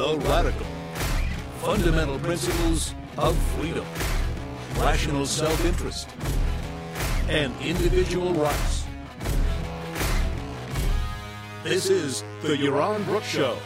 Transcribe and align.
The 0.00 0.16
Radical. 0.16 0.66
Fundamental 1.60 2.18
principles 2.20 2.94
of 3.18 3.36
freedom, 3.58 3.84
rational 4.78 5.26
self 5.26 5.62
interest, 5.62 6.08
and 7.28 7.52
individual 7.60 8.32
rights. 8.32 8.86
This 11.64 11.90
is 11.90 12.24
the 12.40 12.56
Yaron 12.56 13.04
Brook 13.04 13.24
Show. 13.24 13.58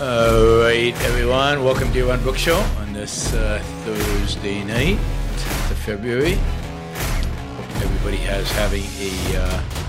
All 0.00 0.62
right, 0.62 0.94
everyone. 1.04 1.62
Welcome 1.62 1.92
to 1.92 1.98
Yaron 1.98 2.22
Brook 2.22 2.38
Show 2.38 2.56
on 2.78 2.94
this 2.94 3.34
uh, 3.34 3.60
Thursday 3.84 4.64
night, 4.64 4.96
10th 4.96 5.70
of 5.70 5.78
February. 5.80 6.36
Hope 7.56 7.82
everybody 7.84 8.16
has 8.16 8.50
having 8.52 8.84
a 9.00 9.36
uh, 9.36 9.80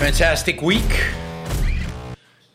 fantastic 0.00 0.62
week. 0.62 1.04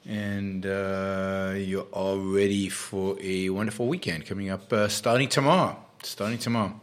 And 0.08 0.66
uh, 0.66 1.54
you're 1.56 1.86
all 1.94 2.18
ready 2.18 2.70
for 2.70 3.16
a 3.22 3.52
wonderful 3.52 3.86
weekend 3.88 4.26
coming 4.26 4.50
up 4.50 4.74
uh, 4.74 4.88
starting 4.88 5.30
tomorrow. 5.30 5.78
Starting 6.02 6.40
tomorrow. 6.40 6.82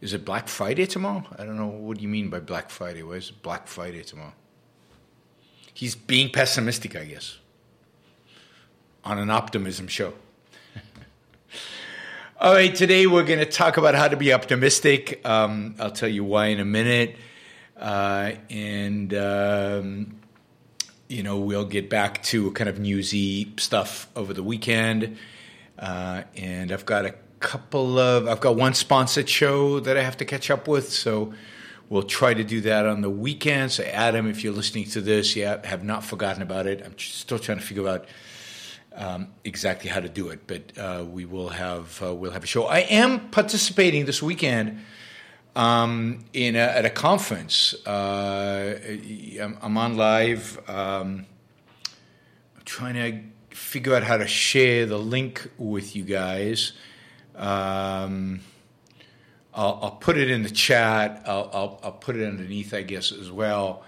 Is 0.00 0.12
it 0.12 0.24
Black 0.24 0.48
Friday 0.48 0.86
tomorrow? 0.86 1.22
I 1.38 1.44
don't 1.44 1.56
know. 1.56 1.68
What 1.68 1.98
do 1.98 2.02
you 2.02 2.08
mean 2.08 2.28
by 2.28 2.40
Black 2.40 2.70
Friday? 2.70 3.04
Why 3.04 3.14
is 3.14 3.30
it 3.30 3.40
Black 3.40 3.68
Friday 3.68 4.02
tomorrow? 4.02 4.32
He's 5.72 5.94
being 5.94 6.28
pessimistic, 6.28 6.96
I 6.96 7.04
guess, 7.04 7.38
on 9.04 9.18
an 9.18 9.30
optimism 9.30 9.86
show. 9.86 10.12
All 12.40 12.54
right, 12.54 12.74
today 12.74 13.06
we're 13.06 13.22
going 13.22 13.38
to 13.38 13.46
talk 13.46 13.76
about 13.76 13.94
how 13.94 14.08
to 14.08 14.16
be 14.16 14.32
optimistic. 14.32 15.24
Um, 15.24 15.76
I'll 15.78 15.92
tell 15.92 16.08
you 16.08 16.24
why 16.24 16.46
in 16.46 16.58
a 16.58 16.64
minute. 16.64 17.14
Uh, 17.76 18.32
and, 18.50 19.14
um, 19.14 20.20
you 21.08 21.22
know, 21.22 21.38
we'll 21.38 21.64
get 21.64 21.90
back 21.90 22.22
to 22.24 22.50
kind 22.52 22.68
of 22.68 22.78
newsy 22.78 23.52
stuff 23.58 24.08
over 24.16 24.32
the 24.32 24.42
weekend. 24.42 25.16
Uh, 25.78 26.22
and 26.36 26.72
I've 26.72 26.86
got 26.86 27.04
a 27.04 27.14
couple 27.40 27.98
of, 27.98 28.28
I've 28.28 28.40
got 28.40 28.56
one 28.56 28.74
sponsored 28.74 29.28
show 29.28 29.80
that 29.80 29.96
I 29.96 30.02
have 30.02 30.16
to 30.18 30.24
catch 30.24 30.50
up 30.50 30.68
with. 30.68 30.92
So 30.92 31.34
we'll 31.88 32.04
try 32.04 32.34
to 32.34 32.44
do 32.44 32.60
that 32.62 32.86
on 32.86 33.00
the 33.00 33.10
weekend. 33.10 33.72
So, 33.72 33.84
Adam, 33.84 34.28
if 34.28 34.44
you're 34.44 34.54
listening 34.54 34.84
to 34.90 35.00
this, 35.00 35.36
yeah, 35.36 35.64
have 35.66 35.84
not 35.84 36.04
forgotten 36.04 36.42
about 36.42 36.66
it. 36.66 36.82
I'm 36.84 36.98
still 36.98 37.38
trying 37.38 37.58
to 37.58 37.64
figure 37.64 37.88
out 37.88 38.06
um, 38.94 39.28
exactly 39.44 39.90
how 39.90 40.00
to 40.00 40.08
do 40.08 40.28
it, 40.28 40.46
but 40.46 40.78
uh, 40.78 41.04
we 41.04 41.24
will 41.24 41.48
have 41.48 42.00
uh, 42.02 42.14
we'll 42.14 42.30
have 42.30 42.44
a 42.44 42.46
show. 42.46 42.64
I 42.64 42.80
am 42.80 43.28
participating 43.30 44.06
this 44.06 44.22
weekend 44.22 44.80
um, 45.56 46.24
in 46.32 46.56
a, 46.56 46.60
at 46.60 46.84
a 46.84 46.90
conference. 46.90 47.74
Uh, 47.86 48.78
I'm, 49.62 49.76
on 49.76 49.96
live. 49.96 50.58
Um, 50.68 51.26
I'm 52.56 52.62
trying 52.64 52.94
to 52.94 53.56
figure 53.56 53.94
out 53.94 54.02
how 54.02 54.16
to 54.16 54.26
share 54.26 54.86
the 54.86 54.98
link 54.98 55.50
with 55.58 55.94
you 55.94 56.04
guys. 56.04 56.72
Um, 57.36 58.40
I'll, 59.54 59.78
I'll, 59.82 59.90
put 59.92 60.18
it 60.18 60.30
in 60.30 60.42
the 60.42 60.50
chat. 60.50 61.22
I'll, 61.26 61.50
I'll, 61.52 61.80
I'll, 61.84 61.92
put 61.92 62.16
it 62.16 62.26
underneath, 62.26 62.74
I 62.74 62.82
guess, 62.82 63.12
as 63.12 63.30
well. 63.30 63.84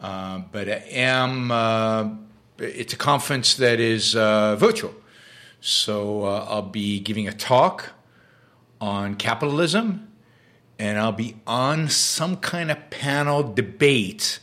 Uh, 0.00 0.42
but 0.52 0.68
I 0.68 0.84
am. 0.92 1.50
Uh, 1.50 2.10
it's 2.58 2.92
a 2.92 2.96
conference 2.96 3.54
that 3.56 3.80
is 3.80 4.14
uh, 4.14 4.56
virtual, 4.56 4.94
so 5.60 6.24
uh, 6.24 6.46
I'll 6.48 6.62
be 6.62 7.00
giving 7.00 7.26
a 7.26 7.32
talk 7.32 7.90
on 8.80 9.14
capitalism 9.14 10.09
and 10.80 10.98
I'll 10.98 11.12
be 11.12 11.36
on 11.46 11.90
some 11.90 12.38
kind 12.38 12.70
of 12.70 12.88
panel 12.88 13.42
debate 13.42 14.40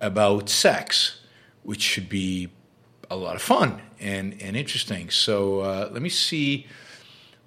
about 0.00 0.48
sex, 0.48 1.20
which 1.64 1.82
should 1.82 2.08
be 2.08 2.50
a 3.10 3.16
lot 3.16 3.34
of 3.34 3.42
fun 3.42 3.82
and, 3.98 4.40
and 4.40 4.56
interesting. 4.56 5.10
So 5.10 5.60
uh, 5.60 5.88
let 5.90 6.00
me 6.00 6.10
see. 6.10 6.68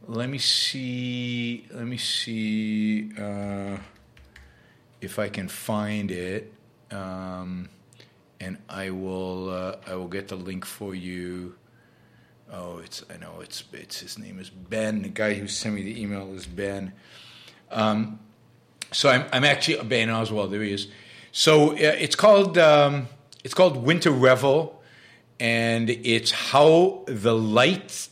Let 0.09 0.29
me 0.29 0.39
see. 0.39 1.67
Let 1.71 1.85
me 1.87 1.95
see 1.95 3.09
uh, 3.17 3.77
if 4.99 5.19
I 5.19 5.29
can 5.29 5.47
find 5.47 6.11
it, 6.11 6.51
um, 6.91 7.69
and 8.41 8.57
I 8.67 8.89
will. 8.89 9.49
Uh, 9.49 9.75
I 9.87 9.95
will 9.95 10.09
get 10.09 10.27
the 10.27 10.35
link 10.35 10.65
for 10.65 10.93
you. 10.93 11.55
Oh, 12.51 12.79
it's. 12.79 13.05
I 13.09 13.15
know 13.17 13.39
it's. 13.41 13.63
It's 13.71 14.01
his 14.01 14.19
name 14.19 14.37
is 14.37 14.49
Ben. 14.49 15.01
The 15.01 15.09
guy 15.09 15.35
who 15.35 15.47
sent 15.47 15.75
me 15.75 15.83
the 15.83 16.01
email 16.01 16.33
is 16.33 16.45
Ben. 16.45 16.91
Um, 17.71 18.19
so 18.91 19.09
I'm, 19.09 19.25
I'm 19.33 19.43
actually 19.43 19.83
Ben 19.83 20.09
Oswald. 20.09 20.51
There 20.51 20.63
he 20.63 20.71
is. 20.73 20.87
So 21.31 21.71
uh, 21.71 21.75
it's 21.77 22.15
called 22.15 22.57
um, 22.57 23.07
it's 23.43 23.53
called 23.53 23.77
Winter 23.77 24.11
Revel, 24.11 24.81
and 25.39 25.89
it's 25.89 26.31
how 26.31 27.03
the 27.07 27.35
light 27.35 28.09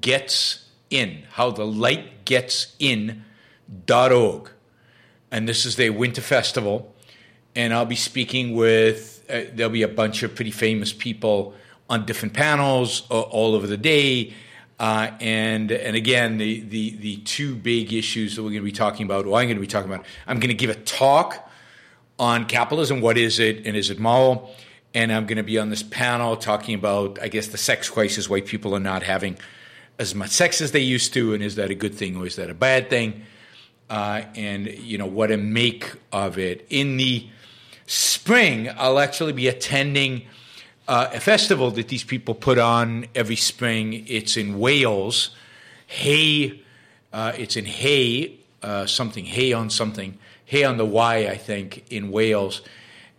gets 0.00 0.68
in. 0.90 1.24
How 1.32 1.50
the 1.50 1.66
light 1.66 2.24
gets 2.24 2.74
in. 2.78 3.24
dot 3.86 4.12
org, 4.12 4.50
and 5.30 5.48
this 5.48 5.64
is 5.64 5.76
their 5.76 5.92
winter 5.92 6.20
festival, 6.20 6.92
and 7.54 7.72
I'll 7.72 7.86
be 7.86 7.96
speaking 7.96 8.54
with. 8.54 9.24
Uh, 9.30 9.44
there'll 9.54 9.72
be 9.72 9.82
a 9.82 9.88
bunch 9.88 10.22
of 10.22 10.34
pretty 10.34 10.50
famous 10.50 10.92
people 10.92 11.54
on 11.88 12.04
different 12.04 12.34
panels 12.34 13.06
all, 13.08 13.22
all 13.22 13.54
over 13.54 13.66
the 13.66 13.78
day 13.78 14.34
uh, 14.78 15.10
and 15.20 15.70
and 15.70 15.96
again, 15.96 16.38
the, 16.38 16.60
the 16.60 16.96
the 16.96 17.16
two 17.18 17.54
big 17.54 17.92
issues 17.92 18.36
that 18.36 18.42
we're 18.42 18.50
going 18.50 18.62
to 18.62 18.64
be 18.64 18.72
talking 18.72 19.06
about, 19.06 19.26
or 19.26 19.38
I'm 19.38 19.46
going 19.46 19.56
to 19.56 19.60
be 19.60 19.66
talking 19.66 19.92
about, 19.92 20.04
I'm 20.26 20.40
going 20.40 20.48
to 20.48 20.54
give 20.54 20.70
a 20.70 20.74
talk 20.74 21.48
on 22.18 22.46
capitalism. 22.46 23.00
What 23.00 23.16
is 23.16 23.38
it, 23.38 23.66
and 23.66 23.76
is 23.76 23.90
it 23.90 23.98
moral? 23.98 24.54
And 24.94 25.10
I'm 25.12 25.26
going 25.26 25.38
to 25.38 25.42
be 25.42 25.58
on 25.58 25.70
this 25.70 25.82
panel 25.82 26.36
talking 26.36 26.74
about, 26.74 27.18
I 27.22 27.28
guess, 27.28 27.46
the 27.46 27.58
sex 27.58 27.88
crisis. 27.88 28.28
Why 28.28 28.40
people 28.40 28.74
are 28.74 28.80
not 28.80 29.02
having 29.02 29.38
as 29.98 30.14
much 30.14 30.30
sex 30.30 30.60
as 30.60 30.72
they 30.72 30.80
used 30.80 31.14
to, 31.14 31.34
and 31.34 31.42
is 31.42 31.54
that 31.56 31.70
a 31.70 31.74
good 31.74 31.94
thing 31.94 32.16
or 32.16 32.26
is 32.26 32.36
that 32.36 32.50
a 32.50 32.54
bad 32.54 32.90
thing? 32.90 33.22
Uh, 33.88 34.22
and 34.34 34.66
you 34.66 34.98
know 34.98 35.06
what 35.06 35.28
to 35.28 35.36
make 35.36 35.92
of 36.12 36.38
it. 36.38 36.66
In 36.70 36.96
the 36.96 37.28
spring, 37.86 38.70
I'll 38.76 38.98
actually 38.98 39.32
be 39.32 39.48
attending 39.48 40.26
uh, 40.92 41.08
a 41.14 41.20
festival 41.20 41.70
that 41.70 41.88
these 41.88 42.04
people 42.04 42.34
put 42.34 42.58
on 42.58 43.06
every 43.14 43.36
spring. 43.36 44.04
It's 44.08 44.36
in 44.36 44.58
Wales, 44.58 45.34
Hay. 45.86 46.62
Uh, 47.10 47.32
it's 47.38 47.56
in 47.56 47.64
Hay, 47.64 48.38
uh, 48.62 48.84
something, 48.84 49.24
Hay 49.24 49.54
on 49.54 49.70
something, 49.70 50.18
Hay 50.44 50.64
on 50.64 50.76
the 50.76 50.84
Wye, 50.84 51.28
I 51.28 51.38
think, 51.38 51.90
in 51.90 52.10
Wales. 52.10 52.60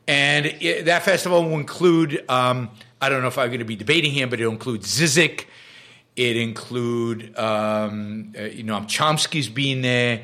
And 0.08 0.46
it, 0.46 0.86
that 0.86 1.02
festival 1.02 1.44
will 1.46 1.60
include, 1.60 2.24
um, 2.30 2.70
I 3.02 3.10
don't 3.10 3.24
know 3.24 3.28
if 3.28 3.40
I'm 3.40 3.48
going 3.48 3.58
to 3.58 3.66
be 3.66 3.76
debating 3.76 4.12
him, 4.12 4.30
but 4.30 4.40
it'll 4.40 4.52
include 4.52 4.82
Zizek. 4.82 5.46
It 6.16 6.38
include, 6.38 7.36
um, 7.40 8.34
uh, 8.38 8.44
you 8.44 8.62
know, 8.62 8.82
Chomsky's 8.82 9.50
being 9.50 9.82
there. 9.82 10.22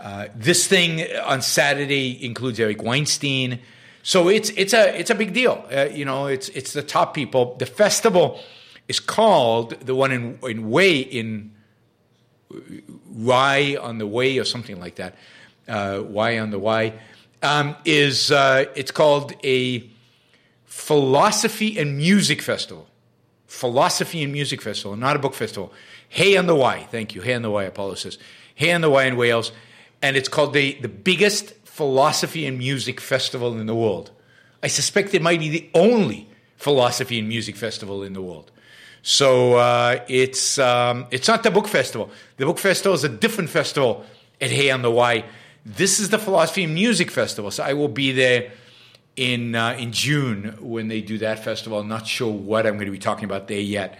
Uh, 0.00 0.26
this 0.34 0.66
thing 0.66 1.06
on 1.24 1.42
Saturday 1.42 2.24
includes 2.24 2.58
Eric 2.58 2.82
Weinstein. 2.82 3.60
So 4.08 4.28
it's 4.28 4.48
it's 4.56 4.72
a 4.72 4.98
it's 4.98 5.10
a 5.10 5.14
big 5.14 5.34
deal. 5.34 5.62
Uh, 5.70 5.90
you 5.92 6.06
know, 6.06 6.28
it's 6.28 6.48
it's 6.48 6.72
the 6.72 6.82
top 6.82 7.12
people. 7.12 7.56
The 7.58 7.66
festival 7.66 8.40
is 8.88 9.00
called 9.00 9.78
the 9.80 9.94
one 9.94 10.12
in 10.12 10.38
in 10.44 10.70
Way 10.70 11.00
in 11.00 11.52
Rye 13.10 13.76
on 13.78 13.98
the 13.98 14.06
Way 14.06 14.38
or 14.38 14.44
something 14.44 14.80
like 14.80 14.94
that. 14.94 15.14
Uh, 15.68 16.02
y 16.08 16.38
on 16.38 16.50
the 16.52 16.58
Y 16.58 16.94
um, 17.42 17.76
is 17.84 18.30
uh, 18.30 18.64
it's 18.74 18.90
called 18.90 19.34
a 19.44 19.86
philosophy 20.64 21.78
and 21.78 21.98
music 21.98 22.40
festival. 22.40 22.86
Philosophy 23.46 24.22
and 24.22 24.32
music 24.32 24.62
festival, 24.62 24.96
not 24.96 25.16
a 25.16 25.18
book 25.18 25.34
festival. 25.34 25.70
Hay 26.08 26.34
on 26.38 26.46
the 26.46 26.56
Wye, 26.56 26.88
thank 26.90 27.14
you. 27.14 27.20
Hay 27.20 27.34
on 27.34 27.42
the 27.42 27.50
Wye, 27.50 27.64
Apollo 27.64 27.96
says. 27.96 28.16
Hay 28.54 28.72
on 28.72 28.80
the 28.80 28.88
Wye 28.88 29.04
in 29.04 29.18
Wales, 29.18 29.52
and 30.00 30.16
it's 30.16 30.30
called 30.30 30.54
the 30.54 30.78
the 30.80 30.88
biggest 30.88 31.52
philosophy 31.78 32.44
and 32.44 32.58
music 32.58 33.00
festival 33.00 33.56
in 33.60 33.66
the 33.66 33.74
world. 33.84 34.10
I 34.64 34.66
suspect 34.66 35.14
it 35.14 35.22
might 35.22 35.38
be 35.38 35.48
the 35.48 35.70
only 35.74 36.28
philosophy 36.56 37.20
and 37.20 37.28
music 37.28 37.54
festival 37.54 38.02
in 38.02 38.14
the 38.14 38.20
world. 38.20 38.50
So 39.02 39.54
uh, 39.54 40.00
it's 40.08 40.58
um, 40.58 41.06
it's 41.12 41.28
not 41.28 41.44
the 41.44 41.52
book 41.52 41.68
festival. 41.68 42.10
The 42.36 42.46
book 42.46 42.58
festival 42.58 42.94
is 42.94 43.04
a 43.04 43.08
different 43.08 43.50
festival 43.50 44.04
at 44.40 44.50
Hay 44.50 44.72
on 44.72 44.82
the 44.82 44.90
Wye. 44.90 45.24
This 45.64 46.00
is 46.00 46.08
the 46.08 46.18
philosophy 46.18 46.64
and 46.64 46.74
music 46.74 47.12
festival. 47.12 47.52
So 47.52 47.62
I 47.62 47.74
will 47.74 47.94
be 48.04 48.10
there 48.10 48.50
in 49.14 49.54
uh, 49.54 49.76
in 49.78 49.92
June 49.92 50.56
when 50.60 50.88
they 50.88 51.00
do 51.00 51.16
that 51.18 51.44
festival. 51.44 51.78
I'm 51.78 51.88
not 51.88 52.08
sure 52.08 52.32
what 52.50 52.66
I'm 52.66 52.74
going 52.74 52.92
to 52.92 52.98
be 53.00 53.06
talking 53.10 53.24
about 53.24 53.46
there 53.46 53.60
yet. 53.60 53.98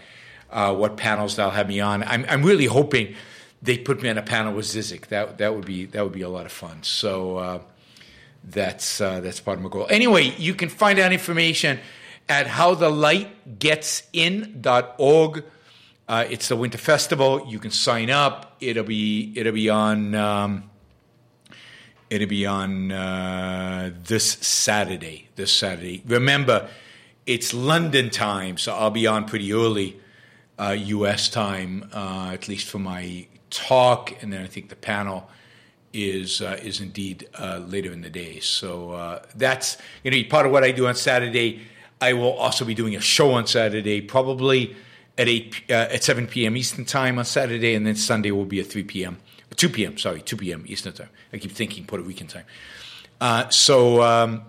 Uh, 0.51 0.75
what 0.75 0.97
panels 0.97 1.35
they'll 1.37 1.57
have 1.61 1.69
me 1.69 1.79
on. 1.79 2.03
I'm, 2.03 2.25
I'm 2.27 2.43
really 2.43 2.65
hoping 2.65 3.15
they 3.61 3.77
put 3.77 4.01
me 4.01 4.09
on 4.09 4.17
a 4.17 4.21
panel 4.21 4.53
with 4.53 4.65
Zizek. 4.65 5.07
That 5.07 5.37
that 5.37 5.55
would 5.55 5.65
be 5.65 5.85
that 5.87 6.03
would 6.03 6.13
be 6.13 6.21
a 6.21 6.29
lot 6.29 6.45
of 6.45 6.51
fun. 6.51 6.83
So 6.83 7.37
uh, 7.37 7.59
that's 8.43 9.01
uh, 9.01 9.19
that's 9.19 9.39
part 9.39 9.57
of 9.57 9.63
my 9.63 9.69
goal. 9.69 9.87
Anyway, 9.89 10.33
you 10.37 10.53
can 10.53 10.69
find 10.69 10.99
out 10.99 11.11
information 11.11 11.79
at 12.27 12.47
howthelightgetsin.org. 12.47 15.43
Uh, 16.07 16.25
it's 16.29 16.47
the 16.47 16.55
Winter 16.55 16.77
Festival. 16.77 17.45
You 17.47 17.59
can 17.59 17.71
sign 17.71 18.09
up. 18.09 18.55
It'll 18.59 18.83
be 18.83 19.33
it'll 19.35 19.53
be 19.53 19.69
on 19.69 20.15
um, 20.15 20.69
it'll 22.09 22.27
be 22.27 22.45
on 22.45 22.91
uh, 22.91 23.91
this 24.05 24.25
Saturday. 24.25 25.27
This 25.35 25.51
Saturday. 25.51 26.03
Remember, 26.07 26.69
it's 27.25 27.53
London 27.53 28.09
time, 28.09 28.57
so 28.57 28.73
I'll 28.73 28.89
be 28.89 29.05
on 29.05 29.25
pretty 29.25 29.53
early 29.53 29.99
uh, 30.57 30.75
U.S. 30.77 31.29
time, 31.29 31.89
uh, 31.93 32.31
at 32.33 32.47
least 32.47 32.67
for 32.67 32.79
my 32.79 33.27
talk, 33.49 34.21
and 34.21 34.31
then 34.33 34.43
I 34.43 34.47
think 34.47 34.69
the 34.69 34.75
panel 34.75 35.29
is 35.91 36.41
uh, 36.41 36.59
is 36.61 36.79
indeed 36.79 37.27
uh, 37.39 37.61
later 37.67 37.91
in 37.91 38.01
the 38.01 38.09
day. 38.09 38.39
So 38.39 38.91
uh, 38.91 39.23
that's 39.35 39.77
you 40.03 40.11
know 40.11 40.23
part 40.29 40.45
of 40.45 40.51
what 40.51 40.63
I 40.63 40.71
do 40.71 40.87
on 40.87 40.95
Saturday. 40.95 41.61
I 42.01 42.13
will 42.13 42.33
also 42.33 42.63
be 42.63 42.73
doing 42.73 42.95
a 42.95 43.01
show 43.01 43.31
on 43.31 43.47
Saturday, 43.47 44.01
probably 44.01 44.75
at 45.17 45.27
eight 45.27 45.63
uh, 45.69 45.93
at 45.93 46.03
seven 46.03 46.27
p.m. 46.27 46.55
Eastern 46.55 46.85
time 46.85 47.19
on 47.19 47.25
Saturday, 47.25 47.75
and 47.75 47.85
then 47.85 47.95
Sunday 47.95 48.31
will 48.31 48.45
be 48.45 48.59
at 48.59 48.67
three 48.67 48.83
p.m. 48.83 49.17
two 49.55 49.69
p.m. 49.69 49.97
Sorry, 49.97 50.21
two 50.21 50.37
p.m. 50.37 50.63
Eastern 50.67 50.93
time. 50.93 51.09
I 51.33 51.37
keep 51.39 51.51
thinking 51.51 51.85
Puerto 51.85 52.05
Rican 52.05 52.27
time. 52.27 52.45
Uh, 53.19 53.49
so 53.49 54.01
um, 54.01 54.43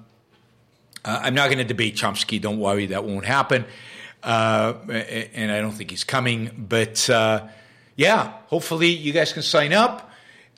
uh, 1.04 1.20
I'm 1.22 1.34
not 1.34 1.46
going 1.46 1.58
to 1.58 1.64
debate 1.64 1.96
Chomsky. 1.96 2.40
Don't 2.40 2.60
worry, 2.60 2.86
that 2.86 3.04
won't 3.04 3.24
happen. 3.24 3.64
And 4.22 5.50
I 5.50 5.60
don't 5.60 5.72
think 5.72 5.90
he's 5.90 6.04
coming. 6.04 6.66
But 6.68 7.08
yeah, 7.96 8.32
hopefully 8.46 8.88
you 8.88 9.12
guys 9.12 9.32
can 9.32 9.42
sign 9.42 9.72
up. 9.72 10.10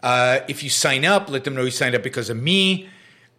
Uh, 0.03 0.41
if 0.49 0.63
you 0.63 0.71
sign 0.71 1.05
up, 1.05 1.29
let 1.31 1.45
them 1.45 1.55
know 1.55 1.63
you 1.63 1.71
signed 1.71 1.95
up 1.95 2.03
because 2.03 2.31
of 2.31 2.37
me. 2.37 2.89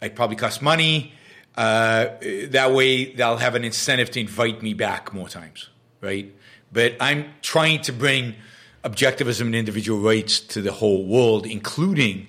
It 0.00 0.14
probably 0.14 0.36
costs 0.36 0.62
money. 0.62 1.12
Uh, 1.56 2.06
that 2.48 2.72
way, 2.72 3.12
they'll 3.14 3.36
have 3.36 3.54
an 3.54 3.64
incentive 3.64 4.10
to 4.12 4.20
invite 4.20 4.62
me 4.62 4.74
back 4.74 5.12
more 5.12 5.28
times, 5.28 5.68
right? 6.00 6.34
But 6.72 6.96
I'm 7.00 7.26
trying 7.42 7.82
to 7.82 7.92
bring 7.92 8.34
objectivism 8.82 9.42
and 9.42 9.54
individual 9.54 10.00
rights 10.00 10.40
to 10.40 10.62
the 10.62 10.72
whole 10.72 11.06
world, 11.06 11.46
including 11.46 12.28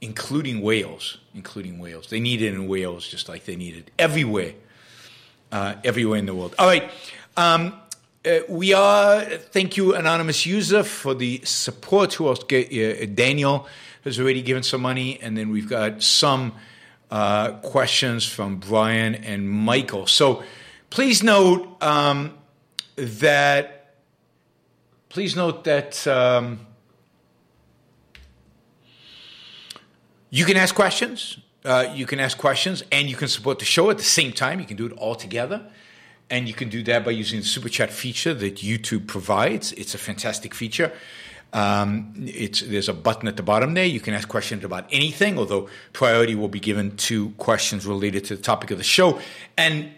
including 0.00 0.60
Wales, 0.60 1.18
including 1.34 1.78
Wales. 1.78 2.08
They 2.10 2.20
need 2.20 2.42
it 2.42 2.54
in 2.54 2.68
Wales 2.68 3.08
just 3.08 3.28
like 3.28 3.44
they 3.44 3.56
need 3.56 3.76
it 3.76 3.90
everywhere, 3.98 4.52
uh, 5.50 5.74
everywhere 5.84 6.18
in 6.18 6.26
the 6.26 6.34
world. 6.34 6.54
All 6.58 6.66
right. 6.66 6.90
Um, 7.36 7.74
uh, 8.26 8.40
we 8.48 8.72
are, 8.72 9.20
thank 9.24 9.76
you, 9.76 9.94
anonymous 9.94 10.44
user, 10.46 10.82
for 10.82 11.14
the 11.14 11.40
support. 11.44 12.14
Who 12.14 12.26
else? 12.26 12.40
Uh, 12.40 13.06
Daniel 13.14 13.68
has 14.02 14.18
already 14.18 14.42
given 14.42 14.64
some 14.64 14.82
money, 14.82 15.20
and 15.22 15.36
then 15.36 15.50
we've 15.50 15.68
got 15.68 16.02
some 16.02 16.52
uh, 17.10 17.52
questions 17.52 18.26
from 18.26 18.56
Brian 18.56 19.14
and 19.14 19.48
Michael. 19.48 20.06
So 20.06 20.42
please 20.90 21.22
note 21.22 21.80
um, 21.80 22.36
that. 22.96 23.94
Please 25.08 25.36
note 25.36 25.64
that 25.64 26.06
um, 26.06 26.66
you 30.30 30.44
can 30.44 30.56
ask 30.56 30.74
questions. 30.74 31.38
Uh, 31.64 31.92
you 31.94 32.06
can 32.06 32.18
ask 32.18 32.36
questions, 32.36 32.82
and 32.90 33.08
you 33.08 33.16
can 33.16 33.28
support 33.28 33.60
the 33.60 33.64
show 33.64 33.88
at 33.90 33.98
the 33.98 34.04
same 34.04 34.32
time. 34.32 34.58
You 34.58 34.66
can 34.66 34.76
do 34.76 34.86
it 34.86 34.92
all 34.92 35.14
together. 35.14 35.70
And 36.28 36.48
you 36.48 36.54
can 36.54 36.68
do 36.68 36.82
that 36.84 37.04
by 37.04 37.12
using 37.12 37.40
the 37.40 37.46
super 37.46 37.68
chat 37.68 37.90
feature 37.90 38.34
that 38.34 38.56
YouTube 38.56 39.06
provides. 39.06 39.72
It's 39.72 39.94
a 39.94 39.98
fantastic 39.98 40.54
feature. 40.54 40.92
Um, 41.52 42.12
there's 42.16 42.88
a 42.88 42.92
button 42.92 43.28
at 43.28 43.36
the 43.36 43.42
bottom 43.42 43.74
there. 43.74 43.84
You 43.84 44.00
can 44.00 44.12
ask 44.12 44.28
questions 44.28 44.64
about 44.64 44.86
anything, 44.90 45.38
although 45.38 45.68
priority 45.92 46.34
will 46.34 46.48
be 46.48 46.60
given 46.60 46.96
to 46.96 47.30
questions 47.30 47.86
related 47.86 48.24
to 48.26 48.36
the 48.36 48.42
topic 48.42 48.70
of 48.72 48.78
the 48.78 48.84
show. 48.84 49.20
And 49.56 49.90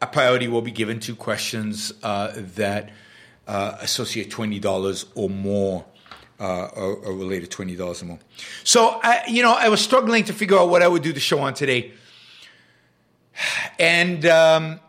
a 0.00 0.06
priority 0.06 0.48
will 0.48 0.62
be 0.62 0.70
given 0.70 1.00
to 1.00 1.16
questions 1.16 1.92
uh, 2.02 2.32
that 2.56 2.90
uh, 3.46 3.76
associate 3.80 4.30
$20 4.30 5.06
or 5.14 5.28
more. 5.28 5.84
Uh, 6.40 6.68
or, 6.74 6.94
or 6.96 7.12
related 7.12 7.52
twenty 7.52 7.76
dollars 7.76 8.02
or 8.02 8.06
more. 8.06 8.18
So, 8.64 8.98
I, 9.00 9.22
you 9.28 9.44
know, 9.44 9.52
I 9.52 9.68
was 9.68 9.80
struggling 9.80 10.24
to 10.24 10.32
figure 10.32 10.58
out 10.58 10.70
what 10.70 10.82
I 10.82 10.88
would 10.88 11.04
do 11.04 11.12
the 11.12 11.20
show 11.20 11.38
on 11.38 11.54
today, 11.54 11.92
and 13.78 14.26
um, 14.26 14.80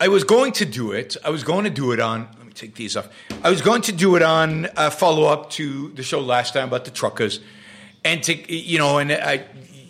I 0.00 0.08
was 0.08 0.24
going 0.24 0.52
to 0.52 0.64
do 0.64 0.90
it. 0.90 1.16
I 1.24 1.30
was 1.30 1.44
going 1.44 1.64
to 1.64 1.70
do 1.70 1.92
it 1.92 2.00
on. 2.00 2.28
Let 2.36 2.46
me 2.46 2.52
take 2.52 2.74
these 2.74 2.96
off. 2.96 3.08
I 3.44 3.50
was 3.50 3.62
going 3.62 3.82
to 3.82 3.92
do 3.92 4.16
it 4.16 4.22
on 4.22 4.68
a 4.76 4.90
follow 4.90 5.26
up 5.26 5.50
to 5.50 5.90
the 5.90 6.02
show 6.02 6.20
last 6.20 6.54
time 6.54 6.68
about 6.68 6.84
the 6.84 6.90
truckers, 6.90 7.38
and 8.04 8.22
to 8.24 8.52
you 8.52 8.78
know, 8.78 8.98
and 8.98 9.12
I, 9.12 9.44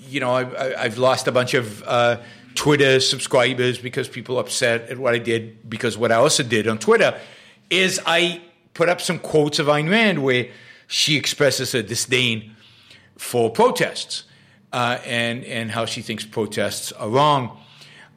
you 0.09 0.21
know, 0.21 0.35
I, 0.35 0.83
have 0.83 0.99
lost 0.99 1.27
a 1.27 1.33
bunch 1.33 1.55
of 1.55 1.83
uh, 1.85 2.19
Twitter 2.55 3.01
subscribers 3.01 3.79
because 3.79 4.07
people 4.09 4.39
upset 4.39 4.91
at 4.91 4.99
what 4.99 5.15
I 5.15 5.19
did. 5.19 5.69
Because 5.71 5.97
what 5.97 6.13
I 6.13 6.17
also 6.17 6.43
did 6.43 6.69
on 6.69 6.79
Twitter 6.79 7.19
is 7.71 7.99
I 8.05 8.43
put 8.75 8.91
up 8.91 9.01
some 9.01 9.19
quotes 9.19 9.59
of 9.59 9.69
Ayn 9.69 9.89
Rand 9.89 10.23
where 10.23 10.49
she 10.87 11.17
expresses 11.17 11.75
a 11.75 11.83
disdain 11.83 12.55
for 13.17 13.49
protests 13.49 14.25
uh, 14.71 14.99
and 15.07 15.45
and 15.45 15.71
how 15.71 15.87
she 15.87 16.03
thinks 16.03 16.27
protests 16.27 16.93
are 16.93 17.09
wrong. 17.09 17.59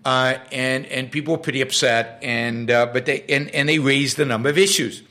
Uh, 0.07 0.39
and 0.53 0.85
and 0.85 1.11
people 1.11 1.33
were 1.33 1.37
pretty 1.37 1.59
upset, 1.59 2.17
and 2.21 2.71
uh, 2.71 2.85
but 2.85 3.05
they 3.05 3.25
and, 3.27 3.53
and 3.53 3.67
they 3.67 3.77
raised 3.77 4.17
a 4.17 4.23
number 4.23 4.47
of 4.47 4.57
issues. 4.57 5.03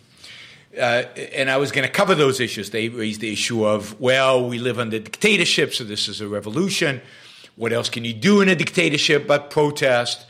Uh, 0.75 1.05
and 1.35 1.51
I 1.51 1.59
was 1.59 1.71
going 1.71 1.87
to 1.87 1.93
cover 1.93 2.15
those 2.15 2.41
issues. 2.41 2.71
They 2.71 2.89
raised 2.89 3.21
the 3.21 3.31
issue 3.31 3.67
of, 3.67 4.01
well, 4.01 4.49
we 4.49 4.59
live 4.59 4.79
under 4.79 4.99
dictatorship, 4.99 5.75
so 5.75 5.85
this 5.85 6.09
is 6.09 6.23
a 6.23 6.29
revolution. 6.29 7.03
What 7.57 7.75
else 7.75 7.91
can 7.91 8.07
you 8.07 8.15
do 8.15 8.41
in 8.41 8.49
a 8.49 8.55
dictatorship 8.55 9.27
but 9.27 9.51
protest? 9.51 10.25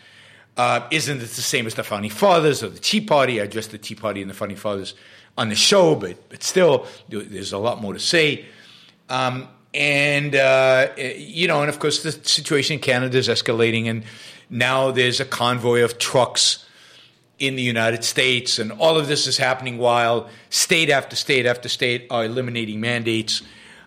Uh, 0.56 0.88
isn't 0.90 1.18
it 1.18 1.20
the 1.20 1.42
same 1.42 1.68
as 1.68 1.74
the 1.74 1.84
Founding 1.84 2.10
Fathers 2.10 2.64
or 2.64 2.68
the 2.68 2.80
Tea 2.80 3.00
Party? 3.00 3.40
I 3.40 3.44
addressed 3.44 3.70
the 3.70 3.78
Tea 3.78 3.94
Party 3.94 4.20
and 4.20 4.28
the 4.28 4.34
Founding 4.34 4.58
Fathers 4.58 4.94
on 5.38 5.48
the 5.48 5.54
show, 5.54 5.94
but 5.94 6.28
but 6.28 6.42
still, 6.42 6.88
there's 7.08 7.52
a 7.52 7.58
lot 7.58 7.80
more 7.80 7.92
to 7.92 8.00
say. 8.00 8.46
Um, 9.08 9.46
and 9.72 10.34
uh, 10.34 10.88
you 10.96 11.46
know, 11.46 11.60
and 11.60 11.68
of 11.68 11.78
course, 11.78 12.02
the 12.02 12.10
situation 12.10 12.74
in 12.74 12.80
Canada 12.80 13.16
is 13.16 13.28
escalating, 13.28 13.86
and 13.86 14.02
now 14.50 14.90
there's 14.90 15.20
a 15.20 15.24
convoy 15.24 15.82
of 15.82 15.98
trucks 15.98 16.64
in 17.38 17.56
the 17.56 17.62
United 17.62 18.04
States, 18.04 18.58
and 18.58 18.72
all 18.72 18.96
of 18.96 19.08
this 19.08 19.26
is 19.26 19.36
happening 19.36 19.78
while 19.78 20.28
state 20.48 20.88
after 20.90 21.14
state 21.16 21.46
after 21.46 21.68
state 21.68 22.06
are 22.10 22.24
eliminating 22.24 22.80
mandates, 22.80 23.42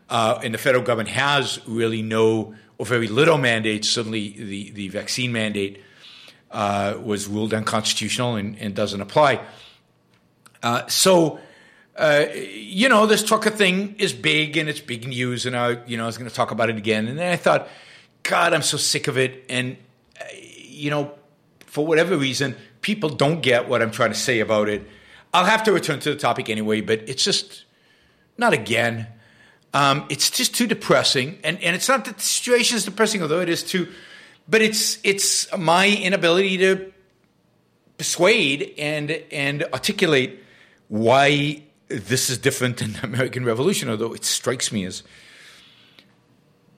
uh, 0.09 0.39
and 0.43 0.53
the 0.53 0.57
federal 0.57 0.83
government 0.83 1.09
has 1.09 1.59
really 1.67 2.01
no 2.01 2.53
or 2.77 2.85
very 2.85 3.07
little 3.07 3.37
mandates. 3.37 3.89
Suddenly, 3.89 4.29
the, 4.29 4.71
the 4.71 4.87
vaccine 4.89 5.31
mandate 5.31 5.81
uh, 6.51 6.95
was 7.03 7.27
ruled 7.27 7.53
unconstitutional 7.53 8.35
and, 8.35 8.57
and 8.59 8.75
doesn't 8.75 9.01
apply. 9.01 9.41
Uh, 10.61 10.87
so, 10.87 11.39
uh, 11.97 12.25
you 12.33 12.89
know, 12.89 13.05
this 13.05 13.23
trucker 13.23 13.49
thing 13.49 13.95
is 13.97 14.13
big 14.13 14.57
and 14.57 14.69
it's 14.69 14.79
big 14.79 15.07
news, 15.07 15.45
and 15.45 15.55
I, 15.55 15.77
you 15.85 15.97
know, 15.97 16.03
I 16.03 16.05
was 16.05 16.17
going 16.17 16.29
to 16.29 16.35
talk 16.35 16.51
about 16.51 16.69
it 16.69 16.77
again, 16.77 17.07
and 17.07 17.17
then 17.17 17.31
I 17.31 17.35
thought, 17.35 17.67
God, 18.23 18.53
I'm 18.53 18.61
so 18.61 18.77
sick 18.77 19.07
of 19.07 19.17
it, 19.17 19.43
and 19.49 19.77
uh, 20.19 20.25
you 20.79 20.89
know, 20.89 21.13
for 21.65 21.85
whatever 21.85 22.17
reason, 22.17 22.55
people 22.81 23.09
don't 23.09 23.41
get 23.41 23.67
what 23.67 23.81
I'm 23.81 23.91
trying 23.91 24.11
to 24.11 24.17
say 24.17 24.39
about 24.39 24.69
it. 24.69 24.87
I'll 25.33 25.45
have 25.45 25.63
to 25.63 25.71
return 25.71 25.99
to 25.99 26.09
the 26.09 26.15
topic 26.15 26.49
anyway, 26.49 26.81
but 26.81 27.07
it's 27.07 27.23
just 27.23 27.65
not 28.37 28.53
again. 28.53 29.07
Um, 29.73 30.05
it's 30.09 30.31
just 30.31 30.55
too 30.55 30.65
depressing, 30.65 31.37
and 31.43 31.61
and 31.61 31.75
it's 31.75 31.87
not 31.87 32.05
that 32.05 32.17
the 32.17 32.23
situation 32.23 32.77
is 32.77 32.85
depressing, 32.85 33.21
although 33.21 33.41
it 33.41 33.49
is 33.49 33.63
too, 33.63 33.87
but 34.47 34.61
it's 34.61 34.97
it's 35.03 35.55
my 35.55 35.87
inability 35.87 36.57
to 36.57 36.91
persuade 37.97 38.73
and 38.79 39.11
and 39.31 39.63
articulate 39.73 40.43
why 40.87 41.61
this 41.87 42.31
is 42.31 42.39
different 42.39 42.77
than 42.77 42.93
the 42.93 43.03
American 43.03 43.45
Revolution, 43.45 43.89
although 43.89 44.13
it 44.13 44.25
strikes 44.25 44.71
me 44.71 44.85
as 44.85 45.03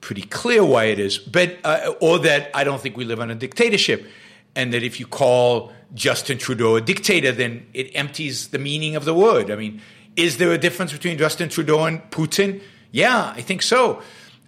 pretty 0.02 0.22
clear 0.22 0.62
why 0.62 0.84
it 0.84 0.98
is. 0.98 1.16
But 1.16 1.56
uh, 1.64 1.94
or 2.00 2.18
that 2.18 2.50
I 2.54 2.64
don't 2.64 2.82
think 2.82 2.98
we 2.98 3.06
live 3.06 3.20
on 3.20 3.30
a 3.30 3.34
dictatorship, 3.34 4.06
and 4.54 4.74
that 4.74 4.82
if 4.82 5.00
you 5.00 5.06
call 5.06 5.72
Justin 5.94 6.36
Trudeau 6.36 6.76
a 6.76 6.82
dictator, 6.82 7.32
then 7.32 7.66
it 7.72 7.90
empties 7.94 8.48
the 8.48 8.58
meaning 8.58 8.96
of 8.96 9.06
the 9.06 9.14
word. 9.14 9.50
I 9.50 9.56
mean, 9.56 9.80
is 10.16 10.36
there 10.36 10.52
a 10.52 10.58
difference 10.58 10.92
between 10.92 11.16
Justin 11.16 11.48
Trudeau 11.48 11.84
and 11.84 12.02
Putin? 12.10 12.60
Yeah, 12.90 13.32
I 13.34 13.40
think 13.40 13.62
so. 13.62 14.02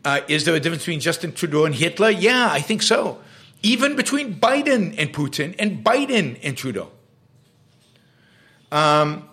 Uh, 0.04 0.20
is 0.28 0.44
there 0.44 0.54
a 0.54 0.60
difference 0.60 0.82
between 0.82 1.00
Justin 1.00 1.32
Trudeau 1.32 1.64
and 1.64 1.74
Hitler? 1.74 2.10
Yeah, 2.10 2.50
I 2.52 2.60
think 2.60 2.82
so. 2.82 3.20
Even 3.62 3.96
between 3.96 4.34
Biden 4.38 4.94
and 4.98 5.10
Putin, 5.14 5.54
and 5.58 5.82
Biden 5.82 6.38
and 6.42 6.54
Trudeau. 6.54 6.90
Um, 8.70 9.26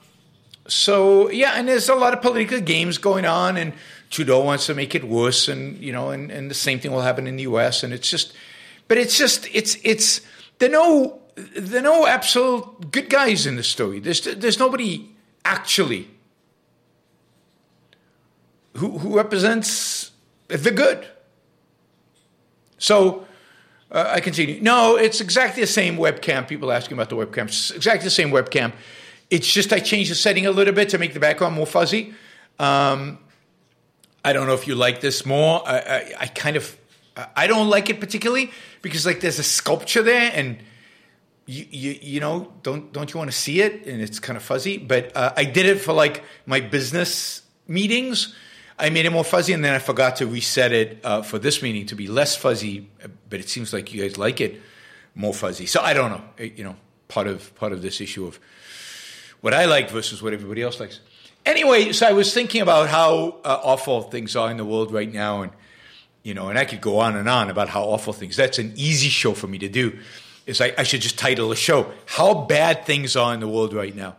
so 0.67 1.29
yeah, 1.29 1.53
and 1.55 1.67
there's 1.67 1.89
a 1.89 1.95
lot 1.95 2.13
of 2.13 2.21
political 2.21 2.61
games 2.61 2.97
going 2.97 3.25
on, 3.25 3.57
and 3.57 3.73
Trudeau 4.11 4.43
wants 4.43 4.65
to 4.65 4.75
make 4.75 4.93
it 4.93 5.05
worse, 5.05 5.47
and 5.47 5.77
you 5.77 5.93
know, 5.93 6.09
and, 6.09 6.29
and 6.29 6.51
the 6.51 6.55
same 6.55 6.79
thing 6.79 6.91
will 6.91 7.01
happen 7.01 7.27
in 7.27 7.37
the 7.37 7.43
U.S. 7.43 7.81
And 7.81 7.93
it's 7.93 8.09
just, 8.09 8.33
but 8.87 8.97
it's 8.97 9.17
just, 9.17 9.47
it's 9.53 9.77
it's 9.83 10.21
there 10.59 10.69
no 10.69 11.19
there 11.55 11.79
are 11.79 11.83
no 11.83 12.05
absolute 12.05 12.91
good 12.91 13.09
guys 13.09 13.47
in 13.47 13.55
the 13.55 13.63
story. 13.63 13.99
There's 13.99 14.21
there's 14.21 14.59
nobody 14.59 15.09
actually 15.45 16.09
who 18.75 18.99
who 18.99 19.15
represents 19.15 20.11
the 20.47 20.71
good. 20.71 21.07
So. 22.77 23.25
Uh, 23.93 24.09
I 24.09 24.21
continue. 24.21 24.61
No, 24.61 24.95
it's 24.95 25.19
exactly 25.19 25.61
the 25.61 25.67
same 25.67 25.97
webcam. 25.97 26.47
People 26.47 26.71
asking 26.71 26.97
about 26.97 27.09
the 27.09 27.17
webcam. 27.17 27.47
It's 27.47 27.71
exactly 27.71 28.05
the 28.05 28.09
same 28.09 28.29
webcam. 28.29 28.71
It's 29.29 29.51
just 29.51 29.73
I 29.73 29.79
changed 29.79 30.09
the 30.11 30.15
setting 30.15 30.45
a 30.45 30.51
little 30.51 30.73
bit 30.73 30.87
to 30.89 30.97
make 30.97 31.13
the 31.13 31.19
background 31.19 31.55
more 31.55 31.65
fuzzy. 31.65 32.13
Um, 32.57 33.19
I 34.23 34.33
don't 34.33 34.47
know 34.47 34.53
if 34.53 34.67
you 34.67 34.75
like 34.75 35.01
this 35.01 35.25
more. 35.25 35.67
I, 35.67 35.77
I, 35.77 36.13
I, 36.21 36.27
kind 36.27 36.55
of 36.55 36.77
I 37.35 37.47
don't 37.47 37.69
like 37.69 37.89
it 37.89 37.99
particularly 37.99 38.51
because 38.81 39.05
like 39.05 39.19
there's 39.19 39.39
a 39.39 39.43
sculpture 39.43 40.03
there 40.03 40.31
and 40.33 40.57
you 41.45 41.65
you, 41.69 41.99
you 42.01 42.19
know 42.19 42.53
don't 42.61 42.93
don't 42.93 43.11
you 43.13 43.17
want 43.17 43.31
to 43.31 43.37
see 43.37 43.61
it 43.61 43.85
and 43.85 44.01
it's 44.01 44.19
kind 44.19 44.37
of 44.37 44.43
fuzzy. 44.43 44.77
But 44.77 45.15
uh, 45.15 45.33
I 45.35 45.45
did 45.45 45.65
it 45.65 45.79
for 45.81 45.93
like 45.93 46.23
my 46.45 46.59
business 46.59 47.41
meetings. 47.67 48.35
I 48.77 48.89
made 48.89 49.05
it 49.05 49.11
more 49.11 49.23
fuzzy 49.23 49.53
and 49.53 49.63
then 49.63 49.73
I 49.73 49.79
forgot 49.79 50.17
to 50.17 50.27
reset 50.27 50.71
it 50.71 50.99
uh, 51.03 51.21
for 51.21 51.37
this 51.37 51.61
meeting 51.61 51.85
to 51.87 51.95
be 51.95 52.07
less 52.07 52.35
fuzzy. 52.35 52.89
But 53.29 53.39
it 53.39 53.49
seems 53.49 53.73
like 53.73 53.93
you 53.93 54.01
guys 54.01 54.17
like 54.17 54.41
it 54.41 54.61
more 55.15 55.33
fuzzy. 55.33 55.65
So 55.65 55.81
I 55.81 55.93
don't 55.93 56.11
know. 56.11 56.23
You 56.43 56.63
know 56.63 56.75
part 57.07 57.27
of 57.27 57.53
part 57.55 57.73
of 57.73 57.81
this 57.81 57.99
issue 57.99 58.25
of 58.25 58.39
what 59.41 59.53
I 59.53 59.65
like 59.65 59.89
versus 59.89 60.23
what 60.23 60.33
everybody 60.33 60.61
else 60.61 60.79
likes. 60.79 61.01
Anyway, 61.45 61.91
so 61.91 62.07
I 62.07 62.11
was 62.11 62.33
thinking 62.33 62.61
about 62.61 62.89
how 62.89 63.37
uh, 63.43 63.59
awful 63.63 64.03
things 64.03 64.35
are 64.35 64.51
in 64.51 64.57
the 64.57 64.65
world 64.65 64.91
right 64.91 65.11
now, 65.11 65.41
and 65.41 65.51
you 66.23 66.33
know, 66.33 66.49
and 66.49 66.59
I 66.59 66.65
could 66.65 66.81
go 66.81 66.99
on 66.99 67.15
and 67.15 67.27
on 67.27 67.49
about 67.49 67.69
how 67.69 67.83
awful 67.83 68.13
things. 68.13 68.35
That's 68.35 68.59
an 68.59 68.73
easy 68.75 69.09
show 69.09 69.33
for 69.33 69.47
me 69.47 69.57
to 69.59 69.69
do. 69.69 69.97
Is 70.45 70.61
I, 70.61 70.73
I 70.77 70.83
should 70.83 71.01
just 71.01 71.17
title 71.17 71.51
a 71.51 71.55
show 71.55 71.91
"How 72.05 72.33
Bad 72.33 72.85
Things 72.85 73.15
Are 73.15 73.33
in 73.33 73.39
the 73.39 73.47
World 73.47 73.73
Right 73.73 73.95
Now," 73.95 74.15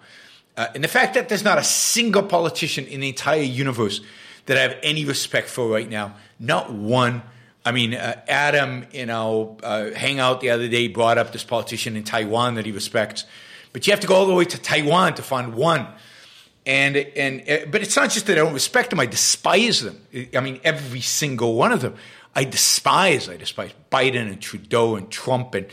uh, 0.56 0.68
and 0.74 0.82
the 0.82 0.88
fact 0.88 1.14
that 1.14 1.28
there's 1.28 1.44
not 1.44 1.58
a 1.58 1.64
single 1.64 2.24
politician 2.24 2.86
in 2.86 3.00
the 3.00 3.08
entire 3.08 3.42
universe 3.42 4.00
that 4.46 4.58
I 4.58 4.62
have 4.62 4.76
any 4.82 5.04
respect 5.04 5.48
for 5.48 5.68
right 5.68 5.88
now, 5.88 6.16
not 6.40 6.72
one. 6.72 7.22
I 7.64 7.70
mean, 7.70 7.94
uh, 7.94 8.20
Adam 8.26 8.86
you 8.90 9.06
know, 9.06 9.56
uh, 9.62 9.92
hangout 9.92 10.40
the 10.40 10.50
other 10.50 10.66
day 10.66 10.88
brought 10.88 11.18
up 11.18 11.32
this 11.32 11.44
politician 11.44 11.96
in 11.96 12.02
Taiwan 12.02 12.56
that 12.56 12.66
he 12.66 12.72
respects 12.72 13.24
but 13.72 13.86
you 13.86 13.92
have 13.92 14.00
to 14.00 14.06
go 14.06 14.14
all 14.14 14.26
the 14.26 14.34
way 14.34 14.44
to 14.44 14.58
Taiwan 14.60 15.14
to 15.14 15.22
find 15.22 15.54
one. 15.54 15.86
And 16.64 16.96
and 16.96 17.40
uh, 17.48 17.66
but 17.70 17.82
it's 17.82 17.96
not 17.96 18.10
just 18.10 18.26
that 18.26 18.34
I 18.34 18.36
don't 18.36 18.54
respect 18.54 18.90
them; 18.90 19.00
I 19.00 19.06
despise 19.06 19.80
them. 19.80 20.00
I 20.34 20.40
mean, 20.40 20.60
every 20.62 21.00
single 21.00 21.54
one 21.54 21.72
of 21.72 21.80
them, 21.80 21.96
I 22.36 22.44
despise. 22.44 23.28
I 23.28 23.36
despise 23.36 23.72
Biden 23.90 24.28
and 24.28 24.40
Trudeau 24.40 24.94
and 24.94 25.10
Trump 25.10 25.54
and 25.54 25.66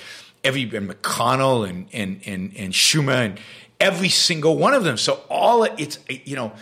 every 0.44 0.64
and 0.64 0.90
McConnell 0.90 1.70
and 1.70 1.88
and 1.94 2.22
and, 2.26 2.54
and 2.58 2.74
Schumer 2.74 3.26
and 3.26 3.40
every 3.80 4.10
single 4.10 4.58
one 4.58 4.74
of 4.74 4.84
them. 4.84 4.98
So 4.98 5.22
all 5.30 5.64
it's 5.64 6.00
you 6.10 6.36
know, 6.36 6.54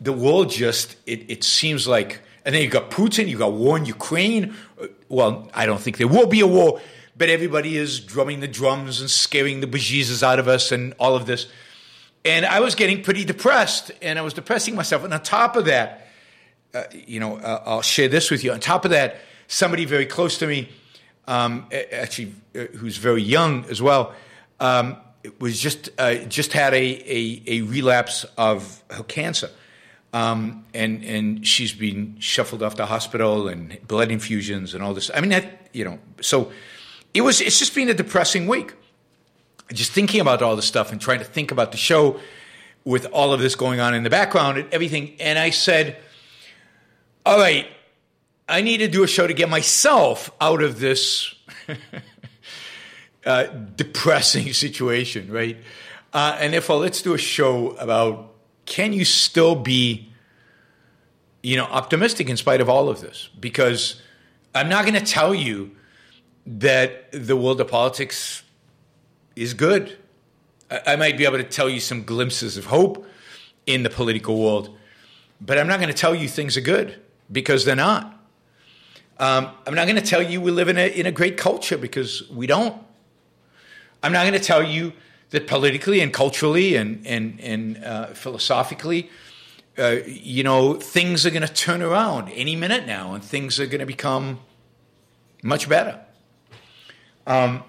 the 0.00 0.12
world 0.12 0.50
just 0.50 0.96
it, 1.06 1.30
it 1.30 1.44
seems 1.44 1.86
like. 1.86 2.20
And 2.44 2.54
then 2.54 2.62
you 2.62 2.70
got 2.70 2.90
Putin, 2.90 3.28
you 3.28 3.36
got 3.36 3.52
war 3.52 3.76
in 3.76 3.84
Ukraine. 3.84 4.54
Well, 5.10 5.50
I 5.52 5.66
don't 5.66 5.80
think 5.80 5.98
there 5.98 6.08
will 6.08 6.26
be 6.26 6.40
a 6.40 6.46
war 6.46 6.80
but 7.18 7.28
everybody 7.28 7.76
is 7.76 7.98
drumming 7.98 8.40
the 8.40 8.48
drums 8.48 9.00
and 9.00 9.10
scaring 9.10 9.60
the 9.60 9.66
bejesus 9.66 10.22
out 10.22 10.38
of 10.38 10.46
us 10.46 10.70
and 10.70 10.94
all 11.00 11.16
of 11.16 11.26
this. 11.26 11.48
And 12.28 12.44
I 12.44 12.60
was 12.60 12.74
getting 12.74 13.02
pretty 13.02 13.24
depressed, 13.24 13.90
and 14.02 14.18
I 14.18 14.22
was 14.22 14.34
depressing 14.34 14.74
myself. 14.74 15.02
And 15.02 15.14
on 15.14 15.22
top 15.22 15.56
of 15.56 15.64
that, 15.64 16.08
uh, 16.74 16.82
you 16.92 17.20
know, 17.20 17.38
uh, 17.38 17.62
I'll 17.64 17.80
share 17.80 18.06
this 18.08 18.30
with 18.30 18.44
you. 18.44 18.52
On 18.52 18.60
top 18.60 18.84
of 18.84 18.90
that, 18.90 19.16
somebody 19.46 19.86
very 19.86 20.04
close 20.04 20.36
to 20.38 20.46
me, 20.46 20.68
um, 21.26 21.66
actually, 21.90 22.34
uh, 22.54 22.64
who's 22.76 22.98
very 22.98 23.22
young 23.22 23.64
as 23.70 23.80
well, 23.80 24.14
um, 24.60 24.98
was 25.38 25.58
just 25.58 25.88
uh, 25.96 26.16
just 26.26 26.52
had 26.52 26.74
a, 26.74 26.76
a, 26.76 27.42
a, 27.46 27.60
relapse 27.62 28.26
of 28.36 28.82
her 28.90 29.04
cancer. 29.04 29.48
Um, 30.12 30.66
and 30.74 31.02
and 31.04 31.46
she's 31.46 31.72
been 31.72 32.20
shuffled 32.20 32.62
off 32.62 32.76
the 32.76 32.84
hospital 32.84 33.48
and 33.48 33.78
blood 33.88 34.10
infusions 34.10 34.74
and 34.74 34.84
all 34.84 34.92
this. 34.92 35.10
I 35.14 35.22
mean, 35.22 35.30
that 35.30 35.70
you 35.72 35.86
know, 35.86 35.98
so 36.20 36.52
it 37.14 37.22
was 37.22 37.40
it's 37.40 37.58
just 37.58 37.74
been 37.74 37.88
a 37.88 37.94
depressing 37.94 38.46
week. 38.46 38.74
Just 39.72 39.92
thinking 39.92 40.20
about 40.20 40.42
all 40.42 40.56
this 40.56 40.66
stuff 40.66 40.92
and 40.92 41.00
trying 41.00 41.18
to 41.18 41.24
think 41.24 41.50
about 41.50 41.72
the 41.72 41.78
show 41.78 42.20
with 42.84 43.06
all 43.06 43.32
of 43.32 43.40
this 43.40 43.54
going 43.54 43.80
on 43.80 43.94
in 43.94 44.02
the 44.02 44.10
background 44.10 44.58
and 44.58 44.72
everything. 44.72 45.14
And 45.20 45.38
I 45.38 45.50
said, 45.50 45.98
all 47.26 47.38
right, 47.38 47.66
I 48.48 48.62
need 48.62 48.78
to 48.78 48.88
do 48.88 49.04
a 49.04 49.06
show 49.06 49.26
to 49.26 49.34
get 49.34 49.50
myself 49.50 50.30
out 50.40 50.62
of 50.62 50.80
this 50.80 51.34
uh, 53.26 53.44
depressing 53.44 54.52
situation, 54.54 55.30
right? 55.30 55.58
Uh, 56.12 56.38
and 56.40 56.54
therefore, 56.54 56.76
let's 56.76 57.02
do 57.02 57.12
a 57.12 57.18
show 57.18 57.72
about 57.72 58.34
can 58.64 58.92
you 58.92 59.04
still 59.04 59.54
be, 59.54 60.10
you 61.42 61.56
know, 61.56 61.64
optimistic 61.64 62.28
in 62.30 62.36
spite 62.36 62.60
of 62.60 62.70
all 62.70 62.88
of 62.88 63.00
this? 63.00 63.28
Because 63.38 64.00
I'm 64.54 64.68
not 64.68 64.86
going 64.86 64.94
to 64.94 65.04
tell 65.04 65.34
you 65.34 65.72
that 66.46 67.12
the 67.12 67.36
world 67.36 67.60
of 67.60 67.68
politics 67.68 68.42
is 69.42 69.54
good. 69.54 69.96
I, 70.70 70.96
might 70.96 71.16
be 71.16 71.24
able 71.24 71.38
to 71.38 71.44
tell 71.44 71.68
you 71.68 71.80
some 71.80 72.02
glimpses 72.02 72.56
of 72.56 72.66
hope 72.66 73.06
in 73.66 73.82
the 73.84 73.90
political 73.90 74.38
world, 74.38 74.76
but 75.40 75.58
I'm 75.58 75.66
not 75.66 75.80
going 75.80 75.92
to 75.92 75.98
tell 75.98 76.14
you 76.14 76.28
things 76.28 76.56
are 76.56 76.62
good 76.62 77.00
because 77.32 77.64
they're 77.64 77.76
not. 77.76 78.04
Um, 79.18 79.50
I'm 79.66 79.74
not 79.74 79.86
going 79.86 79.96
to 79.96 80.06
tell 80.06 80.22
you 80.22 80.40
we 80.40 80.50
live 80.50 80.68
in 80.68 80.76
a, 80.76 80.88
in 80.88 81.06
a 81.06 81.12
great 81.12 81.36
culture 81.36 81.78
because 81.78 82.28
we 82.30 82.46
don't. 82.46 82.76
I'm 84.02 84.12
not 84.12 84.22
going 84.22 84.38
to 84.38 84.44
tell 84.44 84.62
you 84.62 84.92
that 85.30 85.46
politically 85.46 86.00
and 86.00 86.12
culturally 86.12 86.76
and, 86.76 87.06
and, 87.06 87.40
and 87.40 87.84
uh, 87.84 88.06
philosophically, 88.08 89.10
uh, 89.78 89.96
you 90.06 90.42
know, 90.42 90.74
things 90.74 91.24
are 91.26 91.30
going 91.30 91.46
to 91.46 91.52
turn 91.52 91.82
around 91.82 92.28
any 92.30 92.56
minute 92.56 92.86
now 92.86 93.14
and 93.14 93.24
things 93.24 93.58
are 93.58 93.66
going 93.66 93.80
to 93.80 93.86
become 93.86 94.40
much 95.42 95.68
better. 95.68 96.00
Um, 97.26 97.62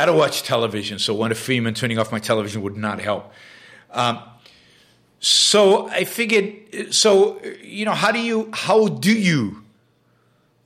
I 0.00 0.06
don't 0.06 0.16
watch 0.16 0.42
television, 0.44 0.98
so 0.98 1.12
Wonder 1.12 1.34
Freeman 1.34 1.74
turning 1.74 1.98
off 1.98 2.10
my 2.10 2.18
television 2.18 2.62
would 2.62 2.74
not 2.74 3.02
help. 3.02 3.34
Um, 3.90 4.18
so 5.18 5.88
I 5.88 6.04
figured, 6.04 6.94
so 6.94 7.38
you 7.62 7.84
know, 7.84 7.92
how 7.92 8.10
do 8.10 8.18
you 8.18 8.48
how 8.50 8.88
do 8.88 9.12
you 9.12 9.62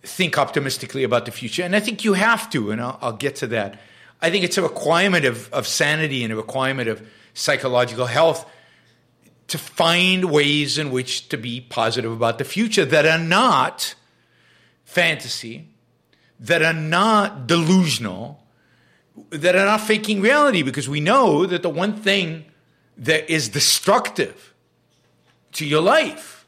think 0.05 0.39
optimistically 0.39 1.03
about 1.03 1.27
the 1.27 1.33
future? 1.33 1.65
And 1.65 1.75
I 1.75 1.81
think 1.81 2.05
you 2.05 2.13
have 2.13 2.49
to, 2.51 2.71
and 2.71 2.81
I'll, 2.81 2.97
I'll 3.03 3.17
get 3.17 3.35
to 3.37 3.49
that. 3.49 3.81
I 4.23 4.31
think 4.31 4.45
it's 4.45 4.57
a 4.57 4.63
requirement 4.63 5.25
of, 5.25 5.53
of 5.53 5.67
sanity 5.67 6.23
and 6.23 6.33
a 6.33 6.37
requirement 6.37 6.89
of 6.89 7.05
psychological 7.35 8.07
health 8.07 8.49
to 9.49 9.59
find 9.59 10.31
ways 10.31 10.79
in 10.79 10.93
which 10.93 11.29
to 11.31 11.37
be 11.37 11.61
positive 11.61 12.13
about 12.13 12.39
the 12.39 12.45
future 12.45 12.85
that 12.85 13.05
are 13.05 13.19
not 13.19 13.97
fantasy, 14.85 15.71
that 16.39 16.63
are 16.63 16.73
not 16.73 17.49
delusional, 17.49 18.44
that 19.31 19.55
are 19.55 19.65
not 19.65 19.81
faking 19.81 20.21
reality, 20.21 20.63
because 20.63 20.89
we 20.89 21.01
know 21.01 21.47
that 21.47 21.63
the 21.63 21.69
one 21.69 21.95
thing 21.95 22.45
that 22.99 23.31
is 23.31 23.49
destructive 23.49 24.55
to 25.53 25.65
your 25.65 25.81
life. 25.81 26.47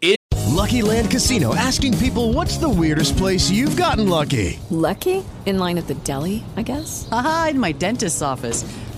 Is 0.00 0.16
Lucky 0.48 0.82
Land 0.82 1.10
Casino 1.10 1.54
asking 1.54 1.96
people 1.98 2.32
what's 2.32 2.58
the 2.58 2.68
weirdest 2.68 3.16
place 3.16 3.50
you've 3.50 3.76
gotten 3.76 4.08
lucky? 4.08 4.58
Lucky? 4.70 5.24
In 5.46 5.58
line 5.58 5.78
at 5.78 5.86
the 5.86 5.94
deli, 5.94 6.44
I 6.56 6.62
guess? 6.62 7.08
Aha, 7.10 7.48
in 7.50 7.58
my 7.58 7.72
dentist's 7.72 8.22
office. 8.22 8.64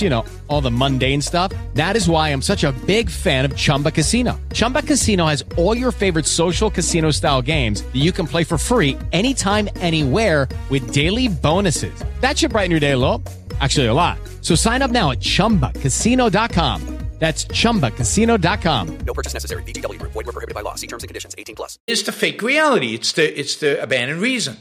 you 0.00 0.10
know, 0.10 0.24
all 0.48 0.60
the 0.60 0.70
mundane 0.70 1.20
stuff. 1.20 1.52
That 1.74 1.94
is 1.94 2.08
why 2.08 2.30
I'm 2.30 2.42
such 2.42 2.64
a 2.64 2.72
big 2.86 3.08
fan 3.08 3.44
of 3.44 3.54
Chumba 3.54 3.92
Casino. 3.92 4.40
Chumba 4.52 4.82
Casino 4.82 5.26
has 5.26 5.44
all 5.56 5.76
your 5.76 5.92
favorite 5.92 6.26
social 6.26 6.70
casino 6.70 7.12
style 7.12 7.42
games 7.42 7.82
that 7.82 8.00
you 8.00 8.10
can 8.10 8.26
play 8.26 8.42
for 8.42 8.58
free 8.58 8.98
anytime, 9.12 9.68
anywhere 9.76 10.48
with 10.70 10.92
daily 10.92 11.28
bonuses. 11.28 12.04
That 12.20 12.36
should 12.36 12.50
brighten 12.50 12.72
your 12.72 12.80
day 12.80 12.92
a 12.92 12.98
little. 12.98 13.22
Actually, 13.60 13.86
a 13.86 13.94
lot. 13.94 14.18
So 14.40 14.56
sign 14.56 14.82
up 14.82 14.90
now 14.90 15.12
at 15.12 15.20
chumbacasino.com. 15.20 16.94
That's 17.18 17.44
chumbacasino.com. 17.46 18.98
No 19.06 19.14
purchase 19.14 19.34
necessary. 19.34 19.62
VGW 19.62 19.98
Group. 20.00 20.12
Void 20.12 20.26
were 20.26 20.32
prohibited 20.32 20.54
by 20.54 20.62
law. 20.62 20.74
See 20.74 20.88
terms 20.88 21.04
and 21.04 21.08
conditions. 21.08 21.34
18 21.38 21.54
plus. 21.54 21.78
It's 21.86 22.02
the 22.02 22.12
fake 22.12 22.42
reality. 22.42 22.94
It's 22.94 23.12
the 23.12 23.38
it's 23.38 23.56
the 23.56 23.80
abandoned 23.80 24.20
reason. 24.20 24.56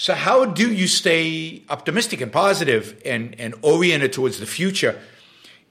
So 0.00 0.14
how 0.14 0.44
do 0.44 0.72
you 0.72 0.86
stay 0.86 1.64
optimistic 1.68 2.20
and 2.20 2.30
positive 2.30 3.02
and, 3.04 3.34
and 3.40 3.52
oriented 3.62 4.12
towards 4.12 4.38
the 4.38 4.46
future 4.46 4.96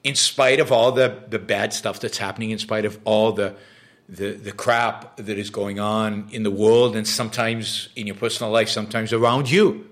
in 0.04 0.16
spite 0.16 0.60
of 0.60 0.70
all 0.70 0.92
the, 0.92 1.22
the 1.30 1.38
bad 1.38 1.72
stuff 1.72 1.98
that's 1.98 2.18
happening, 2.18 2.50
in 2.50 2.58
spite 2.58 2.84
of 2.84 3.00
all 3.06 3.32
the, 3.32 3.56
the 4.06 4.32
the 4.32 4.52
crap 4.52 5.16
that 5.16 5.38
is 5.38 5.48
going 5.48 5.80
on 5.80 6.28
in 6.30 6.42
the 6.42 6.50
world 6.50 6.94
and 6.94 7.08
sometimes 7.08 7.88
in 7.96 8.06
your 8.06 8.16
personal 8.16 8.52
life, 8.52 8.68
sometimes 8.68 9.14
around 9.14 9.50
you? 9.50 9.88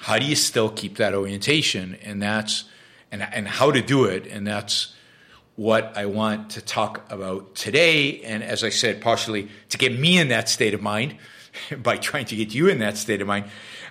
How 0.00 0.18
do 0.18 0.26
you 0.26 0.34
still 0.34 0.68
keep 0.68 0.96
that 0.96 1.14
orientation? 1.14 1.96
And 2.02 2.20
that's 2.20 2.64
and, 3.12 3.22
and 3.22 3.46
how 3.46 3.70
to 3.70 3.80
do 3.80 4.06
it. 4.06 4.26
And 4.26 4.44
that's 4.44 4.92
what 5.54 5.96
I 5.96 6.06
want 6.06 6.50
to 6.50 6.60
talk 6.60 7.08
about 7.12 7.54
today. 7.54 8.22
And 8.22 8.42
as 8.42 8.64
I 8.64 8.70
said, 8.70 9.00
partially 9.00 9.50
to 9.68 9.78
get 9.78 9.96
me 9.96 10.18
in 10.18 10.30
that 10.30 10.48
state 10.48 10.74
of 10.74 10.82
mind 10.82 11.16
by 11.82 11.96
trying 11.96 12.26
to 12.26 12.36
get 12.36 12.54
you 12.54 12.68
in 12.68 12.78
that 12.78 12.96
state 12.96 13.20
of 13.20 13.26
mind. 13.26 13.46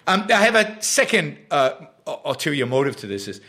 Um, 0.07 0.25
I 0.29 0.45
have 0.45 0.55
a 0.55 0.81
second 0.81 1.37
uh, 1.51 1.71
ulterior 2.05 2.65
motive 2.65 2.95
to 2.97 3.07
this 3.07 3.27
is 3.27 3.41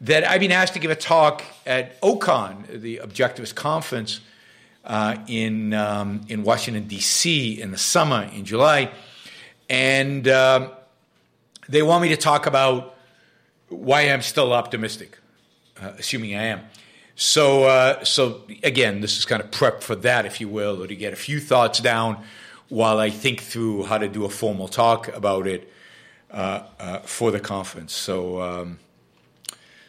that 0.00 0.24
I've 0.24 0.40
been 0.40 0.52
asked 0.52 0.74
to 0.74 0.78
give 0.78 0.90
a 0.90 0.96
talk 0.96 1.42
at 1.66 2.00
OCON, 2.00 2.80
the 2.80 3.00
Objectivist 3.02 3.54
Conference 3.54 4.20
uh, 4.84 5.16
in, 5.26 5.74
um, 5.74 6.22
in 6.28 6.44
Washington, 6.44 6.86
D.C. 6.86 7.60
in 7.60 7.72
the 7.72 7.78
summer, 7.78 8.30
in 8.34 8.44
July. 8.44 8.90
And 9.68 10.26
um, 10.28 10.70
they 11.68 11.82
want 11.82 12.02
me 12.02 12.08
to 12.10 12.16
talk 12.16 12.46
about 12.46 12.94
why 13.68 14.02
I'm 14.02 14.22
still 14.22 14.52
optimistic, 14.52 15.18
uh, 15.82 15.92
assuming 15.98 16.36
I 16.36 16.44
am. 16.44 16.60
So, 17.16 17.64
uh, 17.64 18.04
so 18.04 18.42
again, 18.62 19.00
this 19.00 19.18
is 19.18 19.24
kind 19.24 19.42
of 19.42 19.50
prep 19.50 19.82
for 19.82 19.96
that, 19.96 20.24
if 20.24 20.40
you 20.40 20.48
will, 20.48 20.82
or 20.82 20.86
to 20.86 20.94
get 20.94 21.12
a 21.12 21.16
few 21.16 21.40
thoughts 21.40 21.80
down 21.80 22.22
while 22.68 22.98
I 22.98 23.10
think 23.10 23.40
through 23.42 23.84
how 23.84 23.98
to 23.98 24.08
do 24.08 24.24
a 24.24 24.28
formal 24.28 24.68
talk 24.68 25.08
about 25.08 25.46
it 25.46 25.72
uh, 26.30 26.62
uh 26.78 26.98
for 27.00 27.30
the 27.30 27.40
conference. 27.40 27.94
So, 27.94 28.42
um, 28.42 28.78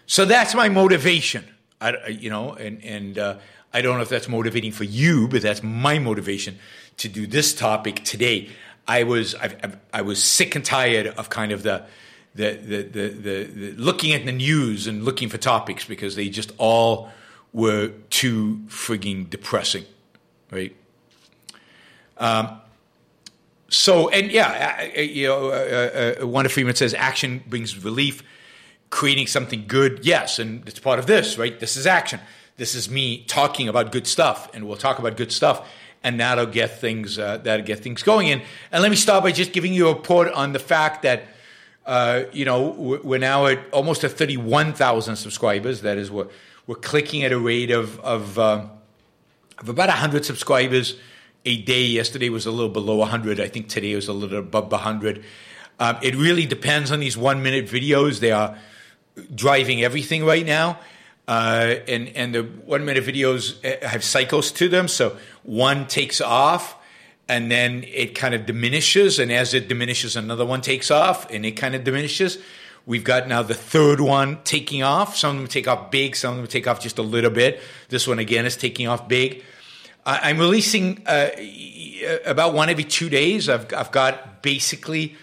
so 0.06 0.26
that's 0.26 0.56
my 0.56 0.70
motivation. 0.70 1.46
I, 1.82 2.08
you 2.08 2.30
know, 2.30 2.54
and 2.54 2.84
and 2.84 3.18
uh, 3.18 3.38
I 3.74 3.82
don't 3.82 3.96
know 3.98 4.02
if 4.02 4.10
that's 4.10 4.28
motivating 4.28 4.72
for 4.72 4.84
you, 4.84 5.28
but 5.28 5.42
that's 5.42 5.64
my 5.64 6.00
motivation 6.00 6.58
to 6.98 7.08
do 7.08 7.28
this 7.28 7.54
topic 7.54 8.04
today. 8.04 8.50
I 8.88 9.04
was 9.04 9.36
I, 9.36 9.56
I 9.94 10.02
was 10.02 10.24
sick 10.24 10.56
and 10.56 10.66
tired 10.66 11.08
of 11.08 11.30
kind 11.30 11.52
of 11.52 11.64
the 11.64 11.86
the, 12.36 12.52
the, 12.54 12.84
the, 12.84 13.44
the, 13.44 13.72
looking 13.74 14.14
at 14.14 14.26
the 14.26 14.32
news 14.32 14.88
and 14.88 15.04
looking 15.04 15.30
for 15.30 15.38
topics 15.38 15.84
because 15.84 16.16
they 16.16 16.30
just 16.30 16.52
all 16.58 17.10
were 17.52 17.92
too 18.10 18.62
frigging 18.68 19.30
depressing, 19.30 19.86
right? 20.52 20.76
Um, 22.18 22.62
so, 23.70 24.10
and 24.10 24.32
yeah, 24.32 24.84
you 25.00 25.28
know, 25.28 25.50
uh, 25.50 26.16
uh, 26.22 26.28
Wanda 26.28 26.50
Freeman 26.50 26.76
says 26.76 26.94
action 26.94 27.44
brings 27.48 27.84
relief, 27.84 28.24
creating 28.90 29.28
something 29.28 29.66
good. 29.68 30.06
Yes, 30.06 30.40
and 30.40 30.68
it's 30.68 30.80
part 30.80 31.00
of 31.00 31.06
this, 31.06 31.38
right? 31.38 31.60
This 31.60 31.78
is 31.78 31.86
action. 31.86 32.20
This 32.58 32.76
is 32.76 32.90
me 32.90 33.24
talking 33.26 33.70
about 33.70 33.92
good 33.92 34.08
stuff, 34.08 34.50
and 34.54 34.68
we'll 34.68 34.78
talk 34.78 35.00
about 35.00 35.18
good 35.18 35.32
stuff, 35.32 35.70
and 36.04 36.20
that'll 36.20 36.46
get 36.46 36.80
things 36.80 37.18
uh, 37.20 37.38
that'll 37.38 37.66
get 37.66 37.80
things 37.80 38.04
going. 38.04 38.30
And 38.30 38.42
and 38.72 38.82
let 38.82 38.90
me 38.90 38.98
start 38.98 39.24
by 39.24 39.32
just 39.32 39.54
giving 39.54 39.74
you 39.74 39.88
a 39.88 39.94
report 39.94 40.32
on 40.34 40.54
the 40.54 40.60
fact 40.60 41.04
that 41.04 41.24
uh, 41.90 42.26
you 42.32 42.46
know, 42.46 42.70
we're 43.04 43.18
now 43.18 43.48
at 43.48 43.60
almost 43.72 44.04
at 44.04 44.12
31,000 44.12 45.16
subscribers. 45.16 45.82
That 45.82 45.98
is, 45.98 46.12
we're, 46.12 46.28
we're 46.68 46.76
clicking 46.76 47.24
at 47.24 47.32
a 47.32 47.40
rate 47.40 47.72
of, 47.72 48.00
of, 48.02 48.38
uh, 48.38 48.68
of 49.58 49.70
about 49.70 49.90
100 49.90 50.24
subscribers 50.24 50.98
a 51.46 51.62
day. 51.62 51.84
Yesterday 51.84 52.30
was 52.30 52.46
a 52.46 52.52
little 52.52 52.70
below 52.70 52.96
100. 52.98 53.40
I 53.40 53.48
think 53.48 53.70
today 53.70 53.96
was 53.96 54.08
a 54.08 54.14
little 54.14 54.40
above 54.40 54.72
100. 54.72 55.24
Um, 55.80 55.98
it 56.02 56.16
really 56.16 56.46
depends 56.46 56.92
on 56.92 57.00
these 57.00 57.18
one 57.18 57.42
minute 57.42 57.68
videos. 57.68 58.20
They 58.20 58.32
are 58.32 58.58
driving 59.34 59.84
everything 59.84 60.26
right 60.26 60.46
now. 60.46 60.80
Uh, 61.28 61.76
and, 61.88 62.10
and 62.10 62.34
the 62.34 62.44
one 62.44 62.86
minute 62.86 63.04
videos 63.06 63.64
uh, 63.64 63.88
have 63.88 64.04
cycles 64.04 64.52
to 64.54 64.68
them. 64.68 64.88
So 64.88 65.18
one 65.44 65.88
takes 65.88 66.22
off 66.22 66.76
and 67.30 67.52
then 67.52 67.86
it 67.88 68.16
kind 68.16 68.34
of 68.34 68.46
diminishes. 68.48 69.20
And 69.20 69.32
as 69.32 69.54
it 69.54 69.68
diminishes, 69.68 70.16
another 70.16 70.46
one 70.46 70.62
takes 70.62 70.90
off, 70.90 71.30
and 71.32 71.46
it 71.46 71.52
kind 71.52 71.76
of 71.76 71.84
diminishes. 71.84 72.40
We've 72.88 73.04
got 73.04 73.28
now 73.28 73.44
the 73.44 73.54
third 73.54 74.02
one 74.02 74.40
taking 74.44 74.82
off. 74.82 75.16
Some 75.16 75.36
of 75.36 75.42
them 75.44 75.48
take 75.48 75.68
off 75.68 75.92
big, 75.92 76.16
some 76.16 76.32
of 76.32 76.38
them 76.38 76.48
take 76.48 76.66
off 76.66 76.82
just 76.82 76.98
a 76.98 77.04
little 77.04 77.30
bit. 77.30 77.62
This 77.90 78.08
one 78.08 78.18
again 78.18 78.48
is 78.48 78.58
taking 78.58 78.88
off 78.88 79.08
big. 79.08 79.44
I'm 80.06 80.40
releasing 80.40 81.06
uh, 81.06 81.30
about 82.26 82.54
one 82.54 82.70
every 82.70 82.84
two 82.84 83.10
days. 83.10 83.50
I've, 83.50 83.72
I've 83.74 83.92
got 83.92 84.42
basically 84.42 85.16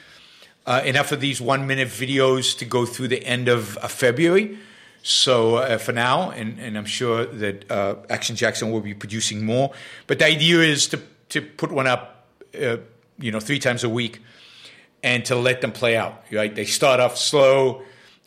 uh, 0.66 0.82
enough 0.84 1.12
of 1.12 1.20
these 1.20 1.40
one 1.40 1.66
minute 1.66 1.88
videos 1.88 2.56
to 2.58 2.64
go 2.64 2.84
through 2.84 3.08
the 3.08 3.24
end 3.24 3.48
of, 3.48 3.76
of 3.78 3.90
February. 3.90 4.58
So 5.02 5.56
uh, 5.56 5.78
for 5.78 5.92
now, 5.92 6.30
and, 6.30 6.58
and, 6.58 6.76
I'm 6.76 6.84
sure 6.84 7.26
that 7.26 7.70
uh, 7.70 7.94
Action 8.10 8.34
Jackson 8.34 8.72
will 8.72 8.80
be 8.80 8.92
producing 8.92 9.44
more. 9.46 9.72
But 10.08 10.18
the 10.18 10.26
idea 10.26 10.58
is 10.60 10.88
to 10.88 11.00
to 11.28 11.42
put 11.42 11.70
one 11.70 11.86
up, 11.86 12.26
uh, 12.60 12.78
you 13.18 13.30
know, 13.30 13.38
three 13.38 13.60
times 13.60 13.84
a 13.84 13.88
week, 13.88 14.20
and 15.04 15.24
to 15.26 15.36
let 15.36 15.60
them 15.60 15.70
play 15.70 15.96
out. 15.96 16.24
Right? 16.32 16.52
They 16.52 16.64
start 16.64 16.98
off 16.98 17.16
slow, 17.16 17.82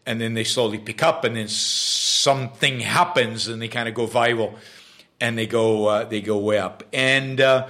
and 0.06 0.22
then 0.22 0.36
they 0.36 0.46
slowly 0.46 0.78
pick 0.78 1.04
up, 1.04 1.26
and 1.26 1.36
then 1.36 1.50
something 1.50 2.80
happens, 2.80 3.50
and 3.50 3.62
they 3.62 3.68
kind 3.68 3.90
of 3.90 3.94
go 3.94 4.08
viral, 4.08 4.56
and 5.22 5.38
they 5.38 5.48
go 5.48 5.88
uh, 5.88 6.06
they 6.06 6.22
go 6.22 6.38
way 6.38 6.58
up. 6.58 6.84
And 6.94 7.40
uh, 7.42 7.68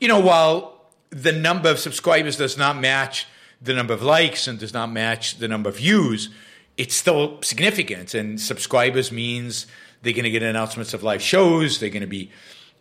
you 0.00 0.08
know, 0.08 0.20
while 0.20 0.80
the 1.10 1.32
number 1.32 1.68
of 1.70 1.78
subscribers 1.78 2.36
does 2.36 2.56
not 2.56 2.78
match 2.78 3.26
the 3.60 3.74
number 3.74 3.94
of 3.94 4.02
likes 4.02 4.48
and 4.48 4.58
does 4.58 4.72
not 4.72 4.90
match 4.90 5.38
the 5.38 5.48
number 5.48 5.68
of 5.68 5.76
views, 5.76 6.30
it's 6.76 6.94
still 6.94 7.40
significant. 7.42 8.14
And 8.14 8.40
subscribers 8.40 9.12
means 9.12 9.66
they're 10.02 10.12
going 10.12 10.24
to 10.24 10.30
get 10.30 10.42
announcements 10.42 10.94
of 10.94 11.02
live 11.02 11.22
shows. 11.22 11.78
They're 11.78 11.90
going 11.90 12.02
to 12.02 12.06
be 12.06 12.30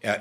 uh. 0.04 0.18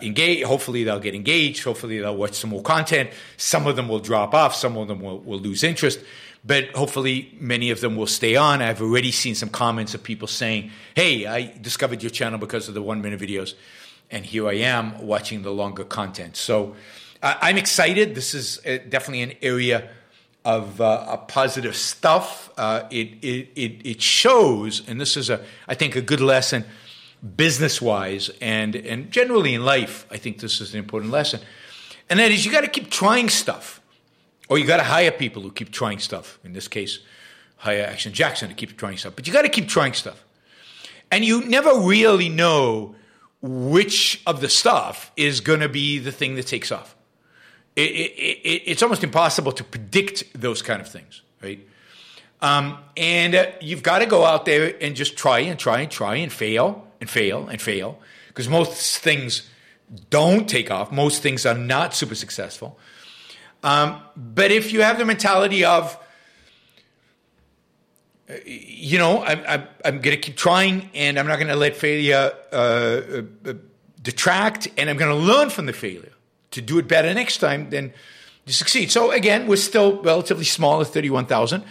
Hopefully, 0.46 0.85
they'll 0.85 1.00
get 1.00 1.14
engaged. 1.14 1.64
Hopefully, 1.64 1.98
they'll 1.98 2.16
watch 2.16 2.35
some 2.35 2.50
more 2.50 2.62
content. 2.62 3.11
Some 3.37 3.66
of 3.66 3.76
them 3.76 3.88
will 3.88 4.00
drop 4.00 4.35
off. 4.35 4.55
Some 4.55 4.76
of 4.76 4.88
them 4.88 5.00
will, 5.00 5.20
will 5.20 5.38
lose 5.38 5.64
interest. 5.64 6.00
But 6.44 6.70
hopefully, 6.70 7.37
many 7.38 7.70
of 7.70 7.81
them 7.81 7.96
will 7.96 8.07
stay 8.07 8.37
on. 8.37 8.62
I've 8.62 8.81
already 8.81 9.12
seen 9.12 9.35
some 9.35 9.48
comments 9.48 9.94
of 9.94 10.03
people 10.03 10.29
saying, 10.29 10.70
Hey, 10.94 11.26
I 11.26 11.55
discovered 11.61 12.03
your 12.03 12.11
channel 12.11 12.38
because 12.38 12.68
of 12.68 12.74
the 12.74 12.83
one 12.83 13.00
minute 13.03 13.20
videos. 13.20 13.55
And 14.11 14.25
here 14.25 14.49
I 14.49 14.55
am 14.55 15.07
watching 15.07 15.42
the 15.42 15.53
longer 15.53 15.85
content. 15.85 16.37
So 16.37 16.75
uh, 17.23 17.37
I'm 17.40 17.57
excited. 17.57 18.14
This 18.14 18.35
is 18.35 18.59
uh, 18.66 18.79
definitely 18.88 19.23
an 19.23 19.35
area 19.42 19.88
of 20.44 20.81
uh, 20.81 21.16
positive 21.18 21.77
stuff. 21.77 22.51
Uh, 22.57 22.85
it, 22.90 23.23
it, 23.23 23.49
it, 23.55 23.87
it 23.87 24.03
shows, 24.03 24.88
and 24.88 25.01
this 25.01 25.16
is, 25.16 25.31
a, 25.31 25.44
I 25.68 25.75
think, 25.75 25.96
a 25.96 26.01
good 26.01 26.20
lesson 26.20 26.64
business 27.37 27.83
wise 27.83 28.31
and, 28.40 28.75
and 28.75 29.11
generally 29.11 29.55
in 29.55 29.64
life, 29.64 30.07
I 30.11 30.16
think 30.16 30.38
this 30.38 30.61
is 30.61 30.73
an 30.73 30.79
important 30.79 31.12
lesson. 31.12 31.40
And 32.09 32.18
that 32.18 32.31
is 32.31 32.44
you 32.44 32.51
got 32.51 32.62
to 32.62 32.68
keep 32.68 32.90
trying 32.90 33.29
stuff, 33.29 33.81
or 34.49 34.59
you 34.59 34.66
got 34.66 34.79
to 34.79 34.85
hire 34.85 35.11
people 35.11 35.42
who 35.42 35.53
keep 35.53 35.70
trying 35.70 35.99
stuff. 35.99 36.38
In 36.42 36.53
this 36.55 36.66
case, 36.66 37.01
hire 37.57 37.85
Action 37.85 38.12
Jackson 38.12 38.49
to 38.49 38.55
keep 38.55 38.77
trying 38.77 38.96
stuff. 38.96 39.14
But 39.14 39.27
you 39.27 39.33
got 39.33 39.42
to 39.42 39.49
keep 39.49 39.68
trying 39.68 39.92
stuff. 39.92 40.25
And 41.11 41.25
you 41.25 41.44
never 41.44 41.81
really 41.81 42.29
know 42.29 42.94
which 43.42 44.22
of 44.26 44.40
the 44.40 44.48
stuff 44.48 45.11
is 45.16 45.40
going 45.40 45.61
to 45.61 45.68
be 45.68 45.98
the 45.98 46.12
thing 46.12 46.35
that 46.35 46.46
takes 46.46 46.70
off. 46.70 46.94
It, 47.76 47.90
it, 47.90 48.12
it, 48.18 48.62
it's 48.66 48.83
almost 48.83 49.03
impossible 49.05 49.53
to 49.53 49.64
predict 49.64 50.24
those 50.35 50.61
kind 50.61 50.81
of 50.81 50.88
things, 50.88 51.22
right? 51.42 51.66
Um, 52.42 52.79
and 52.96 53.35
uh, 53.35 53.46
you've 53.61 53.83
got 53.83 54.00
to 54.00 54.07
go 54.07 54.24
out 54.24 54.44
there 54.44 54.74
and 54.81 54.96
just 54.96 55.16
try 55.16 55.40
and 55.40 55.59
try 55.59 55.81
and 55.81 55.90
try 55.90 56.16
and 56.16 56.33
fail 56.33 56.87
and 57.00 57.09
fail 57.09 57.48
and 57.48 57.61
fail 57.61 57.98
because 58.29 58.48
most 58.48 58.98
things 58.98 59.48
don't 60.09 60.48
take 60.48 60.70
off. 60.70 60.90
Most 60.90 61.22
things 61.22 61.44
are 61.44 61.55
not 61.55 61.94
super 61.94 62.14
successful. 62.14 62.79
Um, 63.62 64.00
but 64.16 64.50
if 64.50 64.72
you 64.72 64.83
have 64.83 64.98
the 64.98 65.05
mentality 65.05 65.64
of, 65.64 65.98
you 68.45 68.99
know, 68.99 69.23
I'm, 69.23 69.43
I'm, 69.47 69.69
I'm 69.85 70.01
going 70.01 70.16
to 70.16 70.21
keep 70.21 70.37
trying 70.37 70.90
and 70.95 71.19
I'm 71.19 71.27
not 71.27 71.37
going 71.37 71.49
to 71.49 71.57
let 71.57 71.77
failure 71.77 72.33
uh, 72.53 72.57
uh, 72.57 73.53
detract 74.03 74.69
and 74.77 74.90
I'm 74.90 74.97
going 74.97 75.11
to 75.11 75.16
learn 75.16 75.51
from 75.51 75.66
the 75.66 75.73
failure 75.73 76.12
to 76.53 76.61
do 76.61 76.79
it 76.79 76.88
better 76.88 77.12
next 77.14 77.38
time, 77.38 77.71
then 77.71 77.93
to 78.47 78.53
succeed. 78.53 78.90
So 78.90 79.11
again, 79.11 79.47
we're 79.47 79.57
still 79.57 80.03
relatively 80.03 80.45
small 80.45 80.81
at 80.81 80.88
31,000. 80.88 81.64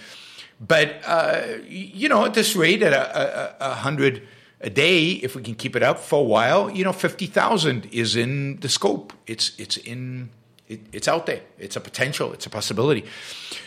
But, 0.62 1.02
uh, 1.06 1.42
you 1.68 2.10
know, 2.10 2.26
at 2.26 2.34
this 2.34 2.56
rate, 2.56 2.84
at 2.84 2.92
a, 2.92 3.66
a, 3.66 3.72
a, 3.72 3.74
hundred 3.76 4.28
a 4.60 4.70
day, 4.70 5.12
if 5.12 5.36
we 5.36 5.42
can 5.42 5.56
keep 5.56 5.76
it 5.76 5.84
up 5.84 6.00
for 6.00 6.20
a 6.20 6.24
while, 6.24 6.70
you 6.70 6.84
know, 6.84 6.92
50,000 6.92 7.88
is 7.94 8.16
in 8.18 8.60
the 8.60 8.68
scope. 8.68 9.14
It's, 9.26 9.58
it's 9.58 9.78
in, 9.78 10.32
it, 10.70 10.82
it's 10.94 11.08
out 11.08 11.26
there. 11.26 11.42
It's 11.58 11.76
a 11.76 11.82
potential. 11.82 12.32
It's 12.32 12.46
a 12.46 12.50
possibility. 12.50 13.06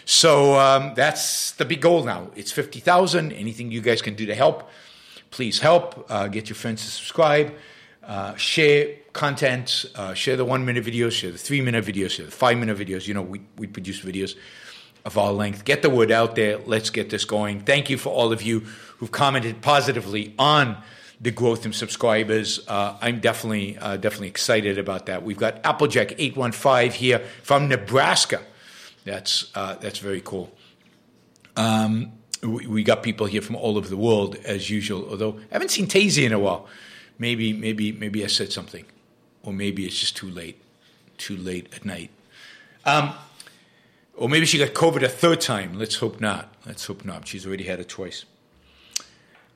So 0.05 0.59
um, 0.59 0.95
that's 0.95 1.53
the 1.53 1.65
big 1.65 1.81
goal 1.81 2.05
now. 2.05 2.31
It's 2.37 2.53
50,000. 2.53 3.33
Anything 3.33 3.71
you 3.71 3.81
guys 3.81 4.01
can 4.01 4.15
do 4.15 4.25
to 4.27 4.35
help, 4.35 4.71
please 5.31 5.61
help. 5.61 6.07
Uh, 6.09 6.29
get 6.29 6.49
your 6.49 6.57
friends 6.57 6.83
to 6.85 6.91
subscribe. 6.91 7.55
Uh, 8.03 8.35
share 8.37 8.97
content, 9.13 9.85
uh, 9.95 10.15
share 10.15 10.37
the 10.37 10.45
one 10.45 10.65
minute 10.65 10.85
videos, 10.85 11.13
share 11.13 11.31
the 11.31 11.39
three 11.39 11.61
minute 11.61 11.85
videos, 11.85 12.11
share 12.11 12.27
the 12.27 12.33
five 12.33 12.59
minute 12.59 12.77
videos. 12.77 13.07
You 13.07 13.15
know, 13.15 13.23
we, 13.23 13.43
we 13.59 13.67
produce 13.67 14.01
videos 14.01 14.37
of 15.05 15.19
all 15.19 15.35
length. 15.35 15.65
Get 15.65 15.83
the 15.83 15.91
word 15.91 16.11
out 16.11 16.35
there. 16.35 16.59
Let's 16.59 16.91
get 16.91 17.11
this 17.11 17.25
going. 17.25 17.61
Thank 17.61 17.91
you 17.91 17.99
for 17.99 18.11
all 18.11 18.33
of 18.33 18.43
you 18.43 18.61
who've 18.99 19.11
commented 19.11 19.61
positively 19.61 20.35
on 20.39 20.77
the 21.23 21.31
growth 21.31 21.65
in 21.65 21.73
subscribers. 21.73 22.61
Uh, 22.69 22.99
I'm 23.01 23.21
definitely 23.21 23.79
uh, 23.79 23.97
definitely 23.97 24.29
excited 24.29 24.77
about 24.77 25.07
that. 25.07 25.23
We've 25.23 25.39
got 25.39 25.65
Applejack 25.65 26.15
eight 26.19 26.37
one 26.37 26.53
five 26.53 26.95
here 26.95 27.21
from 27.43 27.69
Nebraska. 27.69 28.43
That's 29.05 29.51
uh, 29.55 29.77
that's 29.77 30.01
very 30.01 30.21
cool. 30.21 30.53
Um, 31.57 32.13
we, 32.43 32.67
we, 32.67 32.83
got 32.83 33.03
people 33.03 33.27
here 33.27 33.43
from 33.43 33.57
all 33.57 33.77
over 33.77 33.89
the 33.89 33.97
world 33.97 34.37
as 34.45 34.69
usual. 34.69 35.09
Although 35.09 35.39
I 35.51 35.55
haven't 35.55 35.71
seen 35.71 35.87
Tazy 35.87 36.25
in 36.25 36.33
a 36.33 36.39
while. 36.39 36.67
Maybe 37.19 37.53
maybe 37.53 37.93
maybe 37.93 38.25
I 38.25 38.27
said 38.27 38.53
something, 38.53 38.85
or 39.45 39.53
maybe 39.53 39.87
it's 39.87 39.99
just 39.99 40.17
too 40.17 40.31
late, 40.31 40.61
too 41.19 41.37
late 41.37 41.73
at 41.75 41.85
night. 41.85 42.11
Um, 42.85 43.15
or 44.17 44.29
maybe 44.29 44.47
she 44.47 44.59
got 44.59 44.71
COVID 44.71 45.03
a 45.03 45.09
third 45.09 45.41
time. 45.41 45.79
Let's 45.79 45.97
hope 45.97 46.21
not. 46.21 46.53
Let's 46.67 46.85
hope 46.87 47.05
not. 47.05 47.29
She's 47.29 47.47
already 47.47 47.65
had 47.65 47.79
it 47.79 47.89
twice. 47.89 48.25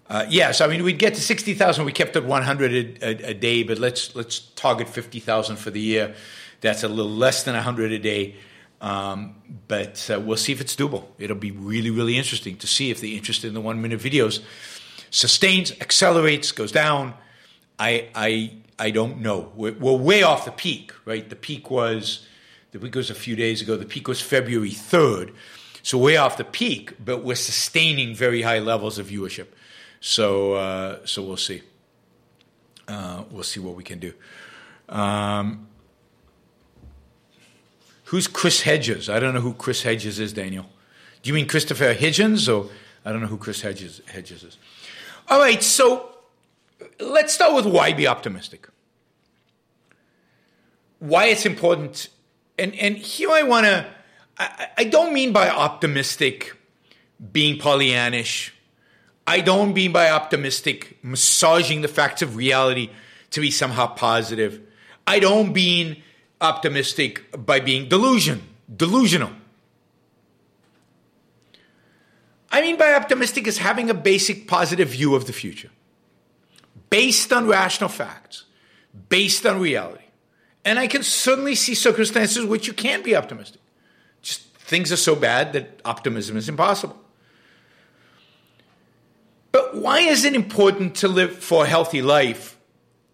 Uh, 0.09 0.25
yes, 0.29 0.61
I 0.61 0.69
mean 0.69 0.85
we'd 0.85 0.99
get 0.99 1.15
to 1.15 1.21
sixty 1.21 1.55
thousand. 1.55 1.85
We 1.85 1.93
kept 1.93 2.17
at 2.17 2.25
one 2.25 2.43
hundred 2.43 2.99
a, 3.03 3.31
a, 3.31 3.35
day, 3.35 3.63
but 3.63 3.79
let's 3.79 4.15
let's 4.15 4.39
target 4.55 4.89
fifty 4.89 5.21
thousand 5.21 5.57
for 5.57 5.71
the 5.71 5.81
year. 5.81 6.15
That's 6.61 6.85
a 6.85 6.89
little 6.89 7.11
less 7.11 7.43
than 7.43 7.55
hundred 7.57 7.93
a 7.93 7.99
day, 7.99 8.37
um, 8.81 9.35
but 9.67 10.09
uh, 10.13 10.21
we'll 10.21 10.37
see 10.37 10.53
if 10.53 10.61
it's 10.61 10.77
doable. 10.77 11.07
It'll 11.19 11.37
be 11.37 11.51
really 11.51 11.91
really 11.91 12.17
interesting 12.17 12.57
to 12.59 12.67
see 12.67 12.91
if 12.91 13.01
the 13.01 13.17
interest 13.17 13.45
in 13.45 13.55
the 13.55 13.61
one 13.61 13.83
minute 13.83 14.01
videos 14.01 14.43
sustains, 15.11 15.73
accelerates, 15.81 16.53
goes 16.53 16.73
down. 16.73 17.15
I 17.79 18.09
I 18.15 18.53
I 18.79 18.91
don't 18.91 19.21
know. 19.21 19.51
We're, 19.55 19.73
we're 19.73 19.97
way 19.97 20.23
off 20.23 20.45
the 20.45 20.53
peak, 20.53 20.93
right? 21.05 21.29
The 21.29 21.37
peak 21.37 21.71
was 21.71 22.27
the 22.73 22.79
week 22.79 22.95
was 22.95 23.11
a 23.11 23.15
few 23.15 23.37
days 23.37 23.63
ago. 23.63 23.77
The 23.77 23.87
peak 23.87 24.09
was 24.09 24.21
February 24.21 24.71
3rd. 24.71 25.33
So 25.83 25.99
way 25.99 26.17
off 26.17 26.37
the 26.37 26.45
peak, 26.45 26.95
but 27.03 27.23
we're 27.23 27.37
sustaining 27.37 28.15
very 28.15 28.43
high 28.43 28.59
levels 28.59 28.99
of 28.99 29.07
viewership. 29.07 29.47
So 30.01 30.55
uh, 30.55 30.99
so 31.05 31.23
we'll 31.23 31.37
see. 31.37 31.63
Uh, 32.89 33.25
we'll 33.31 33.43
see 33.43 33.61
what 33.61 33.75
we 33.75 33.83
can 33.83 33.99
do. 33.99 34.13
Um, 34.89 35.67
who's 38.05 38.29
Chris 38.29 38.63
Hedges? 38.63 39.09
I 39.09 39.19
don't 39.19 39.35
know 39.35 39.41
who 39.41 39.55
Chris 39.55 39.83
Hedges 39.83 40.21
is, 40.21 40.33
Daniel. 40.33 40.67
Do 41.23 41.29
you 41.29 41.35
mean 41.35 41.49
Christopher 41.49 41.95
Hitchens, 41.95 42.53
or 42.53 42.71
I 43.05 43.11
don't 43.11 43.21
know 43.21 43.27
who 43.27 43.39
Chris 43.39 43.63
Hedges, 43.63 44.01
Hedges 44.07 44.45
is? 44.45 44.59
All 45.29 45.41
right, 45.41 45.61
so 45.63 46.17
let's 47.01 47.33
start 47.33 47.55
with 47.55 47.67
why 47.67 47.93
be 47.93 48.07
optimistic. 48.07 48.69
Why 51.01 51.27
it's 51.27 51.45
important 51.45 52.09
and 52.59 52.75
and 52.75 52.97
here 52.97 53.31
I 53.31 53.43
want 53.43 53.67
to. 53.67 53.87
I, 54.39 54.69
I 54.79 54.85
don't 54.85 55.13
mean 55.13 55.33
by 55.33 55.49
optimistic 55.49 56.57
being 57.33 57.59
Pollyannish. 57.59 58.51
I 59.27 59.41
don't 59.41 59.75
mean 59.75 59.93
by 59.93 60.11
optimistic 60.11 60.99
massaging 61.03 61.81
the 61.81 61.89
facts 61.89 62.23
of 62.23 62.37
reality 62.37 62.91
to 63.31 63.41
be 63.41 63.51
somehow 63.51 63.89
positive. 63.89 64.61
I 65.07 65.19
don't 65.19 65.53
mean 65.53 66.03
optimistic 66.41 67.25
by 67.45 67.61
being 67.61 67.89
delusion, 67.89 68.43
delusional. 68.75 69.31
I 72.51 72.61
mean 72.61 72.77
by 72.77 72.95
optimistic 72.95 73.47
is 73.47 73.59
having 73.59 73.91
a 73.91 73.95
basic 73.95 74.47
positive 74.47 74.89
view 74.89 75.15
of 75.15 75.27
the 75.27 75.33
future, 75.33 75.71
based 76.89 77.33
on 77.33 77.47
rational 77.47 77.89
facts, 77.89 78.45
based 79.09 79.45
on 79.45 79.61
reality. 79.61 80.05
And 80.65 80.79
I 80.79 80.87
can 80.87 81.03
certainly 81.03 81.55
see 81.55 81.75
circumstances 81.75 82.45
which 82.45 82.67
you 82.67 82.73
can't 82.73 83.05
be 83.05 83.15
optimistic. 83.15 83.61
Just 84.23 84.43
things 84.55 84.91
are 84.91 84.97
so 84.97 85.15
bad 85.15 85.53
that 85.53 85.81
optimism 85.85 86.37
is 86.37 86.49
impossible. 86.49 86.99
But 89.57 89.75
why 89.75 90.01
is 90.01 90.27
it 90.27 90.35
important 90.35 90.97
to 90.97 91.09
live 91.09 91.39
for 91.39 91.65
a 91.65 91.67
healthy 91.67 92.03
life 92.03 92.59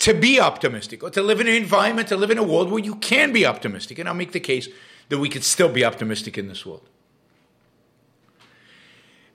to 0.01 0.13
be 0.13 0.41
optimistic 0.41 1.05
or 1.05 1.11
to 1.11 1.23
live 1.23 1.41
in 1.41 1.47
an 1.47 1.55
environment, 1.55 2.09
to 2.09 2.17
live 2.17 2.33
in 2.33 2.39
a 2.39 2.43
world 2.43 2.69
where 2.69 2.83
you 2.83 2.97
can 2.97 3.33
be 3.33 3.47
optimistic? 3.47 3.97
And 4.01 4.09
I'll 4.09 4.15
make 4.17 4.33
the 4.33 4.41
case 4.41 4.69
that 5.09 5.21
we 5.21 5.29
could 5.29 5.45
still 5.45 5.69
be 5.69 5.85
optimistic 5.85 6.37
in 6.37 6.49
this 6.49 6.67
world. 6.67 6.89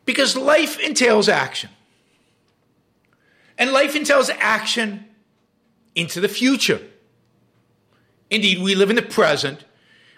Because 0.04 0.36
life 0.36 0.78
entails 0.80 1.30
action. 1.30 1.70
And 3.58 3.72
life 3.72 3.96
entails 3.96 4.30
action 4.30 5.06
into 5.96 6.20
the 6.20 6.28
future. 6.28 6.82
Indeed, 8.30 8.62
we 8.62 8.76
live 8.76 8.90
in 8.90 8.98
the 8.98 9.02
present, 9.02 9.64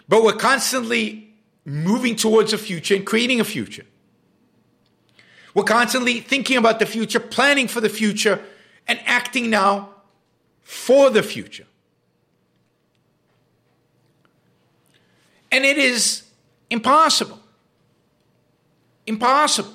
but 0.08 0.24
we're 0.24 0.32
constantly 0.32 1.34
moving 1.64 2.16
towards 2.16 2.52
a 2.52 2.58
future 2.58 2.96
and 2.96 3.06
creating 3.06 3.38
a 3.38 3.44
future. 3.44 3.84
We're 5.54 5.64
constantly 5.64 6.20
thinking 6.20 6.56
about 6.56 6.78
the 6.78 6.86
future, 6.86 7.20
planning 7.20 7.68
for 7.68 7.80
the 7.80 7.88
future, 7.88 8.40
and 8.86 9.00
acting 9.04 9.50
now 9.50 9.90
for 10.62 11.10
the 11.10 11.22
future. 11.22 11.66
And 15.52 15.64
it 15.64 15.78
is 15.78 16.22
impossible. 16.70 17.40
Impossible 19.06 19.74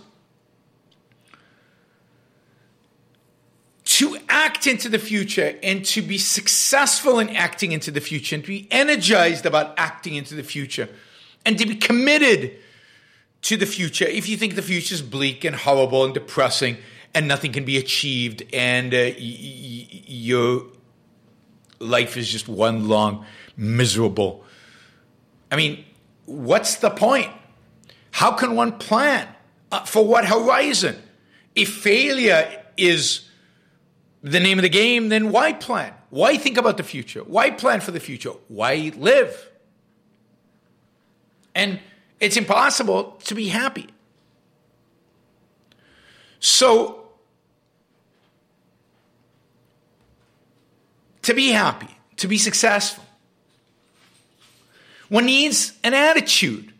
to 3.95 4.17
act 4.27 4.67
into 4.67 4.89
the 4.89 4.99
future 4.99 5.57
and 5.63 5.85
to 5.85 6.01
be 6.01 6.17
successful 6.17 7.19
in 7.19 7.29
acting 7.29 7.71
into 7.71 7.91
the 7.91 8.01
future 8.01 8.35
and 8.35 8.43
to 8.43 8.47
be 8.49 8.67
energized 8.69 9.45
about 9.45 9.73
acting 9.77 10.15
into 10.15 10.35
the 10.35 10.43
future 10.43 10.89
and 11.45 11.57
to 11.57 11.65
be 11.65 11.75
committed 11.75 12.57
to 13.45 13.57
the 13.57 13.65
future 13.65 14.05
if 14.05 14.27
you 14.29 14.37
think 14.37 14.55
the 14.55 14.61
future 14.61 14.93
is 14.93 15.01
bleak 15.01 15.43
and 15.43 15.55
horrible 15.55 16.03
and 16.05 16.13
depressing 16.13 16.77
and 17.13 17.27
nothing 17.27 17.51
can 17.51 17.65
be 17.65 17.77
achieved 17.77 18.43
and 18.53 18.93
uh, 18.93 18.97
y- 18.97 19.13
y- 19.19 19.87
your 20.07 20.65
life 21.79 22.17
is 22.17 22.27
just 22.29 22.47
one 22.47 22.87
long 22.87 23.25
miserable 23.57 24.43
i 25.51 25.55
mean 25.55 25.83
what's 26.25 26.75
the 26.77 26.89
point 26.89 27.31
how 28.11 28.31
can 28.31 28.55
one 28.55 28.71
plan 28.71 29.27
uh, 29.71 29.83
for 29.85 30.05
what 30.05 30.25
horizon 30.25 30.95
if 31.55 31.73
failure 31.73 32.63
is 32.77 33.29
the 34.25 34.39
name 34.39 34.57
of 34.57 34.63
the 34.63 34.69
game, 34.69 35.09
then 35.09 35.31
why 35.31 35.53
plan? 35.53 35.93
Why 36.09 36.35
think 36.35 36.57
about 36.57 36.77
the 36.77 36.83
future? 36.83 37.19
Why 37.23 37.51
plan 37.51 37.79
for 37.79 37.91
the 37.91 37.99
future? 37.99 38.31
Why 38.47 38.91
live? 38.97 39.51
And 41.53 41.79
it's 42.19 42.37
impossible 42.37 43.17
to 43.25 43.35
be 43.35 43.47
happy. 43.47 43.87
So, 46.39 47.09
to 51.23 51.33
be 51.33 51.49
happy, 51.49 51.97
to 52.17 52.27
be 52.27 52.37
successful, 52.37 53.03
one 55.09 55.25
needs 55.25 55.73
an 55.83 55.93
attitude 55.93 56.71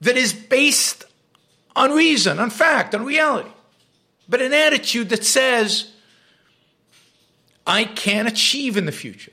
that 0.00 0.16
is 0.16 0.32
based 0.32 1.04
on 1.76 1.92
reason, 1.92 2.38
on 2.38 2.50
fact, 2.50 2.94
on 2.94 3.04
reality, 3.04 3.50
but 4.28 4.40
an 4.40 4.52
attitude 4.52 5.08
that 5.10 5.24
says, 5.24 5.92
I 7.66 7.84
can 7.84 8.26
achieve 8.26 8.76
in 8.76 8.86
the 8.86 8.92
future. 8.92 9.32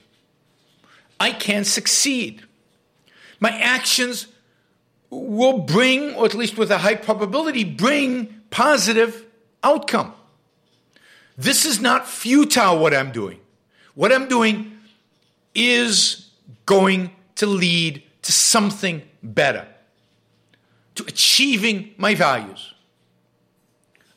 I 1.20 1.32
can 1.32 1.64
succeed. 1.64 2.44
My 3.40 3.52
actions 3.52 4.28
will 5.10 5.60
bring, 5.60 6.14
or 6.16 6.26
at 6.26 6.34
least 6.34 6.58
with 6.58 6.72
a 6.72 6.80
high 6.80 6.96
probability, 6.96 7.64
bring 7.64 8.42
positive 8.50 9.26
outcome. 9.64 10.14
This 11.38 11.66
is 11.66 11.80
not 11.80 12.08
futile 12.08 12.80
what 12.80 12.94
I'm 12.94 13.12
doing. 13.12 13.40
What 13.96 14.12
I'm 14.12 14.28
doing 14.28 14.78
is 15.54 16.30
going 16.66 17.12
to 17.36 17.46
lead 17.46 18.04
to 18.24 18.32
something 18.32 19.02
better, 19.24 19.68
to 20.96 21.04
achieving 21.06 21.94
my 21.98 22.16
values. 22.16 22.74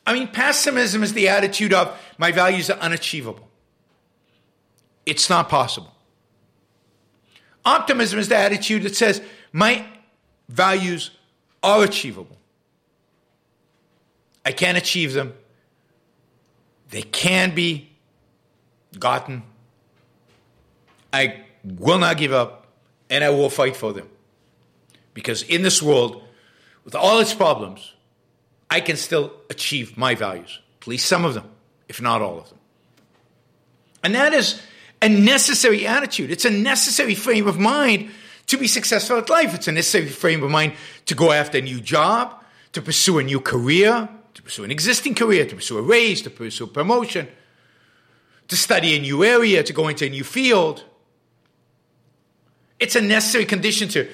I 0.05 0.13
mean, 0.13 0.27
pessimism 0.27 1.03
is 1.03 1.13
the 1.13 1.29
attitude 1.29 1.73
of 1.73 1.97
my 2.17 2.31
values 2.31 2.69
are 2.69 2.79
unachievable. 2.79 3.47
It's 5.05 5.29
not 5.29 5.47
possible. 5.49 5.93
Optimism 7.63 8.19
is 8.19 8.27
the 8.27 8.37
attitude 8.37 8.83
that 8.83 8.95
says 8.95 9.21
my 9.53 9.85
values 10.51 11.11
are 11.63 11.83
achievable. 11.83 12.37
I 14.45 14.51
can 14.51 14.75
achieve 14.75 15.13
them. 15.13 15.33
They 16.89 17.03
can 17.03 17.55
be 17.55 17.89
gotten. 18.99 19.43
I 21.13 21.43
will 21.63 21.99
not 21.99 22.17
give 22.17 22.33
up 22.33 22.67
and 23.09 23.23
I 23.23 23.29
will 23.29 23.49
fight 23.49 23.75
for 23.75 23.93
them. 23.93 24.09
Because 25.13 25.43
in 25.43 25.61
this 25.61 25.81
world, 25.81 26.23
with 26.83 26.95
all 26.95 27.19
its 27.19 27.33
problems, 27.33 27.93
I 28.69 28.79
can 28.79 28.97
still 28.97 29.33
achieve 29.49 29.97
my 29.97 30.15
values, 30.15 30.59
at 30.81 30.87
least 30.87 31.05
some 31.05 31.25
of 31.25 31.33
them, 31.33 31.49
if 31.89 32.01
not 32.01 32.21
all 32.21 32.39
of 32.39 32.49
them. 32.49 32.57
And 34.03 34.15
that 34.15 34.33
is 34.33 34.61
a 35.01 35.09
necessary 35.09 35.85
attitude. 35.85 36.31
It's 36.31 36.45
a 36.45 36.49
necessary 36.49 37.15
frame 37.15 37.47
of 37.47 37.59
mind 37.59 38.11
to 38.51 38.57
be 38.57 38.67
successful 38.67 39.17
at 39.17 39.29
life. 39.29 39.55
It's 39.55 39.67
a 39.67 39.71
necessary 39.71 40.07
frame 40.07 40.43
of 40.43 40.51
mind 40.51 40.73
to 41.05 41.15
go 41.15 41.31
after 41.31 41.57
a 41.57 41.61
new 41.61 41.79
job, 41.79 42.43
to 42.73 42.81
pursue 42.81 43.17
a 43.17 43.23
new 43.23 43.39
career, 43.39 44.09
to 44.33 44.41
pursue 44.41 44.65
an 44.65 44.71
existing 44.71 45.15
career, 45.15 45.45
to 45.45 45.55
pursue 45.55 45.77
a 45.77 45.81
raise, 45.81 46.21
to 46.23 46.29
pursue 46.29 46.67
promotion, 46.67 47.29
to 48.49 48.55
study 48.57 48.95
a 48.95 48.99
new 48.99 49.23
area, 49.23 49.63
to 49.63 49.71
go 49.71 49.87
into 49.87 50.05
a 50.05 50.09
new 50.09 50.25
field. 50.25 50.83
It's 52.77 52.95
a 52.95 53.01
necessary 53.01 53.45
condition 53.45 53.87
to 53.89 54.09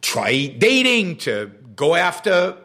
try 0.00 0.46
dating, 0.46 1.16
to 1.18 1.50
go 1.74 1.96
after 1.96 2.56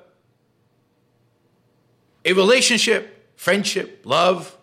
a 2.24 2.34
relationship, 2.34 3.34
friendship, 3.36 4.02
love. 4.06 4.56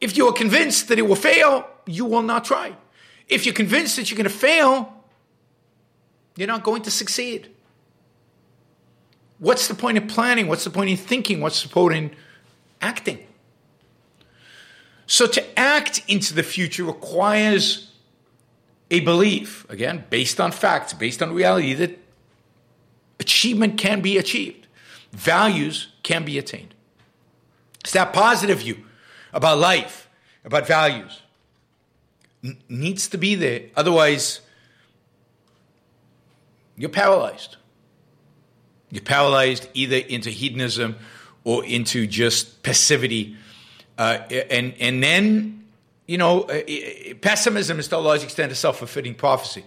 If 0.00 0.16
you 0.16 0.26
are 0.26 0.32
convinced 0.32 0.88
that 0.88 0.98
it 0.98 1.02
will 1.02 1.14
fail, 1.14 1.68
you 1.86 2.04
will 2.04 2.22
not 2.22 2.44
try. 2.44 2.76
If 3.28 3.46
you're 3.46 3.54
convinced 3.54 3.96
that 3.96 4.10
you're 4.10 4.16
going 4.16 4.24
to 4.24 4.30
fail, 4.30 4.92
you're 6.36 6.48
not 6.48 6.62
going 6.62 6.82
to 6.82 6.90
succeed. 6.90 7.50
What's 9.38 9.68
the 9.68 9.74
point 9.74 9.98
of 9.98 10.08
planning? 10.08 10.46
What's 10.46 10.64
the 10.64 10.70
point 10.70 10.90
in 10.90 10.96
thinking? 10.96 11.40
What's 11.40 11.62
the 11.62 11.68
point 11.68 11.94
in 11.94 12.10
acting? 12.80 13.26
So 15.06 15.26
to 15.26 15.58
act 15.58 16.02
into 16.08 16.34
the 16.34 16.42
future 16.42 16.84
requires 16.84 17.92
a 18.90 19.00
belief, 19.00 19.68
again, 19.68 20.04
based 20.08 20.40
on 20.40 20.52
facts, 20.52 20.92
based 20.92 21.22
on 21.22 21.32
reality, 21.32 21.74
that 21.74 21.98
achievement 23.20 23.78
can 23.78 24.00
be 24.00 24.18
achieved, 24.18 24.66
values 25.12 25.88
can 26.02 26.24
be 26.24 26.38
attained. 26.38 26.74
It's 27.80 27.92
that 27.92 28.12
positive 28.12 28.60
view 28.60 28.84
about 29.32 29.58
life, 29.58 30.08
about 30.44 30.66
values, 30.66 31.20
needs 32.68 33.08
to 33.08 33.18
be 33.18 33.34
there. 33.34 33.62
Otherwise, 33.76 34.40
you're 36.76 36.90
paralyzed. 36.90 37.56
You're 38.90 39.02
paralyzed 39.02 39.68
either 39.74 39.96
into 39.96 40.30
hedonism 40.30 40.96
or 41.44 41.64
into 41.64 42.06
just 42.06 42.62
passivity. 42.62 43.36
Uh, 43.96 44.18
and, 44.50 44.74
and 44.78 45.02
then, 45.02 45.64
you 46.06 46.18
know, 46.18 46.42
uh, 46.42 46.62
pessimism 47.20 47.78
is 47.78 47.88
to 47.88 47.96
a 47.96 47.98
large 47.98 48.22
extent 48.22 48.52
a 48.52 48.54
self 48.54 48.78
fulfilling 48.78 49.14
prophecy. 49.14 49.64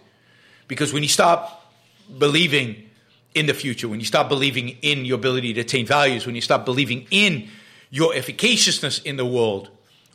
Because 0.68 0.94
when 0.94 1.04
you 1.04 1.10
stop 1.10 1.74
believing 2.18 2.90
in 3.34 3.46
the 3.46 3.54
future, 3.54 3.88
when 3.88 4.00
you 4.00 4.06
stop 4.06 4.30
believing 4.30 4.78
in 4.82 5.06
your 5.06 5.16
ability 5.16 5.54
to 5.54 5.62
attain 5.62 5.86
values, 5.86 6.26
when 6.26 6.36
you 6.36 6.42
stop 6.42 6.66
believing 6.66 7.08
in 7.10 7.50
your 7.90 8.14
efficaciousness 8.14 9.00
in 9.00 9.16
the 9.16 9.26
world, 9.26 9.70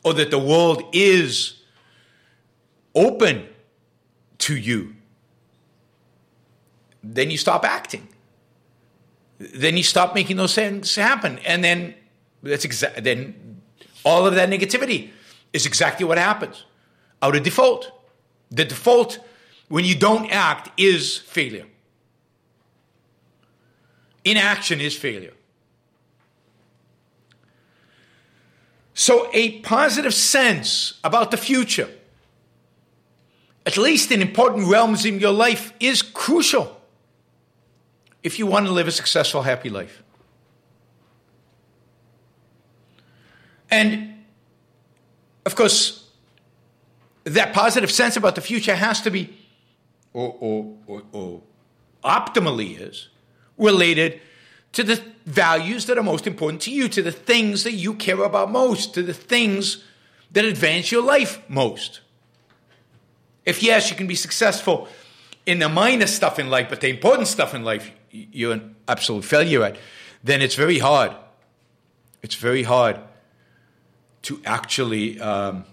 or 0.05 0.13
that 0.15 0.31
the 0.31 0.39
world 0.39 0.83
is 0.93 1.62
open 2.95 3.49
to 4.39 4.57
you, 4.57 4.95
then 7.03 7.31
you 7.31 7.39
stop 7.39 7.65
acting. 7.65 8.09
Then 9.39 9.77
you 9.77 9.83
stop 9.83 10.15
making 10.15 10.37
those 10.37 10.55
things 10.55 10.95
happen. 10.95 11.39
And 11.41 11.65
then 11.65 11.95
that's 12.43 12.65
exactly 12.65 13.03
then 13.03 13.61
all 14.05 14.27
of 14.27 14.35
that 14.35 14.49
negativity 14.49 15.11
is 15.53 15.67
exactly 15.67 16.07
what 16.07 16.19
happens 16.19 16.65
out 17.21 17.37
of 17.37 17.43
default. 17.43 17.91
The 18.51 18.65
default 18.65 19.19
when 19.69 19.85
you 19.85 19.95
don't 19.95 20.31
act 20.31 20.69
is 20.79 21.19
failure. 21.19 21.67
Inaction 24.25 24.81
is 24.81 24.97
failure. 24.97 25.33
So, 28.95 29.31
a 29.33 29.61
positive 29.61 30.13
sense 30.13 31.01
about 31.03 31.31
the 31.31 31.37
future, 31.37 31.89
at 33.65 33.77
least 33.77 34.11
in 34.11 34.23
important 34.23 34.69
realms 34.69 35.05
in 35.05 35.21
your 35.21 35.33
life, 35.33 35.73
is 35.81 36.03
crucial 36.03 36.81
if 38.23 38.39
you 38.39 38.47
want 38.47 38.67
to 38.67 38.73
live 38.73 38.89
a 38.89 38.93
successful, 38.93 39.43
happy 39.43 39.71
life. 39.71 40.03
And 43.71 44.25
of 45.45 45.55
course, 45.55 46.09
that 47.25 47.53
positive 47.53 47.91
sense 47.91 48.17
about 48.17 48.35
the 48.35 48.41
future 48.41 48.75
has 48.75 49.01
to 49.03 49.11
be, 49.11 49.35
or, 50.13 50.37
or, 50.41 50.77
or, 50.87 51.03
or 51.13 51.43
optimally 52.05 52.81
is, 52.81 53.09
related 53.57 54.21
to 54.73 54.83
the 54.83 55.01
values 55.27 55.87
that 55.87 55.99
are 55.99 56.03
most 56.03 56.27
important 56.27 56.63
to 56.63 56.71
you, 56.71 56.89
to 56.89 57.03
the 57.03 57.13
things 57.13 57.65
that 57.65 57.73
you 57.73 57.95
care 57.95 58.23
about 58.23 58.51
most, 58.51 58.95
to 58.95 59.03
the 59.03 59.15
things 59.15 59.85
that 60.33 60.45
advance 60.45 60.91
your 60.91 61.03
life 61.03 61.41
most. 61.49 62.01
If 63.45 63.63
yes, 63.63 63.91
you 63.91 63.97
can 63.97 64.07
be 64.07 64.15
successful 64.15 64.89
in 65.47 65.59
the 65.59 65.69
minor 65.69 66.07
stuff 66.07 66.39
in 66.39 66.51
life, 66.51 66.69
but 66.69 66.81
the 66.81 66.89
important 66.89 67.29
stuff 67.29 67.55
in 67.55 67.65
life 67.65 67.91
you're 68.11 68.53
an 68.53 68.77
absolute 68.87 69.25
failure 69.25 69.65
at, 69.65 69.77
then 70.23 70.43
it's 70.43 70.55
very 70.55 70.79
hard. 70.79 71.13
It's 72.23 72.35
very 72.35 72.63
hard 72.63 73.01
to 74.23 74.41
actually 74.45 75.19
um, 75.21 75.65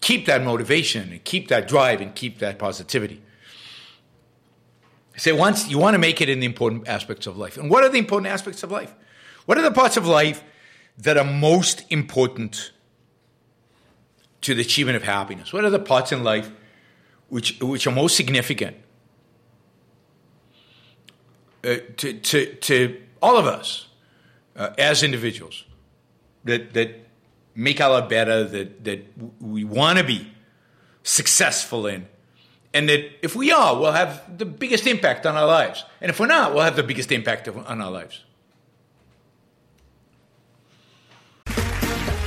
keep 0.00 0.26
that 0.26 0.42
motivation 0.42 1.10
and 1.10 1.24
keep 1.24 1.48
that 1.48 1.68
drive 1.68 2.00
and 2.00 2.14
keep 2.14 2.38
that 2.40 2.58
positivity. 2.58 3.22
Say 5.16 5.32
once 5.32 5.68
you 5.68 5.78
want 5.78 5.94
to 5.94 5.98
make 5.98 6.20
it 6.20 6.28
in 6.28 6.40
the 6.40 6.46
important 6.46 6.88
aspects 6.88 7.26
of 7.26 7.36
life. 7.36 7.58
And 7.58 7.70
what 7.70 7.84
are 7.84 7.88
the 7.88 7.98
important 7.98 8.32
aspects 8.32 8.62
of 8.62 8.70
life? 8.70 8.94
What 9.46 9.58
are 9.58 9.62
the 9.62 9.70
parts 9.70 9.96
of 9.96 10.06
life 10.06 10.42
that 10.98 11.16
are 11.16 11.24
most 11.24 11.84
important 11.90 12.72
to 14.42 14.54
the 14.54 14.62
achievement 14.62 14.96
of 14.96 15.02
happiness? 15.02 15.52
What 15.52 15.64
are 15.64 15.70
the 15.70 15.78
parts 15.78 16.12
in 16.12 16.24
life 16.24 16.50
which, 17.28 17.58
which 17.60 17.86
are 17.86 17.90
most 17.90 18.16
significant 18.16 18.76
uh, 21.64 21.76
to, 21.98 22.12
to, 22.14 22.54
to 22.54 23.00
all 23.22 23.36
of 23.36 23.46
us 23.46 23.88
uh, 24.56 24.70
as 24.78 25.02
individuals 25.02 25.64
that, 26.44 26.72
that 26.74 27.06
make 27.54 27.80
our 27.80 28.00
life 28.00 28.08
better, 28.08 28.44
that, 28.44 28.84
that 28.84 29.06
we 29.40 29.64
want 29.64 29.98
to 29.98 30.04
be 30.04 30.32
successful 31.02 31.86
in? 31.86 32.06
And 32.72 32.88
that 32.88 33.24
if 33.24 33.34
we 33.34 33.50
are, 33.50 33.78
we'll 33.78 33.92
have 33.92 34.38
the 34.38 34.46
biggest 34.46 34.86
impact 34.86 35.26
on 35.26 35.36
our 35.36 35.46
lives. 35.46 35.84
And 36.00 36.08
if 36.08 36.20
we're 36.20 36.26
not, 36.26 36.54
we'll 36.54 36.62
have 36.62 36.76
the 36.76 36.84
biggest 36.84 37.10
impact 37.10 37.48
on 37.48 37.80
our 37.80 37.90
lives. 37.90 38.24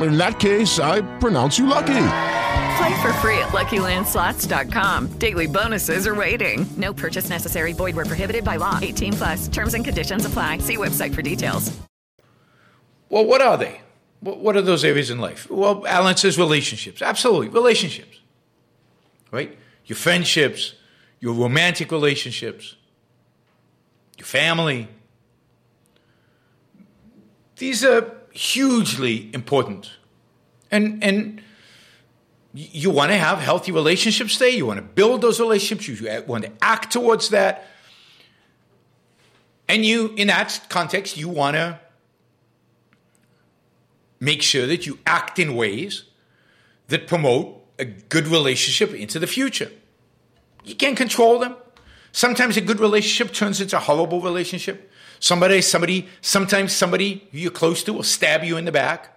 In 0.00 0.16
that 0.16 0.38
case, 0.38 0.78
I 0.78 1.00
pronounce 1.18 1.58
you 1.58 1.66
lucky. 1.66 2.04
Play 2.78 3.02
for 3.02 3.12
free 3.14 3.38
at 3.38 3.48
LuckyLandSlots.com. 3.48 5.18
Daily 5.18 5.46
bonuses 5.46 6.06
are 6.06 6.14
waiting. 6.14 6.66
No 6.76 6.92
purchase 6.92 7.28
necessary. 7.28 7.72
Void 7.72 7.96
where 7.96 8.04
prohibited 8.04 8.44
by 8.44 8.56
law. 8.56 8.78
18 8.80 9.12
plus. 9.14 9.48
Terms 9.48 9.74
and 9.74 9.84
conditions 9.84 10.24
apply. 10.24 10.58
See 10.58 10.76
website 10.76 11.14
for 11.14 11.22
details. 11.22 11.76
Well, 13.10 13.24
what 13.24 13.40
are 13.40 13.56
they? 13.56 13.80
What 14.20 14.38
what 14.38 14.56
are 14.56 14.62
those 14.62 14.84
areas 14.84 15.10
in 15.10 15.18
life? 15.18 15.48
Well, 15.50 15.86
Alan 15.86 16.16
says 16.16 16.38
relationships. 16.38 17.02
Absolutely, 17.02 17.48
relationships. 17.48 18.20
Right? 19.30 19.56
Your 19.86 19.96
friendships, 19.96 20.74
your 21.20 21.34
romantic 21.34 21.90
relationships, 21.90 22.76
your 24.16 24.26
family. 24.26 24.88
These 27.56 27.84
are 27.84 28.17
hugely 28.38 29.30
important. 29.34 29.90
And 30.70 31.02
and 31.02 31.42
you 32.54 32.90
want 32.90 33.10
to 33.10 33.18
have 33.18 33.38
healthy 33.38 33.72
relationships 33.72 34.38
there. 34.38 34.48
You 34.48 34.66
want 34.66 34.78
to 34.78 34.82
build 34.82 35.20
those 35.20 35.40
relationships. 35.40 36.00
You 36.00 36.22
want 36.26 36.44
to 36.44 36.52
act 36.62 36.92
towards 36.92 37.30
that. 37.30 37.66
And 39.68 39.84
you, 39.84 40.14
in 40.16 40.28
that 40.28 40.66
context, 40.68 41.16
you 41.16 41.28
want 41.28 41.56
to 41.56 41.78
make 44.18 44.42
sure 44.42 44.66
that 44.66 44.86
you 44.86 44.98
act 45.06 45.38
in 45.38 45.54
ways 45.54 46.04
that 46.88 47.06
promote 47.06 47.62
a 47.78 47.84
good 47.84 48.26
relationship 48.26 48.94
into 48.94 49.18
the 49.18 49.26
future. 49.26 49.70
You 50.64 50.74
can't 50.74 50.96
control 50.96 51.38
them. 51.38 51.54
Sometimes 52.12 52.56
a 52.56 52.60
good 52.60 52.80
relationship 52.80 53.34
turns 53.34 53.60
into 53.60 53.76
a 53.76 53.80
horrible 53.80 54.20
relationship. 54.20 54.87
Somebody, 55.20 55.60
somebody, 55.62 56.08
sometimes 56.20 56.72
somebody 56.72 57.26
you're 57.32 57.50
close 57.50 57.82
to 57.84 57.92
will 57.92 58.02
stab 58.02 58.44
you 58.44 58.56
in 58.56 58.64
the 58.64 58.72
back. 58.72 59.14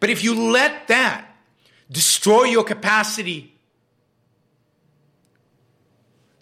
But 0.00 0.10
if 0.10 0.24
you 0.24 0.50
let 0.50 0.88
that 0.88 1.26
destroy 1.90 2.44
your 2.44 2.64
capacity 2.64 3.54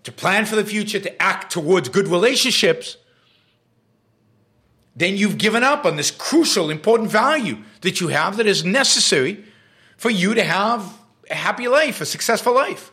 to 0.04 0.12
plan 0.12 0.46
for 0.46 0.56
the 0.56 0.64
future, 0.64 1.00
to 1.00 1.22
act 1.22 1.52
towards 1.52 1.88
good 1.88 2.08
relationships, 2.08 2.96
then 4.96 5.16
you've 5.16 5.38
given 5.38 5.62
up 5.62 5.84
on 5.84 5.96
this 5.96 6.10
crucial, 6.10 6.70
important 6.70 7.10
value 7.10 7.58
that 7.82 8.00
you 8.00 8.08
have 8.08 8.36
that 8.36 8.46
is 8.46 8.64
necessary 8.64 9.44
for 9.96 10.10
you 10.10 10.34
to 10.34 10.42
have 10.42 10.92
a 11.30 11.34
happy 11.34 11.68
life, 11.68 12.00
a 12.00 12.06
successful 12.06 12.54
life. 12.54 12.90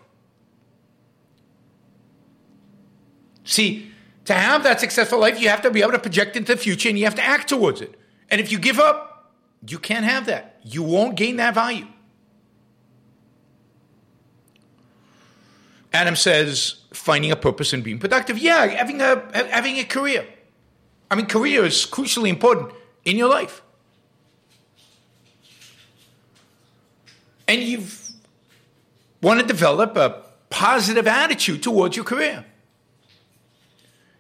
See, 3.44 3.92
to 4.26 4.34
have 4.34 4.64
that 4.64 4.80
successful 4.80 5.20
life, 5.20 5.40
you 5.40 5.50
have 5.50 5.62
to 5.62 5.72
be 5.72 5.82
able 5.82 5.92
to 5.92 6.00
project 6.00 6.36
into 6.36 6.54
the 6.54 6.62
future 6.62 6.90
and 6.90 6.98
you 6.98 7.06
have 7.06 7.16
to 7.16 7.24
act 7.24 7.50
towards 7.50 7.82
it. 7.82 8.00
And 8.30 8.42
if 8.42 8.52
you 8.52 8.60
give 8.60 8.80
up, 8.80 9.34
you 9.68 9.80
can't 9.80 10.06
have 10.06 10.26
that. 10.26 10.60
You 10.64 10.84
won't 10.84 11.16
gain 11.16 11.38
that 11.38 11.54
value. 11.54 11.88
Adam 15.94 16.16
says 16.16 16.76
finding 16.92 17.32
a 17.32 17.36
purpose 17.36 17.72
and 17.72 17.84
being 17.84 18.00
productive. 18.00 18.38
Yeah, 18.38 18.66
having 18.66 19.02
a 19.02 19.24
having 19.50 19.78
a 19.78 19.86
career. 19.86 20.26
I 21.10 21.16
mean, 21.16 21.28
career 21.28 21.64
is 21.64 21.86
crucially 21.86 22.30
important 22.30 22.74
in 23.06 23.16
your 23.16 23.30
life. 23.30 23.62
And 27.48 27.62
you've 27.62 28.12
want 29.22 29.40
to 29.40 29.46
develop 29.46 29.96
a 29.96 30.24
positive 30.50 31.08
attitude 31.08 31.64
towards 31.64 31.96
your 31.96 32.06
career. 32.06 32.46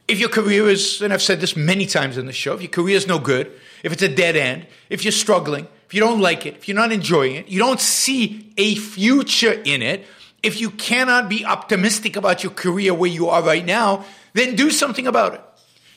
If 0.07 0.19
your 0.19 0.29
career 0.29 0.69
is, 0.69 1.01
and 1.01 1.11
I've 1.11 1.21
said 1.21 1.41
this 1.41 1.55
many 1.55 1.85
times 1.85 2.17
in 2.17 2.27
the 2.27 2.33
show, 2.33 2.53
if 2.53 2.61
your 2.61 2.69
career 2.69 2.95
is 2.95 3.07
no 3.07 3.17
good, 3.17 3.51
if 3.83 3.91
it's 3.91 4.03
a 4.03 4.13
dead 4.13 4.35
end, 4.35 4.67
if 4.89 5.03
you're 5.03 5.11
struggling, 5.11 5.67
if 5.87 5.93
you 5.93 5.99
don't 5.99 6.19
like 6.19 6.45
it, 6.45 6.55
if 6.55 6.67
you're 6.67 6.75
not 6.75 6.91
enjoying 6.91 7.35
it, 7.35 7.47
you 7.47 7.59
don't 7.59 7.79
see 7.79 8.53
a 8.57 8.75
future 8.75 9.51
in 9.51 9.81
it, 9.81 10.05
if 10.43 10.61
you 10.61 10.69
cannot 10.69 11.27
be 11.27 11.43
optimistic 11.43 12.15
about 12.15 12.43
your 12.43 12.51
career 12.51 12.93
where 12.93 13.09
you 13.09 13.29
are 13.29 13.41
right 13.41 13.65
now, 13.65 14.05
then 14.33 14.55
do 14.55 14.69
something 14.69 15.07
about 15.07 15.33
it. 15.33 15.41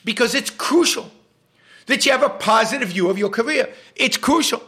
Because 0.03 0.33
it's 0.33 0.49
crucial 0.49 1.11
that 1.85 2.05
you 2.05 2.11
have 2.11 2.23
a 2.23 2.29
positive 2.29 2.89
view 2.89 3.09
of 3.09 3.19
your 3.19 3.29
career. 3.29 3.69
It's 3.95 4.17
crucial 4.17 4.63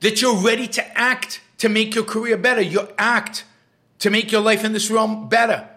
that 0.00 0.20
you're 0.20 0.36
ready 0.36 0.68
to 0.68 0.98
act 0.98 1.40
to 1.58 1.68
make 1.68 1.94
your 1.94 2.04
career 2.04 2.36
better. 2.36 2.60
You 2.60 2.88
act 2.98 3.44
to 4.00 4.10
make 4.10 4.30
your 4.30 4.42
life 4.42 4.62
in 4.62 4.72
this 4.72 4.90
realm 4.90 5.28
better. 5.28 5.68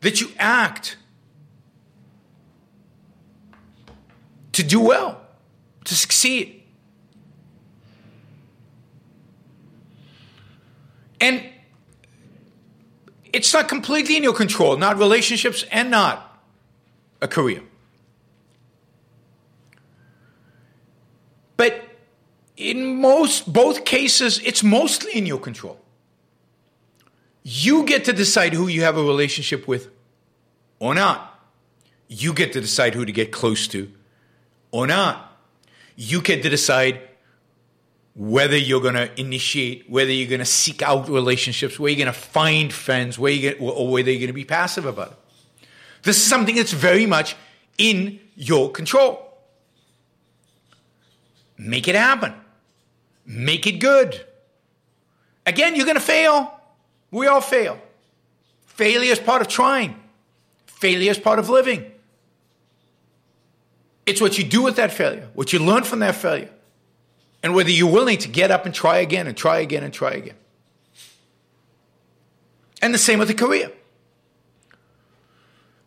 That 0.00 0.20
you 0.20 0.30
act 0.38 0.96
to 4.54 4.62
do 4.62 4.80
well, 4.80 5.20
to 5.84 5.94
succeed. 5.94 6.62
And 11.20 11.42
it's 13.32 13.52
not 13.52 13.68
completely 13.68 14.16
in 14.16 14.22
your 14.22 14.34
control, 14.34 14.76
not 14.76 14.98
relationships 14.98 15.64
and 15.70 15.90
not 15.90 16.40
a 17.20 17.28
career. 17.28 17.62
But 21.56 21.82
in 22.56 23.00
most 23.00 23.52
both 23.52 23.84
cases, 23.84 24.40
it's 24.44 24.62
mostly 24.62 25.12
in 25.12 25.26
your 25.26 25.38
control. 25.38 25.80
You 27.42 27.84
get 27.84 28.04
to 28.04 28.12
decide 28.12 28.54
who 28.54 28.68
you 28.68 28.82
have 28.82 28.96
a 28.96 29.02
relationship 29.02 29.66
with 29.66 29.90
or 30.78 30.94
not. 30.94 31.30
You 32.08 32.32
get 32.32 32.52
to 32.52 32.60
decide 32.60 32.94
who 32.94 33.04
to 33.04 33.12
get 33.12 33.32
close 33.32 33.66
to 33.68 33.90
or 34.74 34.88
not. 34.88 35.32
You 35.94 36.20
get 36.20 36.42
to 36.42 36.48
decide 36.48 37.00
whether 38.16 38.56
you're 38.56 38.80
going 38.80 38.94
to 38.94 39.08
initiate, 39.20 39.88
whether 39.88 40.10
you're 40.10 40.28
going 40.28 40.40
to 40.40 40.44
seek 40.44 40.82
out 40.82 41.08
relationships, 41.08 41.78
where 41.78 41.92
you're 41.92 42.04
going 42.04 42.12
to 42.12 42.20
find 42.20 42.72
friends, 42.72 43.16
where 43.16 43.30
you 43.30 43.40
get, 43.40 43.60
or 43.60 43.88
whether 43.88 44.10
you're 44.10 44.18
going 44.18 44.26
to 44.26 44.32
be 44.32 44.44
passive 44.44 44.84
about 44.84 45.12
it. 45.12 45.66
This 46.02 46.16
is 46.16 46.24
something 46.24 46.56
that's 46.56 46.72
very 46.72 47.06
much 47.06 47.36
in 47.78 48.18
your 48.34 48.72
control. 48.72 49.38
Make 51.56 51.86
it 51.86 51.94
happen. 51.94 52.34
Make 53.24 53.68
it 53.68 53.78
good. 53.78 54.26
Again, 55.46 55.76
you're 55.76 55.86
going 55.86 55.94
to 55.94 56.00
fail. 56.00 56.52
We 57.12 57.28
all 57.28 57.40
fail. 57.40 57.78
Failure 58.66 59.12
is 59.12 59.20
part 59.20 59.40
of 59.40 59.46
trying. 59.46 59.94
Failure 60.66 61.12
is 61.12 61.18
part 61.18 61.38
of 61.38 61.48
living. 61.48 61.92
It's 64.06 64.20
what 64.20 64.38
you 64.38 64.44
do 64.44 64.62
with 64.62 64.76
that 64.76 64.92
failure, 64.92 65.28
what 65.34 65.52
you 65.52 65.58
learn 65.58 65.84
from 65.84 66.00
that 66.00 66.14
failure, 66.14 66.50
and 67.42 67.54
whether 67.54 67.70
you're 67.70 67.90
willing 67.90 68.18
to 68.18 68.28
get 68.28 68.50
up 68.50 68.66
and 68.66 68.74
try 68.74 68.98
again 68.98 69.26
and 69.26 69.36
try 69.36 69.58
again 69.58 69.82
and 69.82 69.92
try 69.92 70.12
again. 70.12 70.36
And 72.82 72.92
the 72.92 72.98
same 72.98 73.18
with 73.18 73.30
a 73.30 73.34
career. 73.34 73.72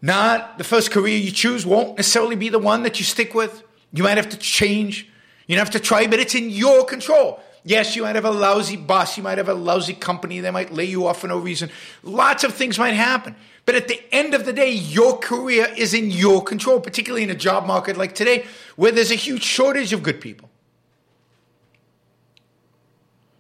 Not 0.01 0.57
the 0.57 0.63
first 0.63 0.91
career 0.91 1.17
you 1.17 1.31
choose 1.31 1.65
won't 1.65 1.97
necessarily 1.97 2.35
be 2.35 2.49
the 2.49 2.59
one 2.59 2.83
that 2.83 2.99
you 2.99 3.05
stick 3.05 3.33
with. 3.33 3.63
You 3.93 4.03
might 4.03 4.17
have 4.17 4.29
to 4.29 4.37
change. 4.37 5.07
You 5.47 5.57
have 5.57 5.71
to 5.71 5.79
try, 5.79 6.07
but 6.07 6.19
it's 6.19 6.35
in 6.35 6.49
your 6.49 6.85
control. 6.85 7.39
Yes, 7.63 7.95
you 7.95 8.03
might 8.03 8.15
have 8.15 8.25
a 8.25 8.31
lousy 8.31 8.77
boss. 8.77 9.17
You 9.17 9.23
might 9.23 9.37
have 9.37 9.49
a 9.49 9.53
lousy 9.53 9.93
company. 9.93 10.39
They 10.39 10.51
might 10.51 10.71
lay 10.71 10.85
you 10.85 11.07
off 11.07 11.21
for 11.21 11.27
no 11.27 11.37
reason. 11.37 11.69
Lots 12.03 12.43
of 12.43 12.53
things 12.53 12.79
might 12.79 12.93
happen. 12.93 13.35
But 13.67 13.75
at 13.75 13.89
the 13.89 14.01
end 14.13 14.33
of 14.33 14.45
the 14.45 14.53
day, 14.53 14.71
your 14.71 15.17
career 15.19 15.67
is 15.75 15.93
in 15.93 16.09
your 16.09 16.41
control, 16.41 16.79
particularly 16.79 17.23
in 17.23 17.29
a 17.29 17.35
job 17.35 17.67
market 17.67 17.97
like 17.97 18.15
today, 18.15 18.45
where 18.77 18.93
there's 18.93 19.11
a 19.11 19.15
huge 19.15 19.43
shortage 19.43 19.91
of 19.91 20.01
good 20.01 20.21
people. 20.21 20.49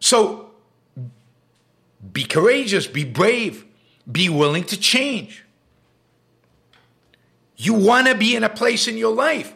So 0.01 0.51
be 2.11 2.25
courageous, 2.25 2.87
be 2.87 3.05
brave, 3.05 3.63
be 4.11 4.27
willing 4.27 4.65
to 4.65 4.77
change. 4.77 5.45
You 7.55 7.73
want 7.73 8.07
to 8.07 8.13
be 8.13 8.35
in 8.35 8.43
a 8.43 8.49
place 8.49 8.89
in 8.89 8.97
your 8.97 9.15
life 9.15 9.53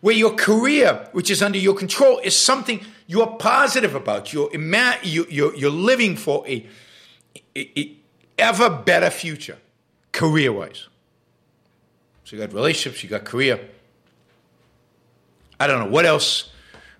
where 0.00 0.14
your 0.14 0.34
career, 0.34 1.06
which 1.12 1.30
is 1.30 1.42
under 1.42 1.58
your 1.58 1.74
control, 1.74 2.18
is 2.20 2.34
something 2.34 2.80
you're 3.06 3.26
positive 3.36 3.94
about. 3.94 4.32
You're, 4.32 4.52
ima- 4.54 4.98
you, 5.02 5.26
you're 5.28 5.70
living 5.70 6.16
for 6.16 6.48
a, 6.48 6.66
a, 7.54 7.78
a 7.78 7.96
ever 8.38 8.70
better 8.70 9.10
future, 9.10 9.58
career 10.12 10.52
wise. 10.52 10.88
So 12.24 12.36
you 12.36 12.42
got 12.42 12.52
relationships, 12.52 13.02
you 13.02 13.10
got 13.10 13.24
career. 13.24 13.60
I 15.58 15.66
don't 15.66 15.78
know 15.78 15.90
what 15.90 16.06
else. 16.06 16.50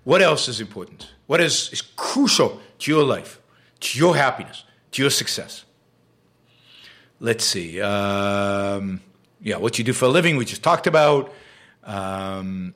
What 0.04 0.20
else 0.20 0.48
is 0.48 0.60
important? 0.60 1.10
What 1.26 1.40
is, 1.40 1.70
is 1.72 1.80
crucial 1.80 2.60
to 2.80 2.90
your 2.90 3.04
life, 3.04 3.40
to 3.80 3.98
your 3.98 4.16
happiness, 4.16 4.64
to 4.92 5.02
your 5.02 5.10
success? 5.10 5.64
let's 7.22 7.44
see. 7.44 7.80
Um, 7.80 9.00
yeah, 9.40 9.56
what 9.56 9.78
you 9.78 9.84
do 9.84 9.94
for 9.94 10.04
a 10.04 10.08
living, 10.08 10.36
we 10.36 10.44
just 10.44 10.62
talked 10.62 10.86
about. 10.86 11.32
Um, 11.84 12.74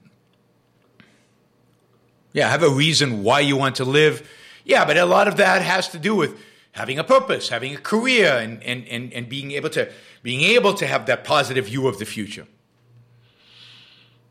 yeah, 2.33 2.49
have 2.49 2.63
a 2.63 2.71
reason 2.71 3.23
why 3.23 3.41
you 3.41 3.57
want 3.57 3.77
to 3.77 3.85
live. 3.85 4.29
Yeah, 4.65 4.85
but 4.85 4.97
a 4.97 5.05
lot 5.05 5.29
of 5.29 5.37
that 5.37 5.63
has 5.63 5.89
to 5.91 5.99
do 5.99 6.15
with 6.15 6.39
having 6.73 6.99
a 6.99 7.05
purpose, 7.05 7.49
having 7.49 7.75
a 7.75 7.79
career, 7.79 8.39
and, 8.39 8.63
and, 8.63 8.87
and, 8.89 9.13
and 9.13 9.29
being 9.29 9.51
able 9.53 9.71
to 9.71 9.91
being 10.27 10.41
able 10.41 10.75
to 10.75 10.89
have 10.89 11.07
that 11.07 11.23
positive 11.23 11.67
view 11.67 11.87
of 11.87 12.01
the 12.01 12.05
future. 12.05 12.49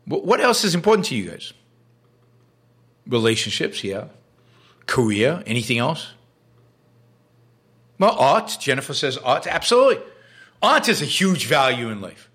What 0.04 0.42
else 0.42 0.62
is 0.62 0.74
important 0.74 1.06
to 1.06 1.16
you 1.16 1.30
guys? 1.30 1.54
Relationships, 3.06 3.82
yeah. 3.82 4.08
Career, 4.84 5.42
anything 5.46 5.78
else? 5.78 6.08
Well, 7.98 8.14
art, 8.18 8.58
Jennifer 8.60 8.92
says 8.92 9.16
art, 9.16 9.46
absolutely. 9.46 10.04
Art 10.62 10.86
is 10.90 11.00
a 11.00 11.06
huge 11.06 11.46
value 11.46 11.88
in 11.88 12.02
life. 12.02 12.28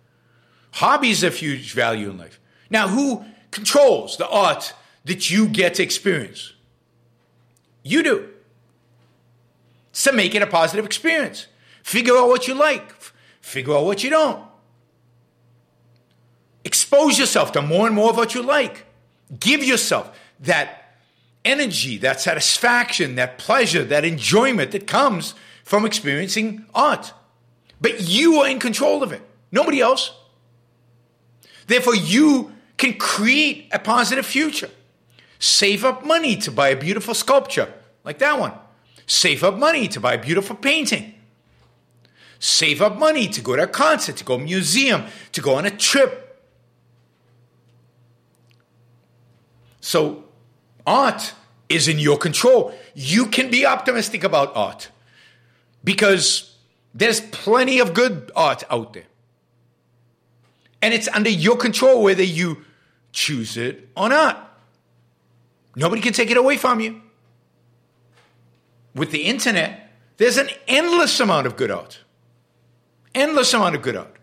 Hobbies 0.71 1.21
have 1.21 1.35
huge 1.35 1.73
value 1.73 2.09
in 2.09 2.17
life. 2.17 2.39
Now, 2.71 2.87
who 2.87 3.23
controls 3.51 4.17
the 4.17 4.27
art 4.27 4.73
that 5.05 5.29
you 5.29 5.47
get 5.47 5.75
to 5.75 5.83
experience? 5.83 6.53
You 7.83 8.01
do. 8.01 8.29
So 9.91 10.11
make 10.13 10.33
it 10.33 10.41
a 10.41 10.47
positive 10.47 10.83
experience. 10.83 11.45
Figure 11.83 12.17
out 12.17 12.27
what 12.27 12.47
you 12.47 12.55
like. 12.55 12.95
Figure 13.41 13.75
out 13.75 13.85
what 13.85 14.03
you 14.03 14.09
don't. 14.09 14.43
Expose 16.63 17.17
yourself 17.17 17.51
to 17.53 17.61
more 17.61 17.87
and 17.87 17.95
more 17.95 18.11
of 18.11 18.17
what 18.17 18.35
you 18.35 18.41
like. 18.41 18.85
Give 19.39 19.63
yourself 19.63 20.17
that 20.41 20.95
energy, 21.43 21.97
that 21.97 22.21
satisfaction, 22.21 23.15
that 23.15 23.37
pleasure, 23.37 23.83
that 23.83 24.05
enjoyment 24.05 24.71
that 24.71 24.87
comes 24.87 25.33
from 25.63 25.85
experiencing 25.85 26.65
art. 26.73 27.13
But 27.79 28.01
you 28.01 28.35
are 28.41 28.47
in 28.47 28.59
control 28.59 29.01
of 29.01 29.11
it, 29.11 29.21
nobody 29.51 29.81
else. 29.81 30.11
Therefore, 31.67 31.95
you 31.95 32.51
can 32.77 32.93
create 32.93 33.69
a 33.71 33.79
positive 33.79 34.25
future. 34.25 34.69
Save 35.39 35.83
up 35.83 36.05
money 36.05 36.35
to 36.37 36.51
buy 36.51 36.69
a 36.69 36.75
beautiful 36.75 37.13
sculpture 37.13 37.73
like 38.03 38.19
that 38.19 38.39
one. 38.39 38.53
Save 39.07 39.43
up 39.43 39.57
money 39.57 39.87
to 39.87 39.99
buy 39.99 40.13
a 40.13 40.21
beautiful 40.21 40.55
painting. 40.55 41.15
Save 42.43 42.81
up 42.81 42.97
money 42.97 43.27
to 43.27 43.39
go 43.39 43.55
to 43.55 43.63
a 43.63 43.67
concert, 43.67 44.17
to 44.17 44.23
go 44.23 44.35
to 44.35 44.41
a 44.41 44.45
museum, 44.45 45.05
to 45.31 45.41
go 45.41 45.53
on 45.53 45.65
a 45.67 45.69
trip. 45.69 46.43
So, 49.79 50.23
art 50.85 51.35
is 51.69 51.87
in 51.87 51.99
your 51.99 52.17
control. 52.17 52.73
You 52.95 53.27
can 53.27 53.51
be 53.51 53.63
optimistic 53.63 54.23
about 54.23 54.55
art 54.55 54.89
because 55.83 56.55
there's 56.95 57.21
plenty 57.21 57.77
of 57.77 57.93
good 57.93 58.31
art 58.35 58.63
out 58.71 58.93
there. 58.93 59.05
And 60.81 60.95
it's 60.95 61.07
under 61.09 61.29
your 61.29 61.57
control 61.57 62.01
whether 62.01 62.23
you 62.23 62.65
choose 63.11 63.55
it 63.55 63.87
or 63.95 64.09
not. 64.09 64.59
Nobody 65.75 66.01
can 66.01 66.13
take 66.13 66.31
it 66.31 66.37
away 66.37 66.57
from 66.57 66.79
you. 66.79 67.03
With 68.95 69.11
the 69.11 69.25
internet, 69.25 69.91
there's 70.17 70.37
an 70.37 70.49
endless 70.67 71.19
amount 71.19 71.45
of 71.45 71.55
good 71.55 71.69
art. 71.69 71.99
Endless 73.13 73.53
amount 73.53 73.75
of 73.75 73.81
good 73.81 73.97
art. 73.97 74.15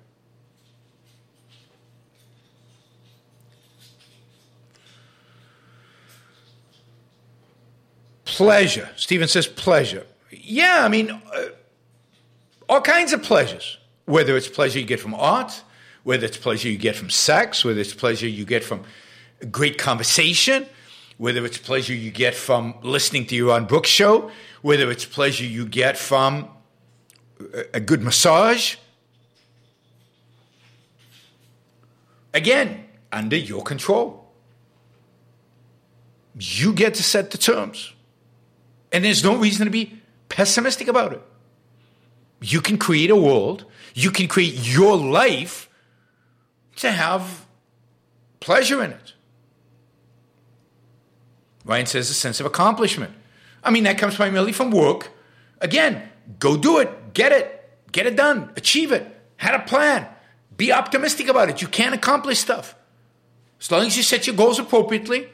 Pleasure. 8.25 8.89
Stephen 8.97 9.29
says 9.29 9.47
pleasure. 9.47 10.07
Yeah, 10.31 10.85
I 10.85 10.89
mean, 10.89 11.11
uh, 11.11 11.45
all 12.69 12.81
kinds 12.81 13.13
of 13.13 13.23
pleasures. 13.23 13.79
Whether 14.05 14.37
it's 14.37 14.49
pleasure 14.49 14.79
you 14.79 14.87
get 14.87 15.01
from 15.01 15.15
art, 15.15 15.63
whether 16.05 16.25
it's 16.25 16.37
pleasure 16.37 16.69
you 16.69 16.79
get 16.79 16.97
from 16.97 17.11
sex, 17.11 17.65
whether 17.65 17.81
it's 17.81 17.93
pleasure 17.93 18.29
you 18.29 18.45
get 18.45 18.65
from 18.65 18.85
great 19.51 19.77
conversation, 19.77 20.67
whether 21.19 21.45
it's 21.45 21.59
pleasure 21.59 21.95
you 21.95 22.11
get 22.11 22.35
from 22.35 22.75
listening 22.83 23.27
to 23.27 23.35
Yaron 23.35 23.69
Brook 23.69 23.87
show, 23.87 24.31
whether 24.63 24.91
it's 24.91 25.05
pleasure 25.05 25.45
you 25.45 25.67
get 25.67 25.99
from 25.99 26.49
a 27.73 27.81
good 27.81 28.03
massage. 28.03 28.77
Again, 32.35 32.85
under 33.13 33.37
your 33.37 33.63
control. 33.63 34.31
You 36.39 36.73
get 36.73 36.95
to 36.95 37.03
set 37.03 37.31
the 37.31 37.39
terms. 37.39 37.93
And 38.93 39.05
there's 39.05 39.25
no 39.25 39.37
reason 39.37 39.65
to 39.67 39.71
be 39.71 40.01
pessimistic 40.29 40.89
about 40.89 41.13
it. 41.13 41.23
You 42.41 42.61
can 42.61 42.79
create 42.79 43.11
a 43.11 43.17
world, 43.17 43.65
you 43.95 44.11
can 44.11 44.29
create 44.29 44.55
your 44.55 44.97
life 44.97 45.69
to 46.77 46.93
have 46.93 47.47
pleasure 48.41 48.83
in 48.85 48.93
it. 48.93 49.15
Ryan 51.65 51.87
says 51.87 52.09
a 52.09 52.15
sense 52.15 52.39
of 52.41 52.47
accomplishment. 52.47 53.13
I 53.65 53.71
mean, 53.71 53.85
that 53.85 53.99
comes 53.99 54.15
primarily 54.15 54.53
from 54.53 54.71
work. 54.71 55.11
Again, 55.61 56.09
go 56.39 56.57
do 56.57 56.79
it, 56.79 56.91
get 57.15 57.33
it, 57.33 57.71
get 57.93 58.07
it 58.07 58.17
done, 58.17 58.53
achieve 58.57 58.93
it, 58.93 59.07
had 59.37 59.55
a 59.55 59.61
plan, 59.61 60.07
be 60.57 60.73
optimistic 60.73 61.29
about 61.29 61.49
it. 61.49 61.63
You 61.63 61.69
can 61.69 61.93
accomplish 61.93 62.39
stuff. 62.39 62.75
As 63.61 63.71
long 63.71 63.87
as 63.87 63.97
you 63.97 64.03
set 64.03 64.27
your 64.27 64.37
goals 64.37 64.59
appropriately, 64.59 65.29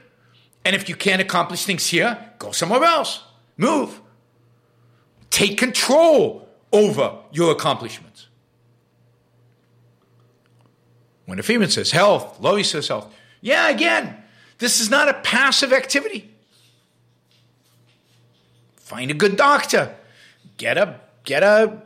and 0.64 0.74
if 0.74 0.88
you 0.88 0.94
can't 0.94 1.20
accomplish 1.20 1.64
things 1.64 1.86
here, 1.86 2.32
go 2.38 2.52
somewhere 2.52 2.84
else, 2.84 3.22
move. 3.56 4.00
Take 5.30 5.58
control 5.58 6.48
over 6.72 7.18
your 7.32 7.52
accomplishments. 7.52 8.28
When 11.26 11.38
a 11.38 11.42
female 11.42 11.68
says 11.68 11.90
health, 11.90 12.40
Lois 12.40 12.70
says 12.70 12.88
health. 12.88 13.12
Yeah, 13.40 13.68
again, 13.68 14.16
this 14.58 14.80
is 14.80 14.90
not 14.90 15.08
a 15.08 15.14
passive 15.14 15.72
activity. 15.72 16.30
Find 18.76 19.10
a 19.10 19.14
good 19.14 19.36
doctor. 19.36 19.96
Get 20.56 20.78
a 20.78 21.00
get 21.24 21.42
a 21.42 21.82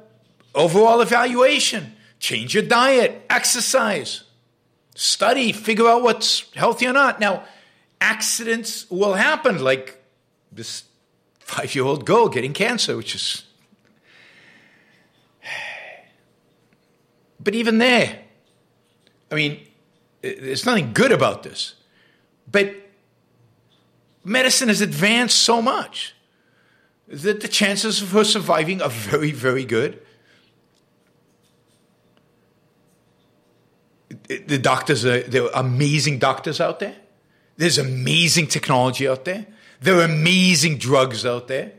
overall 0.55 1.01
evaluation. 1.01 1.95
Change 2.19 2.55
your 2.55 2.65
diet, 2.65 3.25
exercise, 3.31 4.25
study, 4.95 5.53
figure 5.53 5.87
out 5.87 6.03
what's 6.03 6.53
healthy 6.55 6.87
or 6.87 6.93
not. 6.93 7.21
Now, 7.21 7.45
accidents 8.01 8.91
will 8.91 9.15
happen, 9.15 9.63
like 9.63 10.03
this 10.51 10.83
five 11.39 11.75
year 11.75 11.85
old 11.85 12.05
girl 12.05 12.29
getting 12.29 12.53
cancer, 12.53 12.97
which 12.97 13.15
is. 13.15 13.45
But 17.41 17.55
even 17.55 17.79
there, 17.79 18.19
I 19.31 19.35
mean, 19.37 19.61
there's 20.21 20.67
nothing 20.67 20.93
good 20.93 21.13
about 21.13 21.45
this. 21.45 21.75
But 22.51 22.75
medicine 24.25 24.69
has 24.69 24.81
advanced 24.81 25.39
so 25.39 25.63
much 25.63 26.15
that 27.09 27.41
the 27.41 27.49
chances 27.49 28.03
of 28.03 28.13
her 28.13 28.25
surviving 28.25 28.83
are 28.83 28.91
very, 28.91 29.33
very 29.33 29.65
good. 29.65 30.01
The 34.29 34.59
doctors 34.59 35.05
are, 35.07 35.23
there 35.23 35.45
are 35.45 35.51
amazing 35.55 36.19
doctors 36.19 36.61
out 36.61 36.81
there. 36.81 36.97
There's 37.57 37.79
amazing 37.79 38.49
technology 38.49 39.09
out 39.09 39.25
there. 39.25 39.47
There 39.81 39.99
are 39.99 40.05
amazing 40.05 40.79
drugs 40.79 41.25
out 41.25 41.49
there. 41.49 41.73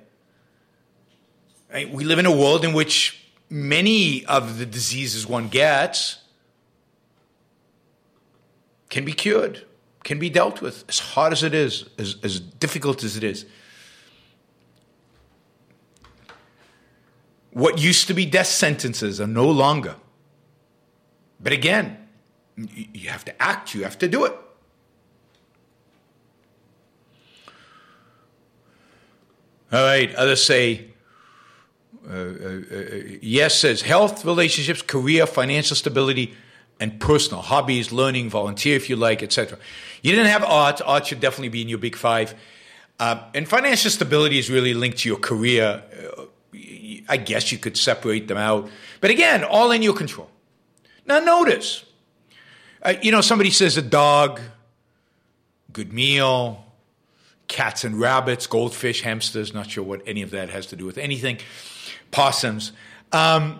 We 1.73 2.03
live 2.03 2.17
in 2.17 2.25
a 2.25 2.35
world 2.35 2.65
in 2.65 2.73
which 2.73 3.23
many 3.49 4.25
of 4.25 4.57
the 4.57 4.65
diseases 4.65 5.27
one 5.27 5.47
gets 5.47 6.17
can 8.89 9.05
be 9.05 9.13
cured, 9.13 9.65
can 10.03 10.17
be 10.17 10.31
dealt 10.31 10.61
with, 10.61 10.83
as 10.89 10.99
hard 10.99 11.31
as 11.31 11.43
it 11.43 11.53
is, 11.53 11.85
as, 11.99 12.15
as 12.23 12.39
difficult 12.39 13.03
as 13.03 13.15
it 13.15 13.23
is. 13.23 13.45
What 17.51 17.79
used 17.79 18.07
to 18.07 18.13
be 18.13 18.25
death 18.25 18.47
sentences 18.47 19.19
are 19.19 19.27
no 19.27 19.49
longer. 19.49 19.95
But 21.39 21.53
again, 21.53 21.97
you 22.55 23.09
have 23.09 23.25
to 23.25 23.41
act, 23.41 23.73
you 23.73 23.83
have 23.83 23.97
to 23.99 24.07
do 24.07 24.25
it. 24.25 24.35
All 29.71 29.83
right, 29.83 30.13
others 30.15 30.43
say, 30.43 30.87
uh, 32.09 32.13
uh, 32.13 32.17
uh, 32.17 32.85
yes 33.21 33.53
says 33.55 33.83
health, 33.83 34.25
relationships, 34.25 34.81
career, 34.81 35.27
financial 35.27 35.75
stability, 35.75 36.33
and 36.79 36.99
personal 36.99 37.41
hobbies, 37.41 37.91
learning, 37.91 38.29
volunteer 38.29 38.75
if 38.75 38.89
you 38.89 38.95
like, 38.95 39.21
etc. 39.21 39.59
You 40.01 40.11
didn't 40.11 40.31
have 40.31 40.43
art. 40.43 40.81
Art 40.83 41.07
should 41.07 41.19
definitely 41.19 41.49
be 41.49 41.61
in 41.61 41.69
your 41.69 41.77
big 41.77 41.95
five. 41.95 42.33
Uh, 42.99 43.23
and 43.35 43.47
financial 43.47 43.91
stability 43.91 44.39
is 44.39 44.49
really 44.49 44.73
linked 44.73 44.97
to 44.99 45.09
your 45.09 45.19
career. 45.19 45.83
I 47.09 47.17
guess 47.17 47.51
you 47.51 47.57
could 47.57 47.75
separate 47.75 48.27
them 48.27 48.37
out. 48.37 48.69
But 49.01 49.09
again, 49.09 49.43
all 49.43 49.71
in 49.71 49.81
your 49.81 49.95
control. 49.95 50.29
Now, 51.05 51.19
notice, 51.19 51.83
uh, 52.83 52.93
you 53.01 53.11
know, 53.11 53.21
somebody 53.21 53.49
says 53.49 53.77
a 53.77 53.81
dog, 53.81 54.39
good 55.73 55.91
meal, 55.91 56.65
cats 57.47 57.83
and 57.83 57.99
rabbits, 57.99 58.45
goldfish, 58.47 59.01
hamsters, 59.01 59.53
not 59.53 59.71
sure 59.71 59.83
what 59.83 60.01
any 60.05 60.21
of 60.21 60.29
that 60.31 60.49
has 60.51 60.67
to 60.67 60.75
do 60.75 60.85
with 60.85 60.97
anything, 60.97 61.39
possums. 62.11 62.71
Um, 63.11 63.59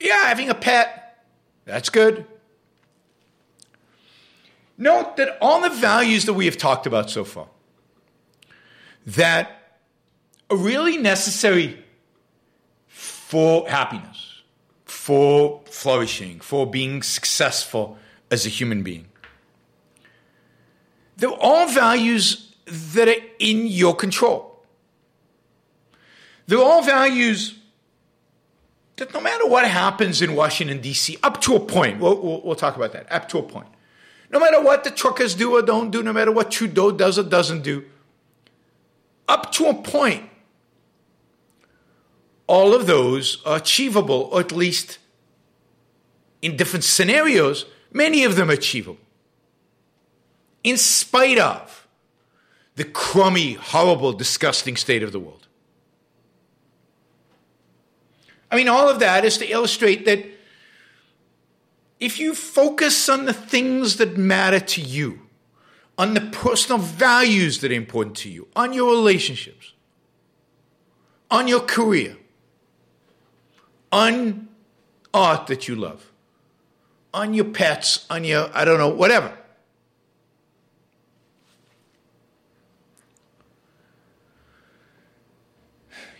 Yeah, 0.00 0.24
having 0.24 0.48
a 0.48 0.54
pet, 0.54 1.24
that's 1.66 1.90
good. 1.90 2.26
Note 4.78 5.18
that 5.18 5.36
all 5.42 5.60
the 5.60 5.68
values 5.68 6.24
that 6.24 6.32
we 6.32 6.46
have 6.46 6.56
talked 6.56 6.86
about 6.86 7.10
so 7.10 7.22
far 7.22 7.48
that 9.06 9.78
are 10.48 10.56
really 10.56 10.96
necessary 10.96 11.84
for 13.30 13.68
happiness, 13.68 14.42
for 14.84 15.60
flourishing, 15.66 16.40
for 16.40 16.68
being 16.68 17.00
successful 17.00 17.96
as 18.28 18.44
a 18.44 18.48
human 18.48 18.82
being. 18.82 19.06
They're 21.16 21.30
all 21.30 21.68
values 21.68 22.56
that 22.66 23.06
are 23.06 23.22
in 23.38 23.68
your 23.68 23.94
control. 23.94 24.64
They're 26.48 26.58
all 26.58 26.82
values 26.82 27.54
that 28.96 29.14
no 29.14 29.20
matter 29.20 29.46
what 29.46 29.64
happens 29.64 30.20
in 30.20 30.34
Washington, 30.34 30.80
D.C., 30.80 31.16
up 31.22 31.40
to 31.42 31.54
a 31.54 31.60
point, 31.60 32.00
we'll, 32.00 32.20
we'll, 32.20 32.40
we'll 32.42 32.56
talk 32.56 32.74
about 32.74 32.92
that, 32.94 33.06
up 33.12 33.28
to 33.28 33.38
a 33.38 33.44
point, 33.44 33.68
no 34.32 34.40
matter 34.40 34.60
what 34.60 34.82
the 34.82 34.90
truckers 34.90 35.36
do 35.36 35.54
or 35.54 35.62
don't 35.62 35.92
do, 35.92 36.02
no 36.02 36.12
matter 36.12 36.32
what 36.32 36.50
Trudeau 36.50 36.90
does 36.90 37.16
or 37.16 37.22
doesn't 37.22 37.62
do, 37.62 37.84
up 39.28 39.52
to 39.52 39.66
a 39.66 39.74
point, 39.74 40.29
all 42.50 42.74
of 42.74 42.88
those 42.88 43.40
are 43.46 43.58
achievable, 43.58 44.28
or 44.32 44.40
at 44.40 44.50
least 44.50 44.98
in 46.42 46.56
different 46.56 46.82
scenarios, 46.82 47.64
many 47.92 48.24
of 48.24 48.34
them 48.34 48.50
achievable. 48.50 48.98
In 50.64 50.76
spite 50.76 51.38
of 51.38 51.86
the 52.74 52.82
crummy, 52.82 53.52
horrible, 53.52 54.12
disgusting 54.12 54.74
state 54.74 55.04
of 55.04 55.12
the 55.12 55.20
world. 55.20 55.46
I 58.50 58.56
mean, 58.56 58.68
all 58.68 58.88
of 58.88 58.98
that 58.98 59.24
is 59.24 59.38
to 59.38 59.46
illustrate 59.46 60.04
that 60.06 60.26
if 62.00 62.18
you 62.18 62.34
focus 62.34 63.08
on 63.08 63.26
the 63.26 63.32
things 63.32 63.96
that 63.98 64.16
matter 64.16 64.58
to 64.58 64.80
you, 64.80 65.20
on 65.96 66.14
the 66.14 66.20
personal 66.20 66.78
values 66.78 67.60
that 67.60 67.70
are 67.70 67.74
important 67.74 68.16
to 68.16 68.28
you, 68.28 68.48
on 68.56 68.72
your 68.72 68.90
relationships, 68.90 69.72
on 71.30 71.46
your 71.46 71.60
career, 71.60 72.16
on 73.92 74.48
art 75.12 75.46
that 75.48 75.68
you 75.68 75.74
love, 75.76 76.10
on 77.12 77.34
your 77.34 77.46
pets, 77.46 78.06
on 78.10 78.24
your, 78.24 78.50
I 78.54 78.64
don't 78.64 78.78
know, 78.78 78.88
whatever. 78.88 79.36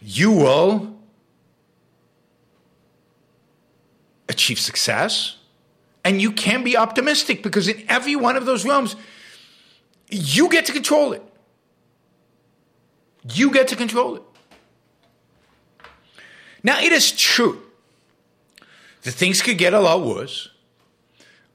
You 0.02 0.32
will 0.32 0.96
achieve 4.28 4.58
success 4.58 5.36
and 6.04 6.20
you 6.20 6.32
can 6.32 6.64
be 6.64 6.76
optimistic 6.76 7.42
because 7.42 7.68
in 7.68 7.84
every 7.88 8.16
one 8.16 8.36
of 8.36 8.46
those 8.46 8.64
realms, 8.64 8.96
you 10.08 10.48
get 10.48 10.66
to 10.66 10.72
control 10.72 11.12
it. 11.12 11.22
You 13.32 13.50
get 13.52 13.68
to 13.68 13.76
control 13.76 14.16
it. 14.16 14.22
Now, 16.62 16.80
it 16.80 16.92
is 16.92 17.12
true 17.12 17.62
that 19.02 19.12
things 19.12 19.42
could 19.42 19.58
get 19.58 19.72
a 19.72 19.80
lot 19.80 20.04
worse. 20.04 20.48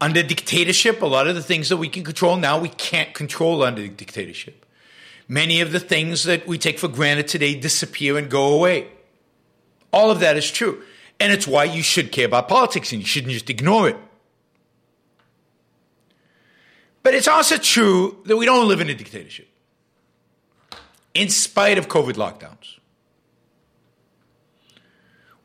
Under 0.02 0.22
dictatorship, 0.22 1.02
a 1.02 1.06
lot 1.06 1.28
of 1.28 1.36
the 1.36 1.44
things 1.44 1.70
that 1.70 1.78
we 1.78 1.88
can 1.88 2.04
control 2.04 2.38
now, 2.38 2.60
we 2.60 2.70
can't 2.70 3.14
control 3.14 3.64
under 3.64 3.88
dictatorship. 3.88 4.66
Many 5.28 5.62
of 5.62 5.72
the 5.72 5.80
things 5.80 6.24
that 6.24 6.46
we 6.46 6.58
take 6.58 6.78
for 6.78 6.88
granted 6.88 7.28
today 7.28 7.56
disappear 7.56 8.18
and 8.18 8.30
go 8.30 8.54
away. 8.54 8.88
All 9.92 10.12
of 10.12 10.20
that 10.20 10.38
is 10.38 10.52
true. 10.52 10.84
And 11.20 11.32
it's 11.32 11.48
why 11.48 11.64
you 11.64 11.82
should 11.82 12.12
care 12.12 12.26
about 12.26 12.50
politics 12.50 12.92
and 12.92 13.02
you 13.02 13.08
shouldn't 13.08 13.32
just 13.32 13.50
ignore 13.50 13.90
it. 13.90 13.98
But 17.02 17.14
it's 17.16 17.28
also 17.28 17.58
true 17.58 18.18
that 18.26 18.36
we 18.36 18.46
don't 18.46 18.68
live 18.68 18.82
in 18.82 18.90
a 18.90 18.96
dictatorship, 18.96 19.48
in 21.14 21.30
spite 21.30 21.78
of 21.78 21.88
COVID 21.88 22.14
lockdowns. 22.14 22.80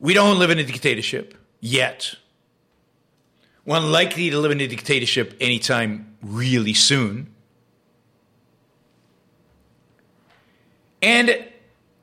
We 0.01 0.15
don't 0.15 0.39
live 0.39 0.51
in 0.51 0.59
a 0.59 0.65
dictatorship 0.65 1.35
yet. 1.61 2.15
We're 3.67 3.77
unlikely 3.77 4.31
to 4.31 4.39
live 4.39 4.51
in 4.51 4.61
a 4.63 4.67
dictatorship 4.67 5.37
anytime 5.41 6.17
really 6.23 6.73
soon. 6.73 7.35
And 11.03 11.45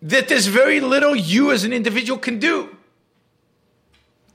that 0.04 0.28
there's 0.28 0.46
very 0.46 0.80
little 0.80 1.16
you 1.16 1.52
as 1.52 1.64
an 1.64 1.74
individual 1.74 2.20
can 2.20 2.38
do 2.38 2.76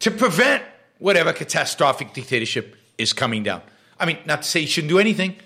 to 0.00 0.10
prevent 0.10 0.64
whatever 0.98 1.32
catastrophic 1.32 2.12
dictatorship 2.12 2.76
is 2.98 3.12
coming 3.12 3.44
down. 3.44 3.62
I 3.98 4.06
mean, 4.06 4.18
not 4.24 4.42
to 4.42 4.48
say 4.48 4.60
you 4.60 4.66
shouldn't 4.66 4.90
do 4.90 4.98
anything. 4.98 5.36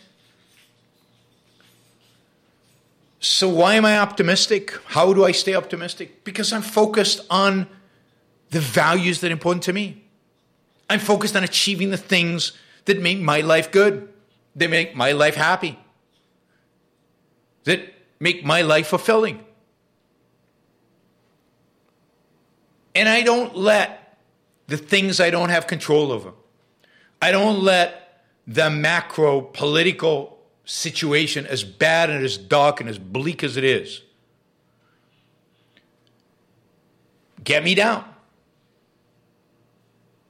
So, 3.20 3.48
why 3.48 3.74
am 3.74 3.84
I 3.84 3.98
optimistic? 3.98 4.72
How 4.86 5.12
do 5.12 5.24
I 5.24 5.32
stay 5.32 5.54
optimistic? 5.54 6.24
Because 6.24 6.52
I'm 6.52 6.62
focused 6.62 7.20
on 7.28 7.66
the 8.56 8.62
values 8.62 9.20
that 9.20 9.28
are 9.28 9.32
important 9.32 9.62
to 9.64 9.72
me. 9.74 10.02
I'm 10.88 10.98
focused 10.98 11.36
on 11.36 11.44
achieving 11.44 11.90
the 11.90 11.98
things 11.98 12.52
that 12.86 13.02
make 13.02 13.20
my 13.20 13.42
life 13.42 13.70
good, 13.70 14.08
that 14.54 14.70
make 14.70 14.96
my 14.96 15.12
life 15.12 15.34
happy, 15.34 15.78
that 17.64 17.80
make 18.18 18.46
my 18.46 18.62
life 18.62 18.86
fulfilling. 18.86 19.44
And 22.94 23.10
I 23.10 23.20
don't 23.20 23.54
let 23.54 24.16
the 24.68 24.78
things 24.78 25.20
I 25.20 25.28
don't 25.28 25.50
have 25.50 25.66
control 25.66 26.10
over, 26.10 26.32
I 27.20 27.32
don't 27.32 27.62
let 27.62 28.24
the 28.46 28.70
macro 28.70 29.42
political 29.42 30.38
situation, 30.64 31.44
as 31.46 31.62
bad 31.62 32.08
and 32.08 32.24
as 32.24 32.38
dark 32.38 32.80
and 32.80 32.88
as 32.88 32.98
bleak 32.98 33.44
as 33.44 33.58
it 33.58 33.64
is, 33.64 34.00
get 37.44 37.62
me 37.62 37.74
down. 37.74 38.15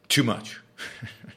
Too 0.08 0.22
much. 0.22 0.60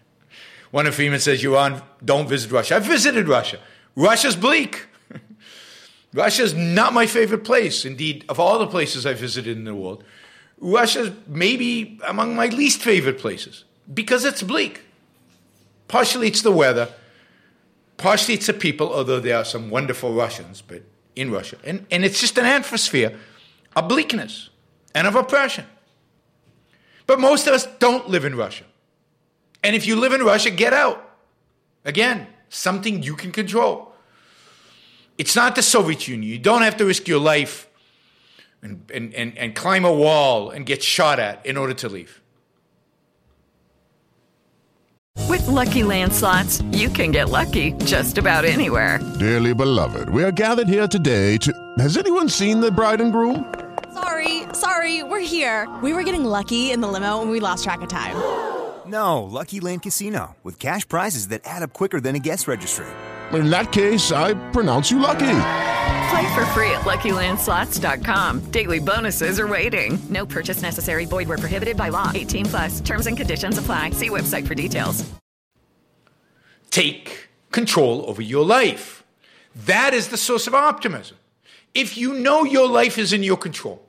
Wanda 0.72 0.92
Freeman 0.92 1.20
says, 1.20 1.42
You're 1.42 1.82
don't 2.04 2.28
visit 2.28 2.52
Russia. 2.52 2.76
I've 2.76 2.86
visited 2.86 3.28
Russia. 3.28 3.60
Russia's 3.96 4.36
bleak. 4.36 4.88
Russia's 6.14 6.54
not 6.54 6.94
my 6.94 7.06
favorite 7.06 7.44
place. 7.44 7.86
Indeed, 7.86 8.26
of 8.30 8.40
all 8.40 8.60
the 8.60 8.68
places 8.68 9.06
I've 9.06 9.20
visited 9.20 9.58
in 9.58 9.64
the 9.64 9.76
world, 9.76 10.04
Russia's 10.60 11.12
maybe 11.28 12.00
among 12.08 12.36
my 12.36 12.48
least 12.48 12.82
favorite 12.82 13.20
places 13.20 13.64
because 13.92 14.26
it's 14.26 14.44
bleak. 14.44 14.82
Partially 15.88 16.28
it's 16.28 16.42
the 16.44 16.52
weather, 16.52 16.90
partially 17.98 18.36
it's 18.36 18.48
the 18.48 18.54
people, 18.54 18.94
although 18.94 19.20
there 19.20 19.38
are 19.38 19.46
some 19.46 19.70
wonderful 19.70 20.14
Russians, 20.14 20.62
but 20.62 20.84
in 21.16 21.32
Russia. 21.32 21.58
And, 21.64 21.86
and 21.90 22.06
it's 22.06 22.20
just 22.20 22.38
an 22.38 22.46
atmosphere 22.46 23.18
of 23.76 23.88
bleakness 23.88 24.50
and 24.94 25.08
of 25.08 25.16
oppression. 25.16 25.66
But 27.10 27.20
most 27.20 27.48
of 27.48 27.56
us 27.56 27.66
don't 27.80 28.08
live 28.08 28.24
in 28.24 28.36
Russia. 28.36 28.66
And 29.64 29.76
if 29.76 29.88
you 29.88 29.96
live 29.96 30.14
in 30.14 30.22
Russia, 30.22 30.52
get 30.52 30.74
out. 30.74 31.04
Again, 31.84 32.28
something 32.50 33.02
you 33.02 33.16
can 33.16 33.32
control. 33.32 33.94
It's 35.18 35.36
not 35.36 35.56
the 35.56 35.64
Soviet 35.64 36.08
Union. 36.08 36.32
You 36.32 36.38
don't 36.38 36.62
have 36.62 36.78
to 36.78 36.86
risk 36.86 37.08
your 37.08 37.18
life 37.20 37.68
and, 38.62 38.84
and, 38.94 39.12
and, 39.16 39.36
and 39.40 39.56
climb 39.56 39.86
a 39.86 39.92
wall 39.92 40.52
and 40.52 40.68
get 40.68 40.84
shot 40.84 41.18
at 41.18 41.44
in 41.48 41.58
order 41.58 41.74
to 41.74 41.90
leave. 41.90 42.22
With 45.28 45.48
LuckyLand 45.48 46.12
Slots, 46.12 46.62
you 46.72 46.90
can 46.90 47.10
get 47.10 47.30
lucky 47.30 47.72
just 47.86 48.20
about 48.20 48.46
anywhere. 48.46 49.00
Dearly 49.18 49.56
beloved, 49.56 50.10
we 50.10 50.24
are 50.24 50.32
gathered 50.32 50.68
here 50.68 50.88
today 50.88 51.38
to. 51.40 51.52
Has 51.80 51.98
anyone 51.98 52.30
seen 52.30 52.60
the 52.60 52.72
bride 52.72 53.02
and 53.02 53.12
groom? 53.12 53.52
Sorry, 54.04 54.44
sorry, 54.54 55.04
we're 55.04 55.20
here. 55.20 55.68
We 55.84 55.92
were 55.94 56.04
getting 56.04 56.24
lucky 56.24 56.72
in 56.72 56.80
the 56.80 56.88
limo 56.88 57.22
and 57.22 57.32
we 57.32 57.40
lost 57.40 57.64
track 57.64 57.82
of 57.82 57.90
time. 57.90 58.16
No, 58.88 59.24
Lucky 59.24 59.60
Land 59.60 59.82
Casino, 59.84 60.36
with 60.44 60.58
cash 60.58 60.88
prizes 60.88 61.28
that 61.30 61.42
add 61.44 61.64
up 61.64 61.74
quicker 61.74 62.00
than 62.00 62.16
a 62.16 62.20
guest 62.20 62.48
registry. 62.48 62.88
In 63.34 63.50
that 63.50 63.72
case, 63.72 64.12
I 64.12 64.34
pronounce 64.52 64.90
you 64.90 65.00
lucky. 65.00 65.42
Play 66.10 66.34
for 66.34 66.46
free 66.56 66.72
at 66.72 66.82
LuckyLandSlots.com. 66.86 68.52
Daily 68.52 68.80
bonuses 68.80 69.40
are 69.40 69.48
waiting. 69.48 70.00
No 70.10 70.26
purchase 70.26 70.62
necessary. 70.62 71.06
Void 71.06 71.28
where 71.28 71.38
prohibited 71.38 71.78
by 71.78 71.90
law. 71.90 72.12
18 72.16 72.46
plus. 72.46 72.82
Terms 72.82 73.06
and 73.06 73.18
conditions 73.18 73.58
apply. 73.58 73.92
See 73.92 74.10
website 74.10 74.48
for 74.48 74.56
details. 74.56 75.08
Take 76.72 77.30
control 77.52 78.06
over 78.08 78.22
your 78.22 78.46
life. 78.46 79.04
That 79.56 79.94
is 79.94 80.08
the 80.08 80.18
source 80.18 80.48
of 80.48 80.56
optimism. 80.56 81.18
If 81.76 81.98
you 81.98 82.14
know 82.14 82.44
your 82.44 82.68
life 82.68 82.98
is 82.98 83.14
in 83.14 83.22
your 83.22 83.38
control, 83.38 83.84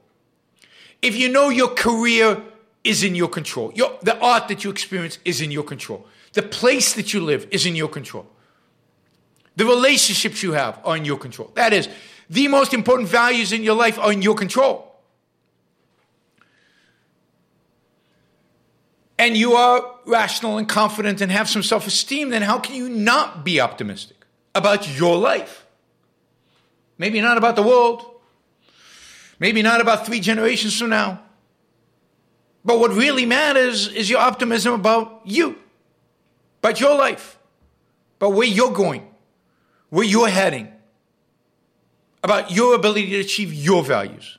if 1.02 1.16
you 1.16 1.28
know 1.28 1.48
your 1.48 1.68
career 1.68 2.42
is 2.84 3.02
in 3.02 3.14
your 3.14 3.28
control, 3.28 3.72
your, 3.74 3.98
the 4.02 4.18
art 4.18 4.48
that 4.48 4.64
you 4.64 4.70
experience 4.70 5.18
is 5.24 5.40
in 5.40 5.50
your 5.50 5.64
control, 5.64 6.06
the 6.32 6.42
place 6.42 6.94
that 6.94 7.12
you 7.12 7.20
live 7.20 7.46
is 7.50 7.66
in 7.66 7.74
your 7.74 7.88
control, 7.88 8.26
the 9.56 9.64
relationships 9.64 10.42
you 10.42 10.52
have 10.52 10.80
are 10.84 10.96
in 10.96 11.04
your 11.04 11.18
control. 11.18 11.50
That 11.54 11.72
is, 11.72 11.88
the 12.28 12.48
most 12.48 12.72
important 12.72 13.08
values 13.08 13.52
in 13.52 13.62
your 13.62 13.74
life 13.74 13.98
are 13.98 14.12
in 14.12 14.22
your 14.22 14.34
control. 14.34 14.90
and 19.20 19.36
you 19.36 19.52
are 19.52 19.84
rational 20.06 20.56
and 20.56 20.66
confident 20.66 21.20
and 21.20 21.30
have 21.30 21.46
some 21.46 21.62
self 21.62 21.86
esteem, 21.86 22.30
then 22.30 22.40
how 22.40 22.58
can 22.58 22.74
you 22.74 22.88
not 22.88 23.44
be 23.44 23.60
optimistic 23.60 24.24
about 24.54 24.88
your 24.98 25.18
life? 25.18 25.66
Maybe 26.96 27.20
not 27.20 27.36
about 27.36 27.54
the 27.54 27.62
world, 27.62 28.02
maybe 29.40 29.62
not 29.62 29.80
about 29.80 30.06
three 30.06 30.20
generations 30.20 30.78
from 30.78 30.90
now. 30.90 31.22
But 32.64 32.78
what 32.78 32.92
really 32.92 33.26
matters 33.26 33.88
is 33.88 34.08
your 34.08 34.20
optimism 34.20 34.74
about 34.74 35.22
you, 35.24 35.56
about 36.62 36.78
your 36.78 36.96
life, 36.96 37.38
about 38.18 38.34
where 38.34 38.46
you're 38.46 38.70
going, 38.70 39.08
where 39.88 40.04
you're 40.04 40.28
heading, 40.28 40.68
about 42.22 42.50
your 42.50 42.74
ability 42.74 43.10
to 43.10 43.20
achieve 43.20 43.52
your 43.52 43.82
values. 43.82 44.38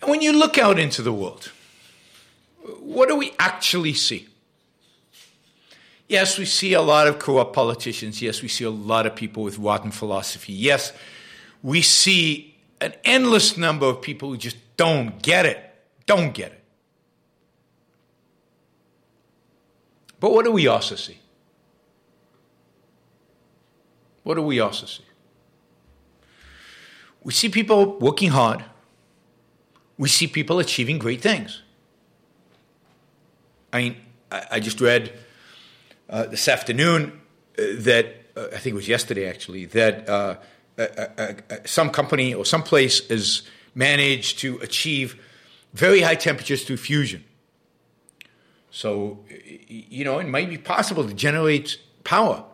And 0.00 0.10
when 0.10 0.22
you 0.22 0.32
look 0.32 0.56
out 0.56 0.78
into 0.78 1.02
the 1.02 1.12
world, 1.12 1.52
what 2.80 3.08
do 3.08 3.16
we 3.16 3.34
actually 3.38 3.92
see? 3.92 4.28
Yes, 6.08 6.38
we 6.38 6.44
see 6.44 6.72
a 6.72 6.82
lot 6.82 7.08
of 7.08 7.18
corrupt 7.18 7.52
politicians. 7.52 8.22
Yes, 8.22 8.40
we 8.40 8.48
see 8.48 8.64
a 8.64 8.70
lot 8.70 9.06
of 9.06 9.16
people 9.16 9.42
with 9.42 9.58
rotten 9.58 9.90
philosophy. 9.90 10.52
Yes, 10.52 10.92
we 11.62 11.82
see 11.82 12.56
an 12.80 12.94
endless 13.04 13.56
number 13.56 13.86
of 13.86 14.00
people 14.00 14.28
who 14.28 14.36
just 14.36 14.56
don't 14.76 15.20
get 15.20 15.46
it. 15.46 15.58
Don't 16.06 16.32
get 16.32 16.52
it. 16.52 16.62
But 20.20 20.32
what 20.32 20.44
do 20.44 20.52
we 20.52 20.66
also 20.66 20.94
see? 20.94 21.18
What 24.22 24.34
do 24.34 24.42
we 24.42 24.60
also 24.60 24.86
see? 24.86 25.04
We 27.22 27.32
see 27.32 27.48
people 27.48 27.98
working 27.98 28.30
hard. 28.30 28.64
We 29.98 30.08
see 30.08 30.26
people 30.26 30.58
achieving 30.58 30.98
great 30.98 31.20
things. 31.20 31.62
I 33.72 33.78
mean, 33.78 33.96
I, 34.30 34.46
I 34.52 34.60
just 34.60 34.80
read 34.80 35.12
uh, 36.08 36.26
this 36.26 36.48
afternoon 36.48 37.20
uh, 37.58 37.62
that, 37.78 38.06
uh, 38.36 38.46
I 38.52 38.58
think 38.58 38.66
it 38.66 38.74
was 38.74 38.88
yesterday 38.88 39.28
actually, 39.28 39.66
that 39.66 40.08
uh, 40.08 40.36
some 41.64 41.90
company 41.90 42.34
or 42.34 42.44
some 42.44 42.62
place 42.62 43.08
has 43.08 43.42
managed 43.74 44.38
to 44.40 44.58
achieve 44.58 45.20
very 45.74 46.00
high 46.00 46.14
temperatures 46.14 46.64
through 46.64 46.78
fusion. 46.78 47.24
So, 48.70 49.24
you 49.68 50.04
know, 50.04 50.18
it 50.18 50.28
might 50.28 50.50
be 50.50 50.58
possible 50.58 51.06
to 51.06 51.14
generate 51.14 51.78
power 52.04 52.44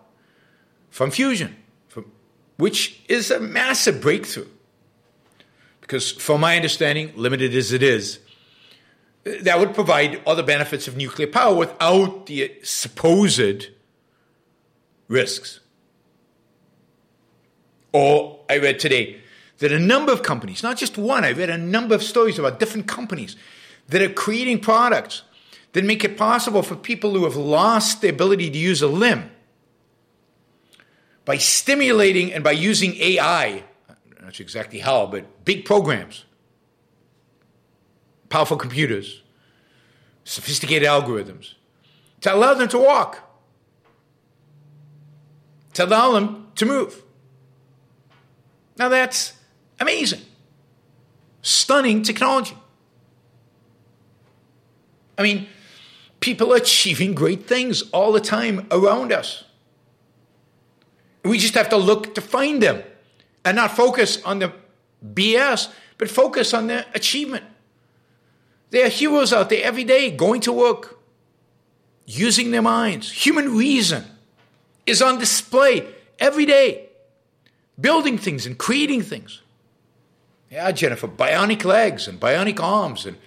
from 0.91 1.11
fusion, 1.11 1.57
from, 1.89 2.13
which 2.59 3.01
is 3.09 3.31
a 3.31 3.41
massive 3.41 4.01
breakthrough. 4.01 4.47
Because, 5.81 6.13
from 6.13 6.41
my 6.41 6.55
understanding, 6.55 7.13
limited 7.17 7.55
as 7.57 7.73
it 7.73 7.83
is, 7.83 8.21
that 9.25 9.59
would 9.59 9.75
provide 9.75 10.21
other 10.27 10.43
benefits 10.43 10.89
of 10.89 10.97
nuclear 10.97 11.29
power 11.29 11.55
without 11.55 12.27
the 12.27 12.53
supposed 12.63 13.69
risks. 15.09 15.61
Or 17.93 18.41
I 18.49 18.59
read 18.59 18.79
today 18.79 19.21
that 19.59 19.71
a 19.71 19.79
number 19.79 20.13
of 20.13 20.23
companies, 20.23 20.63
not 20.63 20.77
just 20.77 20.99
one, 20.99 21.25
I 21.25 21.33
read 21.33 21.51
a 21.51 21.59
number 21.59 21.95
of 21.95 22.03
stories 22.03 22.39
about 22.39 22.59
different 22.59 22.89
companies 22.89 23.37
that 23.89 24.03
are 24.03 24.09
creating 24.09 24.61
products 24.61 25.23
that 25.73 25.85
make 25.85 26.05
it 26.05 26.17
possible 26.17 26.63
for 26.63 26.75
people 26.75 27.13
who 27.13 27.25
have 27.25 27.37
lost 27.37 28.01
the 28.01 28.09
ability 28.09 28.51
to 28.51 28.59
use 28.59 28.83
a 28.83 28.89
limb 28.89 29.31
by 31.25 31.37
stimulating 31.37 32.33
and 32.33 32.43
by 32.43 32.51
using 32.51 32.97
AI, 32.97 33.63
not 34.21 34.35
sure 34.35 34.45
exactly 34.45 34.81
how, 34.81 35.07
but 35.07 35.45
big 35.45 35.65
programs, 35.65 36.25
powerful 38.33 38.57
computers, 38.57 39.21
sophisticated 40.25 40.89
algorithms, 40.89 41.53
to 42.23 42.35
allow 42.35 42.55
them 42.55 42.67
to 42.67 42.79
walk, 42.79 43.19
to 45.75 45.85
allow 45.85 46.13
them 46.13 46.47
to 46.55 46.65
move. 46.65 47.03
Now 48.79 48.89
that's 48.89 49.35
amazing. 49.79 50.23
Stunning 51.43 52.03
technology. 52.03 52.57
I 55.19 55.23
mean, 55.23 55.47
people 56.21 56.55
are 56.55 56.57
achieving 56.57 57.15
great 57.15 57.47
things 57.47 57.83
all 57.91 58.13
the 58.13 58.21
time 58.21 58.67
around 58.71 59.13
us. 59.13 59.45
We 61.23 61.37
just 61.37 61.53
have 61.53 61.69
to 61.69 61.77
look 61.77 62.15
to 62.15 62.23
find 62.23 62.63
them 62.63 62.83
and 63.45 63.57
not 63.57 63.77
focus 63.77 64.23
on 64.23 64.39
the 64.39 64.55
BS, 65.05 65.71
but 65.99 66.09
focus 66.09 66.55
on 66.55 66.69
the 66.69 66.87
achievement. 66.95 67.45
There 68.73 68.87
are 68.87 68.89
heroes 68.89 69.35
out 69.35 69.51
there 69.51 69.63
every 69.63 69.85
day 69.85 70.11
going 70.11 70.41
to 70.43 70.53
work, 70.53 70.99
using 72.07 72.53
their 72.53 72.63
minds. 72.63 73.13
Human 73.13 73.55
reason 73.55 74.05
is 74.87 75.03
on 75.03 75.19
display 75.19 75.87
every 76.19 76.47
day 76.47 76.89
building 77.79 78.17
things 78.17 78.47
and 78.47 78.57
creating 78.57 79.03
things. 79.03 79.43
Yeah, 80.51 80.73
Jennifer, 80.73 81.07
bionic 81.07 81.65
legs 81.65 82.09
and 82.09 82.19
bionic 82.19 82.61
arms 82.61 83.07
and 83.07 83.19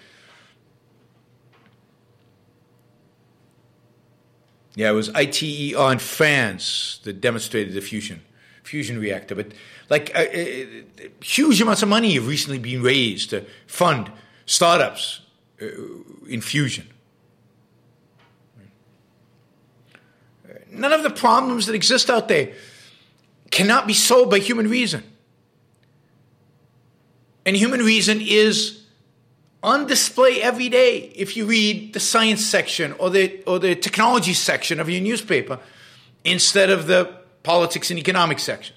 Yeah, 4.77 4.89
it 4.89 4.93
was 4.93 5.09
ITER 5.09 5.93
in 5.93 5.99
France 5.99 6.99
that 7.03 7.21
demonstrated 7.21 7.73
the 7.75 7.81
fusion 7.81 8.21
fusion 8.63 8.99
reactor. 8.99 9.35
But 9.35 9.53
like 9.89 10.11
uh, 10.13 10.21
uh, 10.21 11.07
huge 11.21 11.61
amounts 11.61 11.83
of 11.83 11.87
money 11.87 12.15
have 12.15 12.27
recently 12.27 12.59
been 12.59 12.81
raised 12.81 13.29
to 13.29 13.45
fund 13.67 14.11
startups 14.45 15.21
uh, 15.61 15.65
in 16.27 16.41
fusion. 16.41 16.87
None 20.69 20.91
of 20.91 21.03
the 21.03 21.09
problems 21.09 21.67
that 21.67 21.75
exist 21.75 22.09
out 22.09 22.27
there 22.27 22.53
cannot 23.49 23.87
be 23.87 23.93
solved 23.93 24.29
by 24.29 24.39
human 24.39 24.67
reason. 24.69 25.03
And 27.45 27.55
human 27.55 27.79
reason 27.79 28.19
is 28.21 28.83
on 29.63 29.87
display 29.87 30.41
every 30.41 30.69
day 30.69 31.11
if 31.15 31.37
you 31.37 31.45
read 31.45 31.93
the 31.93 31.99
science 31.99 32.45
section 32.45 32.93
or 32.93 33.09
the, 33.09 33.41
or 33.47 33.59
the 33.59 33.75
technology 33.75 34.33
section 34.33 34.79
of 34.79 34.89
your 34.89 35.01
newspaper 35.01 35.59
instead 36.23 36.69
of 36.69 36.87
the 36.87 37.15
politics 37.43 37.89
and 37.89 37.99
economic 37.99 38.39
sections. 38.39 38.74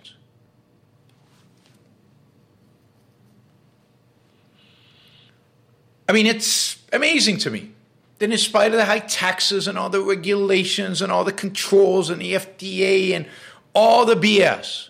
I 6.08 6.12
mean, 6.12 6.26
it's 6.26 6.78
amazing 6.92 7.36
to 7.38 7.50
me 7.50 7.72
that 8.18 8.30
in 8.30 8.38
spite 8.38 8.72
of 8.72 8.78
the 8.78 8.86
high 8.86 8.98
taxes 8.98 9.68
and 9.68 9.78
all 9.78 9.90
the 9.90 10.00
regulations 10.00 11.02
and 11.02 11.12
all 11.12 11.22
the 11.22 11.32
controls 11.32 12.08
and 12.10 12.20
the 12.20 12.34
FDA 12.34 13.12
and 13.12 13.26
all 13.74 14.06
the 14.06 14.14
BS. 14.14 14.88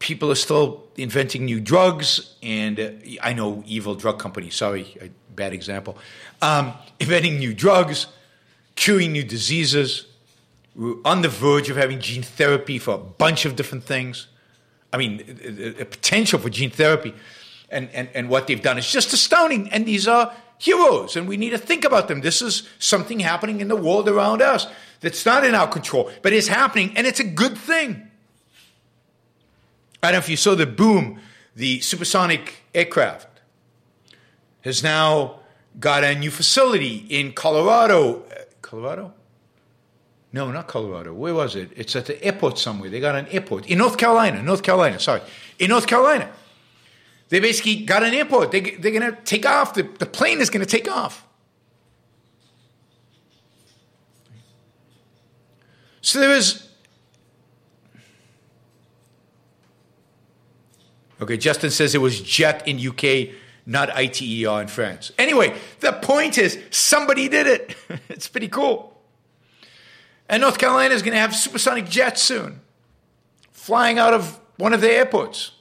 People 0.00 0.30
are 0.32 0.36
still 0.36 0.84
inventing 0.96 1.44
new 1.44 1.60
drugs, 1.60 2.34
and 2.42 2.78
uh, 2.78 2.90
I 3.22 3.32
know 3.32 3.62
evil 3.66 3.94
drug 3.94 4.18
companies, 4.18 4.56
sorry, 4.56 5.12
bad 5.34 5.52
example, 5.52 5.96
um, 6.42 6.74
inventing 7.00 7.38
new 7.38 7.54
drugs, 7.54 8.08
curing 8.74 9.12
new 9.12 9.22
diseases. 9.22 10.06
We're 10.74 10.96
on 11.04 11.22
the 11.22 11.28
verge 11.28 11.70
of 11.70 11.76
having 11.76 12.00
gene 12.00 12.22
therapy 12.22 12.78
for 12.78 12.94
a 12.94 12.98
bunch 12.98 13.44
of 13.44 13.54
different 13.54 13.84
things. 13.84 14.26
I 14.92 14.98
mean, 14.98 15.20
a 15.78 15.84
potential 15.84 16.38
for 16.38 16.50
gene 16.50 16.70
therapy 16.70 17.14
and, 17.72 17.88
and, 17.92 18.08
and 18.14 18.28
what 18.28 18.46
they've 18.46 18.62
done 18.62 18.78
is 18.78 18.90
just 18.90 19.12
astounding. 19.12 19.70
And 19.72 19.86
these 19.86 20.06
are 20.06 20.32
heroes, 20.58 21.16
and 21.16 21.26
we 21.26 21.36
need 21.36 21.50
to 21.50 21.58
think 21.58 21.84
about 21.84 22.06
them. 22.08 22.20
This 22.20 22.40
is 22.40 22.68
something 22.78 23.20
happening 23.20 23.60
in 23.60 23.68
the 23.68 23.76
world 23.76 24.08
around 24.08 24.42
us 24.42 24.66
that's 25.00 25.26
not 25.26 25.44
in 25.44 25.54
our 25.54 25.66
control, 25.66 26.10
but 26.22 26.32
is 26.32 26.48
happening, 26.48 26.96
and 26.96 27.06
it's 27.06 27.20
a 27.20 27.24
good 27.24 27.58
thing. 27.58 28.08
I 30.02 30.08
don't 30.08 30.12
know 30.12 30.18
if 30.18 30.28
you 30.28 30.36
saw 30.36 30.54
the 30.54 30.66
boom, 30.66 31.20
the 31.56 31.80
supersonic 31.80 32.62
aircraft 32.74 33.28
has 34.62 34.82
now 34.82 35.40
got 35.78 36.04
a 36.04 36.14
new 36.14 36.30
facility 36.30 37.06
in 37.08 37.32
Colorado. 37.32 38.24
Colorado? 38.62 39.12
No, 40.32 40.50
not 40.50 40.66
Colorado. 40.66 41.12
Where 41.12 41.34
was 41.34 41.56
it? 41.56 41.70
It's 41.76 41.94
at 41.94 42.06
the 42.06 42.22
airport 42.24 42.58
somewhere. 42.58 42.88
They 42.88 43.00
got 43.00 43.16
an 43.16 43.26
airport 43.28 43.66
in 43.66 43.78
North 43.78 43.98
Carolina. 43.98 44.42
North 44.42 44.62
Carolina, 44.62 44.98
sorry. 44.98 45.20
In 45.58 45.68
North 45.68 45.86
Carolina. 45.86 46.30
They 47.32 47.40
basically 47.40 47.76
got 47.76 48.02
an 48.02 48.12
airport. 48.12 48.50
They, 48.50 48.60
they're 48.60 48.92
going 48.92 49.10
to 49.10 49.18
take 49.22 49.46
off. 49.46 49.72
The, 49.72 49.84
the 49.84 50.04
plane 50.04 50.42
is 50.42 50.50
going 50.50 50.60
to 50.60 50.70
take 50.70 50.86
off. 50.86 51.26
So 56.02 56.20
there 56.20 56.28
was. 56.28 56.68
Okay, 61.22 61.38
Justin 61.38 61.70
says 61.70 61.94
it 61.94 62.02
was 62.02 62.20
JET 62.20 62.68
in 62.68 62.76
UK, 62.76 63.34
not 63.64 63.88
ITER 63.88 64.60
in 64.60 64.68
France. 64.68 65.10
Anyway, 65.16 65.58
the 65.80 65.92
point 65.94 66.36
is 66.36 66.58
somebody 66.68 67.30
did 67.30 67.46
it. 67.46 67.74
it's 68.10 68.28
pretty 68.28 68.48
cool. 68.48 69.00
And 70.28 70.42
North 70.42 70.58
Carolina 70.58 70.92
is 70.92 71.00
going 71.00 71.14
to 71.14 71.20
have 71.20 71.34
supersonic 71.34 71.88
jets 71.88 72.20
soon, 72.20 72.60
flying 73.52 73.98
out 73.98 74.12
of 74.12 74.38
one 74.58 74.74
of 74.74 74.82
the 74.82 74.90
airports. 74.90 75.52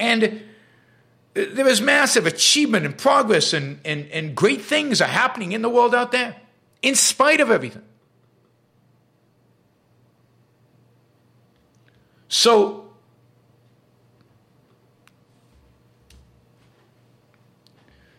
And 0.00 0.24
uh, 0.24 1.44
there 1.52 1.68
is 1.68 1.80
massive 1.80 2.26
achievement 2.26 2.86
and 2.86 2.96
progress, 2.96 3.52
and, 3.52 3.78
and, 3.84 4.08
and 4.10 4.34
great 4.34 4.62
things 4.62 5.00
are 5.00 5.08
happening 5.08 5.52
in 5.52 5.62
the 5.62 5.68
world 5.68 5.94
out 5.94 6.10
there, 6.10 6.36
in 6.82 6.94
spite 6.94 7.40
of 7.40 7.50
everything. 7.50 7.82
So, 12.28 12.88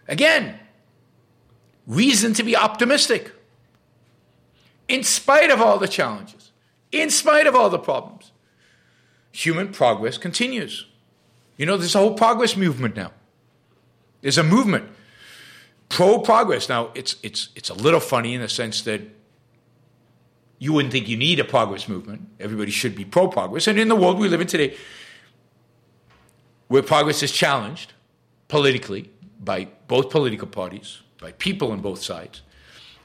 again, 0.07 0.59
reason 1.87 2.33
to 2.35 2.43
be 2.43 2.55
optimistic. 2.55 3.31
In 4.87 5.03
spite 5.03 5.49
of 5.49 5.61
all 5.61 5.79
the 5.79 5.87
challenges, 5.87 6.51
in 6.91 7.09
spite 7.09 7.47
of 7.47 7.55
all 7.55 7.69
the 7.69 7.79
problems, 7.79 8.33
human 9.31 9.71
progress 9.71 10.17
continues. 10.17 10.85
You 11.61 11.67
know, 11.67 11.77
there's 11.77 11.93
a 11.93 11.99
whole 11.99 12.15
progress 12.15 12.57
movement 12.57 12.95
now. 12.95 13.11
There's 14.21 14.39
a 14.39 14.43
movement 14.43 14.89
pro 15.89 16.17
progress. 16.17 16.67
Now, 16.67 16.89
it's, 16.95 17.17
it's, 17.21 17.49
it's 17.55 17.69
a 17.69 17.75
little 17.75 17.99
funny 17.99 18.33
in 18.33 18.41
the 18.41 18.49
sense 18.49 18.81
that 18.81 19.01
you 20.57 20.73
wouldn't 20.73 20.91
think 20.91 21.07
you 21.07 21.17
need 21.17 21.39
a 21.39 21.43
progress 21.43 21.87
movement. 21.87 22.27
Everybody 22.39 22.71
should 22.71 22.95
be 22.95 23.05
pro 23.05 23.27
progress. 23.27 23.67
And 23.67 23.77
in 23.77 23.89
the 23.89 23.95
world 23.95 24.17
we 24.17 24.27
live 24.27 24.41
in 24.41 24.47
today, 24.47 24.75
where 26.67 26.81
progress 26.81 27.21
is 27.21 27.31
challenged 27.31 27.93
politically 28.47 29.11
by 29.39 29.67
both 29.87 30.09
political 30.09 30.47
parties, 30.47 31.01
by 31.19 31.31
people 31.33 31.71
on 31.71 31.79
both 31.79 32.01
sides, 32.01 32.41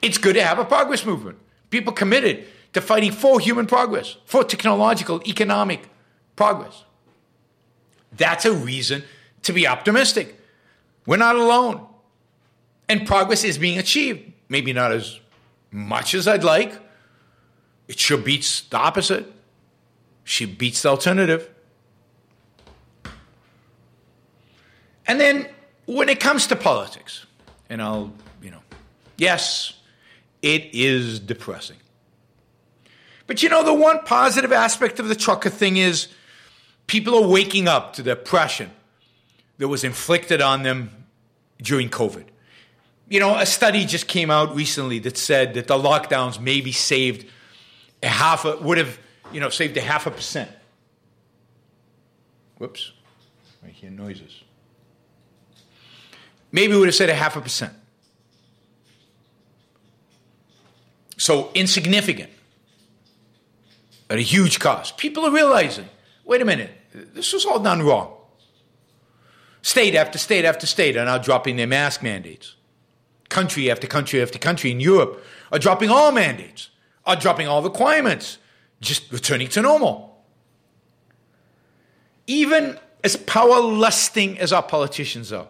it's 0.00 0.16
good 0.16 0.32
to 0.32 0.42
have 0.42 0.58
a 0.58 0.64
progress 0.64 1.04
movement. 1.04 1.36
People 1.68 1.92
committed 1.92 2.46
to 2.72 2.80
fighting 2.80 3.12
for 3.12 3.38
human 3.38 3.66
progress, 3.66 4.16
for 4.24 4.44
technological, 4.44 5.20
economic 5.26 5.90
progress. 6.36 6.84
That's 8.12 8.44
a 8.44 8.52
reason 8.52 9.04
to 9.42 9.52
be 9.52 9.66
optimistic. 9.66 10.40
We're 11.06 11.16
not 11.16 11.36
alone. 11.36 11.86
And 12.88 13.06
progress 13.06 13.44
is 13.44 13.58
being 13.58 13.78
achieved. 13.78 14.32
Maybe 14.48 14.72
not 14.72 14.92
as 14.92 15.20
much 15.70 16.14
as 16.14 16.28
I'd 16.28 16.44
like. 16.44 16.78
It 17.88 17.98
sure 17.98 18.18
beats 18.18 18.62
the 18.62 18.76
opposite. 18.76 19.32
She 20.24 20.44
beats 20.44 20.82
the 20.82 20.88
alternative. 20.88 21.48
And 25.06 25.20
then 25.20 25.48
when 25.86 26.08
it 26.08 26.18
comes 26.18 26.46
to 26.48 26.56
politics, 26.56 27.26
and 27.70 27.80
I'll, 27.80 28.12
you 28.42 28.50
know, 28.50 28.60
yes, 29.16 29.74
it 30.42 30.70
is 30.72 31.20
depressing. 31.20 31.76
But 33.26 33.42
you 33.42 33.48
know, 33.48 33.62
the 33.64 33.74
one 33.74 34.00
positive 34.04 34.52
aspect 34.52 34.98
of 34.98 35.08
the 35.08 35.16
trucker 35.16 35.50
thing 35.50 35.76
is 35.76 36.08
people 36.86 37.14
are 37.14 37.28
waking 37.28 37.68
up 37.68 37.94
to 37.94 38.02
the 38.02 38.12
oppression 38.12 38.70
that 39.58 39.68
was 39.68 39.84
inflicted 39.84 40.40
on 40.40 40.62
them 40.62 40.90
during 41.60 41.88
COVID. 41.88 42.24
You 43.08 43.20
know, 43.20 43.36
a 43.36 43.46
study 43.46 43.84
just 43.84 44.08
came 44.08 44.30
out 44.30 44.54
recently 44.54 44.98
that 45.00 45.16
said 45.16 45.54
that 45.54 45.68
the 45.68 45.78
lockdowns 45.78 46.40
maybe 46.40 46.72
saved 46.72 47.26
a 48.02 48.08
half 48.08 48.44
a, 48.44 48.56
would 48.58 48.78
have, 48.78 48.98
you 49.32 49.40
know, 49.40 49.48
saved 49.48 49.76
a 49.76 49.80
half 49.80 50.06
a 50.06 50.10
percent. 50.10 50.50
Whoops, 52.58 52.92
I 53.64 53.68
hear 53.68 53.90
noises. 53.90 54.42
Maybe 56.52 56.74
would 56.74 56.88
have 56.88 56.94
said 56.94 57.10
a 57.10 57.14
half 57.14 57.36
a 57.36 57.40
percent. 57.40 57.72
So 61.18 61.50
insignificant 61.54 62.30
at 64.10 64.18
a 64.18 64.22
huge 64.22 64.58
cost. 64.58 64.96
People 64.96 65.24
are 65.26 65.30
realizing 65.30 65.88
wait 66.26 66.42
a 66.42 66.44
minute, 66.44 66.70
this 67.14 67.32
was 67.32 67.46
all 67.46 67.60
done 67.60 67.82
wrong. 67.82 68.12
State 69.62 69.94
after 69.94 70.18
state 70.18 70.44
after 70.44 70.66
state 70.66 70.96
are 70.96 71.04
now 71.04 71.18
dropping 71.18 71.56
their 71.56 71.66
mask 71.66 72.02
mandates. 72.02 72.56
Country 73.28 73.70
after 73.70 73.86
country 73.86 74.20
after 74.20 74.38
country 74.38 74.70
in 74.70 74.80
Europe 74.80 75.24
are 75.50 75.58
dropping 75.58 75.90
all 75.90 76.12
mandates, 76.12 76.70
are 77.04 77.16
dropping 77.16 77.48
all 77.48 77.62
requirements, 77.62 78.38
just 78.80 79.10
returning 79.10 79.48
to 79.48 79.62
normal. 79.62 80.24
Even 82.26 82.78
as 83.02 83.16
power 83.16 83.60
lusting 83.60 84.38
as 84.38 84.52
our 84.52 84.62
politicians 84.62 85.32
are, 85.32 85.48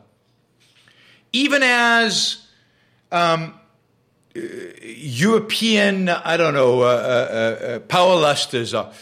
even 1.32 1.62
as 1.62 2.46
um, 3.12 3.54
European, 4.34 6.08
I 6.08 6.36
don't 6.36 6.54
know, 6.54 6.82
uh, 6.82 6.84
uh, 6.84 7.64
uh, 7.64 7.78
power 7.80 8.16
lusters 8.16 8.74
are 8.74 8.92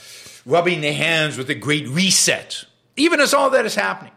rubbing 0.47 0.81
their 0.81 0.95
hands 0.95 1.39
with 1.39 1.49
a 1.51 1.55
great 1.55 1.89
reset, 1.89 2.65
even 2.97 3.21
as 3.21 3.35
all 3.35 3.51
that 3.51 3.65
is 3.65 3.75
happening, 3.75 4.13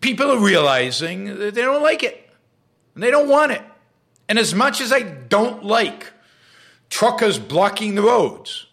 people 0.00 0.30
are 0.30 0.38
realizing 0.38 1.38
that 1.38 1.54
they 1.54 1.62
don't 1.62 1.82
like 1.82 2.02
it. 2.02 2.28
And 2.94 3.02
they 3.02 3.10
don't 3.10 3.28
want 3.28 3.52
it. 3.52 3.62
And 4.28 4.38
as 4.38 4.54
much 4.54 4.80
as 4.80 4.92
I 4.92 5.00
don't 5.00 5.64
like 5.64 6.12
truckers 6.88 7.38
blocking 7.38 7.94
the 7.94 8.02
roads, 8.02 8.66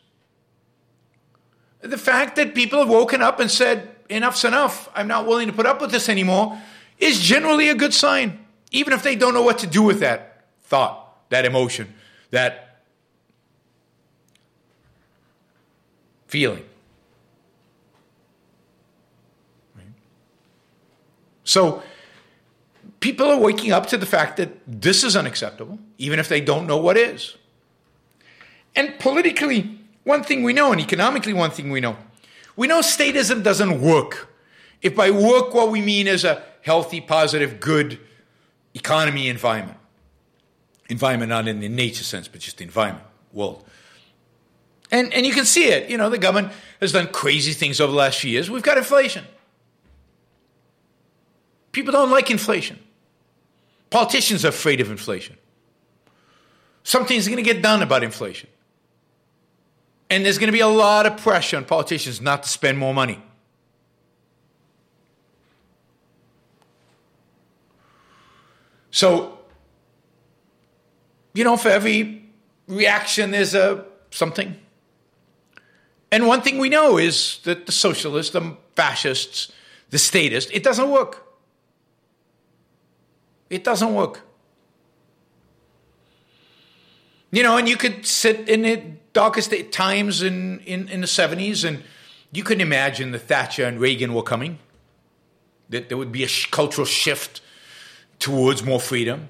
the 1.82 1.98
fact 1.98 2.36
that 2.36 2.56
people 2.56 2.80
have 2.80 2.90
woken 2.90 3.22
up 3.22 3.40
and 3.40 3.50
said, 3.50 3.96
enough's 4.10 4.44
enough, 4.44 4.90
I'm 4.96 5.08
not 5.08 5.28
willing 5.28 5.48
to 5.48 5.54
put 5.54 5.66
up 5.66 5.80
with 5.80 5.92
this 5.92 6.10
anymore, 6.10 6.60
is 6.98 7.20
generally 7.20 7.70
a 7.70 7.76
good 7.76 7.94
sign, 7.94 8.44
even 8.72 8.92
if 8.94 9.04
they 9.04 9.16
don't 9.16 9.34
know 9.34 9.44
what 9.44 9.60
to 9.60 9.68
do 9.68 9.84
with 9.84 10.00
that 10.00 10.46
thought, 10.64 11.30
that 11.30 11.46
emotion, 11.46 11.94
that 12.32 12.67
feeling. 16.28 16.64
So 21.44 21.82
people 23.00 23.28
are 23.28 23.40
waking 23.40 23.72
up 23.72 23.88
to 23.88 23.98
the 23.98 24.06
fact 24.06 24.36
that 24.36 24.50
this 24.68 25.04
is 25.04 25.16
unacceptable, 25.16 25.80
even 25.98 26.20
if 26.20 26.28
they 26.28 26.42
don't 26.42 26.68
know 26.68 26.76
what 26.76 26.98
is. 26.98 27.38
And 28.76 29.00
politically, 29.00 29.80
one 30.04 30.24
thing 30.24 30.44
we 30.44 30.52
know, 30.52 30.74
and 30.74 30.82
economically, 30.82 31.32
one 31.32 31.52
thing 31.52 31.72
we 31.72 31.80
know. 31.80 31.96
We 32.58 32.68
know 32.68 32.82
statism 32.82 33.44
doesn't 33.44 33.82
work. 33.82 34.28
If 34.82 34.94
by 34.94 35.10
work, 35.10 35.54
what 35.54 35.72
we 35.72 35.82
mean 35.82 36.06
is 36.06 36.26
a 36.26 36.44
healthy, 36.64 37.00
positive, 37.00 37.62
good 37.62 37.98
economy 38.74 39.30
environment. 39.30 39.80
Environment 40.90 41.30
not 41.30 41.48
in 41.48 41.62
the 41.62 41.70
nature 41.70 42.04
sense, 42.04 42.28
but 42.28 42.42
just 42.42 42.58
the 42.58 42.66
environment, 42.66 43.06
world. 43.32 43.64
And, 44.92 45.14
and 45.14 45.26
you 45.26 45.34
can 45.34 45.46
see 45.46 45.66
it. 45.66 45.90
You 45.90 45.98
know, 45.98 46.10
the 46.10 46.18
government 46.18 46.54
has 46.80 46.92
done 46.92 47.08
crazy 47.08 47.54
things 47.54 47.82
over 47.82 47.92
the 47.92 47.98
last 47.98 48.20
few 48.20 48.32
years. 48.32 48.50
We've 48.50 48.64
got 48.64 48.78
inflation. 48.78 49.26
People 51.72 51.92
don't 51.92 52.10
like 52.10 52.32
inflation. 52.32 52.80
Politicians 53.90 54.44
are 54.46 54.50
afraid 54.50 54.82
of 54.82 54.90
inflation. 54.90 55.38
Something's 56.84 57.28
going 57.28 57.38
to 57.38 57.44
get 57.44 57.62
done 57.62 57.82
about 57.82 58.04
inflation. 58.04 58.50
And 60.10 60.26
there's 60.26 60.38
going 60.38 60.48
to 60.48 60.54
be 60.54 60.62
a 60.62 60.68
lot 60.68 61.06
of 61.06 61.18
pressure 61.18 61.58
on 61.58 61.66
politicians 61.66 62.22
not 62.22 62.44
to 62.44 62.50
spend 62.50 62.78
more 62.78 62.94
money. 62.94 63.22
So, 68.90 69.38
you 71.34 71.44
know, 71.44 71.58
for 71.58 71.70
every 71.70 72.24
reaction, 72.68 73.32
there's 73.32 73.54
a 73.54 73.86
something. 74.10 74.58
And 76.12 76.28
one 76.28 76.42
thing 76.42 76.58
we 76.58 76.70
know 76.70 76.98
is 76.98 77.40
that 77.44 77.66
the 77.66 77.72
socialists, 77.72 78.32
the 78.32 78.56
fascists, 78.76 79.52
the 79.90 79.98
statists, 79.98 80.50
it 80.54 80.64
doesn't 80.64 80.90
work. 80.90 81.26
It 83.50 83.64
doesn't 83.64 83.94
work. 83.94 84.22
You 87.32 87.44
know, 87.44 87.58
and 87.58 87.68
you 87.68 87.78
could 87.78 88.06
sit 88.06 88.48
in 88.48 88.62
the 88.62 88.82
darkest 89.14 89.54
times 89.72 90.22
in, 90.22 90.60
in, 90.62 90.88
in 90.88 91.02
the 91.02 91.08
70s 91.08 91.68
and 91.68 91.84
you 92.32 92.44
could 92.44 92.62
imagine 92.62 93.12
that 93.12 93.20
Thatcher 93.20 93.66
and 93.66 93.80
Reagan 93.80 94.14
were 94.14 94.24
coming, 94.24 94.60
that 95.70 95.90
there 95.90 95.98
would 95.98 96.12
be 96.12 96.24
a 96.24 96.30
cultural 96.52 96.86
shift 96.86 97.42
towards 98.20 98.64
more 98.64 98.80
freedom. 98.80 99.30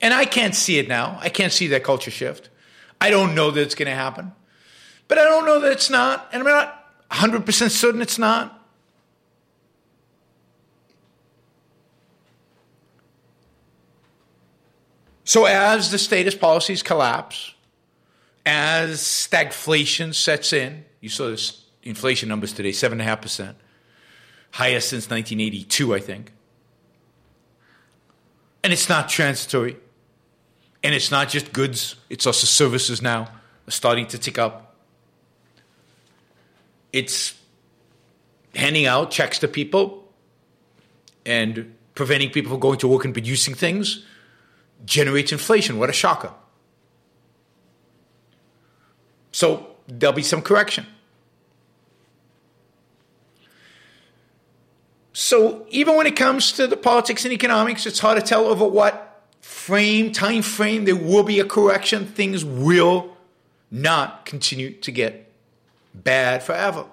And 0.00 0.14
I 0.14 0.24
can't 0.24 0.54
see 0.54 0.78
it 0.78 0.88
now. 0.88 1.18
I 1.20 1.28
can't 1.28 1.52
see 1.52 1.66
that 1.68 1.84
culture 1.84 2.10
shift. 2.10 2.48
I 3.00 3.10
don't 3.10 3.34
know 3.34 3.50
that 3.50 3.60
it's 3.60 3.74
going 3.74 3.88
to 3.88 3.94
happen. 3.94 4.32
But 5.10 5.18
I 5.18 5.24
don't 5.24 5.44
know 5.44 5.58
that 5.58 5.72
it's 5.72 5.90
not. 5.90 6.28
And 6.32 6.40
I'm 6.40 6.48
not 6.48 6.86
100% 7.10 7.70
certain 7.72 8.00
it's 8.00 8.16
not. 8.16 8.56
So 15.24 15.46
as 15.46 15.90
the 15.90 15.98
statist 15.98 16.40
policies 16.40 16.84
collapse, 16.84 17.54
as 18.46 19.00
stagflation 19.00 20.14
sets 20.14 20.52
in, 20.52 20.84
you 21.00 21.08
saw 21.08 21.28
this 21.28 21.64
inflation 21.82 22.28
numbers 22.28 22.52
today, 22.52 22.70
7.5%, 22.70 23.54
highest 24.52 24.90
since 24.90 25.10
1982, 25.10 25.92
I 25.92 25.98
think. 25.98 26.32
And 28.62 28.72
it's 28.72 28.88
not 28.88 29.08
transitory. 29.08 29.76
And 30.84 30.94
it's 30.94 31.10
not 31.10 31.28
just 31.28 31.52
goods, 31.52 31.96
it's 32.08 32.28
also 32.28 32.46
services 32.46 33.02
now 33.02 33.22
are 33.66 33.72
starting 33.72 34.06
to 34.06 34.16
tick 34.16 34.38
up. 34.38 34.69
It's 36.92 37.34
handing 38.54 38.86
out 38.86 39.10
checks 39.10 39.38
to 39.40 39.48
people 39.48 40.12
and 41.24 41.74
preventing 41.94 42.30
people 42.30 42.50
from 42.50 42.60
going 42.60 42.78
to 42.78 42.88
work 42.88 43.04
and 43.04 43.14
producing 43.14 43.54
things 43.54 44.04
generates 44.84 45.32
inflation. 45.32 45.78
What 45.78 45.90
a 45.90 45.92
shocker. 45.92 46.32
So 49.32 49.76
there'll 49.86 50.14
be 50.14 50.22
some 50.22 50.42
correction. 50.42 50.86
So 55.12 55.66
even 55.68 55.96
when 55.96 56.06
it 56.06 56.16
comes 56.16 56.52
to 56.52 56.66
the 56.66 56.76
politics 56.76 57.24
and 57.24 57.32
economics, 57.32 57.86
it's 57.86 57.98
hard 57.98 58.18
to 58.18 58.26
tell 58.26 58.46
over 58.46 58.66
what 58.66 59.26
frame, 59.40 60.12
time 60.12 60.42
frame 60.42 60.86
there 60.86 60.96
will 60.96 61.22
be 61.22 61.40
a 61.40 61.44
correction. 61.44 62.06
Things 62.06 62.44
will 62.44 63.16
not 63.70 64.24
continue 64.24 64.72
to 64.72 64.90
get 64.90 65.29
bad 65.94 66.42
forever. 66.42 66.86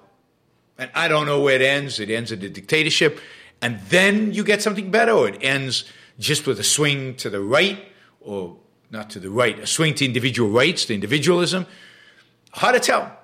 And 0.76 0.90
I 0.94 1.08
don't 1.08 1.26
know 1.26 1.40
where 1.40 1.56
it 1.56 1.62
ends. 1.62 1.98
It 1.98 2.10
ends 2.10 2.30
at 2.32 2.40
the 2.40 2.48
dictatorship, 2.48 3.20
and 3.60 3.80
then 3.88 4.32
you 4.32 4.44
get 4.44 4.62
something 4.62 4.90
better, 4.90 5.12
or 5.12 5.28
it 5.28 5.38
ends 5.42 5.84
just 6.18 6.46
with 6.46 6.60
a 6.60 6.64
swing 6.64 7.14
to 7.16 7.30
the 7.30 7.40
right, 7.40 7.78
or 8.20 8.56
not 8.90 9.10
to 9.10 9.20
the 9.20 9.30
right, 9.30 9.58
a 9.58 9.66
swing 9.66 9.94
to 9.94 10.04
individual 10.04 10.50
rights, 10.50 10.84
to 10.86 10.94
individualism. 10.94 11.66
Hard 12.52 12.74
to 12.74 12.80
tell. 12.80 13.16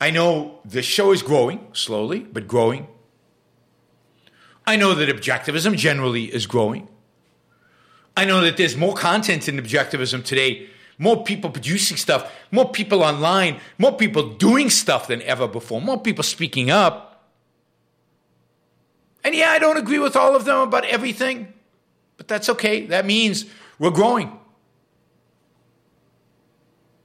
I 0.00 0.10
know 0.10 0.60
the 0.64 0.82
show 0.82 1.12
is 1.12 1.22
growing 1.22 1.66
slowly, 1.72 2.20
but 2.20 2.46
growing. 2.48 2.86
I 4.66 4.76
know 4.76 4.94
that 4.94 5.08
objectivism 5.08 5.76
generally 5.76 6.26
is 6.26 6.46
growing. 6.46 6.88
I 8.16 8.24
know 8.24 8.40
that 8.42 8.56
there's 8.56 8.76
more 8.76 8.94
content 8.94 9.48
in 9.48 9.56
objectivism 9.56 10.24
today, 10.24 10.68
more 11.00 11.24
people 11.24 11.48
producing 11.48 11.96
stuff, 11.96 12.30
more 12.52 12.70
people 12.70 13.02
online, 13.02 13.58
more 13.78 13.96
people 13.96 14.34
doing 14.34 14.68
stuff 14.68 15.08
than 15.08 15.22
ever 15.22 15.48
before, 15.48 15.80
more 15.80 15.98
people 15.98 16.22
speaking 16.22 16.70
up. 16.70 17.30
And 19.24 19.34
yeah, 19.34 19.48
I 19.48 19.58
don't 19.58 19.78
agree 19.78 19.98
with 19.98 20.14
all 20.14 20.36
of 20.36 20.44
them 20.44 20.58
about 20.58 20.84
everything, 20.84 21.54
but 22.18 22.28
that's 22.28 22.50
okay. 22.50 22.84
That 22.86 23.06
means 23.06 23.46
we're 23.78 23.90
growing. 23.90 24.30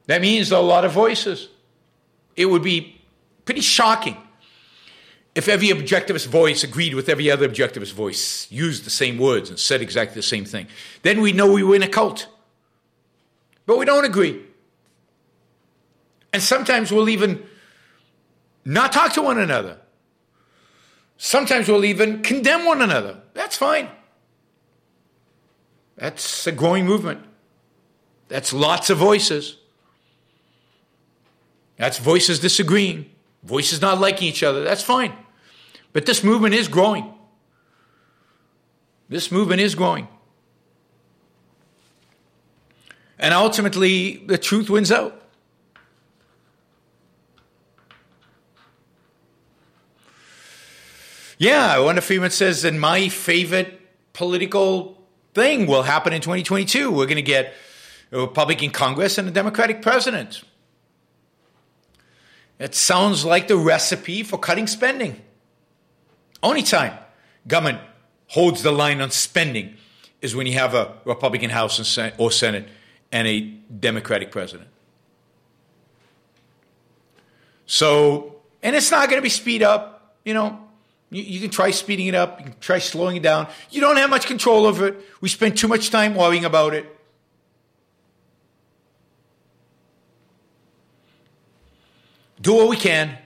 That 0.08 0.20
means 0.20 0.52
a 0.52 0.58
lot 0.58 0.84
of 0.84 0.92
voices. 0.92 1.48
It 2.36 2.46
would 2.46 2.62
be 2.62 3.00
pretty 3.46 3.62
shocking 3.62 4.18
if 5.34 5.48
every 5.48 5.68
objectivist 5.68 6.26
voice 6.26 6.62
agreed 6.62 6.94
with 6.94 7.08
every 7.08 7.30
other 7.30 7.48
objectivist 7.48 7.94
voice, 7.94 8.46
used 8.50 8.84
the 8.84 8.90
same 8.90 9.16
words, 9.16 9.48
and 9.48 9.58
said 9.58 9.80
exactly 9.80 10.16
the 10.16 10.22
same 10.22 10.44
thing. 10.44 10.66
Then 11.00 11.22
we 11.22 11.32
know 11.32 11.50
we 11.50 11.62
were 11.62 11.76
in 11.76 11.82
a 11.82 11.88
cult. 11.88 12.28
But 13.66 13.78
we 13.78 13.84
don't 13.84 14.04
agree. 14.04 14.42
And 16.32 16.42
sometimes 16.42 16.92
we'll 16.92 17.08
even 17.08 17.44
not 18.64 18.92
talk 18.92 19.12
to 19.14 19.22
one 19.22 19.38
another. 19.38 19.78
Sometimes 21.16 21.68
we'll 21.68 21.84
even 21.84 22.22
condemn 22.22 22.64
one 22.64 22.82
another. 22.82 23.20
That's 23.34 23.56
fine. 23.56 23.88
That's 25.96 26.46
a 26.46 26.52
growing 26.52 26.84
movement. 26.84 27.24
That's 28.28 28.52
lots 28.52 28.90
of 28.90 28.98
voices. 28.98 29.56
That's 31.76 31.98
voices 31.98 32.40
disagreeing, 32.40 33.10
voices 33.42 33.80
not 33.80 34.00
liking 34.00 34.28
each 34.28 34.42
other. 34.42 34.64
That's 34.64 34.82
fine. 34.82 35.12
But 35.92 36.06
this 36.06 36.22
movement 36.22 36.54
is 36.54 36.68
growing. 36.68 37.12
This 39.08 39.30
movement 39.30 39.60
is 39.60 39.74
growing. 39.74 40.08
And 43.18 43.32
ultimately, 43.32 44.18
the 44.26 44.38
truth 44.38 44.68
wins 44.68 44.92
out. 44.92 45.22
Yeah, 51.38 51.78
Wanda 51.80 52.00
Freeman 52.00 52.30
says, 52.30 52.64
and 52.64 52.80
my 52.80 53.08
favorite 53.08 53.80
political 54.14 55.02
thing 55.34 55.66
will 55.66 55.82
happen 55.82 56.12
in 56.14 56.22
2022. 56.22 56.90
We're 56.90 57.04
going 57.04 57.16
to 57.16 57.22
get 57.22 57.52
a 58.10 58.20
Republican 58.20 58.70
Congress 58.70 59.18
and 59.18 59.28
a 59.28 59.30
Democratic 59.30 59.82
president. 59.82 60.42
It 62.58 62.74
sounds 62.74 63.24
like 63.24 63.48
the 63.48 63.56
recipe 63.56 64.22
for 64.22 64.38
cutting 64.38 64.66
spending. 64.66 65.20
Only 66.42 66.62
time 66.62 66.94
government 67.46 67.80
holds 68.28 68.62
the 68.62 68.72
line 68.72 69.00
on 69.00 69.10
spending 69.10 69.76
is 70.22 70.34
when 70.34 70.46
you 70.46 70.54
have 70.54 70.74
a 70.74 70.94
Republican 71.04 71.50
House 71.50 71.98
or 72.18 72.30
Senate 72.30 72.68
and 73.12 73.26
a 73.26 73.40
Democratic 73.40 74.30
president. 74.30 74.68
So, 77.66 78.36
and 78.62 78.76
it's 78.76 78.90
not 78.90 79.08
going 79.08 79.18
to 79.18 79.22
be 79.22 79.28
speed 79.28 79.62
up. 79.62 80.16
You 80.24 80.34
know, 80.34 80.60
you, 81.10 81.22
you, 81.22 81.40
can 81.40 81.50
try 81.50 81.70
speeding 81.70 82.06
it 82.06 82.14
up, 82.14 82.38
you 82.40 82.46
can 82.46 82.58
try 82.60 82.78
slowing 82.78 83.16
it 83.16 83.22
down. 83.22 83.48
You 83.70 83.80
don't 83.80 83.96
have 83.96 84.10
much 84.10 84.26
control 84.26 84.66
over 84.66 84.88
it. 84.88 84.96
We 85.20 85.28
spend 85.28 85.56
too 85.56 85.68
much 85.68 85.90
time 85.90 86.14
worrying 86.14 86.44
about 86.44 86.74
it. 86.74 86.92
Do 92.40 92.54
what 92.54 92.68
we 92.68 92.76
can 92.76 93.16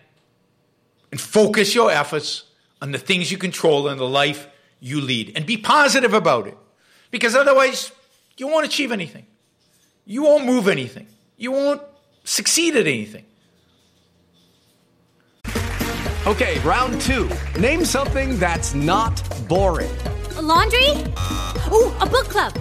and 1.10 1.20
focus 1.20 1.74
your 1.74 1.90
efforts 1.90 2.44
on 2.80 2.92
the 2.92 2.98
things 2.98 3.30
you 3.30 3.38
control 3.38 3.88
and 3.88 4.00
the 4.00 4.08
life 4.08 4.48
you 4.78 5.00
lead 5.00 5.32
and 5.36 5.44
be 5.44 5.56
positive 5.56 6.14
about 6.14 6.46
it. 6.46 6.56
Because 7.10 7.34
otherwise, 7.34 7.92
you 8.36 8.46
won't 8.46 8.64
achieve 8.64 8.92
anything. 8.92 9.26
You 10.04 10.22
won't 10.22 10.44
move 10.44 10.68
anything. 10.68 11.06
You 11.36 11.52
won't 11.52 11.82
succeed 12.24 12.76
at 12.76 12.86
anything. 12.86 13.24
Okay, 16.26 16.58
round 16.60 17.00
two. 17.00 17.30
Name 17.58 17.84
something 17.84 18.38
that's 18.38 18.74
not 18.74 19.16
boring. 19.48 19.90
A 20.36 20.42
laundry? 20.42 20.90
Ooh, 21.72 21.90
a 21.98 22.06
book 22.06 22.28
club. 22.28 22.52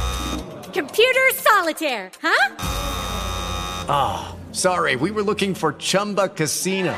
Computer 0.74 1.30
solitaire, 1.34 2.10
huh? 2.22 2.56
Ah, 3.92 4.30
oh, 4.32 4.54
sorry, 4.54 4.96
we 4.96 5.12
were 5.12 5.24
looking 5.24 5.54
for 5.54 5.74
Chumba 5.74 6.30
Casino. 6.30 6.96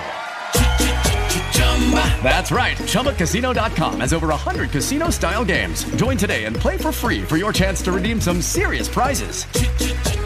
Chumba! 1.52 2.22
That's 2.24 2.52
right. 2.52 2.78
ChumbaCasino.com 2.78 4.00
has 4.00 4.14
over 4.14 4.28
100 4.28 4.72
casino 4.72 5.10
style 5.10 5.44
games. 5.44 5.84
Join 5.96 6.16
today 6.18 6.46
and 6.46 6.56
play 6.56 6.78
for 6.78 6.92
free 6.92 7.22
for 7.22 7.38
your 7.38 7.52
chance 7.52 7.82
to 7.84 7.92
redeem 7.92 8.22
some 8.22 8.42
serious 8.42 8.88
prizes. 8.88 9.46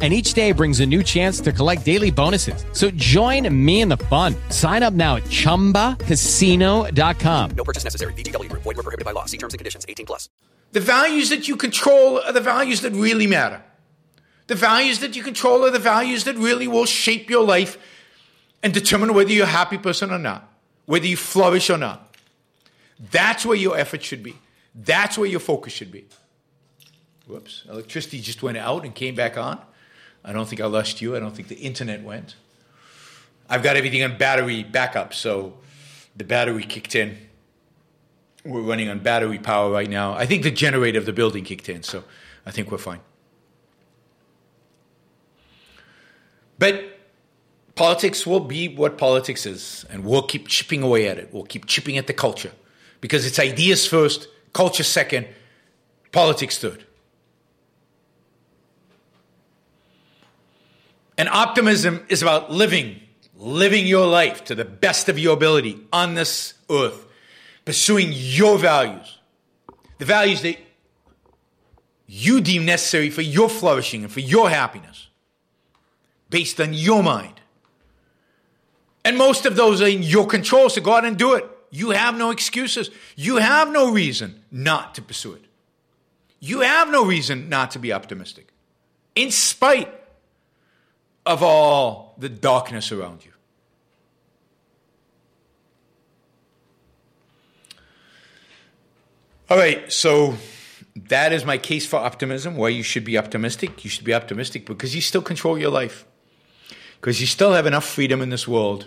and 0.00 0.14
each 0.14 0.32
day 0.32 0.52
brings 0.52 0.80
a 0.80 0.86
new 0.86 1.02
chance 1.02 1.42
to 1.42 1.52
collect 1.52 1.84
daily 1.84 2.10
bonuses. 2.10 2.64
So 2.72 2.90
join 2.92 3.54
me 3.54 3.82
in 3.82 3.90
the 3.90 3.98
fun. 3.98 4.34
Sign 4.48 4.82
up 4.82 4.94
now 4.94 5.16
at 5.16 5.24
ChumbaCasino.com. 5.24 7.50
No 7.50 7.64
purchase 7.64 7.84
necessary. 7.84 8.14
VGW. 8.14 8.50
Void 8.52 8.64
were 8.64 8.74
prohibited 8.74 9.04
by 9.04 9.12
law. 9.12 9.26
See 9.26 9.36
terms 9.36 9.52
and 9.52 9.58
conditions. 9.58 9.84
18 9.86 10.06
plus. 10.06 10.30
The 10.72 10.80
values 10.80 11.28
that 11.28 11.48
you 11.48 11.56
control 11.56 12.20
are 12.20 12.32
the 12.32 12.40
values 12.40 12.80
that 12.80 12.92
really 12.92 13.26
matter. 13.26 13.62
The 14.46 14.54
values 14.54 15.00
that 15.00 15.14
you 15.14 15.22
control 15.22 15.64
are 15.64 15.70
the 15.70 15.78
values 15.78 16.24
that 16.24 16.36
really 16.36 16.66
will 16.66 16.86
shape 16.86 17.28
your 17.28 17.44
life 17.44 17.76
and 18.62 18.74
determine 18.74 19.14
whether 19.14 19.30
you're 19.30 19.44
a 19.44 19.48
happy 19.48 19.78
person 19.78 20.10
or 20.10 20.18
not, 20.18 20.52
whether 20.86 21.06
you 21.06 21.16
flourish 21.16 21.70
or 21.70 21.78
not. 21.78 22.14
That's 23.10 23.46
where 23.46 23.56
your 23.56 23.78
effort 23.78 24.02
should 24.02 24.22
be. 24.22 24.34
That's 24.74 25.16
where 25.16 25.28
your 25.28 25.40
focus 25.40 25.72
should 25.72 25.90
be. 25.90 26.04
Whoops, 27.26 27.64
electricity 27.68 28.20
just 28.20 28.42
went 28.42 28.58
out 28.58 28.84
and 28.84 28.94
came 28.94 29.14
back 29.14 29.38
on. 29.38 29.58
I 30.24 30.32
don't 30.32 30.48
think 30.48 30.60
I 30.60 30.66
lost 30.66 31.00
you. 31.00 31.16
I 31.16 31.20
don't 31.20 31.34
think 31.34 31.48
the 31.48 31.56
internet 31.56 32.02
went. 32.02 32.34
I've 33.48 33.62
got 33.62 33.76
everything 33.76 34.02
on 34.02 34.16
battery 34.16 34.62
backup, 34.62 35.12
so 35.12 35.54
the 36.16 36.24
battery 36.24 36.62
kicked 36.62 36.94
in. 36.94 37.18
We're 38.44 38.62
running 38.62 38.88
on 38.88 39.00
battery 39.00 39.38
power 39.38 39.70
right 39.70 39.88
now. 39.88 40.14
I 40.14 40.26
think 40.26 40.42
the 40.42 40.50
generator 40.50 40.98
of 40.98 41.06
the 41.06 41.12
building 41.12 41.44
kicked 41.44 41.68
in, 41.68 41.82
so 41.82 42.04
I 42.46 42.50
think 42.50 42.70
we're 42.70 42.78
fine. 42.78 43.00
But 46.58 46.84
politics 47.74 48.26
will 48.26 48.40
be 48.40 48.68
what 48.68 48.98
politics 48.98 49.46
is, 49.46 49.84
and 49.90 50.04
we'll 50.04 50.22
keep 50.22 50.46
chipping 50.46 50.82
away 50.82 51.08
at 51.08 51.18
it. 51.18 51.30
We'll 51.32 51.44
keep 51.44 51.66
chipping 51.66 51.98
at 51.98 52.06
the 52.06 52.12
culture 52.12 52.52
because 53.00 53.26
it's 53.26 53.38
ideas 53.38 53.86
first, 53.86 54.28
culture 54.52 54.84
second, 54.84 55.26
politics 56.12 56.58
third. 56.58 56.84
And 61.20 61.28
optimism 61.28 62.06
is 62.08 62.22
about 62.22 62.50
living, 62.50 62.98
living 63.36 63.86
your 63.86 64.06
life 64.06 64.42
to 64.44 64.54
the 64.54 64.64
best 64.64 65.10
of 65.10 65.18
your 65.18 65.34
ability 65.34 65.78
on 65.92 66.14
this 66.14 66.54
earth, 66.70 67.04
pursuing 67.66 68.08
your 68.10 68.56
values, 68.56 69.18
the 69.98 70.06
values 70.06 70.40
that 70.40 70.56
you 72.06 72.40
deem 72.40 72.64
necessary 72.64 73.10
for 73.10 73.20
your 73.20 73.50
flourishing 73.50 74.02
and 74.02 74.10
for 74.10 74.20
your 74.20 74.48
happiness, 74.48 75.08
based 76.30 76.58
on 76.58 76.72
your 76.72 77.02
mind. 77.02 77.38
And 79.04 79.18
most 79.18 79.44
of 79.44 79.56
those 79.56 79.82
are 79.82 79.88
in 79.88 80.02
your 80.02 80.26
control, 80.26 80.70
so 80.70 80.80
go 80.80 80.94
out 80.94 81.04
and 81.04 81.18
do 81.18 81.34
it. 81.34 81.44
You 81.70 81.90
have 81.90 82.16
no 82.16 82.30
excuses. 82.30 82.88
You 83.14 83.36
have 83.36 83.70
no 83.70 83.92
reason 83.92 84.42
not 84.50 84.94
to 84.94 85.02
pursue 85.02 85.34
it. 85.34 85.44
You 86.40 86.62
have 86.62 86.88
no 86.88 87.04
reason 87.04 87.50
not 87.50 87.72
to 87.72 87.78
be 87.78 87.92
optimistic, 87.92 88.54
in 89.14 89.30
spite 89.30 89.99
of 91.30 91.44
all 91.44 92.16
the 92.18 92.28
darkness 92.28 92.90
around 92.90 93.24
you. 93.24 93.30
All 99.48 99.56
right, 99.56 99.92
so 99.92 100.34
that 100.96 101.32
is 101.32 101.44
my 101.44 101.56
case 101.56 101.86
for 101.86 101.96
optimism. 101.96 102.56
Why 102.56 102.70
you 102.70 102.82
should 102.82 103.04
be 103.04 103.16
optimistic. 103.16 103.84
You 103.84 103.90
should 103.90 104.04
be 104.04 104.12
optimistic 104.12 104.66
because 104.66 104.94
you 104.94 105.00
still 105.00 105.22
control 105.22 105.56
your 105.56 105.70
life, 105.70 106.04
because 107.00 107.20
you 107.20 107.28
still 107.28 107.52
have 107.52 107.66
enough 107.66 107.84
freedom 107.84 108.20
in 108.20 108.30
this 108.30 108.48
world. 108.48 108.86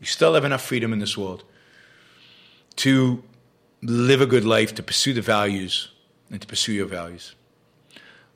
You 0.00 0.06
still 0.06 0.32
have 0.34 0.44
enough 0.44 0.62
freedom 0.62 0.92
in 0.92 1.00
this 1.00 1.18
world 1.18 1.44
to 2.76 3.22
live 3.82 4.22
a 4.22 4.26
good 4.26 4.44
life, 4.44 4.74
to 4.74 4.82
pursue 4.82 5.12
the 5.12 5.22
values, 5.22 5.90
and 6.30 6.40
to 6.40 6.46
pursue 6.46 6.72
your 6.72 6.86
values. 6.86 7.34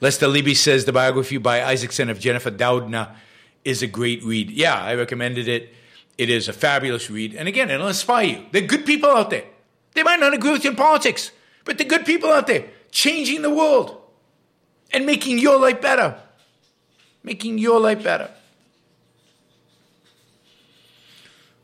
Lester 0.00 0.26
Libby 0.26 0.54
says 0.54 0.84
the 0.84 0.92
biography 0.92 1.36
by 1.36 1.62
Isaacson 1.62 2.08
of 2.08 2.18
Jennifer 2.18 2.50
Doudna 2.50 3.14
is 3.64 3.82
a 3.82 3.86
great 3.86 4.24
read. 4.24 4.50
Yeah, 4.50 4.82
I 4.82 4.94
recommended 4.94 5.46
it. 5.46 5.74
It 6.16 6.30
is 6.30 6.48
a 6.48 6.52
fabulous 6.52 7.10
read. 7.10 7.34
And 7.34 7.48
again, 7.48 7.70
it'll 7.70 7.88
inspire 7.88 8.26
you. 8.26 8.46
There 8.50 8.64
are 8.64 8.66
good 8.66 8.86
people 8.86 9.10
out 9.10 9.30
there. 9.30 9.44
They 9.94 10.02
might 10.02 10.20
not 10.20 10.34
agree 10.34 10.52
with 10.52 10.64
you 10.64 10.70
in 10.70 10.76
politics, 10.76 11.32
but 11.64 11.76
they're 11.76 11.86
good 11.86 12.06
people 12.06 12.30
out 12.30 12.46
there 12.46 12.66
changing 12.90 13.42
the 13.42 13.50
world 13.50 14.00
and 14.92 15.04
making 15.06 15.38
your 15.38 15.58
life 15.58 15.80
better. 15.80 16.18
Making 17.22 17.58
your 17.58 17.80
life 17.80 18.02
better. 18.02 18.30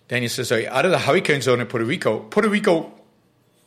Daniel 0.08 0.28
says, 0.28 0.48
sorry, 0.48 0.68
out 0.68 0.84
of 0.84 0.90
the 0.90 0.98
hurricane 0.98 1.40
zone 1.40 1.60
in 1.60 1.66
Puerto 1.66 1.86
Rico, 1.86 2.20
Puerto 2.20 2.48
Rico 2.48 2.92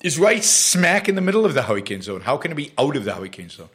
is 0.01 0.17
right 0.17 0.43
smack 0.43 1.09
in 1.09 1.15
the 1.15 1.22
middle 1.22 1.45
of 1.45 1.53
the 1.53 1.63
hurricane 1.63 2.01
zone. 2.01 2.22
How 2.22 2.38
can 2.38 2.51
it 2.51 2.55
be 2.55 2.72
out 2.78 2.95
of 2.95 3.03
the 3.03 3.13
hurricane 3.13 3.49
zone? 3.49 3.70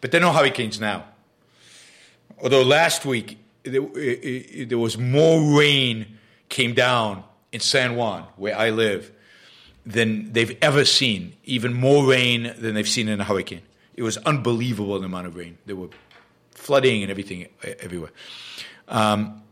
But 0.00 0.10
there 0.10 0.20
are 0.20 0.24
no 0.24 0.32
hurricanes 0.32 0.80
now. 0.80 1.04
Although 2.42 2.62
last 2.62 3.04
week 3.04 3.38
there, 3.62 3.82
there 4.66 4.78
was 4.78 4.96
more 4.96 5.58
rain 5.58 6.18
came 6.48 6.74
down 6.74 7.24
in 7.52 7.60
San 7.60 7.96
Juan, 7.96 8.24
where 8.36 8.56
I 8.56 8.70
live, 8.70 9.10
than 9.84 10.32
they've 10.32 10.56
ever 10.62 10.84
seen. 10.84 11.34
Even 11.44 11.74
more 11.74 12.06
rain 12.06 12.54
than 12.58 12.74
they've 12.74 12.88
seen 12.88 13.08
in 13.08 13.20
a 13.20 13.24
hurricane. 13.24 13.62
It 13.94 14.02
was 14.02 14.16
unbelievable 14.18 14.98
the 14.98 15.06
amount 15.06 15.26
of 15.26 15.36
rain. 15.36 15.58
There 15.66 15.76
were 15.76 15.88
flooding 16.52 17.02
and 17.02 17.10
everything 17.10 17.48
everywhere. 17.80 18.10
Um, 18.86 19.42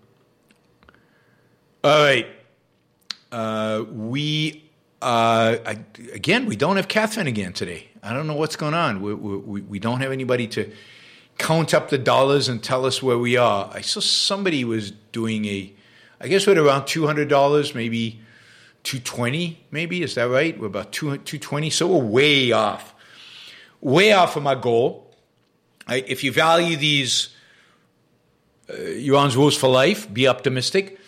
all 1.82 2.04
right. 2.04 2.26
Uh, 3.32 3.84
we 3.90 4.66
uh, 5.02 5.58
I, 5.64 5.78
again, 6.12 6.46
we 6.46 6.56
don't 6.56 6.76
have 6.76 6.88
Catherine 6.88 7.26
again 7.26 7.52
today. 7.52 7.88
I 8.06 8.12
don't 8.12 8.26
know 8.26 8.34
what's 8.34 8.56
going 8.56 8.74
on. 8.74 9.02
We, 9.02 9.14
we, 9.14 9.60
we 9.62 9.78
don't 9.78 10.00
have 10.00 10.12
anybody 10.12 10.46
to 10.48 10.70
count 11.38 11.74
up 11.74 11.90
the 11.90 11.98
dollars 11.98 12.48
and 12.48 12.62
tell 12.62 12.86
us 12.86 13.02
where 13.02 13.18
we 13.18 13.36
are. 13.36 13.70
I 13.72 13.80
saw 13.80 14.00
somebody 14.00 14.64
was 14.64 14.92
doing 15.12 15.44
a, 15.44 15.72
I 16.20 16.28
guess 16.28 16.46
we're 16.46 16.62
around 16.62 16.86
two 16.86 17.06
hundred 17.06 17.28
dollars, 17.28 17.74
maybe 17.74 18.20
two 18.82 19.00
twenty, 19.00 19.64
maybe 19.70 20.02
is 20.02 20.14
that 20.14 20.24
right? 20.24 20.58
We're 20.58 20.68
about 20.68 20.92
two 20.92 21.18
two 21.18 21.38
twenty, 21.38 21.70
so 21.70 21.86
we're 21.88 22.04
way 22.04 22.52
off, 22.52 22.94
way 23.80 24.12
off 24.12 24.32
from 24.32 24.46
our 24.46 24.56
goal. 24.56 25.14
I, 25.86 25.96
if 25.96 26.24
you 26.24 26.32
value 26.32 26.76
these, 26.76 27.30
uh, 28.70 28.74
Yaron's 28.74 29.36
rules 29.36 29.56
for 29.56 29.68
life, 29.68 30.12
be 30.12 30.26
optimistic 30.26 30.98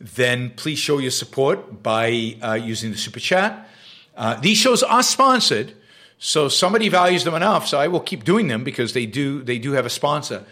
then 0.00 0.50
please 0.50 0.78
show 0.78 0.98
your 0.98 1.10
support 1.10 1.82
by 1.82 2.36
uh, 2.42 2.54
using 2.54 2.90
the 2.90 2.98
super 2.98 3.20
chat. 3.20 3.68
Uh, 4.16 4.38
these 4.40 4.58
shows 4.58 4.82
are 4.82 5.02
sponsored, 5.02 5.72
so 6.18 6.48
somebody 6.48 6.88
values 6.88 7.24
them 7.24 7.34
enough, 7.34 7.66
so 7.66 7.78
I 7.78 7.88
will 7.88 8.00
keep 8.00 8.24
doing 8.24 8.48
them 8.48 8.64
because 8.64 8.92
they 8.92 9.06
do 9.06 9.42
they 9.42 9.58
do 9.58 9.72
have 9.72 9.86
a 9.86 9.90
sponsor. 9.90 10.44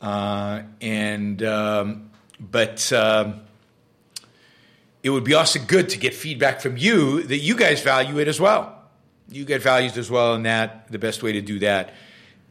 Uh, 0.00 0.62
and 0.80 1.42
um, 1.42 2.10
but 2.38 2.92
um, 2.92 3.40
it 5.02 5.10
would 5.10 5.24
be 5.24 5.34
also 5.34 5.58
good 5.58 5.88
to 5.90 5.98
get 5.98 6.14
feedback 6.14 6.60
from 6.60 6.76
you 6.76 7.22
that 7.22 7.38
you 7.38 7.56
guys 7.56 7.82
value 7.82 8.18
it 8.18 8.28
as 8.28 8.40
well. 8.40 8.82
You 9.28 9.44
get 9.44 9.62
valued 9.62 9.96
as 9.96 10.10
well, 10.10 10.34
and 10.34 10.46
that 10.46 10.90
the 10.90 10.98
best 10.98 11.22
way 11.22 11.32
to 11.32 11.40
do 11.40 11.58
that 11.60 11.94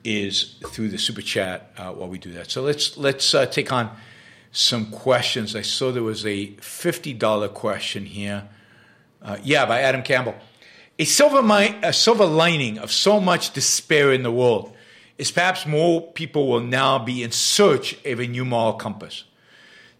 is 0.03 0.55
through 0.67 0.89
the 0.89 0.97
super 0.97 1.21
chat 1.21 1.71
uh, 1.77 1.91
while 1.91 2.09
we 2.09 2.17
do 2.17 2.33
that. 2.33 2.51
So 2.51 2.61
let's 2.61 2.97
let's 2.97 3.33
uh, 3.33 3.45
take 3.45 3.71
on 3.71 3.89
some 4.51 4.85
questions. 4.87 5.55
I 5.55 5.61
saw 5.61 5.91
there 5.91 6.03
was 6.03 6.25
a 6.25 6.47
$50 6.47 7.53
question 7.53 8.05
here. 8.05 8.47
Uh, 9.21 9.37
yeah, 9.43 9.65
by 9.65 9.81
Adam 9.81 10.03
Campbell. 10.03 10.35
A 10.99 11.05
silver, 11.05 11.41
mi- 11.41 11.75
a 11.81 11.91
silver 11.93 12.25
lining 12.25 12.77
of 12.77 12.91
so 12.91 13.19
much 13.19 13.53
despair 13.53 14.13
in 14.13 14.23
the 14.23 14.31
world 14.31 14.75
is 15.17 15.31
perhaps 15.31 15.65
more 15.65 16.01
people 16.01 16.47
will 16.47 16.59
now 16.59 16.99
be 16.99 17.23
in 17.23 17.31
search 17.31 17.93
of 18.05 18.19
a 18.19 18.27
new 18.27 18.45
moral 18.45 18.73
compass. 18.73 19.23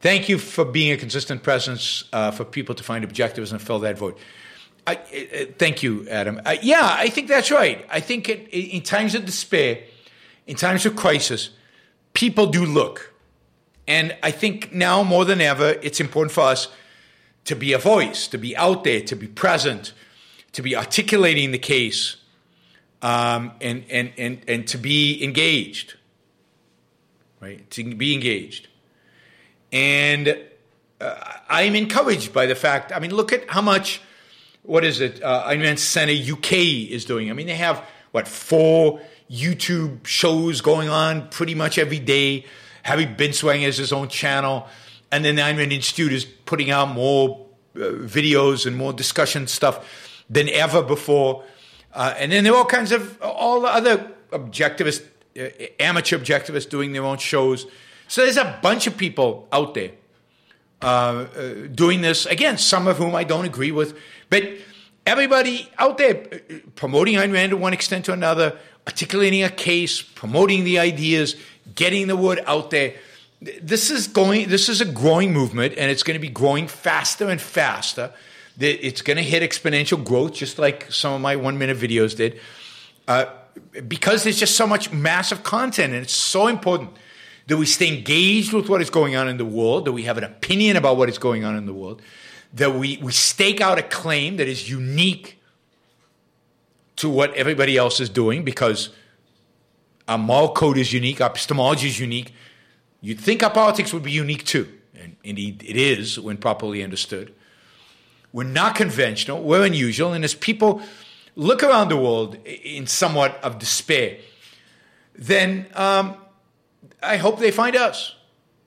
Thank 0.02 0.28
you 0.28 0.38
for 0.38 0.66
being 0.66 0.92
a 0.92 0.98
consistent 0.98 1.44
presence 1.44 2.04
uh, 2.12 2.32
for 2.32 2.44
people 2.44 2.76
to 2.76 2.84
find 2.84 3.04
objectives 3.04 3.52
and 3.52 3.62
fill 3.62 3.80
that 3.80 3.98
void. 3.98 4.16
I, 4.86 4.96
uh, 4.96 5.46
thank 5.58 5.82
you, 5.82 6.08
Adam. 6.10 6.42
Uh, 6.46 6.58
yeah, 6.62 6.96
I 7.00 7.10
think 7.10 7.28
that's 7.28 7.52
right. 7.52 7.86
I 7.90 8.00
think 8.00 8.28
it, 8.28 8.50
in 8.50 8.82
times 8.82 9.16
of 9.16 9.26
despair, 9.26 9.80
in 10.46 10.58
times 10.58 10.86
of 10.86 10.96
crisis, 10.96 11.52
people 12.14 12.48
do 12.48 12.66
look 12.66 13.14
and 13.88 14.16
I 14.24 14.32
think 14.32 14.74
now 14.74 15.04
more 15.04 15.26
than 15.26 15.42
ever, 15.42 15.76
it's 15.82 16.00
important 16.00 16.32
for 16.32 16.42
us 16.42 16.70
to 17.46 17.56
be 17.56 17.74
a 17.74 17.78
voice, 17.78 18.28
to 18.28 18.38
be 18.38 18.56
out 18.56 18.84
there, 18.84 19.02
to 19.02 19.16
be 19.16 19.28
present, 19.28 19.94
to 20.54 20.62
be 20.62 20.76
articulating 20.76 21.52
the 21.52 21.60
case, 21.60 22.16
um, 23.02 23.52
and, 23.60 23.84
and, 23.90 24.14
and, 24.18 24.42
and 24.48 24.68
to 24.68 24.78
be 24.78 25.24
engaged, 25.24 25.96
right? 27.42 27.70
To 27.72 27.96
be 27.96 28.14
engaged. 28.14 28.68
And 29.72 30.38
uh, 31.02 31.16
I'm 31.50 31.76
encouraged 31.76 32.32
by 32.32 32.46
the 32.46 32.56
fact, 32.56 32.92
I 32.96 33.00
mean, 33.00 33.14
look 33.14 33.34
at 33.34 33.50
how 33.50 33.62
much, 33.62 34.02
what 34.62 34.86
is 34.86 35.02
it, 35.02 35.22
uh, 35.22 35.50
Ayn 35.50 35.62
Rand 35.62 35.80
Center 35.80 36.14
UK 36.14 36.54
is 36.90 37.04
doing. 37.04 37.30
I 37.30 37.34
mean, 37.34 37.48
they 37.48 37.56
have, 37.56 37.84
what, 38.12 38.28
four 38.28 39.02
YouTube 39.30 40.06
shows 40.06 40.62
going 40.62 40.90
on 40.90 41.30
pretty 41.30 41.56
much 41.56 41.80
every 41.80 42.00
day. 42.00 42.46
Harry 42.84 43.08
Binswanger 43.08 43.64
has 43.64 43.78
his 43.78 43.92
own 43.92 44.08
channel, 44.08 44.68
and 45.12 45.26
then 45.26 45.36
the 45.36 45.42
Ayn 45.42 45.58
Rand 45.58 45.74
Institute 45.74 46.14
is 46.14 46.26
putting 46.26 46.70
out 46.70 46.90
more 46.90 47.48
uh, 47.76 47.80
videos 47.80 48.68
and 48.68 48.76
more 48.76 48.94
discussion 48.94 49.48
stuff 49.48 50.03
than 50.30 50.50
ever 50.50 50.82
before. 50.82 51.44
Uh, 51.94 52.14
and 52.18 52.32
then 52.32 52.44
there 52.44 52.54
are 52.54 52.58
all 52.58 52.66
kinds 52.66 52.92
of 52.92 53.22
all 53.22 53.62
the 53.62 53.68
other 53.68 54.12
objectivists, 54.32 55.06
uh, 55.40 55.50
amateur 55.80 56.18
objectivists 56.18 56.70
doing 56.70 56.92
their 56.94 57.04
own 57.04 57.18
shows. 57.18 57.68
So 58.08 58.24
there's 58.24 58.38
a 58.38 58.60
bunch 58.62 58.88
of 58.88 58.98
people 58.98 59.48
out 59.52 59.74
there 59.74 59.92
uh, 60.82 60.86
uh, 60.86 61.54
doing 61.74 62.02
this. 62.02 62.26
Again, 62.26 62.58
some 62.58 62.88
of 62.88 62.98
whom 62.98 63.16
I 63.16 63.24
don't 63.24 63.46
agree 63.46 63.72
with, 63.72 63.98
but 64.30 64.44
everybody 65.06 65.70
out 65.78 65.98
there 65.98 66.24
uh, 66.32 66.56
promoting 66.76 67.16
Ayn 67.16 67.32
Rand 67.32 67.52
to 67.52 67.58
one 67.58 67.74
extent 67.74 68.10
or 68.10 68.14
another, 68.14 68.58
articulating 68.88 69.44
a 69.44 69.50
case, 69.50 70.02
promoting 70.02 70.64
the 70.64 70.80
ideas, 70.80 71.36
getting 71.76 72.08
the 72.08 72.18
word 72.18 72.44
out 72.46 72.70
there. 72.70 72.96
This 73.62 73.90
is 73.92 74.08
going. 74.08 74.50
This 74.50 74.70
is 74.70 74.82
a 74.82 74.86
growing 74.86 75.34
movement, 75.34 75.74
and 75.78 75.92
it's 75.92 76.04
going 76.04 76.16
to 76.16 76.22
be 76.22 76.30
growing 76.30 76.68
faster 76.68 77.30
and 77.30 77.42
faster. 77.42 78.14
It's 78.60 79.02
going 79.02 79.18
to 79.18 79.24
hit 79.24 79.42
exponential 79.42 80.04
growth, 80.04 80.34
just 80.34 80.60
like 80.60 80.92
some 80.92 81.14
of 81.14 81.22
my 81.22 81.36
one-minute 81.36 81.78
videos 81.78 82.16
did, 82.16 82.40
uh, 83.08 83.26
because 83.88 84.24
there's 84.24 84.40
just 84.40 84.56
so 84.56 84.68
much 84.68 84.92
massive 84.92 85.44
content, 85.44 85.94
and 85.94 86.04
it's 86.04 86.14
so 86.14 86.48
important 86.48 86.92
that 87.48 87.58
we 87.58 87.66
stay 87.66 87.88
engaged 87.88 88.54
with 88.54 88.70
what 88.70 88.82
is 88.82 88.90
going 88.90 89.16
on 89.16 89.28
in 89.28 89.38
the 89.38 89.46
world, 89.46 89.86
that 89.86 89.92
we 89.92 90.04
have 90.04 90.18
an 90.18 90.24
opinion 90.24 90.78
about 90.78 90.98
what 90.98 91.10
is 91.10 91.18
going 91.18 91.44
on 91.44 91.56
in 91.56 91.66
the 91.66 91.74
world, 91.74 92.02
that 92.54 92.74
we, 92.76 92.98
we 92.98 93.12
stake 93.12 93.60
out 93.60 93.80
a 93.80 93.84
claim 93.84 94.38
that 94.38 94.48
is 94.48 94.70
unique 94.70 95.42
to 96.96 97.10
what 97.10 97.34
everybody 97.34 97.76
else 97.76 98.00
is 98.00 98.10
doing 98.10 98.44
because 98.44 98.90
our 100.08 100.18
moral 100.18 100.54
code 100.54 100.78
is 100.78 100.94
unique, 100.94 101.20
our 101.22 101.30
epistemology 101.30 101.88
is 101.88 102.00
unique. 102.00 102.34
You'd 103.02 103.20
think 103.20 103.44
our 103.44 103.50
politics 103.50 103.92
would 103.94 104.04
be 104.04 104.12
unique 104.12 104.46
too. 104.46 104.70
And 104.96 105.16
indeed, 105.24 105.64
it 105.68 105.76
is 105.76 106.20
when 106.20 106.38
properly 106.38 106.84
understood. 106.84 107.34
We're 108.34 108.44
not 108.44 108.76
conventional, 108.76 109.42
we're 109.42 109.64
unusual. 109.64 110.12
And 110.12 110.26
as 110.26 110.34
people 110.34 110.82
look 111.36 111.64
around 111.64 111.90
the 111.90 111.98
world 111.98 112.36
in 112.46 112.88
somewhat 112.88 113.42
of 113.44 113.60
despair, 113.60 114.18
then 115.16 115.68
um, 115.76 116.18
I 117.02 117.18
hope 117.18 117.40
they 117.40 117.52
find 117.52 117.76
us. 117.76 118.16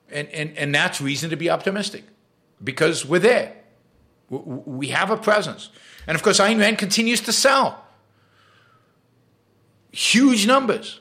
And, 0.09 0.29
and, 0.29 0.57
and 0.57 0.73
that's 0.73 1.01
reason 1.01 1.29
to 1.29 1.35
be 1.35 1.49
optimistic 1.49 2.05
because 2.63 3.05
we're 3.05 3.19
there. 3.19 3.53
We 4.29 4.87
have 4.87 5.11
a 5.11 5.17
presence. 5.17 5.69
And 6.07 6.15
of 6.15 6.23
course, 6.23 6.39
Ayn 6.39 6.59
Rand 6.59 6.77
continues 6.77 7.21
to 7.21 7.33
sell. 7.33 7.83
huge 9.91 10.45
numbers 10.45 10.99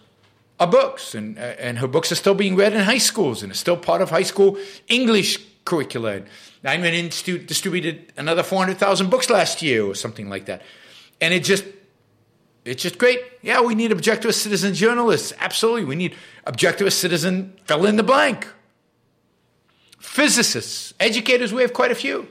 of 0.58 0.70
books, 0.70 1.14
and, 1.14 1.38
uh, 1.38 1.42
and 1.58 1.78
her 1.78 1.86
books 1.86 2.10
are 2.10 2.14
still 2.14 2.34
being 2.34 2.56
read 2.56 2.72
in 2.72 2.80
high 2.80 2.98
schools 2.98 3.42
and 3.42 3.52
are 3.52 3.56
still 3.56 3.76
part 3.76 4.00
of 4.00 4.08
high 4.10 4.22
school 4.22 4.56
English 4.88 5.38
curricula. 5.64 6.22
Ayn 6.66 6.82
Rand 6.82 6.94
Institute 6.94 7.46
distributed 7.46 8.12
another 8.16 8.42
400,000 8.42 9.10
books 9.10 9.30
last 9.30 9.62
year 9.62 9.84
or 9.84 9.94
something 9.94 10.28
like 10.28 10.46
that. 10.46 10.62
And 11.20 11.32
it 11.32 11.44
just, 11.44 11.64
it's 12.64 12.82
just 12.82 12.98
great. 12.98 13.20
Yeah, 13.42 13.60
we 13.60 13.74
need 13.74 13.92
objective 13.92 14.34
citizen 14.34 14.74
journalists. 14.74 15.32
Absolutely. 15.38 15.84
We 15.84 15.96
need 15.96 16.14
objective 16.44 16.92
citizen 16.92 17.54
fill 17.64 17.86
in 17.86 17.96
the 17.96 18.02
blank. 18.02 18.48
Physicists, 19.98 20.94
educators, 21.00 21.52
we 21.52 21.62
have 21.62 21.72
quite 21.72 21.90
a 21.90 21.94
few. 21.94 22.28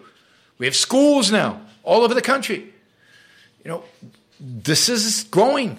We 0.57 0.65
have 0.65 0.75
schools 0.75 1.31
now 1.31 1.61
all 1.83 2.03
over 2.03 2.13
the 2.13 2.21
country. 2.21 2.73
You 3.63 3.71
know, 3.71 3.83
this 4.39 4.89
is 4.89 5.23
growing. 5.23 5.77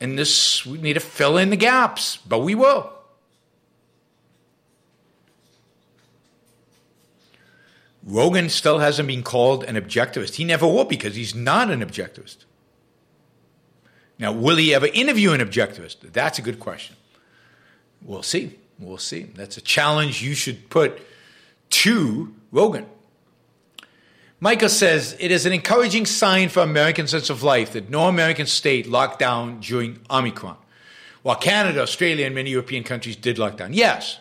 And 0.00 0.18
this, 0.18 0.66
we 0.66 0.78
need 0.78 0.94
to 0.94 1.00
fill 1.00 1.38
in 1.38 1.50
the 1.50 1.56
gaps, 1.56 2.16
but 2.26 2.40
we 2.40 2.54
will. 2.54 2.92
Rogan 8.04 8.48
still 8.48 8.78
hasn't 8.78 9.08
been 9.08 9.22
called 9.22 9.64
an 9.64 9.76
objectivist. 9.76 10.34
He 10.34 10.44
never 10.44 10.66
will 10.66 10.84
because 10.84 11.14
he's 11.14 11.34
not 11.34 11.70
an 11.70 11.80
objectivist. 11.80 12.38
Now, 14.18 14.32
will 14.32 14.56
he 14.56 14.74
ever 14.74 14.86
interview 14.86 15.32
an 15.32 15.40
objectivist? 15.40 16.12
That's 16.12 16.38
a 16.38 16.42
good 16.42 16.60
question. 16.60 16.96
We'll 18.02 18.22
see. 18.22 18.58
We'll 18.78 18.98
see. 18.98 19.22
That's 19.22 19.56
a 19.56 19.60
challenge 19.60 20.22
you 20.22 20.34
should 20.34 20.68
put 20.70 21.00
to 21.70 22.34
Rogan. 22.50 22.86
Michael 24.40 24.68
says 24.68 25.16
it 25.20 25.30
is 25.30 25.46
an 25.46 25.52
encouraging 25.52 26.04
sign 26.04 26.48
for 26.48 26.60
American 26.60 27.06
sense 27.06 27.30
of 27.30 27.44
life 27.44 27.72
that 27.74 27.88
no 27.88 28.08
American 28.08 28.46
state 28.46 28.88
locked 28.88 29.20
down 29.20 29.60
during 29.60 30.00
Omicron, 30.10 30.56
while 31.22 31.36
Canada, 31.36 31.80
Australia, 31.80 32.26
and 32.26 32.34
many 32.34 32.50
European 32.50 32.82
countries 32.82 33.14
did 33.14 33.38
lock 33.38 33.56
down. 33.56 33.72
Yes. 33.72 34.18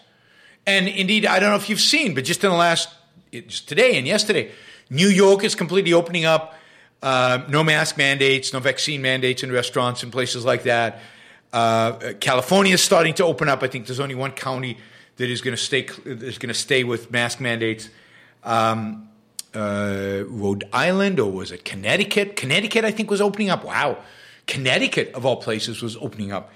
And 0.67 0.87
indeed, 0.87 1.25
I 1.25 1.39
don't 1.39 1.49
know 1.49 1.55
if 1.55 1.69
you've 1.69 1.81
seen, 1.81 2.13
but 2.13 2.23
just 2.23 2.43
in 2.43 2.51
the 2.51 2.55
last, 2.55 2.89
just 3.31 3.67
today 3.67 3.97
and 3.97 4.05
yesterday, 4.05 4.51
New 4.89 5.07
York 5.07 5.43
is 5.43 5.55
completely 5.55 5.93
opening 5.93 6.25
up. 6.25 6.55
Uh, 7.01 7.43
no 7.49 7.63
mask 7.63 7.97
mandates, 7.97 8.53
no 8.53 8.59
vaccine 8.59 9.01
mandates 9.01 9.41
in 9.41 9.51
restaurants 9.51 10.03
and 10.03 10.11
places 10.11 10.45
like 10.45 10.63
that. 10.63 10.99
Uh, 11.51 12.13
California 12.19 12.73
is 12.73 12.81
starting 12.81 13.13
to 13.15 13.25
open 13.25 13.49
up. 13.49 13.63
I 13.63 13.67
think 13.67 13.87
there's 13.87 13.99
only 13.99 14.15
one 14.15 14.31
county 14.31 14.77
that 15.17 15.29
is 15.29 15.41
going 15.41 15.55
to 15.55 15.61
stay 15.61 15.87
is 16.05 16.37
going 16.37 16.49
to 16.49 16.59
stay 16.59 16.83
with 16.83 17.11
mask 17.11 17.39
mandates. 17.39 17.89
Um, 18.43 19.09
uh, 19.53 20.23
Rhode 20.27 20.63
Island 20.71 21.19
or 21.19 21.29
was 21.31 21.51
it 21.51 21.65
Connecticut? 21.65 22.35
Connecticut, 22.35 22.85
I 22.85 22.91
think, 22.91 23.09
was 23.09 23.19
opening 23.19 23.49
up. 23.49 23.65
Wow, 23.65 23.97
Connecticut 24.47 25.13
of 25.13 25.25
all 25.25 25.37
places 25.37 25.81
was 25.81 25.97
opening 25.97 26.31
up. 26.31 26.51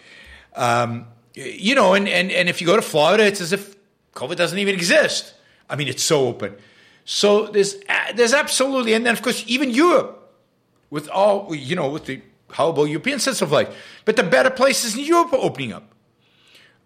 Um, 0.55 1.07
you 1.33 1.75
know, 1.75 1.93
and, 1.93 2.07
and 2.07 2.31
and 2.31 2.47
if 2.47 2.61
you 2.61 2.67
go 2.67 2.75
to 2.75 2.81
Florida, 2.81 3.25
it's 3.25 3.41
as 3.41 3.51
if 3.51 3.75
COVID 4.13 4.35
doesn't 4.37 4.59
even 4.59 4.75
exist. 4.75 5.33
I 5.69 5.75
mean, 5.75 5.87
it's 5.87 6.03
so 6.03 6.27
open. 6.27 6.55
So 7.05 7.47
there's 7.47 7.75
there's 8.15 8.33
absolutely, 8.33 8.93
and 8.93 9.05
then 9.05 9.13
of 9.13 9.21
course 9.21 9.43
even 9.47 9.69
Europe, 9.69 10.33
with 10.89 11.07
all 11.09 11.53
you 11.53 11.75
know, 11.75 11.89
with 11.89 12.05
the 12.05 12.21
horrible 12.51 12.87
European 12.87 13.19
sense 13.19 13.41
of 13.41 13.51
life, 13.51 14.01
but 14.05 14.15
the 14.15 14.23
better 14.23 14.49
places 14.49 14.95
in 14.95 15.03
Europe 15.03 15.33
are 15.33 15.39
opening 15.39 15.73
up. 15.73 15.93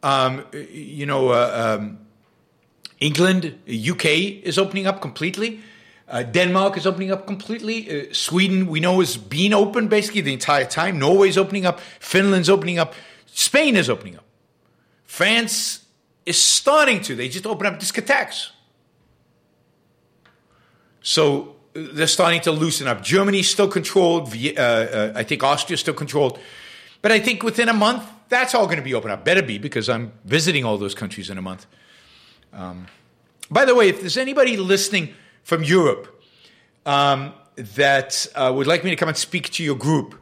Um, 0.04 0.46
you 0.54 1.06
know, 1.06 1.30
uh, 1.30 1.78
um, 1.80 2.00
England, 3.00 3.60
UK 3.68 4.06
is 4.44 4.58
opening 4.58 4.88
up 4.88 5.02
completely. 5.02 5.62
Uh, 6.08 6.24
Denmark 6.24 6.76
is 6.76 6.88
opening 6.88 7.12
up 7.12 7.28
completely. 7.28 7.90
Uh, 7.90 8.14
Sweden, 8.14 8.68
we 8.68 8.80
know, 8.80 9.00
is 9.02 9.16
been 9.16 9.54
open 9.54 9.88
basically 9.88 10.22
the 10.22 10.34
entire 10.34 10.66
time. 10.66 10.98
Norway's 10.98 11.38
opening 11.38 11.66
up. 11.66 11.80
Finland's 12.00 12.50
opening 12.50 12.80
up. 12.80 12.94
Spain 13.28 13.76
is 13.76 13.90
opening 13.90 14.18
up. 14.18 14.26
France 15.06 15.86
is 16.26 16.42
starting 16.42 17.02
to. 17.02 17.16
They 17.16 17.30
just 17.30 17.46
open 17.46 17.68
up 17.68 17.80
discotheques. 17.80 18.50
So 21.02 21.56
they're 21.74 22.08
starting 22.08 22.42
to 22.42 22.52
loosen 22.52 22.88
up. 22.88 23.04
Germany's 23.04 23.50
still 23.50 23.68
controlled. 23.68 24.34
Uh, 24.34 24.62
uh, 24.62 25.14
I 25.16 25.24
think 25.24 25.44
Austria's 25.44 25.80
still 25.80 25.94
controlled. 25.94 26.40
But 27.02 27.12
I 27.12 27.20
think 27.20 27.44
within 27.44 27.70
a 27.70 27.74
month, 27.74 28.04
that's 28.28 28.54
all 28.54 28.66
going 28.66 28.78
to 28.78 28.84
be 28.84 28.94
open 28.94 29.12
up. 29.12 29.24
Better 29.24 29.42
be 29.42 29.58
because 29.58 29.90
I'm 29.90 30.12
visiting 30.26 30.66
all 30.66 30.78
those 30.78 30.96
countries 30.96 31.30
in 31.30 31.38
a 31.38 31.42
month. 31.42 31.66
Um, 32.54 32.88
by 33.50 33.66
the 33.66 33.74
way, 33.74 33.90
if 33.90 34.02
there's 34.02 34.18
anybody 34.18 34.58
listening 34.58 35.14
from 35.44 35.64
Europe 35.64 36.24
um, 36.86 37.34
that 37.56 38.28
uh, 38.36 38.52
would 38.56 38.68
like 38.68 38.84
me 38.84 38.92
to 38.92 38.96
come 38.96 39.10
and 39.10 39.18
speak 39.18 39.50
to 39.52 39.64
your 39.64 39.76
group, 39.76 40.16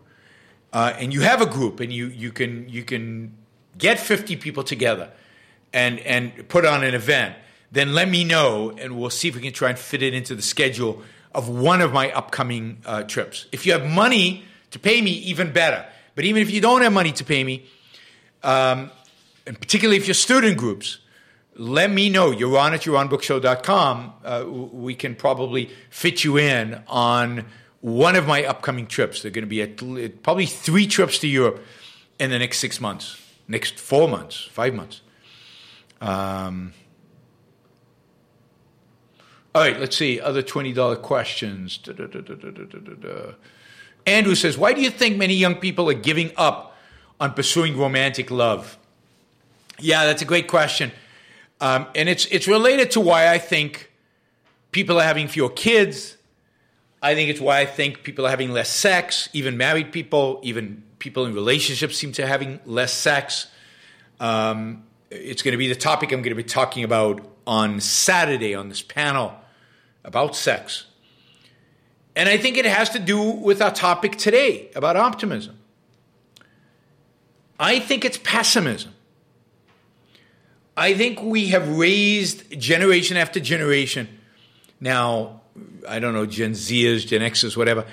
uh, 0.73 0.93
and 0.97 1.13
you 1.13 1.21
have 1.21 1.41
a 1.41 1.45
group, 1.45 1.79
and 1.79 1.91
you 1.91 2.07
you 2.07 2.31
can 2.31 2.67
you 2.69 2.83
can 2.83 3.33
get 3.77 3.99
50 3.99 4.35
people 4.35 4.63
together 4.63 5.11
and 5.73 5.99
and 5.99 6.47
put 6.49 6.65
on 6.65 6.83
an 6.83 6.93
event, 6.93 7.35
then 7.71 7.93
let 7.93 8.09
me 8.09 8.23
know, 8.23 8.71
and 8.71 8.97
we'll 8.97 9.09
see 9.09 9.27
if 9.27 9.35
we 9.35 9.41
can 9.41 9.53
try 9.53 9.69
and 9.69 9.77
fit 9.77 10.01
it 10.01 10.13
into 10.13 10.35
the 10.35 10.41
schedule 10.41 11.01
of 11.33 11.49
one 11.49 11.81
of 11.81 11.91
my 11.93 12.11
upcoming 12.11 12.81
uh, 12.85 13.03
trips. 13.03 13.47
If 13.51 13.65
you 13.65 13.73
have 13.73 13.85
money 13.85 14.45
to 14.71 14.79
pay 14.79 15.01
me, 15.01 15.11
even 15.11 15.51
better. 15.51 15.85
But 16.15 16.25
even 16.25 16.41
if 16.41 16.49
you 16.49 16.61
don't 16.61 16.81
have 16.81 16.93
money 16.93 17.11
to 17.13 17.23
pay 17.23 17.43
me, 17.43 17.65
um, 18.43 18.91
and 19.45 19.59
particularly 19.59 19.97
if 19.97 20.07
you're 20.07 20.13
student 20.13 20.57
groups, 20.57 20.99
let 21.55 21.91
me 21.91 22.09
know. 22.09 22.31
Yaron 22.31 22.73
at 22.73 22.81
yaronbrookshow.com. 22.81 24.13
Uh, 24.23 24.45
we 24.47 24.95
can 24.95 25.15
probably 25.15 25.69
fit 25.89 26.23
you 26.23 26.37
in 26.37 26.81
on 26.87 27.45
one 27.81 28.15
of 28.15 28.27
my 28.27 28.43
upcoming 28.45 28.87
trips. 28.87 29.21
They're 29.21 29.31
going 29.31 29.43
to 29.43 29.49
be 29.49 29.61
at 29.61 30.23
probably 30.23 30.45
three 30.45 30.87
trips 30.87 31.19
to 31.19 31.27
Europe 31.27 31.63
in 32.19 32.29
the 32.29 32.39
next 32.39 32.59
six 32.59 32.81
months, 32.81 33.19
next 33.47 33.79
four 33.79 34.07
months, 34.07 34.47
five 34.51 34.73
months. 34.73 35.01
Um, 36.01 36.73
all 39.57 39.63
right, 39.63 39.79
let's 39.79 39.97
see. 39.97 40.21
Other 40.21 40.43
$20 40.43 41.01
questions. 41.01 41.79
Da, 41.79 41.91
da, 41.91 42.05
da, 42.05 43.31
Andrew 44.05 44.35
says, 44.35 44.55
Why 44.55 44.73
do 44.73 44.81
you 44.81 44.91
think 44.91 45.17
many 45.17 45.33
young 45.33 45.55
people 45.55 45.89
are 45.89 45.95
giving 45.95 46.31
up 46.37 46.77
on 47.19 47.33
pursuing 47.33 47.75
romantic 47.75 48.29
love? 48.29 48.77
Yeah, 49.79 50.05
that's 50.05 50.21
a 50.21 50.25
great 50.25 50.47
question. 50.47 50.91
Um, 51.59 51.87
and 51.95 52.07
it's 52.07 52.27
it's 52.27 52.47
related 52.47 52.91
to 52.91 52.99
why 53.01 53.29
I 53.29 53.39
think 53.39 53.91
people 54.71 54.99
are 54.99 55.03
having 55.03 55.27
fewer 55.27 55.49
kids. 55.49 56.17
I 57.01 57.15
think 57.15 57.31
it's 57.31 57.41
why 57.41 57.61
I 57.61 57.65
think 57.65 58.03
people 58.03 58.27
are 58.27 58.29
having 58.29 58.51
less 58.51 58.69
sex. 58.69 59.27
Even 59.33 59.57
married 59.57 59.91
people, 59.91 60.39
even 60.43 60.83
people 60.99 61.25
in 61.25 61.33
relationships, 61.33 61.97
seem 61.97 62.11
to 62.11 62.21
be 62.21 62.27
having 62.27 62.59
less 62.67 62.93
sex. 62.93 63.47
Um, 64.19 64.83
it's 65.09 65.41
going 65.41 65.53
to 65.53 65.57
be 65.57 65.67
the 65.67 65.73
topic 65.73 66.11
I'm 66.11 66.21
going 66.21 66.29
to 66.29 66.35
be 66.35 66.43
talking 66.43 66.83
about 66.83 67.27
on 67.47 67.79
Saturday 67.79 68.53
on 68.53 68.69
this 68.69 68.83
panel 68.83 69.33
about 70.07 70.35
sex. 70.35 70.85
And 72.15 72.27
I 72.27 72.37
think 72.37 72.57
it 72.57 72.65
has 72.65 72.89
to 72.91 72.99
do 72.99 73.21
with 73.21 73.61
our 73.61 73.71
topic 73.71 74.15
today 74.15 74.71
about 74.75 74.95
optimism. 74.95 75.59
I 77.59 77.79
think 77.79 78.05
it's 78.05 78.17
pessimism. 78.17 78.93
I 80.75 80.93
think 80.93 81.21
we 81.21 81.47
have 81.49 81.77
raised 81.77 82.59
generation 82.59 83.17
after 83.17 83.39
generation. 83.39 84.07
Now, 84.79 85.41
I 85.87 85.99
don't 85.99 86.13
know, 86.13 86.25
Gen 86.25 86.53
Zers, 86.53 87.05
Gen 87.05 87.21
Xers, 87.21 87.57
whatever, 87.57 87.85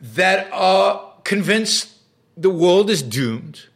that 0.00 0.50
are 0.52 1.12
convinced 1.22 1.92
the 2.36 2.50
world 2.50 2.90
is 2.90 3.02
doomed. 3.02 3.66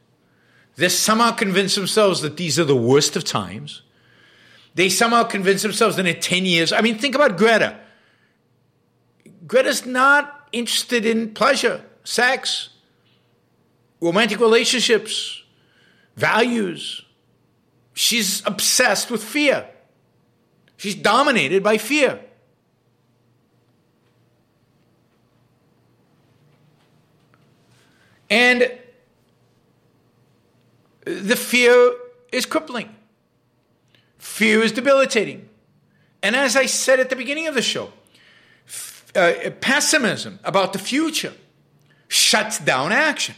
They 0.76 0.88
somehow 0.88 1.32
convince 1.32 1.74
themselves 1.74 2.20
that 2.22 2.36
these 2.36 2.59
are 2.59 2.64
the 2.64 2.76
worst 2.76 3.16
of 3.16 3.24
times. 3.24 3.82
They 4.78 4.90
somehow 4.90 5.24
convince 5.24 5.62
themselves 5.62 5.96
that 5.96 6.06
in 6.06 6.20
10 6.20 6.46
years, 6.46 6.72
I 6.72 6.82
mean, 6.82 6.98
think 6.98 7.16
about 7.16 7.36
Greta. 7.36 7.80
Greta's 9.44 9.84
not 9.84 10.48
interested 10.52 11.05
in 11.05 11.34
pleasure, 11.34 11.84
sex, 12.05 12.68
romantic 14.00 14.38
relationships, 14.38 15.42
values. 16.14 17.05
She's 17.92 18.46
obsessed 18.46 19.10
with 19.10 19.20
fear. 19.20 19.68
She's 20.76 20.94
dominated 20.94 21.64
by 21.64 21.76
fear. 21.78 22.20
And 28.30 28.70
the 31.05 31.34
fear 31.34 31.94
is 32.30 32.46
crippling. 32.46 32.94
Fear 34.28 34.62
is 34.62 34.72
debilitating. 34.72 35.48
And 36.22 36.36
as 36.36 36.55
I 36.55 36.66
said 36.66 37.00
at 37.00 37.10
the 37.10 37.16
beginning 37.16 37.48
of 37.48 37.55
the 37.55 37.62
show, 37.62 37.92
uh, 39.16 39.50
pessimism 39.60 40.38
about 40.44 40.72
the 40.72 40.78
future 40.78 41.32
shuts 42.06 42.59
down 42.59 42.92
action. 42.92 43.34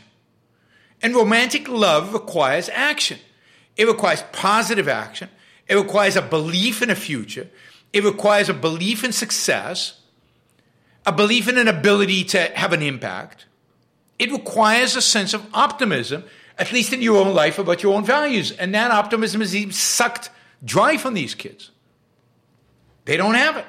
And 1.01 1.15
romantic 1.15 1.69
love 1.69 2.13
requires 2.13 2.69
action. 2.69 3.19
It 3.77 3.87
requires 3.87 4.23
positive 4.33 4.89
action. 4.89 5.31
It 5.69 5.77
requires 5.77 6.17
a 6.17 6.23
belief 6.23 6.83
in 6.83 6.91
a 6.91 6.95
future. 6.95 7.49
It 7.95 8.05
requires 8.05 8.51
a 8.51 8.55
belief 8.55 9.03
in 9.03 9.13
success, 9.13 10.01
a 11.07 11.13
belief 11.13 11.49
in 11.49 11.57
an 11.57 11.69
ability 11.69 12.25
to 12.25 12.41
have 12.55 12.75
an 12.75 12.83
impact. 12.83 13.47
It 14.19 14.31
requires 14.33 14.97
a 14.97 15.03
sense 15.03 15.33
of 15.33 15.47
optimism, 15.55 16.25
at 16.59 16.73
least 16.73 16.93
in 16.93 17.01
your 17.01 17.25
own 17.25 17.33
life, 17.33 17.59
about 17.59 17.83
your 17.83 17.95
own 17.95 18.05
values. 18.05 18.51
And 18.51 18.75
that 18.75 18.91
optimism 18.91 19.41
is 19.41 19.57
even 19.57 19.73
sucked 19.73 20.29
dry 20.65 20.97
from 20.97 21.15
these 21.15 21.35
kids. 21.35 21.71
They 23.05 23.17
don't 23.17 23.35
have 23.35 23.57
it. 23.57 23.67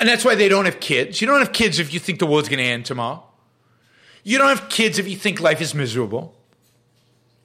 And 0.00 0.08
that's 0.08 0.24
why 0.24 0.34
they 0.34 0.48
don't 0.48 0.64
have 0.64 0.80
kids. 0.80 1.20
You 1.20 1.26
don't 1.26 1.40
have 1.40 1.52
kids 1.52 1.78
if 1.78 1.92
you 1.92 1.98
think 1.98 2.18
the 2.18 2.26
world's 2.26 2.48
going 2.48 2.58
to 2.58 2.64
end 2.64 2.86
tomorrow. 2.86 3.24
You 4.22 4.38
don't 4.38 4.48
have 4.48 4.68
kids 4.68 4.98
if 4.98 5.08
you 5.08 5.16
think 5.16 5.40
life 5.40 5.60
is 5.60 5.74
miserable. 5.74 6.34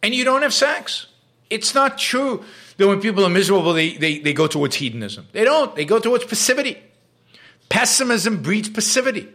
And 0.01 0.13
you 0.13 0.23
don't 0.23 0.41
have 0.41 0.53
sex. 0.53 1.07
It's 1.49 1.73
not 1.73 1.97
true 1.97 2.43
that 2.77 2.87
when 2.87 3.01
people 3.01 3.25
are 3.25 3.29
miserable, 3.29 3.73
they, 3.73 3.95
they, 3.95 4.19
they 4.19 4.33
go 4.33 4.47
towards 4.47 4.75
hedonism. 4.75 5.27
They 5.31 5.43
don't. 5.43 5.75
They 5.75 5.85
go 5.85 5.99
towards 5.99 6.25
passivity. 6.25 6.77
Pessimism 7.69 8.41
breeds 8.41 8.69
passivity. 8.69 9.29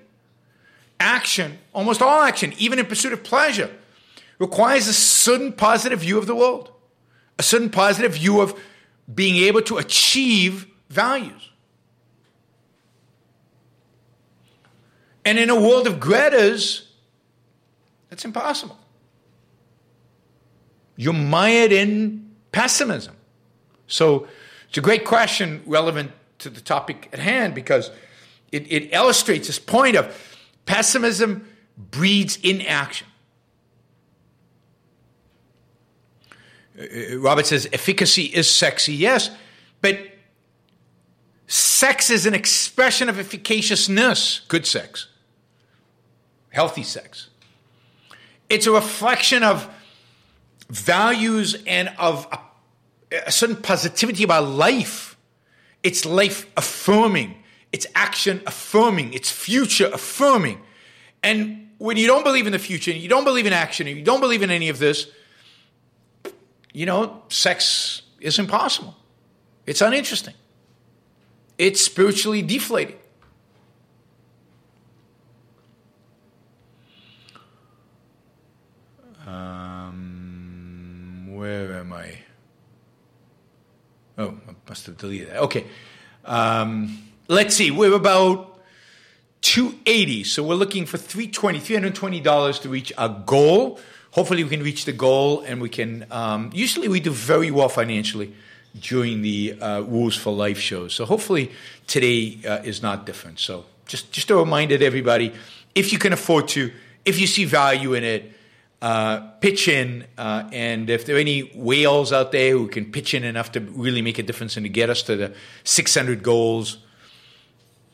Action, 1.01 1.59
almost 1.73 2.03
all 2.03 2.23
action, 2.23 2.53
even 2.59 2.79
in 2.79 2.87
pursuit 2.87 3.13
of 3.13 3.23
pleasure, 3.23 3.71
requires 4.39 4.87
a 4.89 4.93
certain 4.93 5.53
positive 5.53 6.01
view 6.01 6.19
of 6.19 6.27
the 6.27 6.35
world, 6.35 6.71
a 7.39 7.43
certain 7.43 7.71
positive 7.71 8.15
view 8.15 8.41
of 8.41 8.59
being 9.13 9.45
able 9.45 9.63
to 9.63 9.79
achieve 9.79 10.67
values. 10.89 11.51
And 15.25 15.39
in 15.39 15.51
a 15.51 15.61
world 15.61 15.87
of 15.87 16.01
Greta's, 16.01 16.89
that's 18.09 18.25
impossible. 18.25 18.79
You're 20.97 21.13
mired 21.13 21.73
in 21.73 22.31
pessimism. 22.51 23.15
So 23.87 24.27
it's 24.69 24.79
a 24.79 24.81
great 24.81 25.05
question 25.05 25.63
relevant 25.67 26.13
to 26.39 26.51
the 26.51 26.61
topic 26.61 27.09
at 27.13 27.19
hand 27.19 27.55
because 27.55 27.91
it, 28.53 28.71
it 28.71 28.93
illustrates 28.93 29.47
this 29.47 29.59
point 29.59 29.97
of 29.97 30.15
pessimism 30.67 31.49
breeds 31.77 32.37
inaction. 32.43 33.07
Uh, 36.31 36.33
Uh, 36.79 36.83
uh, 36.83 37.19
Robert 37.19 37.47
says 37.47 37.69
efficacy 37.73 38.25
is 38.25 38.51
sexy, 38.51 38.95
yes, 38.95 39.31
but 39.81 39.99
sex 41.47 42.11
is 42.11 42.27
an 42.27 42.35
expression 42.35 43.09
of 43.09 43.19
efficaciousness, 43.19 44.43
good 44.49 44.67
sex, 44.67 45.09
healthy 46.51 46.83
sex. 46.83 47.29
It's 48.49 48.67
a 48.67 48.73
reflection 48.73 49.43
of 49.43 49.69
values 50.71 51.57
and 51.67 51.93
of 51.99 52.27
a, 52.33 53.19
a 53.27 53.33
certain 53.33 53.57
positivity 53.57 54.23
about 54.25 54.49
life. 54.49 55.17
It's 55.83 56.05
life 56.05 56.47
affirming, 56.57 57.43
it's 57.73 57.87
action 57.95 58.43
affirming, 58.47 59.13
it's 59.13 59.31
future 59.31 59.91
affirming. 59.93 60.61
And 61.23 61.71
when 61.79 61.97
you 61.97 62.07
don't 62.07 62.25
believe 62.25 62.47
in 62.47 62.53
the 62.53 62.59
future, 62.59 62.91
and 62.91 63.01
you 63.01 63.09
don't 63.09 63.25
believe 63.25 63.47
in 63.47 63.53
action, 63.53 63.87
and 63.87 63.97
you 63.97 64.05
don't 64.05 64.21
believe 64.21 64.43
in 64.43 64.51
any 64.51 64.69
of 64.69 64.79
this, 64.79 65.09
you 66.79 66.87
know, 66.87 67.23
sex 67.29 68.03
is 68.21 68.39
impossible. 68.39 68.95
It's 69.67 69.81
uninteresting. 69.81 70.35
It's 71.59 71.81
spiritually 71.81 72.41
deflated. 72.41 72.95
Um, 79.27 80.55
where 81.35 81.75
am 81.81 81.93
I? 81.93 82.19
Oh, 84.17 84.39
I 84.49 84.55
must 84.69 84.87
have 84.87 84.99
deleted 84.99 85.31
that. 85.31 85.39
Okay. 85.39 85.67
Um, 86.25 87.11
let's 87.27 87.57
see. 87.57 87.73
We're 87.73 87.97
about 87.97 88.63
280. 89.41 90.23
So 90.23 90.45
we're 90.45 90.55
looking 90.55 90.87
for 90.87 90.97
320, 90.97 91.59
$320 91.59 92.63
to 92.63 92.69
reach 92.69 92.93
our 92.97 93.09
goal. 93.27 93.81
Hopefully 94.13 94.43
we 94.45 94.51
can 94.51 94.63
reach 94.63 94.85
the 94.85 94.93
goal 94.93 95.43
and 95.43 95.61
we 95.61 95.69
can, 95.69 96.07
um, 96.11 96.51
usually 96.53 96.89
we 96.89 97.01
do 97.01 97.11
very 97.11 97.51
well 97.51 97.69
financially 97.69 98.35
during 98.81 99.23
the 99.23 99.59
uh, 99.61 99.81
Rules 99.83 100.17
for 100.17 100.33
Life 100.33 100.59
shows. 100.59 100.95
So 100.95 101.05
hopefully 101.05 101.51
today 101.87 102.39
uh, 102.47 102.63
is 102.65 102.83
not 102.83 103.07
different. 103.07 103.39
So 103.39 103.65
just, 103.87 104.13
just 104.13 104.31
a 104.31 104.37
reminder 104.37 104.79
to 104.79 104.85
everybody, 104.85 105.33
if 105.75 105.93
you 105.93 105.99
can 105.99 106.13
afford 106.13 106.49
to, 106.49 106.73
if 107.05 107.21
you 107.21 107.27
see 107.27 107.45
value 107.45 107.95
in 107.95 108.05
it, 108.05 108.33
uh, 108.81 109.21
pitch 109.41 109.69
in. 109.69 110.05
Uh, 110.17 110.49
and 110.53 110.89
if 110.91 111.07
there 111.07 111.17
are 111.17 111.19
any 111.19 111.41
whales 111.55 112.13
out 112.13 112.33
there 112.33 112.53
who 112.53 112.69
can 112.69 112.91
pitch 112.91 113.15
in 113.15 113.25
enough 113.25 113.53
to 113.53 113.61
really 113.61 114.03
make 114.03 114.19
a 114.19 114.23
difference 114.23 114.57
and 114.57 114.65
to 114.65 114.71
get 114.71 114.91
us 114.91 115.03
to 115.03 115.17
the 115.17 115.35
600 115.65 116.23
goals, 116.23 116.79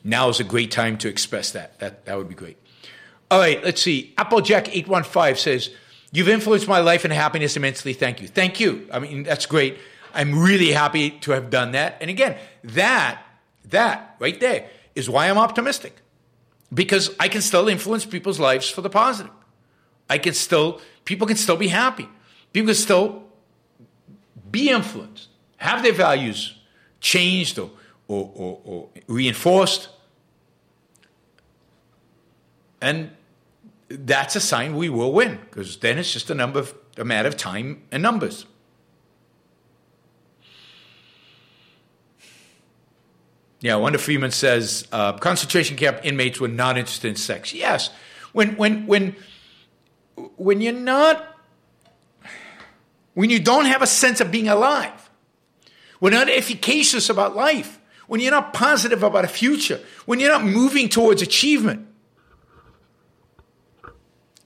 now 0.03 0.29
is 0.29 0.39
a 0.39 0.43
great 0.43 0.71
time 0.71 0.97
to 0.99 1.07
express 1.07 1.51
that. 1.51 1.79
That, 1.79 2.05
that 2.05 2.17
would 2.17 2.29
be 2.29 2.35
great. 2.35 2.57
All 3.31 3.39
right, 3.39 3.63
let's 3.63 3.81
see. 3.81 4.13
Applejack815 4.17 5.37
says, 5.37 5.71
You've 6.15 6.29
influenced 6.29 6.65
my 6.65 6.79
life 6.79 7.03
and 7.03 7.11
happiness 7.11 7.57
immensely. 7.57 7.91
Thank 7.91 8.21
you. 8.21 8.29
Thank 8.29 8.61
you. 8.61 8.87
I 8.89 8.99
mean, 8.99 9.23
that's 9.23 9.45
great. 9.45 9.77
I'm 10.13 10.39
really 10.39 10.71
happy 10.71 11.09
to 11.09 11.31
have 11.31 11.49
done 11.49 11.73
that. 11.73 11.97
And 11.99 12.09
again, 12.09 12.37
that, 12.63 13.21
that 13.65 14.15
right 14.19 14.39
there 14.39 14.69
is 14.95 15.09
why 15.09 15.29
I'm 15.29 15.37
optimistic. 15.37 15.97
Because 16.73 17.13
I 17.19 17.27
can 17.27 17.41
still 17.41 17.67
influence 17.67 18.05
people's 18.05 18.39
lives 18.39 18.69
for 18.69 18.79
the 18.79 18.89
positive. 18.89 19.33
I 20.09 20.17
can 20.17 20.33
still, 20.33 20.79
people 21.03 21.27
can 21.27 21.35
still 21.35 21.57
be 21.57 21.67
happy. 21.67 22.07
People 22.53 22.67
can 22.67 22.75
still 22.75 23.23
be 24.49 24.69
influenced, 24.69 25.27
have 25.57 25.83
their 25.83 25.91
values 25.91 26.57
changed 27.01 27.59
or, 27.59 27.71
or, 28.07 28.31
or, 28.33 28.61
or 28.63 28.89
reinforced. 29.07 29.89
And 32.79 33.11
that's 33.87 34.35
a 34.35 34.39
sign 34.39 34.75
we 34.75 34.89
will 34.89 35.11
win 35.11 35.39
because 35.49 35.77
then 35.77 35.97
it's 35.97 36.11
just 36.11 36.29
a 36.29 36.35
number 36.35 36.59
of 36.59 36.73
a 36.97 37.05
matter 37.05 37.27
of 37.27 37.37
time 37.37 37.83
and 37.91 38.01
numbers. 38.01 38.45
Yeah, 43.61 43.77
Wanda 43.77 43.97
Freeman 43.97 44.31
says 44.31 44.87
uh, 44.91 45.13
concentration 45.13 45.75
camp 45.77 45.99
inmates 46.03 46.39
were 46.39 46.47
not 46.47 46.77
interested 46.77 47.09
in 47.09 47.15
sex. 47.15 47.53
Yes, 47.53 47.89
when 48.31 48.55
when 48.57 48.85
when 48.85 49.15
when 50.35 50.61
you're 50.61 50.73
not 50.73 51.35
when 53.13 53.29
you 53.29 53.39
don't 53.39 53.65
have 53.65 53.81
a 53.81 53.87
sense 53.87 54.21
of 54.21 54.29
being 54.29 54.47
alive, 54.47 55.09
when 55.99 56.13
you're 56.13 56.25
not 56.25 56.33
efficacious 56.33 57.09
about 57.09 57.35
life, 57.35 57.79
when 58.07 58.19
you're 58.19 58.31
not 58.31 58.53
positive 58.53 59.03
about 59.03 59.25
a 59.25 59.29
future, 59.29 59.79
when 60.05 60.19
you're 60.19 60.31
not 60.31 60.43
moving 60.43 60.89
towards 60.89 61.21
achievement, 61.21 61.87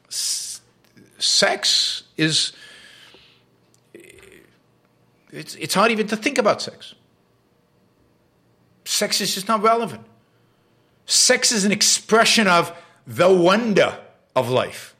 sex 0.09 2.03
is 2.17 2.53
it's, 5.31 5.55
it's 5.55 5.73
hard 5.73 5.91
even 5.91 6.07
to 6.07 6.15
think 6.15 6.37
about 6.37 6.61
sex. 6.61 6.95
Sex 8.85 9.21
is 9.21 9.35
just 9.35 9.47
not 9.47 9.61
relevant. 9.61 10.03
Sex 11.05 11.51
is 11.51 11.65
an 11.65 11.71
expression 11.71 12.47
of 12.47 12.75
the 13.05 13.31
wonder 13.31 13.99
of 14.35 14.49
life. 14.49 14.95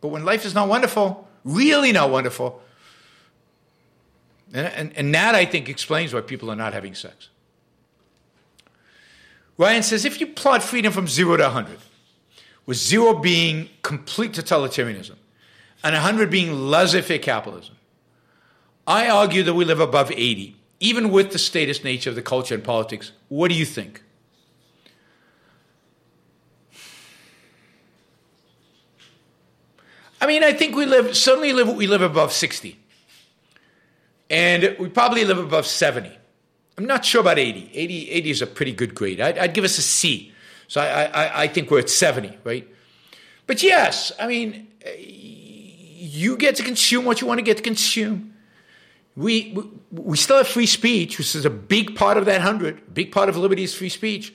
But 0.00 0.08
when 0.08 0.24
life 0.24 0.44
is 0.44 0.54
not 0.54 0.68
wonderful, 0.68 1.28
really 1.44 1.92
not 1.92 2.10
wonderful, 2.10 2.60
and, 4.52 4.66
and, 4.66 4.92
and 4.96 5.14
that 5.14 5.34
I 5.34 5.44
think 5.44 5.68
explains 5.68 6.12
why 6.12 6.20
people 6.20 6.50
are 6.50 6.56
not 6.56 6.74
having 6.74 6.94
sex. 6.94 7.28
Ryan 9.56 9.82
says 9.82 10.04
if 10.04 10.20
you 10.20 10.26
plot 10.26 10.62
freedom 10.62 10.92
from 10.92 11.06
zero 11.06 11.36
to 11.36 11.44
100, 11.44 11.78
with 12.70 12.78
zero 12.78 13.14
being 13.14 13.68
complete 13.82 14.30
totalitarianism 14.30 15.16
and 15.82 15.92
100 15.92 16.30
being 16.30 16.52
laissez 16.52 17.00
faire 17.00 17.18
capitalism, 17.18 17.74
I 18.86 19.08
argue 19.08 19.42
that 19.42 19.54
we 19.54 19.64
live 19.64 19.80
above 19.80 20.12
80, 20.12 20.54
even 20.78 21.10
with 21.10 21.32
the 21.32 21.38
statist 21.40 21.82
nature 21.82 22.10
of 22.10 22.14
the 22.14 22.22
culture 22.22 22.54
and 22.54 22.62
politics. 22.62 23.10
What 23.26 23.48
do 23.48 23.56
you 23.56 23.64
think? 23.64 24.04
I 30.20 30.28
mean, 30.28 30.44
I 30.44 30.52
think 30.52 30.76
we 30.76 30.86
live, 30.86 31.16
certainly 31.16 31.52
live, 31.52 31.74
we 31.74 31.88
live 31.88 32.02
above 32.02 32.32
60. 32.32 32.78
And 34.30 34.76
we 34.78 34.88
probably 34.88 35.24
live 35.24 35.38
above 35.38 35.66
70. 35.66 36.16
I'm 36.78 36.86
not 36.86 37.04
sure 37.04 37.20
about 37.20 37.40
80. 37.40 37.72
80, 37.74 38.10
80 38.10 38.30
is 38.30 38.42
a 38.42 38.46
pretty 38.46 38.72
good 38.72 38.94
grade. 38.94 39.20
I'd, 39.20 39.38
I'd 39.38 39.54
give 39.54 39.64
us 39.64 39.76
a 39.76 39.82
C. 39.82 40.32
So 40.70 40.80
I, 40.80 41.02
I, 41.06 41.42
I, 41.42 41.48
think 41.48 41.68
we're 41.68 41.80
at 41.80 41.90
70, 41.90 42.38
right? 42.44 42.64
But 43.48 43.60
yes, 43.60 44.12
I 44.20 44.28
mean, 44.28 44.68
you 44.96 46.36
get 46.36 46.54
to 46.54 46.62
consume 46.62 47.04
what 47.04 47.20
you 47.20 47.26
want 47.26 47.38
to 47.38 47.42
get 47.42 47.56
to 47.56 47.62
consume. 47.64 48.34
We, 49.16 49.50
we, 49.50 49.64
we 49.90 50.16
still 50.16 50.36
have 50.36 50.46
free 50.46 50.66
speech, 50.66 51.18
which 51.18 51.34
is 51.34 51.44
a 51.44 51.50
big 51.50 51.96
part 51.96 52.18
of 52.18 52.26
that 52.26 52.34
100. 52.34 52.78
A 52.78 52.90
big 52.92 53.10
part 53.10 53.28
of 53.28 53.36
liberty 53.36 53.64
is 53.64 53.74
free 53.74 53.88
speech. 53.88 54.32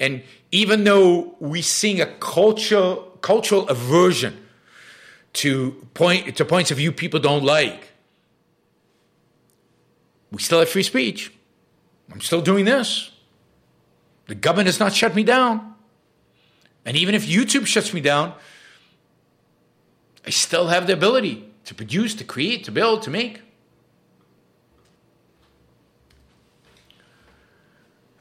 And 0.00 0.24
even 0.50 0.82
though 0.82 1.36
we're 1.38 1.62
seeing 1.62 2.00
a 2.00 2.06
culture, 2.16 2.96
cultural 3.20 3.68
aversion 3.68 4.44
to 5.34 5.86
point 5.94 6.36
to 6.36 6.44
points 6.44 6.72
of 6.72 6.78
view 6.78 6.90
people 6.90 7.20
don't 7.20 7.44
like. 7.44 7.92
We 10.32 10.42
still 10.42 10.58
have 10.58 10.68
free 10.68 10.82
speech. 10.82 11.32
I'm 12.10 12.20
still 12.20 12.40
doing 12.40 12.64
this. 12.64 13.12
The 14.26 14.34
government 14.34 14.66
has 14.66 14.80
not 14.80 14.92
shut 14.92 15.14
me 15.14 15.22
down. 15.22 15.75
And 16.86 16.96
even 16.96 17.16
if 17.16 17.26
YouTube 17.26 17.66
shuts 17.66 17.92
me 17.92 18.00
down, 18.00 18.32
I 20.24 20.30
still 20.30 20.68
have 20.68 20.86
the 20.86 20.92
ability 20.92 21.44
to 21.64 21.74
produce, 21.74 22.14
to 22.14 22.24
create, 22.24 22.64
to 22.64 22.70
build, 22.70 23.02
to 23.02 23.10
make. 23.10 23.42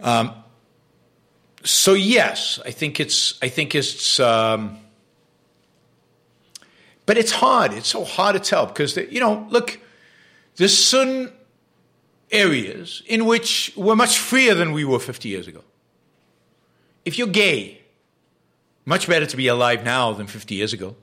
Um, 0.01 0.33
so 1.63 1.93
yes, 1.93 2.59
I 2.65 2.71
think 2.71 2.99
it's. 2.99 3.39
I 3.41 3.47
think 3.49 3.75
it's. 3.75 4.19
Um, 4.19 4.79
but 7.05 7.17
it's 7.17 7.31
hard. 7.31 7.71
It's 7.71 7.87
so 7.87 8.03
hard 8.03 8.33
to 8.33 8.39
tell 8.39 8.65
because 8.65 8.95
the, 8.95 9.11
you 9.11 9.19
know, 9.19 9.47
look, 9.51 9.79
there's 10.55 10.75
certain 10.75 11.31
areas 12.31 13.03
in 13.05 13.25
which 13.25 13.71
we're 13.75 13.95
much 13.95 14.17
freer 14.17 14.55
than 14.55 14.73
we 14.73 14.83
were 14.85 14.99
50 14.99 15.29
years 15.29 15.47
ago. 15.47 15.63
If 17.03 17.19
you're 17.19 17.27
gay, 17.27 17.84
much 18.85 19.07
better 19.07 19.25
to 19.25 19.37
be 19.37 19.47
alive 19.47 19.83
now 19.83 20.13
than 20.13 20.27
50 20.27 20.55
years 20.55 20.73
ago. 20.73 20.95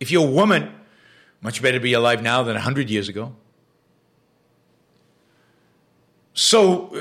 If 0.00 0.10
you're 0.10 0.26
a 0.26 0.30
woman, 0.30 0.72
much 1.40 1.62
better 1.62 1.78
to 1.78 1.82
be 1.82 1.92
alive 1.92 2.22
now 2.22 2.42
than 2.42 2.54
100 2.54 2.90
years 2.90 3.08
ago. 3.08 3.34
So, 6.34 6.96
uh, 6.96 7.00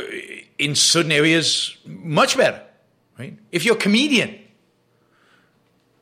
in 0.60 0.76
certain 0.76 1.11
areas, 1.11 1.76
much 1.85 2.38
better, 2.38 2.61
right? 3.18 3.38
If 3.52 3.65
you're 3.65 3.76
a 3.76 3.80
comedian, 3.80 4.40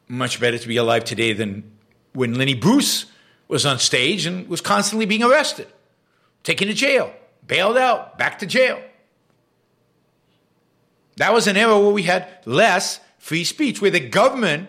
much 0.10 0.40
better 0.42 0.58
to 0.58 0.68
be 0.68 0.76
alive 0.76 1.06
today 1.06 1.32
than 1.32 1.72
when 2.14 2.34
Lenny 2.34 2.54
Bruce 2.54 3.06
was 3.48 3.66
on 3.66 3.80
stage 3.80 4.26
and 4.26 4.48
was 4.50 4.60
constantly 4.60 5.06
being 5.06 5.24
arrested, 5.24 5.68
taken 6.44 6.68
to 6.68 6.74
jail, 6.74 7.14
bailed 7.48 7.78
out, 7.78 8.18
back 8.18 8.40
to 8.40 8.46
jail. 8.46 8.82
That 11.18 11.34
was 11.34 11.48
an 11.48 11.56
era 11.56 11.80
where 11.80 11.92
we 11.92 12.04
had 12.04 12.28
less 12.46 13.00
free 13.22 13.44
speech, 13.44 13.82
where 13.82 13.92
the 13.92 14.00
government 14.00 14.68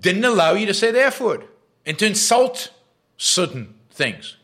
didn't 0.00 0.24
allow 0.24 0.54
you 0.54 0.66
to 0.66 0.74
say 0.74 0.90
the 0.90 1.04
F 1.04 1.20
word 1.20 1.44
and 1.84 1.98
to 1.98 2.06
insult 2.06 2.70
certain 3.18 3.74
things. 3.90 4.36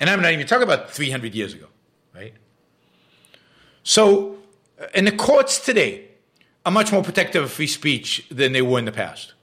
And 0.00 0.08
I'm 0.08 0.22
not 0.22 0.32
even 0.32 0.46
talking 0.46 0.62
about 0.62 0.90
300 0.90 1.34
years 1.34 1.52
ago, 1.52 1.66
right? 2.14 2.32
So, 3.82 4.38
uh, 4.80 4.86
and 4.94 5.06
the 5.06 5.12
courts 5.12 5.60
today 5.60 6.08
are 6.64 6.72
much 6.72 6.92
more 6.92 7.02
protective 7.02 7.44
of 7.44 7.52
free 7.52 7.66
speech 7.66 8.26
than 8.30 8.52
they 8.52 8.62
were 8.62 8.78
in 8.78 8.86
the 8.86 8.92
past. 8.92 9.34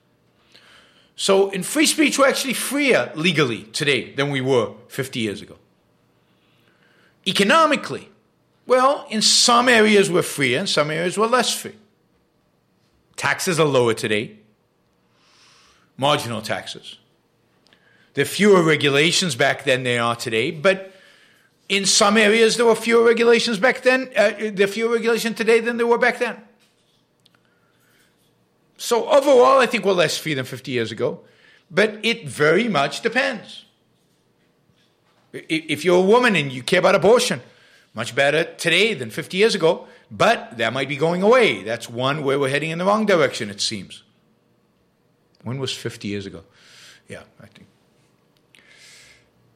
So, 1.15 1.51
in 1.51 1.61
free 1.61 1.85
speech, 1.85 2.17
we're 2.17 2.27
actually 2.27 2.53
freer 2.55 3.11
legally 3.15 3.63
today 3.63 4.13
than 4.15 4.31
we 4.31 4.41
were 4.41 4.73
50 4.87 5.19
years 5.19 5.41
ago. 5.41 5.57
Economically, 7.27 8.09
well, 8.67 9.05
in 9.09 9.21
some 9.21 9.69
areas 9.69 10.09
we're 10.09 10.21
freer, 10.21 10.59
and 10.59 10.69
some 10.69 10.89
areas 10.89 11.17
we're 11.17 11.27
less 11.27 11.53
free. 11.53 11.75
Taxes 13.15 13.59
are 13.59 13.67
lower 13.67 13.93
today, 13.93 14.37
marginal 15.97 16.41
taxes. 16.41 16.97
There 18.13 18.23
are 18.23 18.27
fewer 18.27 18.63
regulations 18.63 19.35
back 19.35 19.63
then 19.65 19.83
than 19.83 19.83
there 19.83 20.01
are 20.01 20.15
today, 20.15 20.51
but 20.51 20.93
in 21.67 21.85
some 21.85 22.17
areas 22.17 22.57
there 22.57 22.65
were 22.65 22.75
fewer 22.75 23.03
regulations 23.03 23.59
back 23.59 23.81
then. 23.81 24.09
Uh, 24.15 24.31
there 24.53 24.65
are 24.65 24.71
fewer 24.71 24.93
regulations 24.93 25.35
today 25.35 25.59
than 25.59 25.77
there 25.77 25.87
were 25.87 25.97
back 25.97 26.19
then. 26.19 26.41
So 28.77 29.07
overall, 29.09 29.59
I 29.59 29.65
think 29.65 29.85
we're 29.85 29.93
less 29.93 30.17
free 30.17 30.33
than 30.33 30.45
50 30.45 30.71
years 30.71 30.91
ago, 30.91 31.21
but 31.71 31.99
it 32.03 32.27
very 32.27 32.67
much 32.67 33.01
depends. 33.01 33.65
If 35.33 35.83
you're 35.83 35.99
a 35.99 36.05
woman 36.05 36.35
and 36.35 36.51
you 36.51 36.63
care 36.63 36.79
about 36.79 36.95
abortion, 36.95 37.41
much 37.95 38.13
better 38.13 38.43
today 38.43 38.93
than 38.93 39.09
50 39.09 39.37
years 39.37 39.55
ago, 39.55 39.87
but 40.11 40.57
that 40.57 40.73
might 40.73 40.89
be 40.89 40.97
going 40.97 41.23
away. 41.23 41.63
That's 41.63 41.89
one 41.89 42.23
where 42.23 42.37
we're 42.37 42.49
heading 42.49 42.69
in 42.69 42.77
the 42.77 42.85
wrong 42.85 43.05
direction, 43.05 43.49
it 43.49 43.61
seems. 43.61 44.03
When 45.43 45.57
was 45.59 45.73
50 45.73 46.07
years 46.07 46.25
ago? 46.25 46.43
Yeah, 47.07 47.23
I 47.41 47.47
think. 47.47 47.67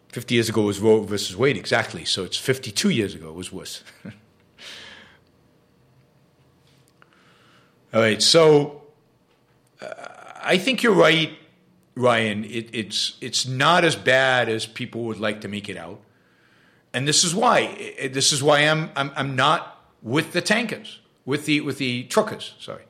50 0.10 0.34
years 0.34 0.49
ago 0.49 0.64
was 0.64 0.80
Roe 0.80 1.02
versus 1.02 1.36
Wade, 1.36 1.57
exactly. 1.57 2.06
So 2.06 2.24
it's 2.24 2.38
52 2.38 2.90
years 2.90 3.14
ago, 3.14 3.30
it 3.30 3.36
was 3.36 3.52
worse. 3.52 3.84
All 7.94 8.02
right, 8.02 8.22
so 8.22 8.84
uh, 9.82 9.88
I 10.41 10.57
think 10.57 10.82
you're 10.82 10.94
right, 10.94 11.38
Ryan. 11.95 12.45
It, 12.45 12.70
it's, 12.72 13.18
it's 13.20 13.45
not 13.48 13.84
as 13.84 13.95
bad 13.95 14.48
as 14.48 14.66
people 14.66 15.03
would 15.06 15.20
like 15.20 15.41
to 15.41 15.48
make 15.48 15.70
it 15.70 15.78
out. 15.78 15.99
And 16.94 17.07
this 17.07 17.24
is 17.24 17.36
why. 17.36 17.61
Eh, 17.61 17.94
eh, 17.98 18.07
this 18.07 18.32
is 18.32 18.41
why 18.41 18.61
I'm, 18.61 18.91
I'm, 18.95 19.11
I'm 19.16 19.36
not 19.36 19.86
with 20.02 20.34
the 20.34 20.41
tankers, 20.41 20.99
with 21.26 21.45
the, 21.45 21.61
with 21.61 21.78
the 21.78 22.03
truckers, 22.03 22.56
sorry. 22.60 22.84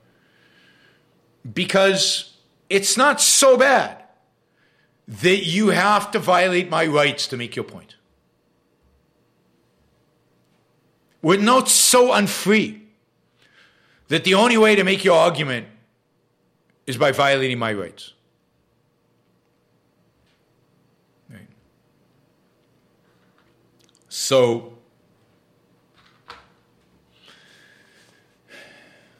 Because 1.52 2.38
it's 2.70 2.98
not 2.98 3.20
so 3.22 3.58
bad 3.58 4.04
that 5.08 5.46
you 5.46 5.70
have 5.70 6.12
to 6.12 6.20
violate 6.20 6.70
my 6.70 6.86
rights 6.86 7.28
to 7.28 7.38
make 7.38 7.56
your 7.56 7.66
point. 7.66 7.96
We're 11.22 11.42
not 11.42 11.68
so 11.68 12.14
unfree 12.14 12.82
that 14.08 14.24
the 14.24 14.36
only 14.36 14.58
way 14.58 14.76
to 14.76 14.84
make 14.84 15.04
your 15.04 15.18
argument 15.18 15.68
is 16.88 16.98
by 16.98 17.12
violating 17.12 17.60
my 17.60 17.74
rights. 17.74 18.14
So, 24.10 24.74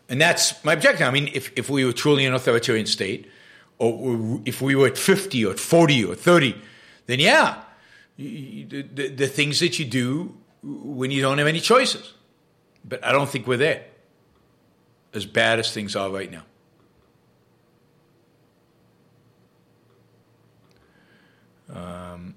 and 0.10 0.20
that's 0.20 0.64
my 0.66 0.74
objective. 0.74 1.08
I 1.08 1.12
mean, 1.12 1.30
if, 1.34 1.52
if 1.56 1.70
we 1.70 1.86
were 1.86 1.94
truly 1.94 2.26
an 2.26 2.34
authoritarian 2.34 2.88
state, 2.88 3.30
or 3.78 4.42
if 4.46 4.62
we 4.62 4.76
were 4.76 4.88
at 4.88 4.98
50 4.98 5.46
or 5.46 5.54
40 5.56 6.06
or 6.06 6.16
30, 6.16 6.56
then 7.06 7.20
yeah, 7.20 7.62
the, 8.18 8.64
the, 8.66 9.08
the, 9.08 9.28
things 9.28 9.62
that 9.62 9.80
you 9.80 9.86
do 9.86 10.36
when 10.62 11.12
you 11.12 11.22
don't 11.22 11.38
have 11.38 11.48
any 11.48 11.62
choices. 11.62 12.14
But 12.84 13.06
I 13.06 13.12
don't 13.12 13.30
think 13.30 13.48
we're 13.48 13.58
there, 13.58 13.86
as 15.14 15.26
bad 15.26 15.60
as 15.60 15.72
things 15.72 15.96
are 15.96 16.10
right 16.10 16.30
now. 16.30 16.44
Um, 21.74 22.36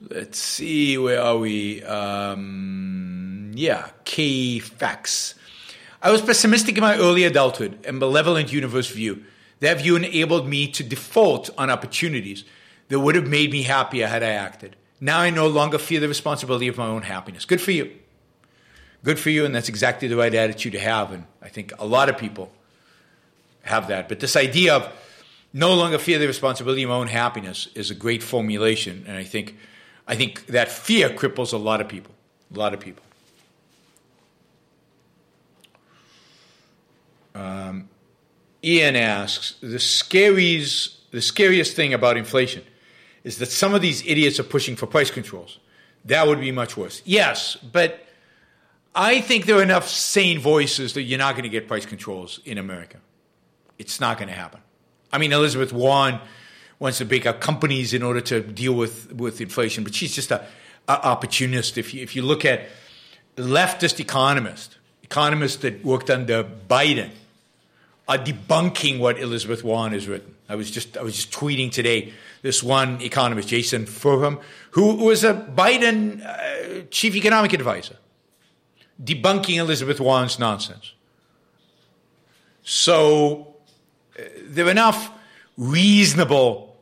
let's 0.00 0.38
see, 0.38 0.98
where 0.98 1.20
are 1.20 1.38
we? 1.38 1.82
Um, 1.82 3.52
yeah, 3.54 3.90
key 4.04 4.60
facts. 4.60 5.34
I 6.02 6.10
was 6.10 6.22
pessimistic 6.22 6.76
in 6.76 6.82
my 6.82 6.96
early 6.96 7.24
adulthood 7.24 7.84
and 7.86 7.98
malevolent 7.98 8.52
universe 8.52 8.90
view. 8.90 9.24
That 9.60 9.80
view 9.80 9.96
enabled 9.96 10.46
me 10.48 10.68
to 10.72 10.84
default 10.84 11.50
on 11.56 11.70
opportunities 11.70 12.44
that 12.88 13.00
would 13.00 13.14
have 13.14 13.26
made 13.26 13.50
me 13.50 13.62
happier 13.62 14.06
had 14.06 14.22
I 14.22 14.30
acted. 14.30 14.76
Now 15.00 15.20
I 15.20 15.30
no 15.30 15.46
longer 15.46 15.78
fear 15.78 16.00
the 16.00 16.08
responsibility 16.08 16.68
of 16.68 16.76
my 16.76 16.86
own 16.86 17.02
happiness. 17.02 17.44
Good 17.44 17.60
for 17.60 17.70
you. 17.70 17.90
Good 19.02 19.18
for 19.18 19.30
you, 19.30 19.44
and 19.44 19.54
that's 19.54 19.68
exactly 19.68 20.08
the 20.08 20.16
right 20.16 20.34
attitude 20.34 20.72
to 20.72 20.80
have. 20.80 21.12
And 21.12 21.24
I 21.42 21.48
think 21.48 21.72
a 21.78 21.86
lot 21.86 22.08
of 22.08 22.18
people 22.18 22.52
have 23.62 23.88
that. 23.88 24.08
But 24.08 24.20
this 24.20 24.36
idea 24.36 24.74
of 24.74 24.92
no 25.52 25.74
longer 25.74 25.98
fear 25.98 26.18
the 26.18 26.26
responsibility 26.26 26.82
of 26.82 26.90
my 26.90 26.96
own 26.96 27.08
happiness 27.08 27.68
is 27.74 27.90
a 27.90 27.94
great 27.94 28.22
formulation. 28.22 29.04
And 29.06 29.16
I 29.16 29.24
think, 29.24 29.56
I 30.06 30.14
think 30.14 30.46
that 30.46 30.70
fear 30.70 31.10
cripples 31.10 31.52
a 31.52 31.56
lot 31.56 31.80
of 31.80 31.88
people. 31.88 32.14
A 32.54 32.58
lot 32.58 32.74
of 32.74 32.80
people. 32.80 33.02
Um, 37.34 37.88
Ian 38.64 38.96
asks 38.96 39.56
the 39.60 39.78
scariest, 39.78 41.10
the 41.10 41.20
scariest 41.20 41.76
thing 41.76 41.92
about 41.92 42.16
inflation 42.16 42.62
is 43.24 43.38
that 43.38 43.46
some 43.46 43.74
of 43.74 43.82
these 43.82 44.06
idiots 44.06 44.38
are 44.38 44.44
pushing 44.44 44.76
for 44.76 44.86
price 44.86 45.10
controls. 45.10 45.58
That 46.04 46.26
would 46.26 46.40
be 46.40 46.52
much 46.52 46.76
worse. 46.76 47.02
Yes, 47.04 47.56
but 47.56 48.06
I 48.94 49.20
think 49.20 49.46
there 49.46 49.58
are 49.58 49.62
enough 49.62 49.88
sane 49.88 50.38
voices 50.38 50.94
that 50.94 51.02
you're 51.02 51.18
not 51.18 51.34
going 51.34 51.42
to 51.42 51.48
get 51.48 51.68
price 51.68 51.84
controls 51.84 52.40
in 52.44 52.56
America. 52.56 52.98
It's 53.78 54.00
not 54.00 54.16
going 54.16 54.28
to 54.28 54.34
happen. 54.34 54.60
I 55.12 55.18
mean, 55.18 55.32
Elizabeth 55.32 55.72
Warren 55.72 56.20
wants 56.78 56.98
to 56.98 57.04
break 57.04 57.26
up 57.26 57.40
companies 57.40 57.94
in 57.94 58.02
order 58.02 58.20
to 58.20 58.40
deal 58.40 58.74
with, 58.74 59.12
with 59.12 59.40
inflation, 59.40 59.84
but 59.84 59.94
she's 59.94 60.14
just 60.14 60.30
a, 60.30 60.44
a 60.88 61.06
opportunist. 61.06 61.78
If 61.78 61.94
you, 61.94 62.02
if 62.02 62.14
you 62.14 62.22
look 62.22 62.44
at 62.44 62.68
leftist 63.36 64.00
economists, 64.00 64.76
economists 65.02 65.56
that 65.56 65.84
worked 65.84 66.10
under 66.10 66.44
Biden, 66.44 67.10
are 68.08 68.18
debunking 68.18 68.98
what 69.00 69.18
Elizabeth 69.18 69.64
Warren 69.64 69.92
has 69.92 70.06
written. 70.06 70.34
I 70.48 70.54
was 70.54 70.70
just 70.70 70.96
I 70.96 71.02
was 71.02 71.16
just 71.16 71.32
tweeting 71.32 71.72
today 71.72 72.12
this 72.42 72.62
one 72.62 73.00
economist, 73.00 73.48
Jason 73.48 73.84
Furman, 73.84 74.38
who 74.70 74.94
was 74.94 75.24
a 75.24 75.34
Biden 75.34 76.24
uh, 76.24 76.84
chief 76.90 77.16
economic 77.16 77.52
advisor, 77.52 77.96
debunking 79.02 79.56
Elizabeth 79.56 79.98
Warren's 79.98 80.38
nonsense. 80.38 80.92
So 82.62 83.56
uh, 84.16 84.22
there 84.44 84.66
are 84.66 84.70
enough 84.70 85.10
reasonable, 85.56 86.76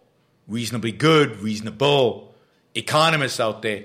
reasonably 0.49 0.93
good, 0.93 1.41
reasonable 1.41 2.35
economists 2.75 3.41
out 3.41 3.63
there, 3.63 3.85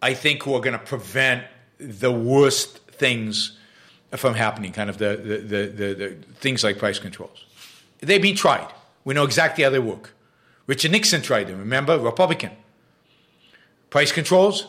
I 0.00 0.14
think, 0.14 0.42
who 0.42 0.54
are 0.54 0.60
going 0.60 0.78
to 0.78 0.84
prevent 0.84 1.44
the 1.78 2.12
worst 2.12 2.78
things 2.90 3.58
from 4.16 4.34
happening, 4.34 4.72
kind 4.72 4.88
of 4.88 4.98
the, 4.98 5.16
the, 5.16 5.36
the, 5.38 5.66
the, 5.66 5.94
the 5.94 6.16
things 6.34 6.64
like 6.64 6.78
price 6.78 6.98
controls. 6.98 7.44
They've 8.00 8.22
been 8.22 8.36
tried. 8.36 8.68
We 9.04 9.14
know 9.14 9.24
exactly 9.24 9.64
how 9.64 9.70
they 9.70 9.78
work. 9.78 10.14
Richard 10.66 10.92
Nixon 10.92 11.22
tried 11.22 11.48
them, 11.48 11.58
remember? 11.58 11.98
Republican. 11.98 12.50
Price 13.90 14.12
controls 14.12 14.68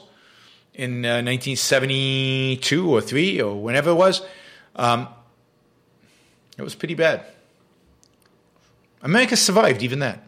in 0.73 1.05
uh, 1.05 1.21
1972 1.21 2.89
or 2.89 3.01
3 3.01 3.41
or 3.41 3.61
whenever 3.61 3.91
it 3.91 3.95
was. 3.95 4.21
Um, 4.75 5.07
it 6.57 6.61
was 6.61 6.75
pretty 6.75 6.95
bad. 6.95 7.25
America 9.01 9.35
survived 9.35 9.81
even 9.81 9.99
that. 9.99 10.23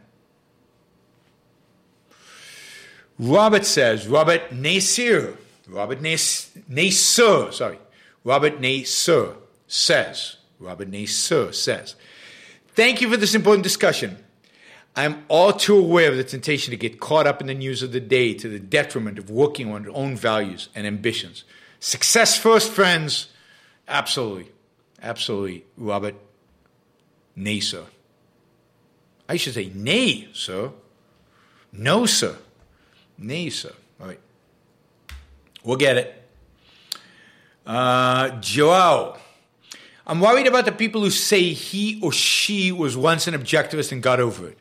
Robert 3.20 3.66
says, 3.66 4.08
Robert 4.08 4.52
Nasir, 4.52 5.38
Robert 5.68 6.02
Nasir, 6.02 7.52
sorry, 7.52 7.80
Robert 8.24 8.60
Nasir 8.60 9.36
says, 9.68 10.38
Robert 10.60 10.90
Nasir 10.90 11.52
says, 11.54 11.96
Thank 12.74 13.02
you 13.02 13.10
for 13.10 13.18
this 13.18 13.36
important 13.36 13.64
discussion. 13.64 14.18
I'm 14.96 15.24
all 15.28 15.54
too 15.54 15.78
aware 15.78 16.10
of 16.10 16.18
the 16.18 16.24
temptation 16.24 16.72
to 16.72 16.78
get 16.78 17.00
caught 17.00 17.28
up 17.28 17.42
in 17.42 17.48
the 17.48 17.54
news 17.54 17.84
of 17.84 17.92
the 17.92 18.00
day 18.00 18.34
to 18.34 18.50
the 18.50 18.60
detriment 18.60 19.20
of 19.20 19.30
working 19.30 19.72
on 19.72 19.86
our 19.86 19.96
own 19.96 20.16
values 20.16 20.70
and 20.76 20.88
ambitions. 20.88 21.44
Success 21.80 22.38
first, 22.38 22.72
friends. 22.72 23.28
Absolutely. 23.88 24.52
Absolutely, 25.02 25.66
Robert. 25.78 26.16
Nay, 27.36 27.60
sir. 27.60 27.86
I 29.32 29.38
should 29.38 29.54
say, 29.54 29.72
nay, 29.74 30.28
sir. 30.34 30.72
No, 31.72 32.06
sir. 32.06 32.36
Nay, 33.18 33.50
sir. 33.50 33.72
All 34.02 34.08
right. 34.08 34.20
We'll 35.64 35.78
get 35.78 35.96
it. 35.96 36.22
Uh, 37.66 38.32
Joao. 38.42 39.18
I'm 40.06 40.20
worried 40.20 40.48
about 40.48 40.66
the 40.66 40.74
people 40.74 41.00
who 41.00 41.10
say 41.10 41.54
he 41.54 41.98
or 42.04 42.12
she 42.12 42.74
was 42.74 42.98
once 42.98 43.26
an 43.26 43.34
objectivist 43.34 43.94
and 43.94 44.04
got 44.04 44.20
over 44.20 44.50
it. 44.50 44.58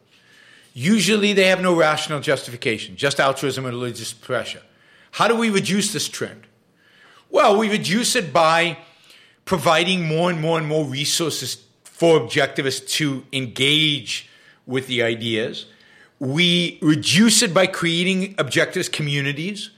Usually 0.72 1.32
they 1.32 1.48
have 1.48 1.60
no 1.60 1.74
rational 1.74 2.20
justification, 2.20 2.94
just 2.94 3.18
altruism 3.18 3.66
and 3.66 3.74
religious 3.74 4.12
pressure. 4.12 4.62
How 5.10 5.26
do 5.26 5.34
we 5.34 5.50
reduce 5.50 5.92
this 5.92 6.08
trend? 6.08 6.46
Well, 7.28 7.58
we 7.58 7.68
reduce 7.68 8.14
it 8.14 8.32
by 8.32 8.78
providing 9.44 10.06
more 10.06 10.30
and 10.30 10.40
more 10.40 10.58
and 10.58 10.68
more 10.68 10.84
resources 10.84 11.64
for 11.82 12.20
objectivists 12.20 12.88
to 12.90 13.24
engage 13.32 14.28
with 14.70 14.86
the 14.86 15.02
ideas. 15.02 15.66
We 16.18 16.78
reduce 16.80 17.42
it 17.42 17.52
by 17.52 17.66
creating 17.66 18.34
objectivist 18.36 18.92
communities, 18.92 19.70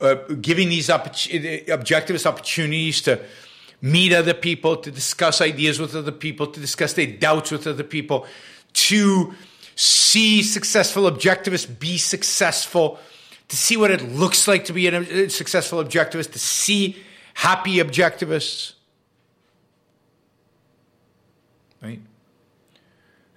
uh, 0.00 0.14
giving 0.40 0.68
these 0.68 0.88
objectivist 0.88 2.26
opportunities 2.26 3.00
to 3.02 3.20
meet 3.80 4.12
other 4.12 4.34
people, 4.34 4.76
to 4.76 4.90
discuss 4.90 5.40
ideas 5.40 5.78
with 5.78 5.94
other 5.94 6.12
people, 6.12 6.46
to 6.48 6.60
discuss 6.60 6.94
their 6.94 7.06
doubts 7.06 7.50
with 7.50 7.66
other 7.66 7.84
people, 7.84 8.26
to 8.72 9.34
see 9.76 10.42
successful 10.42 11.04
objectivists 11.10 11.78
be 11.78 11.98
successful, 11.98 12.98
to 13.48 13.56
see 13.56 13.76
what 13.76 13.90
it 13.90 14.02
looks 14.02 14.48
like 14.48 14.64
to 14.64 14.72
be 14.72 14.88
a 14.88 15.28
successful 15.28 15.84
objectivist, 15.84 16.32
to 16.32 16.38
see 16.38 16.96
happy 17.34 17.76
objectivists. 17.76 18.72
Right? 21.82 22.00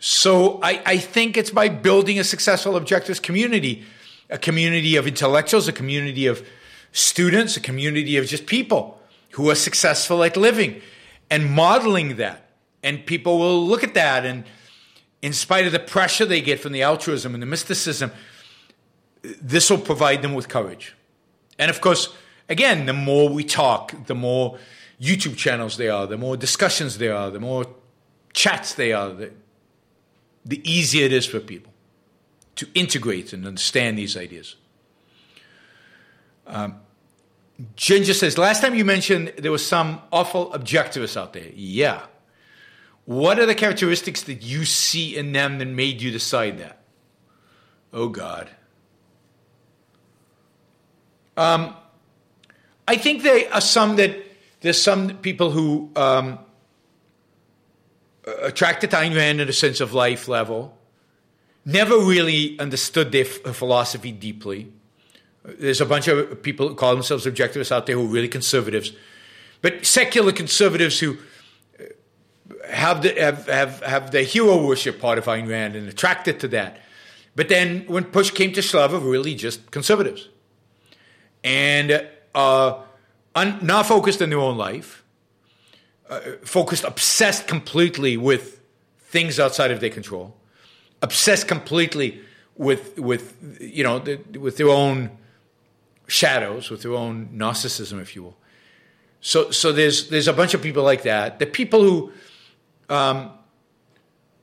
So 0.09 0.61
I, 0.63 0.81
I 0.85 0.97
think 0.99 1.35
it's 1.35 1.51
by 1.51 1.67
building 1.67 2.17
a 2.17 2.23
successful 2.23 2.79
objectivist 2.79 3.23
community, 3.23 3.83
a 4.29 4.37
community 4.37 4.95
of 4.95 5.05
intellectuals, 5.05 5.67
a 5.67 5.73
community 5.73 6.27
of 6.27 6.47
students, 6.93 7.57
a 7.57 7.59
community 7.59 8.15
of 8.15 8.25
just 8.25 8.45
people 8.45 9.01
who 9.31 9.49
are 9.49 9.55
successful 9.55 10.23
at 10.23 10.37
living 10.37 10.81
and 11.29 11.51
modeling 11.51 12.15
that. 12.15 12.51
And 12.83 13.05
people 13.05 13.37
will 13.37 13.67
look 13.67 13.83
at 13.83 13.95
that 13.95 14.25
and 14.25 14.45
in 15.21 15.33
spite 15.33 15.65
of 15.65 15.73
the 15.73 15.79
pressure 15.79 16.23
they 16.23 16.39
get 16.39 16.61
from 16.61 16.71
the 16.71 16.83
altruism 16.83 17.33
and 17.33 17.43
the 17.43 17.47
mysticism, 17.47 18.11
this 19.21 19.69
will 19.69 19.77
provide 19.77 20.21
them 20.21 20.33
with 20.33 20.47
courage. 20.47 20.95
And 21.59 21.69
of 21.69 21.81
course, 21.81 22.13
again, 22.47 22.85
the 22.85 22.93
more 22.93 23.27
we 23.27 23.43
talk, 23.43 23.93
the 24.05 24.15
more 24.15 24.57
YouTube 25.01 25.35
channels 25.35 25.75
there 25.75 25.91
are, 25.91 26.07
the 26.07 26.17
more 26.17 26.37
discussions 26.37 26.97
there 26.97 27.13
are, 27.13 27.29
the 27.29 27.41
more 27.41 27.65
chats 28.31 28.73
they 28.73 28.93
are, 28.93 29.09
the, 29.09 29.31
the 30.47 30.61
easier 30.69 31.05
it 31.05 31.13
is 31.13 31.25
for 31.25 31.39
people 31.39 31.73
to 32.55 32.67
integrate 32.73 33.33
and 33.33 33.45
understand 33.45 33.97
these 33.97 34.17
ideas. 34.17 34.55
Um, 36.47 36.79
Ginger 37.75 38.13
says, 38.13 38.37
last 38.37 38.61
time 38.61 38.75
you 38.75 38.85
mentioned 38.85 39.33
there 39.37 39.51
was 39.51 39.65
some 39.65 40.01
awful 40.11 40.51
objectivists 40.51 41.17
out 41.17 41.33
there. 41.33 41.49
Yeah. 41.53 42.03
What 43.05 43.39
are 43.39 43.45
the 43.45 43.55
characteristics 43.55 44.23
that 44.23 44.41
you 44.43 44.65
see 44.65 45.15
in 45.15 45.31
them 45.31 45.59
that 45.59 45.67
made 45.67 46.01
you 46.01 46.11
decide 46.11 46.59
that? 46.59 46.79
Oh, 47.93 48.09
God. 48.09 48.49
Um, 51.35 51.75
I 52.87 52.97
think 52.97 53.23
there 53.23 53.51
are 53.53 53.61
some 53.61 53.95
that 53.97 54.15
there's 54.61 54.81
some 54.81 55.17
people 55.17 55.51
who 55.51 55.91
um, 55.95 56.39
attracted 58.41 58.91
to 58.91 58.97
Ayn 58.97 59.15
Rand 59.15 59.41
at 59.41 59.49
a 59.49 59.53
sense 59.53 59.79
of 59.79 59.93
life 59.93 60.27
level, 60.27 60.77
never 61.65 61.97
really 61.97 62.59
understood 62.59 63.11
their 63.11 63.25
f- 63.25 63.55
philosophy 63.55 64.11
deeply. 64.11 64.71
There's 65.43 65.81
a 65.81 65.85
bunch 65.85 66.07
of 66.07 66.41
people 66.41 66.67
who 66.67 66.75
call 66.75 66.93
themselves 66.93 67.25
objectivists 67.25 67.71
out 67.71 67.85
there 67.85 67.95
who 67.95 68.05
are 68.05 68.13
really 68.13 68.27
conservatives, 68.27 68.91
but 69.61 69.85
secular 69.85 70.31
conservatives 70.31 70.99
who 70.99 71.17
have 72.69 73.01
the 73.01 73.13
have, 73.19 73.47
have, 73.47 73.81
have 73.81 74.11
the 74.11 74.23
hero 74.23 74.65
worship 74.65 74.99
part 74.99 75.17
of 75.17 75.25
Ayn 75.25 75.47
Rand 75.49 75.75
and 75.75 75.87
attracted 75.87 76.39
to 76.41 76.47
that. 76.49 76.81
But 77.35 77.49
then 77.49 77.85
when 77.87 78.05
push 78.05 78.31
came 78.31 78.51
to 78.53 78.61
shove, 78.61 78.91
really 79.03 79.35
just 79.35 79.71
conservatives. 79.71 80.27
And 81.43 82.07
uh, 82.33 82.81
un, 83.35 83.59
not 83.61 83.85
focused 83.85 84.21
on 84.21 84.29
their 84.29 84.39
own 84.39 84.57
life, 84.57 85.03
uh, 86.09 86.19
focused, 86.43 86.83
obsessed 86.83 87.47
completely 87.47 88.17
with 88.17 88.61
things 88.99 89.39
outside 89.39 89.71
of 89.71 89.79
their 89.79 89.89
control, 89.89 90.35
obsessed 91.01 91.47
completely 91.47 92.21
with 92.55 92.97
with 92.97 93.35
you 93.59 93.83
know 93.83 93.99
the, 93.99 94.17
with 94.39 94.57
their 94.57 94.69
own 94.69 95.11
shadows, 96.07 96.69
with 96.69 96.81
their 96.81 96.93
own 96.93 97.29
narcissism, 97.33 98.01
if 98.01 98.15
you 98.15 98.23
will. 98.23 98.37
So 99.21 99.51
so 99.51 99.71
there's 99.71 100.09
there's 100.09 100.27
a 100.27 100.33
bunch 100.33 100.53
of 100.53 100.61
people 100.61 100.83
like 100.83 101.03
that. 101.03 101.39
The 101.39 101.45
people 101.45 101.81
who 101.81 102.11
um, 102.89 103.31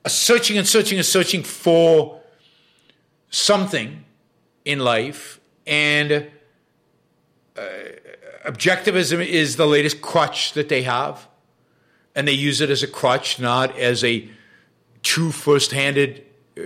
searching 0.07 0.59
and 0.59 0.67
searching 0.67 0.99
and 0.99 1.07
searching 1.07 1.43
for 1.43 2.21
something 3.31 4.05
in 4.65 4.79
life, 4.81 5.41
and 5.67 6.31
uh, 7.57 7.63
objectivism 8.45 9.25
is 9.25 9.57
the 9.57 9.67
latest 9.67 10.01
crutch 10.03 10.53
that 10.53 10.69
they 10.69 10.83
have, 10.83 11.27
and 12.15 12.29
they 12.29 12.33
use 12.33 12.61
it 12.61 12.71
as 12.71 12.83
a 12.83 12.87
crutch, 12.87 13.39
not 13.39 13.77
as 13.79 14.05
a 14.05 14.29
true 15.03 15.33
first-handed 15.33 16.25
uh, 16.59 16.63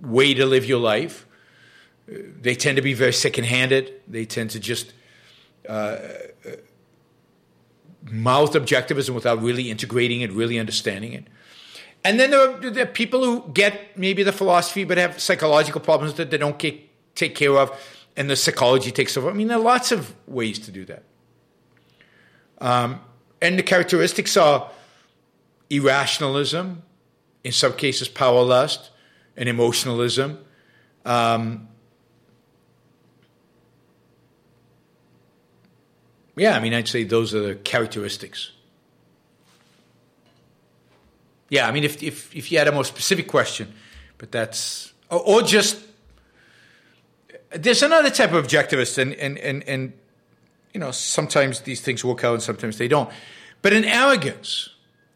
way 0.00 0.34
to 0.34 0.46
live 0.46 0.64
your 0.64 0.80
life. 0.80 1.26
Uh, 2.08 2.16
they 2.40 2.54
tend 2.54 2.76
to 2.76 2.82
be 2.82 2.94
very 2.94 3.12
second-handed. 3.12 3.92
They 4.08 4.24
tend 4.24 4.50
to 4.50 4.60
just 4.60 4.92
uh, 5.68 5.98
mouth 8.10 8.52
objectivism 8.52 9.14
without 9.14 9.42
really 9.42 9.70
integrating 9.70 10.20
it, 10.22 10.32
really 10.32 10.58
understanding 10.58 11.12
it. 11.12 11.26
And 12.04 12.18
then 12.18 12.30
there 12.30 12.50
are, 12.50 12.70
there 12.70 12.82
are, 12.82 12.86
people 12.90 13.24
who 13.24 13.48
get 13.52 13.96
maybe 13.96 14.22
the 14.22 14.32
philosophy 14.32 14.84
but 14.84 14.98
have 14.98 15.20
psychological 15.20 15.80
problems 15.80 16.14
that 16.14 16.30
they 16.30 16.38
don't 16.38 16.58
get, 16.58 16.80
take 17.14 17.34
care 17.34 17.56
of, 17.56 17.70
and 18.16 18.28
the 18.28 18.36
psychology 18.36 18.90
takes 18.90 19.16
over. 19.16 19.30
I 19.30 19.32
mean, 19.32 19.48
there 19.48 19.58
are 19.58 19.62
lots 19.62 19.92
of 19.92 20.14
ways 20.26 20.58
to 20.60 20.72
do 20.72 20.84
that. 20.86 21.04
Um, 22.58 23.00
and 23.42 23.58
the 23.58 23.62
characteristics 23.62 24.36
are 24.36 24.70
irrationalism, 25.68 26.82
in 27.44 27.52
some 27.52 27.74
cases, 27.74 28.08
power 28.08 28.42
lust, 28.42 28.90
and 29.36 29.48
emotionalism. 29.48 30.38
Um, 31.04 31.68
Yeah, 36.36 36.56
I 36.56 36.60
mean, 36.60 36.72
I'd 36.72 36.88
say 36.88 37.04
those 37.04 37.34
are 37.34 37.40
the 37.40 37.54
characteristics. 37.56 38.52
Yeah, 41.50 41.68
I 41.68 41.72
mean, 41.72 41.84
if 41.84 42.02
if 42.02 42.34
if 42.34 42.50
you 42.50 42.58
had 42.58 42.68
a 42.68 42.72
more 42.72 42.84
specific 42.84 43.28
question, 43.28 43.72
but 44.16 44.32
that's 44.32 44.94
or, 45.10 45.20
or 45.20 45.42
just 45.42 45.78
there's 47.50 47.82
another 47.82 48.08
type 48.08 48.32
of 48.32 48.46
objectivist, 48.46 48.96
and 48.96 49.12
and 49.14 49.38
and 49.38 49.62
and 49.68 49.92
you 50.72 50.80
know 50.80 50.90
sometimes 50.90 51.60
these 51.60 51.80
things 51.80 52.04
work 52.04 52.24
out 52.24 52.34
and 52.34 52.42
sometimes 52.42 52.78
they 52.78 52.88
don't. 52.88 53.10
But 53.60 53.72
an 53.72 53.84
arrogance, 53.84 54.70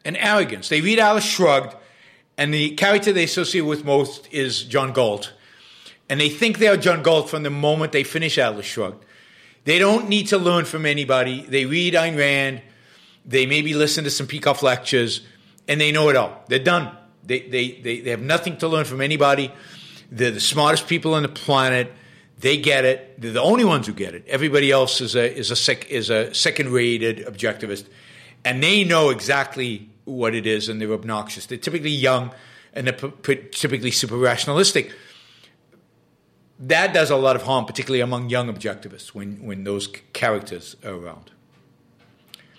an 0.04 0.16
arrogance. 0.16 0.68
They 0.68 0.80
read 0.80 0.98
Atlas 0.98 1.24
Shrugged, 1.24 1.74
and 2.36 2.52
the 2.54 2.70
character 2.76 3.12
they 3.12 3.24
associate 3.24 3.62
with 3.62 3.84
most 3.84 4.28
is 4.32 4.62
John 4.62 4.92
Galt, 4.92 5.32
and 6.08 6.20
they 6.20 6.28
think 6.28 6.58
they 6.58 6.68
are 6.68 6.76
John 6.76 7.02
Galt 7.02 7.28
from 7.28 7.42
the 7.42 7.50
moment 7.50 7.92
they 7.92 8.04
finish 8.04 8.38
Atlas 8.38 8.66
Shrugged. 8.66 9.04
They 9.64 9.80
don't 9.80 10.08
need 10.08 10.28
to 10.28 10.38
learn 10.38 10.64
from 10.64 10.86
anybody. 10.86 11.44
They 11.46 11.64
read 11.64 11.94
Ayn 11.94 12.16
Rand. 12.16 12.62
They 13.24 13.46
maybe 13.46 13.74
listen 13.74 14.04
to 14.04 14.10
some 14.10 14.28
Peikoff 14.28 14.62
lectures 14.62 15.22
and 15.66 15.80
they 15.80 15.92
know 15.92 16.08
it 16.08 16.16
all. 16.16 16.44
They're 16.48 16.58
done. 16.60 16.96
They, 17.24 17.40
they, 17.40 17.72
they, 17.72 18.00
they 18.00 18.10
have 18.10 18.22
nothing 18.22 18.56
to 18.58 18.68
learn 18.68 18.84
from 18.84 19.00
anybody. 19.00 19.52
They're 20.10 20.30
the 20.30 20.40
smartest 20.40 20.86
people 20.86 21.14
on 21.14 21.22
the 21.22 21.28
planet. 21.28 21.92
They 22.38 22.58
get 22.58 22.84
it. 22.84 23.20
They're 23.20 23.32
the 23.32 23.42
only 23.42 23.64
ones 23.64 23.86
who 23.86 23.92
get 23.92 24.14
it. 24.14 24.24
Everybody 24.28 24.70
else 24.70 25.00
is 25.00 25.16
a, 25.16 25.34
is 25.34 25.50
a, 25.50 25.56
sec, 25.56 25.88
is 25.90 26.10
a 26.10 26.34
second 26.34 26.70
rated 26.70 27.18
objectivist. 27.26 27.86
And 28.44 28.62
they 28.62 28.84
know 28.84 29.10
exactly 29.10 29.88
what 30.04 30.34
it 30.34 30.46
is 30.46 30.68
and 30.68 30.80
they're 30.80 30.92
obnoxious. 30.92 31.46
They're 31.46 31.58
typically 31.58 31.90
young 31.90 32.32
and 32.74 32.86
they're 32.86 33.10
p- 33.10 33.48
typically 33.50 33.90
super 33.90 34.16
rationalistic. 34.16 34.92
That 36.58 36.94
does 36.94 37.10
a 37.10 37.16
lot 37.16 37.36
of 37.36 37.42
harm, 37.42 37.64
particularly 37.64 38.00
among 38.00 38.30
young 38.30 38.52
objectivists 38.52 39.08
when, 39.08 39.42
when 39.44 39.64
those 39.64 39.88
characters 40.12 40.76
are 40.84 40.92
around. 40.92 41.30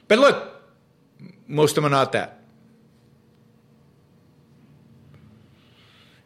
But 0.08 0.20
look, 0.20 0.62
most 1.48 1.72
of 1.78 1.84
them 1.84 1.86
are 1.86 1.96
not 1.96 2.12
that. 2.14 2.37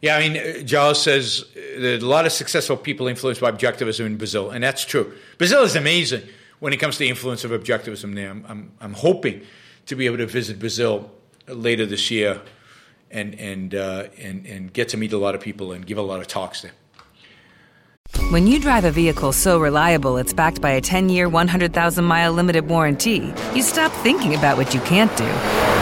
Yeah, 0.02 0.16
I 0.16 0.28
mean, 0.28 0.66
Giles 0.66 1.00
says 1.00 1.44
there's 1.54 2.02
a 2.02 2.06
lot 2.06 2.26
of 2.26 2.32
successful 2.32 2.76
people 2.76 3.06
influenced 3.06 3.40
by 3.40 3.52
objectivism 3.52 4.04
in 4.04 4.16
Brazil, 4.16 4.50
and 4.50 4.62
that's 4.62 4.84
true. 4.84 5.14
Brazil 5.38 5.62
is 5.62 5.76
amazing 5.76 6.22
when 6.58 6.72
it 6.72 6.78
comes 6.78 6.96
to 6.96 6.98
the 7.00 7.08
influence 7.08 7.44
of 7.44 7.52
objectivism 7.52 8.16
there. 8.16 8.30
I'm, 8.30 8.44
I'm, 8.48 8.72
I'm 8.80 8.92
hoping 8.94 9.42
to 9.86 9.94
be 9.94 10.06
able 10.06 10.16
to 10.16 10.26
visit 10.26 10.58
Brazil 10.58 11.08
later 11.46 11.86
this 11.86 12.10
year 12.10 12.40
and, 13.12 13.34
and, 13.36 13.76
uh, 13.76 14.08
and, 14.18 14.44
and 14.44 14.72
get 14.72 14.88
to 14.88 14.96
meet 14.96 15.12
a 15.12 15.18
lot 15.18 15.36
of 15.36 15.40
people 15.40 15.70
and 15.70 15.86
give 15.86 15.98
a 15.98 16.02
lot 16.02 16.18
of 16.18 16.26
talks 16.26 16.62
there. 16.62 16.72
When 18.30 18.48
you 18.48 18.58
drive 18.58 18.84
a 18.84 18.90
vehicle 18.90 19.32
so 19.32 19.60
reliable 19.60 20.16
it's 20.16 20.32
backed 20.32 20.60
by 20.60 20.70
a 20.70 20.80
10 20.80 21.10
year, 21.10 21.28
100,000 21.28 22.04
mile 22.04 22.32
limited 22.32 22.68
warranty, 22.68 23.32
you 23.54 23.62
stop 23.62 23.92
thinking 24.02 24.34
about 24.34 24.56
what 24.56 24.74
you 24.74 24.80
can't 24.80 25.16
do 25.16 25.81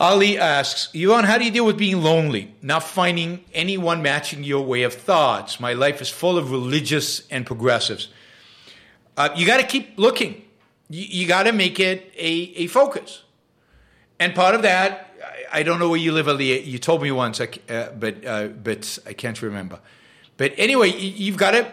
Ali 0.00 0.38
asks, 0.38 0.92
Yaron, 0.92 1.24
how 1.24 1.38
do 1.38 1.44
you 1.44 1.50
deal 1.50 1.66
with 1.66 1.76
being 1.76 2.00
lonely, 2.00 2.54
not 2.62 2.84
finding 2.84 3.44
anyone 3.52 4.00
matching 4.00 4.44
your 4.44 4.64
way 4.64 4.84
of 4.84 4.94
thoughts? 4.94 5.58
My 5.58 5.72
life 5.72 6.00
is 6.00 6.08
full 6.08 6.38
of 6.38 6.52
religious 6.52 7.26
and 7.30 7.44
progressives. 7.44 8.08
Uh, 9.16 9.30
you 9.34 9.44
got 9.44 9.56
to 9.56 9.66
keep 9.66 9.98
looking. 9.98 10.44
You, 10.88 11.04
you 11.04 11.26
got 11.26 11.44
to 11.44 11.52
make 11.52 11.80
it 11.80 12.12
a, 12.16 12.28
a 12.28 12.66
focus. 12.68 13.24
And 14.20 14.36
part 14.36 14.54
of 14.54 14.62
that, 14.62 15.12
I, 15.52 15.60
I 15.60 15.62
don't 15.64 15.80
know 15.80 15.88
where 15.88 15.98
you 15.98 16.12
live, 16.12 16.28
Ali. 16.28 16.60
You 16.60 16.78
told 16.78 17.02
me 17.02 17.10
once, 17.10 17.40
uh, 17.40 17.46
but, 17.98 18.24
uh, 18.24 18.48
but 18.48 18.98
I 19.04 19.14
can't 19.14 19.40
remember. 19.42 19.80
But 20.36 20.54
anyway, 20.56 20.90
you, 20.90 21.10
you've 21.26 21.36
got 21.36 21.52
to 21.52 21.72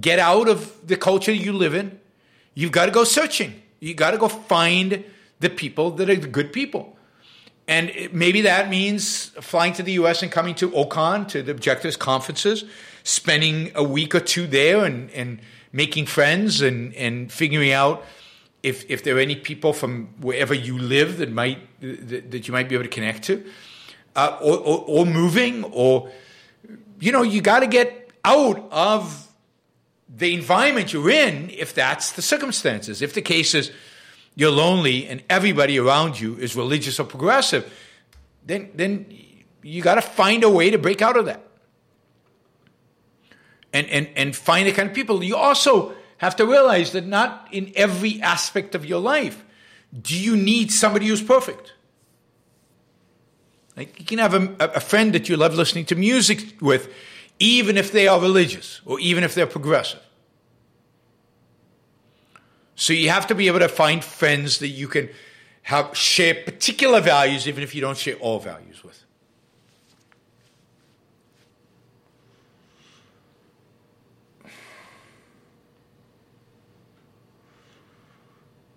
get 0.00 0.18
out 0.18 0.48
of 0.48 0.86
the 0.86 0.96
culture 0.96 1.32
you 1.32 1.52
live 1.52 1.74
in. 1.74 2.00
You've 2.54 2.72
got 2.72 2.86
to 2.86 2.90
go 2.90 3.04
searching. 3.04 3.60
You 3.80 3.92
got 3.92 4.12
to 4.12 4.18
go 4.18 4.28
find 4.28 5.04
the 5.40 5.50
people 5.50 5.90
that 5.90 6.08
are 6.08 6.16
the 6.16 6.26
good 6.26 6.50
people 6.50 6.94
and 7.66 7.90
maybe 8.12 8.42
that 8.42 8.68
means 8.68 9.26
flying 9.40 9.72
to 9.74 9.82
the 9.82 9.92
US 9.92 10.22
and 10.22 10.30
coming 10.30 10.54
to 10.56 10.70
OCON, 10.70 11.28
to 11.28 11.42
the 11.42 11.54
Objectivist 11.54 11.98
conferences, 11.98 12.64
spending 13.04 13.70
a 13.74 13.82
week 13.82 14.14
or 14.14 14.20
two 14.20 14.46
there 14.46 14.84
and, 14.84 15.10
and 15.10 15.40
making 15.72 16.06
friends 16.06 16.60
and, 16.60 16.94
and 16.94 17.32
figuring 17.32 17.72
out 17.72 18.04
if, 18.62 18.88
if 18.90 19.02
there 19.02 19.16
are 19.16 19.20
any 19.20 19.36
people 19.36 19.72
from 19.72 20.08
wherever 20.20 20.54
you 20.54 20.78
live 20.78 21.18
that 21.18 21.30
might 21.30 21.58
that, 21.80 22.30
that 22.30 22.48
you 22.48 22.52
might 22.52 22.68
be 22.68 22.74
able 22.74 22.84
to 22.84 22.90
connect 22.90 23.22
to, 23.24 23.44
uh, 24.16 24.38
or, 24.40 24.56
or, 24.58 24.84
or 24.86 25.06
moving, 25.06 25.64
or 25.64 26.10
you 26.98 27.12
know, 27.12 27.22
you 27.22 27.42
got 27.42 27.60
to 27.60 27.66
get 27.66 28.10
out 28.24 28.66
of 28.70 29.28
the 30.08 30.32
environment 30.32 30.92
you're 30.92 31.10
in 31.10 31.50
if 31.50 31.74
that's 31.74 32.12
the 32.12 32.22
circumstances. 32.22 33.02
If 33.02 33.14
the 33.14 33.22
case 33.22 33.54
is 33.54 33.70
you're 34.34 34.50
lonely 34.50 35.06
and 35.06 35.22
everybody 35.30 35.78
around 35.78 36.18
you 36.18 36.36
is 36.36 36.56
religious 36.56 36.98
or 36.98 37.04
progressive, 37.04 37.72
then, 38.44 38.70
then 38.74 39.06
you 39.62 39.82
got 39.82 39.94
to 39.94 40.02
find 40.02 40.44
a 40.44 40.50
way 40.50 40.70
to 40.70 40.78
break 40.78 41.02
out 41.02 41.16
of 41.16 41.26
that. 41.26 41.42
And, 43.72 43.88
and, 43.88 44.08
and 44.14 44.36
find 44.36 44.68
the 44.68 44.72
kind 44.72 44.88
of 44.88 44.94
people. 44.94 45.24
You 45.24 45.36
also 45.36 45.94
have 46.18 46.36
to 46.36 46.46
realize 46.46 46.92
that 46.92 47.06
not 47.06 47.48
in 47.50 47.72
every 47.74 48.20
aspect 48.22 48.74
of 48.74 48.86
your 48.86 49.00
life 49.00 49.44
do 50.00 50.18
you 50.18 50.36
need 50.36 50.70
somebody 50.70 51.06
who's 51.06 51.22
perfect. 51.22 51.72
Like 53.76 53.98
you 53.98 54.06
can 54.06 54.18
have 54.18 54.34
a, 54.34 54.54
a 54.60 54.80
friend 54.80 55.12
that 55.14 55.28
you 55.28 55.36
love 55.36 55.54
listening 55.54 55.86
to 55.86 55.96
music 55.96 56.60
with, 56.60 56.92
even 57.38 57.76
if 57.76 57.90
they 57.90 58.06
are 58.06 58.20
religious 58.20 58.80
or 58.84 59.00
even 59.00 59.24
if 59.24 59.34
they're 59.34 59.46
progressive. 59.46 60.03
So 62.76 62.92
you 62.92 63.10
have 63.10 63.26
to 63.28 63.34
be 63.34 63.46
able 63.46 63.60
to 63.60 63.68
find 63.68 64.02
friends 64.02 64.58
that 64.58 64.68
you 64.68 64.88
can 64.88 65.08
have 65.62 65.96
share 65.96 66.34
particular 66.34 67.00
values, 67.00 67.48
even 67.48 67.62
if 67.62 67.74
you 67.74 67.80
don't 67.80 67.96
share 67.96 68.16
all 68.16 68.38
values 68.38 68.82
with. 68.84 69.04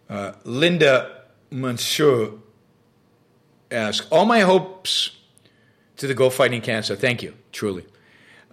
Uh, 0.09 0.31
Linda 0.45 1.23
Mansour 1.51 2.31
asks, 3.69 4.07
All 4.09 4.25
my 4.25 4.39
hopes 4.41 5.17
to 5.97 6.07
the 6.07 6.13
Go 6.13 6.29
Fighting 6.29 6.61
Cancer. 6.61 6.95
Thank 6.95 7.21
you, 7.21 7.33
truly. 7.51 7.85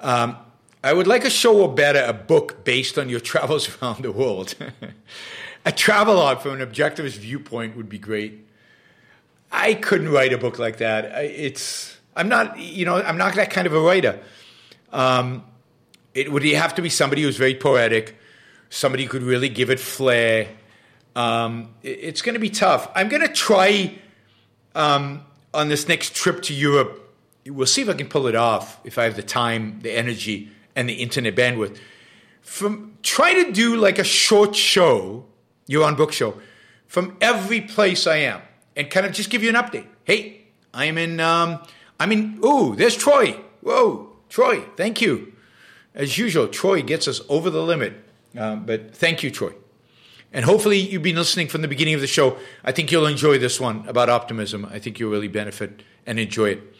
Um, 0.00 0.36
I 0.84 0.92
would 0.92 1.06
like 1.06 1.24
a 1.24 1.30
show 1.30 1.62
or 1.62 1.74
better 1.74 2.04
a 2.06 2.12
book 2.12 2.62
based 2.62 2.98
on 2.98 3.08
your 3.08 3.20
travels 3.32 3.70
around 3.80 4.02
the 4.02 4.12
world. 4.12 4.54
a 5.64 5.72
travelogue 5.72 6.40
from 6.40 6.60
an 6.60 6.68
objectivist 6.68 7.16
viewpoint 7.16 7.74
would 7.74 7.88
be 7.88 7.98
great. 7.98 8.46
I 9.50 9.72
couldn't 9.74 10.10
write 10.10 10.34
a 10.34 10.38
book 10.38 10.58
like 10.58 10.76
that. 10.78 11.06
It's 11.24 11.96
I'm 12.14 12.28
not 12.28 12.58
you 12.58 12.84
know 12.84 12.96
I'm 12.96 13.16
not 13.16 13.34
that 13.36 13.50
kind 13.50 13.66
of 13.66 13.72
a 13.72 13.80
writer. 13.80 14.20
Um, 14.92 15.44
it 16.12 16.30
would 16.30 16.44
have 16.44 16.74
to 16.74 16.82
be 16.82 16.90
somebody 16.90 17.22
who's 17.22 17.38
very 17.38 17.54
poetic, 17.54 18.16
somebody 18.68 19.04
who 19.04 19.08
could 19.08 19.22
really 19.22 19.48
give 19.48 19.70
it 19.70 19.80
flair. 19.80 20.48
Um, 21.16 21.70
it's 21.82 22.20
going 22.20 22.34
to 22.34 22.40
be 22.40 22.50
tough. 22.50 22.90
I'm 22.94 23.08
going 23.08 23.22
to 23.22 23.32
try 23.32 23.96
um, 24.74 25.24
on 25.54 25.68
this 25.68 25.88
next 25.88 26.14
trip 26.14 26.42
to 26.42 26.54
Europe. 26.54 27.00
We'll 27.46 27.66
see 27.66 27.82
if 27.82 27.88
I 27.88 27.94
can 27.94 28.08
pull 28.08 28.26
it 28.26 28.36
off. 28.36 28.80
If 28.84 28.98
I 28.98 29.04
have 29.04 29.16
the 29.16 29.22
time, 29.22 29.80
the 29.80 29.90
energy 29.90 30.50
and 30.76 30.88
the 30.88 30.94
internet 30.94 31.34
bandwidth. 31.34 31.78
From 32.42 32.98
try 33.02 33.34
to 33.42 33.52
do 33.52 33.76
like 33.76 33.98
a 33.98 34.04
short 34.04 34.54
show, 34.54 35.24
Yaron 35.68 35.96
Brook 35.96 36.12
show, 36.12 36.40
from 36.86 37.16
every 37.20 37.60
place 37.60 38.06
I 38.06 38.16
am, 38.16 38.42
and 38.76 38.90
kind 38.90 39.06
of 39.06 39.12
just 39.12 39.30
give 39.30 39.42
you 39.42 39.48
an 39.48 39.54
update. 39.54 39.86
Hey, 40.04 40.42
I'm 40.72 40.98
in. 40.98 41.20
Um, 41.20 41.62
I'm 41.98 42.12
in. 42.12 42.38
Ooh, 42.44 42.74
there's 42.76 42.96
Troy. 42.96 43.40
Whoa, 43.62 44.10
Troy. 44.28 44.60
Thank 44.76 45.00
you. 45.00 45.32
As 45.94 46.18
usual, 46.18 46.48
Troy 46.48 46.82
gets 46.82 47.06
us 47.06 47.20
over 47.28 47.50
the 47.50 47.62
limit. 47.62 47.94
Um, 48.36 48.66
but 48.66 48.94
thank 48.94 49.22
you, 49.22 49.30
Troy. 49.30 49.52
And 50.32 50.44
hopefully, 50.44 50.78
you've 50.78 51.02
been 51.02 51.16
listening 51.16 51.46
from 51.46 51.62
the 51.62 51.68
beginning 51.68 51.94
of 51.94 52.00
the 52.00 52.08
show. 52.08 52.36
I 52.64 52.72
think 52.72 52.90
you'll 52.90 53.06
enjoy 53.06 53.38
this 53.38 53.60
one 53.60 53.86
about 53.86 54.08
optimism. 54.08 54.66
I 54.66 54.80
think 54.80 54.98
you'll 54.98 55.12
really 55.12 55.28
benefit 55.28 55.84
and 56.06 56.18
enjoy 56.18 56.50
it. 56.50 56.74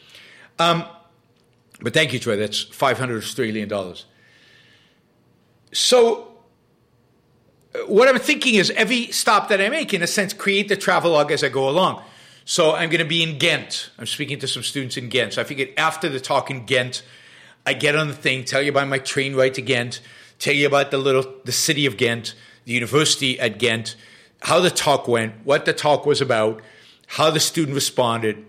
Um, 0.58 0.84
but 1.80 1.92
thank 1.92 2.12
you, 2.12 2.18
Troy. 2.18 2.36
That's 2.36 2.62
500 2.62 3.22
Australian 3.22 3.68
dollars. 3.68 4.06
So, 5.72 6.32
uh, 7.74 7.80
what 7.86 8.08
I'm 8.08 8.18
thinking 8.18 8.54
is 8.54 8.70
every 8.70 9.10
stop 9.10 9.48
that 9.48 9.60
I 9.60 9.68
make, 9.68 9.92
in 9.92 10.02
a 10.02 10.06
sense, 10.06 10.32
create 10.32 10.68
the 10.68 10.76
travelogue 10.76 11.32
as 11.32 11.42
I 11.42 11.48
go 11.48 11.68
along. 11.68 12.02
So 12.44 12.74
I'm 12.74 12.90
going 12.90 13.00
to 13.00 13.08
be 13.08 13.22
in 13.22 13.38
Ghent. 13.38 13.90
I'm 13.98 14.06
speaking 14.06 14.38
to 14.40 14.46
some 14.46 14.62
students 14.62 14.96
in 14.96 15.08
Ghent. 15.08 15.34
So 15.34 15.40
I 15.40 15.44
figured 15.44 15.70
after 15.76 16.08
the 16.08 16.20
talk 16.20 16.50
in 16.50 16.66
Ghent, 16.66 17.02
I 17.66 17.72
get 17.72 17.96
on 17.96 18.08
the 18.08 18.14
thing, 18.14 18.44
tell 18.44 18.60
you 18.60 18.70
about 18.70 18.88
my 18.88 18.98
train 18.98 19.34
ride 19.34 19.54
to 19.54 19.62
Ghent, 19.62 20.00
tell 20.38 20.54
you 20.54 20.66
about 20.66 20.90
the 20.90 20.98
little 20.98 21.24
the 21.44 21.52
city 21.52 21.86
of 21.86 21.96
Ghent, 21.96 22.34
the 22.66 22.72
university 22.72 23.40
at 23.40 23.58
Ghent, 23.58 23.96
how 24.42 24.60
the 24.60 24.70
talk 24.70 25.08
went, 25.08 25.34
what 25.44 25.64
the 25.64 25.72
talk 25.72 26.04
was 26.04 26.20
about, 26.20 26.60
how 27.06 27.30
the 27.30 27.40
student 27.40 27.74
responded, 27.74 28.44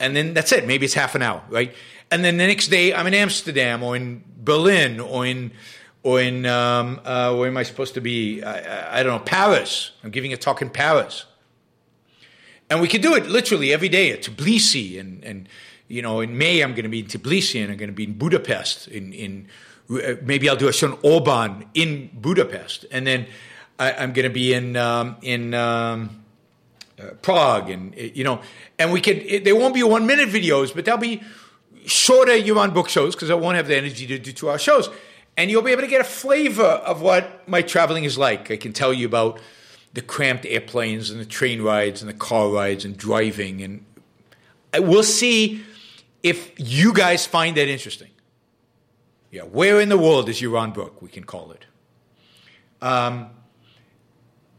and 0.00 0.16
then 0.16 0.34
that's 0.34 0.50
it. 0.50 0.66
Maybe 0.66 0.84
it's 0.84 0.94
half 0.94 1.14
an 1.14 1.22
hour, 1.22 1.44
right? 1.48 1.72
And 2.10 2.24
then 2.24 2.36
the 2.36 2.46
next 2.46 2.68
day 2.68 2.92
I'm 2.92 3.06
in 3.06 3.14
Amsterdam 3.14 3.82
or 3.82 3.96
in 3.96 4.24
Berlin 4.36 5.00
or 5.00 5.26
in 5.26 5.52
or 6.02 6.20
in 6.20 6.46
um, 6.46 7.00
uh, 7.04 7.34
where 7.34 7.48
am 7.48 7.56
I 7.56 7.62
supposed 7.62 7.94
to 7.94 8.00
be? 8.00 8.42
I, 8.42 9.00
I, 9.00 9.02
don't 9.02 9.12
know, 9.12 9.24
Paris. 9.24 9.90
I'm 10.02 10.10
giving 10.10 10.32
a 10.32 10.36
talk 10.36 10.62
in 10.62 10.70
Paris, 10.70 11.26
and 12.70 12.80
we 12.80 12.88
could 12.88 13.02
do 13.02 13.14
it 13.14 13.26
literally 13.26 13.72
every 13.72 13.90
day 13.90 14.10
at 14.12 14.22
Tbilisi 14.22 14.98
and 14.98 15.22
and 15.24 15.48
you 15.90 16.02
know, 16.02 16.20
in 16.20 16.38
May 16.38 16.60
I'm 16.60 16.70
going 16.70 16.84
to 16.84 16.88
be 16.88 17.00
in 17.00 17.06
Tbilisi 17.06 17.60
and 17.60 17.72
I'm 17.72 17.76
going 17.76 17.90
to 17.90 17.94
be 17.94 18.04
in 18.04 18.14
Budapest. 18.14 18.86
In, 18.88 19.12
in 19.12 19.48
uh, 19.90 20.14
maybe 20.22 20.48
I'll 20.48 20.56
do 20.56 20.68
a 20.68 20.72
show 20.72 20.92
in 20.92 20.98
Orban 21.02 21.66
in 21.74 22.10
Budapest, 22.14 22.86
and 22.92 23.06
then 23.06 23.26
I, 23.78 23.90
am 23.90 24.12
going 24.12 24.24
to 24.24 24.32
be 24.32 24.54
in 24.54 24.76
um, 24.76 25.16
in 25.20 25.52
um, 25.52 26.22
uh, 26.98 27.14
Prague, 27.22 27.70
and 27.70 27.94
you 27.96 28.22
know, 28.22 28.40
and 28.78 28.92
we 28.92 29.00
could. 29.00 29.18
It, 29.18 29.44
they 29.44 29.52
won't 29.52 29.74
be 29.74 29.82
one 29.82 30.06
minute 30.06 30.28
videos, 30.28 30.72
but 30.72 30.84
they'll 30.84 30.96
be 30.96 31.22
shorter 31.86 32.32
Yaron 32.32 32.72
Brook 32.72 32.88
shows 32.88 33.14
because 33.14 33.30
I 33.30 33.34
won't 33.34 33.56
have 33.56 33.68
the 33.68 33.76
energy 33.76 34.06
to 34.06 34.18
do 34.18 34.32
two 34.32 34.50
hour 34.50 34.58
shows, 34.58 34.90
and 35.36 35.50
you'll 35.50 35.62
be 35.62 35.72
able 35.72 35.82
to 35.82 35.88
get 35.88 36.00
a 36.00 36.04
flavor 36.04 36.62
of 36.62 37.02
what 37.02 37.48
my 37.48 37.62
traveling 37.62 38.04
is 38.04 38.18
like. 38.18 38.50
I 38.50 38.56
can 38.56 38.72
tell 38.72 38.92
you 38.92 39.06
about 39.06 39.40
the 39.92 40.02
cramped 40.02 40.46
airplanes 40.46 41.10
and 41.10 41.20
the 41.20 41.24
train 41.24 41.62
rides 41.62 42.02
and 42.02 42.08
the 42.08 42.14
car 42.14 42.48
rides 42.48 42.84
and 42.84 42.96
driving, 42.96 43.62
and 43.62 43.84
we'll 44.78 45.02
see 45.02 45.62
if 46.22 46.52
you 46.56 46.92
guys 46.92 47.26
find 47.26 47.56
that 47.56 47.68
interesting. 47.68 48.10
Yeah, 49.30 49.42
where 49.42 49.80
in 49.80 49.88
the 49.88 49.98
world 49.98 50.28
is 50.28 50.40
Yaron 50.40 50.74
Brook? 50.74 51.00
We 51.00 51.08
can 51.08 51.24
call 51.24 51.52
it. 51.52 51.66
Um, 52.82 53.30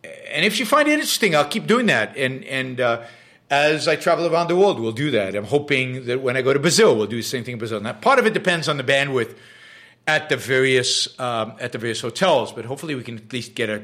and 0.04 0.46
if 0.46 0.60
you 0.60 0.66
find 0.66 0.88
it 0.88 0.94
interesting, 0.94 1.36
I'll 1.36 1.46
keep 1.46 1.68
doing 1.68 1.88
that. 1.88 2.16
And 2.16 2.44
and 2.46 2.80
uh, 2.80 3.04
as 3.52 3.90
I 3.90 3.98
travel 3.98 4.26
around 4.34 4.48
the 4.48 4.56
world, 4.56 4.80
we'll 4.80 4.94
do 4.94 5.12
that. 5.12 5.36
I'm 5.36 5.44
hoping 5.44 6.06
that 6.06 6.22
when 6.22 6.38
I 6.38 6.42
go 6.42 6.54
to 6.54 6.60
Brazil, 6.60 6.96
we'll 6.96 7.06
do 7.06 7.18
the 7.18 7.22
same 7.22 7.44
thing 7.44 7.54
in 7.54 7.60
Brazil. 7.60 7.82
Now, 7.82 7.92
part 7.92 8.18
of 8.18 8.26
it 8.26 8.34
depends 8.34 8.70
on 8.70 8.78
the 8.78 8.84
bandwidth 8.84 9.36
at 10.08 10.30
the 10.30 10.38
various 10.38 11.20
um, 11.20 11.54
at 11.60 11.74
the 11.74 11.78
various 11.78 12.00
hotels, 12.00 12.54
but 12.54 12.64
hopefully 12.64 12.96
we 12.96 13.04
can 13.04 13.18
at 13.18 13.32
least 13.34 13.54
get 13.54 13.70
a 13.70 13.84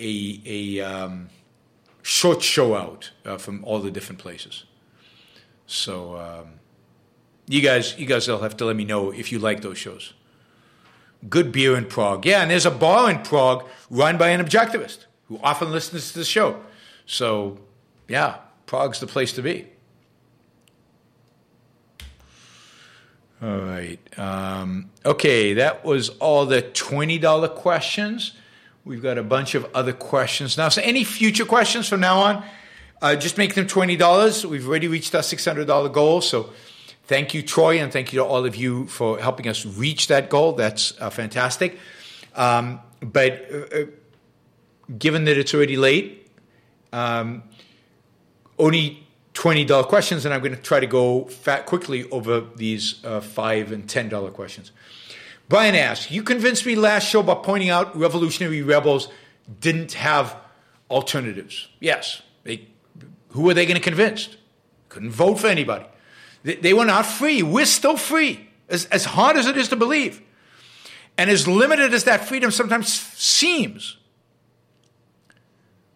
a, 0.00 0.42
a 0.44 0.80
um, 0.80 1.28
short 2.02 2.42
show 2.42 2.74
out 2.74 3.12
uh, 3.24 3.38
from 3.38 3.64
all 3.64 3.78
the 3.78 3.92
different 3.92 4.20
places. 4.20 4.64
So 5.66 6.16
um, 6.16 6.46
you 7.46 7.62
guys, 7.62 7.96
you 7.98 8.06
guys 8.06 8.26
will 8.26 8.40
have 8.40 8.56
to 8.56 8.64
let 8.64 8.74
me 8.74 8.84
know 8.84 9.12
if 9.12 9.30
you 9.30 9.38
like 9.38 9.62
those 9.62 9.78
shows. 9.78 10.14
Good 11.28 11.52
beer 11.52 11.76
in 11.76 11.86
Prague, 11.86 12.26
yeah, 12.26 12.42
and 12.42 12.50
there's 12.50 12.66
a 12.66 12.70
bar 12.70 13.10
in 13.10 13.22
Prague 13.22 13.66
run 13.88 14.18
by 14.18 14.30
an 14.30 14.44
objectivist 14.44 15.06
who 15.26 15.38
often 15.42 15.70
listens 15.70 16.12
to 16.12 16.18
the 16.18 16.24
show. 16.24 16.60
So, 17.06 17.58
yeah, 18.08 18.38
Prague's 18.66 19.00
the 19.00 19.06
place 19.06 19.32
to 19.34 19.42
be. 19.42 19.66
All 23.40 23.58
right. 23.58 24.00
Um, 24.18 24.90
okay, 25.06 25.52
that 25.54 25.84
was 25.84 26.08
all 26.18 26.44
the 26.44 26.60
$20 26.60 27.54
questions. 27.54 28.32
We've 28.84 29.02
got 29.02 29.16
a 29.18 29.22
bunch 29.22 29.54
of 29.54 29.66
other 29.74 29.92
questions 29.92 30.56
now. 30.56 30.70
So, 30.70 30.82
any 30.82 31.04
future 31.04 31.44
questions 31.44 31.88
from 31.88 32.00
now 32.00 32.18
on, 32.18 32.44
uh, 33.00 33.14
just 33.14 33.38
make 33.38 33.54
them 33.54 33.66
$20. 33.66 34.44
We've 34.44 34.66
already 34.66 34.88
reached 34.88 35.14
our 35.14 35.22
$600 35.22 35.92
goal. 35.92 36.20
So 36.20 36.50
thank 37.06 37.32
you, 37.32 37.42
Troy, 37.42 37.78
and 37.78 37.92
thank 37.92 38.12
you 38.12 38.18
to 38.18 38.24
all 38.24 38.44
of 38.44 38.56
you 38.56 38.86
for 38.86 39.18
helping 39.18 39.46
us 39.46 39.64
reach 39.64 40.08
that 40.08 40.28
goal. 40.28 40.52
That's 40.52 40.98
uh, 41.00 41.10
fantastic. 41.10 41.78
Um, 42.34 42.80
but 43.00 43.46
uh, 43.52 43.76
uh 43.76 43.84
given 44.98 45.24
that 45.24 45.36
it's 45.36 45.52
already 45.52 45.76
late, 45.76 46.30
um, 46.94 47.42
only 48.58 49.06
$20 49.34 49.86
questions, 49.86 50.24
and 50.24 50.34
I'm 50.34 50.40
going 50.40 50.54
to 50.54 50.60
try 50.60 50.80
to 50.80 50.86
go 50.86 51.24
fat 51.24 51.66
quickly 51.66 52.08
over 52.10 52.40
these 52.56 53.04
uh, 53.04 53.20
5 53.20 53.72
and 53.72 53.86
$10 53.86 54.32
questions. 54.32 54.72
Brian 55.48 55.74
asks, 55.74 56.10
You 56.10 56.22
convinced 56.22 56.66
me 56.66 56.74
last 56.76 57.08
show 57.08 57.22
by 57.22 57.34
pointing 57.34 57.70
out 57.70 57.96
revolutionary 57.96 58.62
rebels 58.62 59.08
didn't 59.60 59.92
have 59.92 60.36
alternatives. 60.90 61.68
Yes, 61.80 62.22
they 62.44 62.68
who 63.30 63.42
were 63.42 63.54
they 63.54 63.66
going 63.66 63.76
to 63.76 63.82
convince? 63.82 64.36
Couldn't 64.88 65.10
vote 65.10 65.36
for 65.36 65.48
anybody. 65.48 65.84
They, 66.42 66.56
they 66.56 66.72
were 66.72 66.84
not 66.84 67.06
free. 67.06 67.42
We're 67.42 67.66
still 67.66 67.96
free, 67.96 68.48
as, 68.68 68.86
as 68.86 69.04
hard 69.04 69.36
as 69.36 69.46
it 69.46 69.56
is 69.56 69.68
to 69.68 69.76
believe. 69.76 70.22
And 71.16 71.30
as 71.30 71.46
limited 71.46 71.92
as 71.92 72.04
that 72.04 72.26
freedom 72.26 72.50
sometimes 72.50 72.92
seems, 72.92 73.97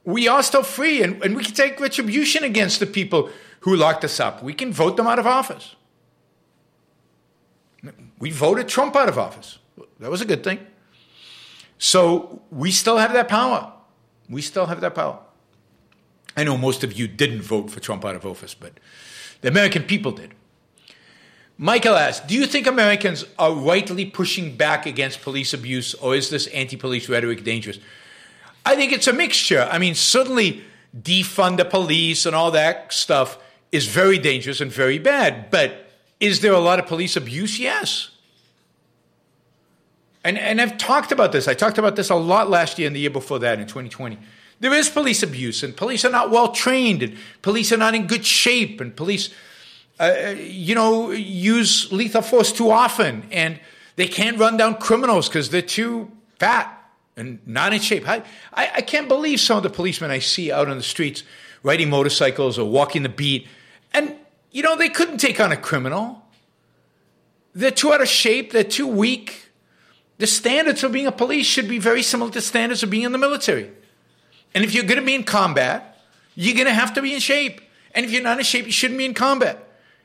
we 0.04 0.28
are 0.28 0.42
still 0.42 0.62
free 0.62 1.02
and, 1.02 1.22
and 1.22 1.36
we 1.36 1.44
can 1.44 1.54
take 1.54 1.78
retribution 1.80 2.44
against 2.44 2.80
the 2.80 2.86
people 2.86 3.30
who 3.60 3.76
locked 3.76 4.04
us 4.04 4.18
up. 4.18 4.42
We 4.42 4.54
can 4.54 4.72
vote 4.72 4.96
them 4.96 5.06
out 5.06 5.18
of 5.18 5.26
office. 5.26 5.76
We 8.18 8.30
voted 8.30 8.68
Trump 8.68 8.94
out 8.94 9.08
of 9.08 9.18
office. 9.18 9.58
That 9.98 10.10
was 10.10 10.20
a 10.20 10.24
good 10.24 10.44
thing. 10.44 10.64
So 11.78 12.42
we 12.50 12.70
still 12.70 12.98
have 12.98 13.12
that 13.12 13.28
power. 13.28 13.72
We 14.28 14.42
still 14.42 14.66
have 14.66 14.80
that 14.80 14.94
power. 14.94 15.18
I 16.36 16.44
know 16.44 16.56
most 16.56 16.84
of 16.84 16.92
you 16.92 17.08
didn't 17.08 17.42
vote 17.42 17.70
for 17.70 17.80
Trump 17.80 18.04
out 18.04 18.14
of 18.14 18.24
office, 18.24 18.54
but 18.54 18.78
the 19.40 19.48
American 19.48 19.82
people 19.82 20.12
did. 20.12 20.34
Michael 21.58 21.96
asks 21.96 22.26
Do 22.26 22.34
you 22.34 22.46
think 22.46 22.66
Americans 22.66 23.24
are 23.38 23.52
rightly 23.52 24.04
pushing 24.06 24.56
back 24.56 24.86
against 24.86 25.22
police 25.22 25.52
abuse, 25.52 25.94
or 25.94 26.14
is 26.14 26.30
this 26.30 26.46
anti 26.48 26.76
police 26.76 27.08
rhetoric 27.08 27.44
dangerous? 27.44 27.78
I 28.64 28.76
think 28.76 28.92
it's 28.92 29.06
a 29.06 29.12
mixture. 29.12 29.68
I 29.70 29.78
mean, 29.78 29.94
certainly 29.94 30.62
defund 30.96 31.56
the 31.56 31.64
police 31.64 32.26
and 32.26 32.36
all 32.36 32.50
that 32.52 32.92
stuff 32.92 33.38
is 33.70 33.86
very 33.86 34.18
dangerous 34.18 34.60
and 34.60 34.70
very 34.70 34.98
bad, 34.98 35.50
but 35.50 35.90
is 36.20 36.40
there 36.40 36.52
a 36.52 36.60
lot 36.60 36.78
of 36.78 36.86
police 36.86 37.16
abuse? 37.16 37.58
Yes. 37.58 38.10
And, 40.24 40.38
and 40.38 40.60
I've 40.60 40.78
talked 40.78 41.10
about 41.10 41.32
this. 41.32 41.48
I 41.48 41.54
talked 41.54 41.78
about 41.78 41.96
this 41.96 42.10
a 42.10 42.14
lot 42.14 42.48
last 42.48 42.78
year 42.78 42.86
and 42.86 42.94
the 42.94 43.00
year 43.00 43.10
before 43.10 43.38
that 43.40 43.58
in 43.58 43.66
2020. 43.66 44.18
There 44.60 44.72
is 44.72 44.88
police 44.88 45.24
abuse, 45.24 45.64
and 45.64 45.76
police 45.76 46.04
are 46.04 46.10
not 46.10 46.30
well 46.30 46.52
trained, 46.52 47.02
and 47.02 47.18
police 47.42 47.72
are 47.72 47.76
not 47.76 47.96
in 47.96 48.06
good 48.06 48.24
shape, 48.24 48.80
and 48.80 48.94
police, 48.94 49.30
uh, 49.98 50.04
uh, 50.04 50.30
you 50.38 50.76
know, 50.76 51.10
use 51.10 51.90
lethal 51.90 52.22
force 52.22 52.52
too 52.52 52.70
often, 52.70 53.26
and 53.32 53.58
they 53.96 54.06
can't 54.06 54.38
run 54.38 54.56
down 54.56 54.76
criminals 54.76 55.28
because 55.28 55.50
they're 55.50 55.62
too 55.62 56.12
fat 56.38 56.81
and 57.16 57.38
not 57.46 57.72
in 57.72 57.80
shape. 57.80 58.08
I, 58.08 58.22
I, 58.52 58.70
I 58.76 58.80
can't 58.80 59.08
believe 59.08 59.40
some 59.40 59.56
of 59.56 59.62
the 59.62 59.70
policemen 59.70 60.10
I 60.10 60.18
see 60.18 60.50
out 60.50 60.68
on 60.68 60.76
the 60.76 60.82
streets 60.82 61.24
riding 61.62 61.90
motorcycles 61.90 62.58
or 62.58 62.68
walking 62.68 63.02
the 63.02 63.08
beat, 63.08 63.46
and 63.92 64.14
you 64.50 64.62
know 64.62 64.76
they 64.76 64.88
couldn't 64.88 65.18
take 65.18 65.40
on 65.40 65.52
a 65.52 65.56
criminal. 65.56 66.22
They're 67.54 67.70
too 67.70 67.92
out 67.92 68.00
of 68.00 68.08
shape. 68.08 68.52
They're 68.52 68.64
too 68.64 68.86
weak. 68.86 69.50
The 70.18 70.26
standards 70.26 70.82
of 70.84 70.92
being 70.92 71.06
a 71.06 71.12
police 71.12 71.46
should 71.46 71.68
be 71.68 71.78
very 71.78 72.02
similar 72.02 72.30
to 72.32 72.40
standards 72.40 72.82
of 72.82 72.90
being 72.90 73.04
in 73.04 73.12
the 73.12 73.18
military. 73.18 73.70
And 74.54 74.64
if 74.64 74.74
you're 74.74 74.84
going 74.84 75.00
to 75.00 75.04
be 75.04 75.14
in 75.14 75.24
combat, 75.24 76.00
you're 76.34 76.54
going 76.54 76.66
to 76.66 76.74
have 76.74 76.94
to 76.94 77.02
be 77.02 77.14
in 77.14 77.20
shape. 77.20 77.60
And 77.94 78.06
if 78.06 78.12
you're 78.12 78.22
not 78.22 78.38
in 78.38 78.44
shape, 78.44 78.66
you 78.66 78.72
shouldn't 78.72 78.98
be 78.98 79.04
in 79.04 79.14
combat. 79.14 79.56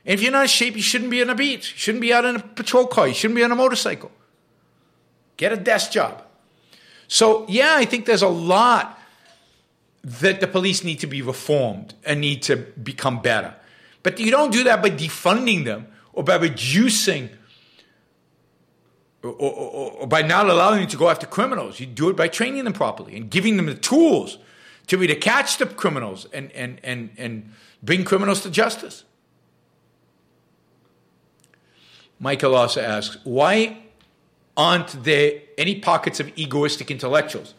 And 0.04 0.14
if 0.14 0.22
you're 0.22 0.32
not 0.32 0.42
in 0.42 0.48
shape, 0.48 0.76
you 0.76 0.82
shouldn't 0.82 1.10
be 1.10 1.22
on 1.22 1.30
a 1.30 1.34
beat. 1.34 1.70
You 1.70 1.78
shouldn't 1.78 2.02
be 2.02 2.12
out 2.12 2.24
in 2.24 2.36
a 2.36 2.40
patrol 2.40 2.86
car. 2.86 3.08
You 3.08 3.14
shouldn't 3.14 3.36
be 3.36 3.44
on 3.44 3.52
a 3.52 3.56
motorcycle. 3.56 4.10
Get 5.36 5.52
a 5.52 5.56
desk 5.56 5.92
job. 5.92 6.24
So, 7.08 7.46
yeah, 7.48 7.74
I 7.76 7.86
think 7.86 8.06
there's 8.06 8.22
a 8.22 8.28
lot 8.28 8.98
that 10.04 10.40
the 10.40 10.46
police 10.46 10.84
need 10.84 11.00
to 11.00 11.06
be 11.06 11.22
reformed 11.22 11.94
and 12.04 12.20
need 12.20 12.42
to 12.42 12.56
become 12.56 13.20
better. 13.20 13.54
But 14.02 14.20
you 14.20 14.30
don't 14.30 14.52
do 14.52 14.64
that 14.64 14.80
by 14.82 14.90
defunding 14.90 15.64
them 15.64 15.88
or 16.12 16.22
by 16.22 16.36
reducing 16.36 17.30
or, 19.22 19.30
or, 19.32 19.92
or, 19.92 20.06
by 20.06 20.22
not 20.22 20.48
allowing 20.48 20.80
them 20.80 20.88
to 20.88 20.96
go 20.96 21.08
after 21.08 21.26
criminals. 21.26 21.80
You 21.80 21.86
do 21.86 22.08
it 22.08 22.16
by 22.16 22.28
training 22.28 22.64
them 22.64 22.72
properly 22.72 23.16
and 23.16 23.28
giving 23.28 23.56
them 23.56 23.66
the 23.66 23.74
tools 23.74 24.38
to 24.86 24.96
be 24.96 25.06
to 25.08 25.16
catch 25.16 25.58
the 25.58 25.66
criminals 25.66 26.26
and, 26.32 26.52
and, 26.52 26.80
and, 26.84 27.10
and 27.18 27.52
bring 27.82 28.04
criminals 28.04 28.42
to 28.42 28.50
justice. 28.50 29.04
Michael 32.20 32.54
also 32.54 32.80
asks, 32.80 33.18
why 33.24 33.78
aren't 34.56 35.02
there 35.04 35.40
any 35.58 35.80
pockets 35.80 36.20
of 36.20 36.30
egoistic 36.38 36.90
intellectuals 36.90 37.54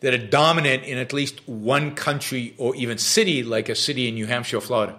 that 0.00 0.14
are 0.14 0.26
dominant 0.26 0.84
in 0.84 0.98
at 0.98 1.12
least 1.12 1.46
one 1.48 1.94
country 1.94 2.54
or 2.56 2.74
even 2.76 2.98
city, 2.98 3.42
like 3.42 3.68
a 3.68 3.74
city 3.74 4.08
in 4.08 4.14
New 4.14 4.26
Hampshire 4.26 4.58
or 4.58 4.60
Florida? 4.60 4.96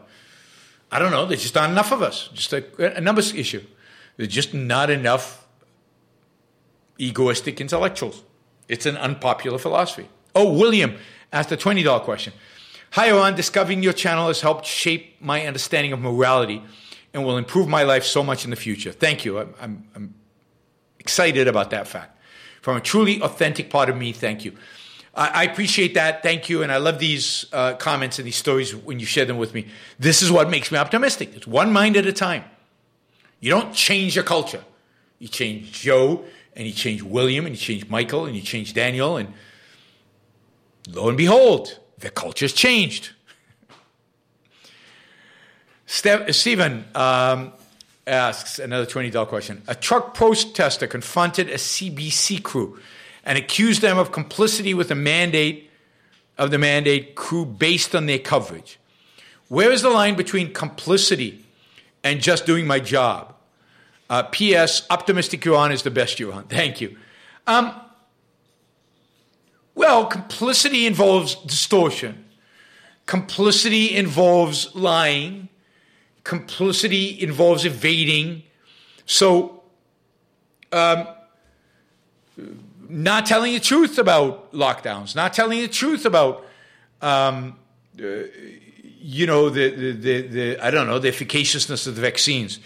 I 0.92 1.00
don't 1.00 1.12
know. 1.12 1.26
There's 1.26 1.42
just 1.42 1.56
not 1.56 1.70
enough 1.70 1.92
of 1.92 2.02
us. 2.02 2.30
Just 2.34 2.52
a, 2.52 2.98
a 2.98 3.02
numbers 3.02 3.34
issue. 3.34 3.64
There's 4.18 4.30
just 4.30 4.54
not 4.54 4.90
enough 4.90 5.48
egoistic 7.00 7.62
intellectuals. 7.62 8.24
It's 8.68 8.86
an 8.86 8.98
unpopular 8.98 9.58
philosophy. 9.58 10.10
Oh, 10.36 10.54
William 10.54 10.98
asked 11.32 11.52
a 11.52 11.58
$20 11.58 12.02
question. 12.02 12.34
Hi, 12.92 13.10
Yaron. 13.10 13.36
Discovering 13.36 13.84
your 13.84 13.94
channel 13.94 14.28
has 14.28 14.42
helped 14.42 14.66
shape 14.66 15.22
my 15.22 15.46
understanding 15.48 15.94
of 15.94 16.00
morality 16.00 16.62
and 17.14 17.26
will 17.26 17.38
improve 17.38 17.68
my 17.68 17.84
life 17.84 18.04
so 18.04 18.24
much 18.24 18.44
in 18.44 18.50
the 18.50 18.56
future. 18.56 18.92
Thank 18.92 19.26
you. 19.26 19.40
I'm, 19.40 19.54
I'm, 19.62 19.88
I'm 19.96 20.16
excited 21.00 21.48
about 21.48 21.72
that 21.72 21.88
fact. 21.88 22.18
From 22.62 22.78
a 22.78 22.82
truly 22.82 23.22
authentic 23.22 23.70
part 23.70 23.90
of 23.90 23.98
me, 23.98 24.12
thank 24.12 24.46
you. 24.46 24.56
I, 25.16 25.28
I 25.28 25.44
appreciate 25.44 25.96
that. 25.96 26.24
Thank 26.24 26.50
you. 26.50 26.64
And 26.64 26.72
I 26.72 26.78
love 26.78 27.00
these 27.00 27.46
uh, 27.52 27.74
comments 27.74 28.20
and 28.20 28.28
these 28.28 28.36
stories 28.36 28.76
when 28.76 29.00
you 29.00 29.06
share 29.06 29.26
them 29.26 29.38
with 29.38 29.54
me. 29.54 29.68
This 30.00 30.22
is 30.22 30.32
what 30.32 30.50
makes 30.50 30.72
me 30.72 30.78
optimistic. 30.78 31.36
It's 31.36 31.48
one 31.48 31.74
mind 31.74 31.98
at 31.98 32.06
a 32.06 32.14
time. 32.14 32.44
You 33.40 33.50
don't 33.50 33.74
change 33.74 34.16
your 34.16 34.24
culture. 34.24 34.64
You 35.18 35.28
change 35.28 35.72
Joe, 35.72 36.24
and 36.56 36.68
you 36.68 36.74
change 36.74 37.02
William, 37.02 37.46
and 37.46 37.56
you 37.56 37.60
change 37.60 37.90
Michael, 37.90 38.26
and 38.26 38.36
you 38.36 38.42
change 38.42 38.74
Daniel, 38.74 39.18
and 39.18 39.34
lo 40.90 41.10
and 41.10 41.18
behold, 41.18 41.80
the 42.00 42.10
culture's 42.10 42.54
changed. 42.54 43.12
Ste- 45.86 46.32
Stephen 46.32 46.86
um, 46.96 47.54
asks 48.08 48.60
another 48.60 48.86
$20 48.86 49.28
question. 49.28 49.62
A 49.68 49.76
truck 49.76 50.14
protester 50.14 50.88
confronted 50.88 51.50
a 51.50 51.56
CBC 51.56 52.42
crew 52.44 52.80
and 53.24 53.38
accused 53.38 53.82
them 53.82 53.98
of 53.98 54.12
complicity 54.12 54.74
with 54.74 54.90
the 54.90 54.96
mandate 54.96 55.70
of 56.38 56.50
the 56.50 56.58
mandate 56.58 57.16
crew 57.16 57.46
based 57.46 57.94
on 57.96 58.08
their 58.08 58.18
coverage. 58.18 58.80
Where 59.48 59.72
is 59.72 59.82
the 59.82 59.90
line 59.90 60.16
between 60.16 60.54
complicity 60.54 61.46
and 62.04 62.22
just 62.22 62.46
doing 62.46 62.66
my 62.66 62.80
job? 62.80 63.36
Uh, 64.10 64.24
P.S. 64.24 64.86
Optimistic 64.90 65.42
Yaron 65.42 65.72
is 65.72 65.84
the 65.84 65.92
best 65.92 66.18
Yaron. 66.18 66.50
Thank 66.50 66.82
you. 66.82 66.98
Um, 67.48 67.74
well, 69.76 70.06
complicity 70.06 70.86
involves 70.86 71.36
distortion. 71.36 72.26
Complicity 73.06 73.96
involves 73.96 74.74
lying. 74.76 75.50
Complicity 76.24 77.22
involves 77.22 77.66
evading. 77.66 78.44
So, 79.06 79.64
um, 80.72 81.08
not 82.88 83.26
telling 83.26 83.54
the 83.54 83.60
truth 83.60 83.98
about 83.98 84.52
lockdowns, 84.54 85.16
not 85.16 85.34
telling 85.34 85.60
the 85.62 85.68
truth 85.68 86.06
about, 86.06 86.46
um, 87.02 87.58
uh, 88.00 88.24
you 89.00 89.26
know, 89.26 89.50
the, 89.50 89.70
the, 89.70 89.92
the, 89.92 90.22
the, 90.28 90.66
I 90.66 90.72
don't 90.72 90.88
know, 90.88 91.00
the 91.00 91.08
efficaciousness 91.08 91.88
of 91.88 91.96
the 91.96 92.02
vaccines, 92.02 92.60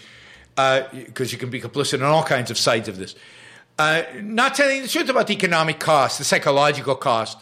because 0.54 1.30
uh, 1.30 1.32
you 1.32 1.38
can 1.38 1.50
be 1.50 1.60
complicit 1.60 1.94
on 1.94 2.02
all 2.02 2.24
kinds 2.24 2.50
of 2.50 2.58
sides 2.58 2.88
of 2.88 2.96
this. 2.96 3.14
Uh, 3.78 4.02
not 4.22 4.54
telling 4.54 4.82
the 4.82 4.88
truth 4.88 5.08
about 5.08 5.26
the 5.26 5.34
economic 5.34 5.78
cost, 5.78 6.18
the 6.18 6.24
psychological 6.24 6.94
cost 6.94 7.38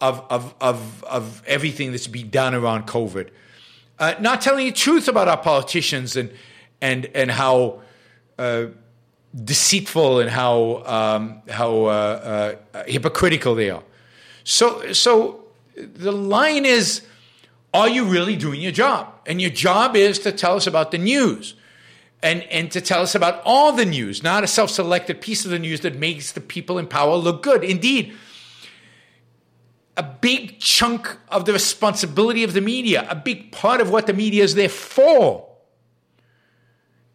of, 0.00 0.24
of, 0.30 0.54
of, 0.60 1.04
of 1.04 1.42
everything 1.46 1.90
that's 1.90 2.06
being 2.06 2.28
done 2.28 2.54
around 2.54 2.86
COVID. 2.86 3.30
Uh, 3.98 4.14
not 4.20 4.40
telling 4.40 4.66
the 4.66 4.72
truth 4.72 5.08
about 5.08 5.28
our 5.28 5.36
politicians 5.36 6.16
and, 6.16 6.32
and, 6.80 7.06
and 7.14 7.30
how 7.30 7.80
uh, 8.38 8.66
deceitful 9.44 10.20
and 10.20 10.30
how, 10.30 10.82
um, 10.84 11.42
how 11.48 11.84
uh, 11.84 12.56
uh, 12.74 12.84
hypocritical 12.86 13.54
they 13.54 13.70
are. 13.70 13.82
So, 14.44 14.92
so 14.92 15.44
the 15.76 16.12
line 16.12 16.66
is 16.66 17.02
are 17.74 17.88
you 17.88 18.04
really 18.04 18.36
doing 18.36 18.60
your 18.60 18.72
job? 18.72 19.08
And 19.26 19.40
your 19.40 19.50
job 19.50 19.96
is 19.96 20.18
to 20.20 20.32
tell 20.32 20.56
us 20.56 20.66
about 20.66 20.90
the 20.90 20.98
news 20.98 21.54
and, 22.22 22.42
and 22.44 22.70
to 22.72 22.80
tell 22.80 23.02
us 23.02 23.14
about 23.14 23.40
all 23.44 23.72
the 23.72 23.86
news, 23.86 24.22
not 24.22 24.44
a 24.44 24.46
self 24.46 24.70
selected 24.70 25.20
piece 25.20 25.44
of 25.44 25.50
the 25.50 25.58
news 25.58 25.80
that 25.80 25.96
makes 25.96 26.32
the 26.32 26.40
people 26.40 26.78
in 26.78 26.86
power 26.86 27.16
look 27.16 27.42
good. 27.42 27.64
Indeed, 27.64 28.14
a 29.96 30.02
big 30.02 30.58
chunk 30.58 31.18
of 31.28 31.44
the 31.44 31.52
responsibility 31.52 32.44
of 32.44 32.54
the 32.54 32.60
media, 32.60 33.06
a 33.10 33.14
big 33.14 33.52
part 33.52 33.80
of 33.80 33.90
what 33.90 34.06
the 34.06 34.12
media 34.12 34.42
is 34.42 34.54
there 34.54 34.68
for, 34.68 35.48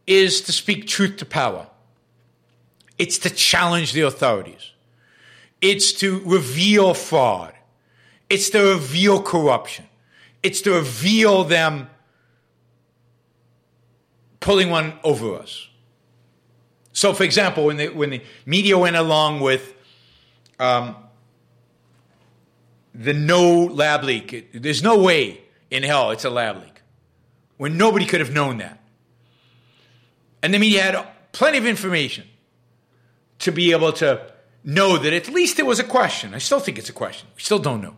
is 0.06 0.42
to 0.42 0.52
speak 0.52 0.88
truth 0.88 1.18
to 1.18 1.26
power. 1.26 1.68
It's 2.98 3.18
to 3.20 3.30
challenge 3.30 3.94
the 3.94 4.02
authorities. 4.02 4.72
It's 5.62 5.92
to 5.94 6.22
reveal 6.24 6.94
fraud. 6.94 7.54
It's 8.30 8.50
to 8.52 8.60
reveal 8.60 9.22
corruption. 9.22 9.86
It's 10.44 10.62
to 10.62 10.74
reveal 10.74 11.44
them 11.44 11.90
pulling 14.40 14.70
one 14.70 14.94
over 15.04 15.36
us. 15.36 15.68
So, 16.94 17.14
for 17.14 17.24
example, 17.24 17.66
when 17.66 17.78
the, 17.78 17.90
when 17.90 18.10
the 18.10 18.22
media 18.46 18.78
went 18.78 18.96
along 18.96 19.40
with 19.40 19.74
um, 20.60 20.96
the 22.98 23.14
no 23.14 23.66
lab 23.66 24.04
leak, 24.04 24.52
there's 24.54 24.82
no 24.82 24.98
way 24.98 25.42
in 25.70 25.84
hell 25.84 26.12
it's 26.12 26.26
a 26.26 26.30
lab 26.30 26.58
leak, 26.58 26.82
when 27.58 27.78
nobody 27.78 28.06
could 28.06 28.20
have 28.20 28.34
known 28.34 28.58
that. 28.58 28.82
And 30.42 30.54
the 30.54 30.60
media 30.60 30.82
had 30.82 31.08
plenty 31.32 31.58
of 31.58 31.66
information 31.66 32.28
to 33.40 33.52
be 33.52 33.72
able 33.72 33.94
to 33.94 34.32
know 34.64 34.98
that 34.98 35.14
at 35.14 35.30
least 35.30 35.60
it 35.60 35.66
was 35.66 35.80
a 35.80 35.84
question. 35.84 36.34
I 36.34 36.40
still 36.40 36.60
think 36.60 36.78
it's 36.80 36.90
a 36.90 36.94
question. 36.94 37.28
We 37.36 37.42
still 37.42 37.60
don't 37.60 37.82
know. 37.82 37.96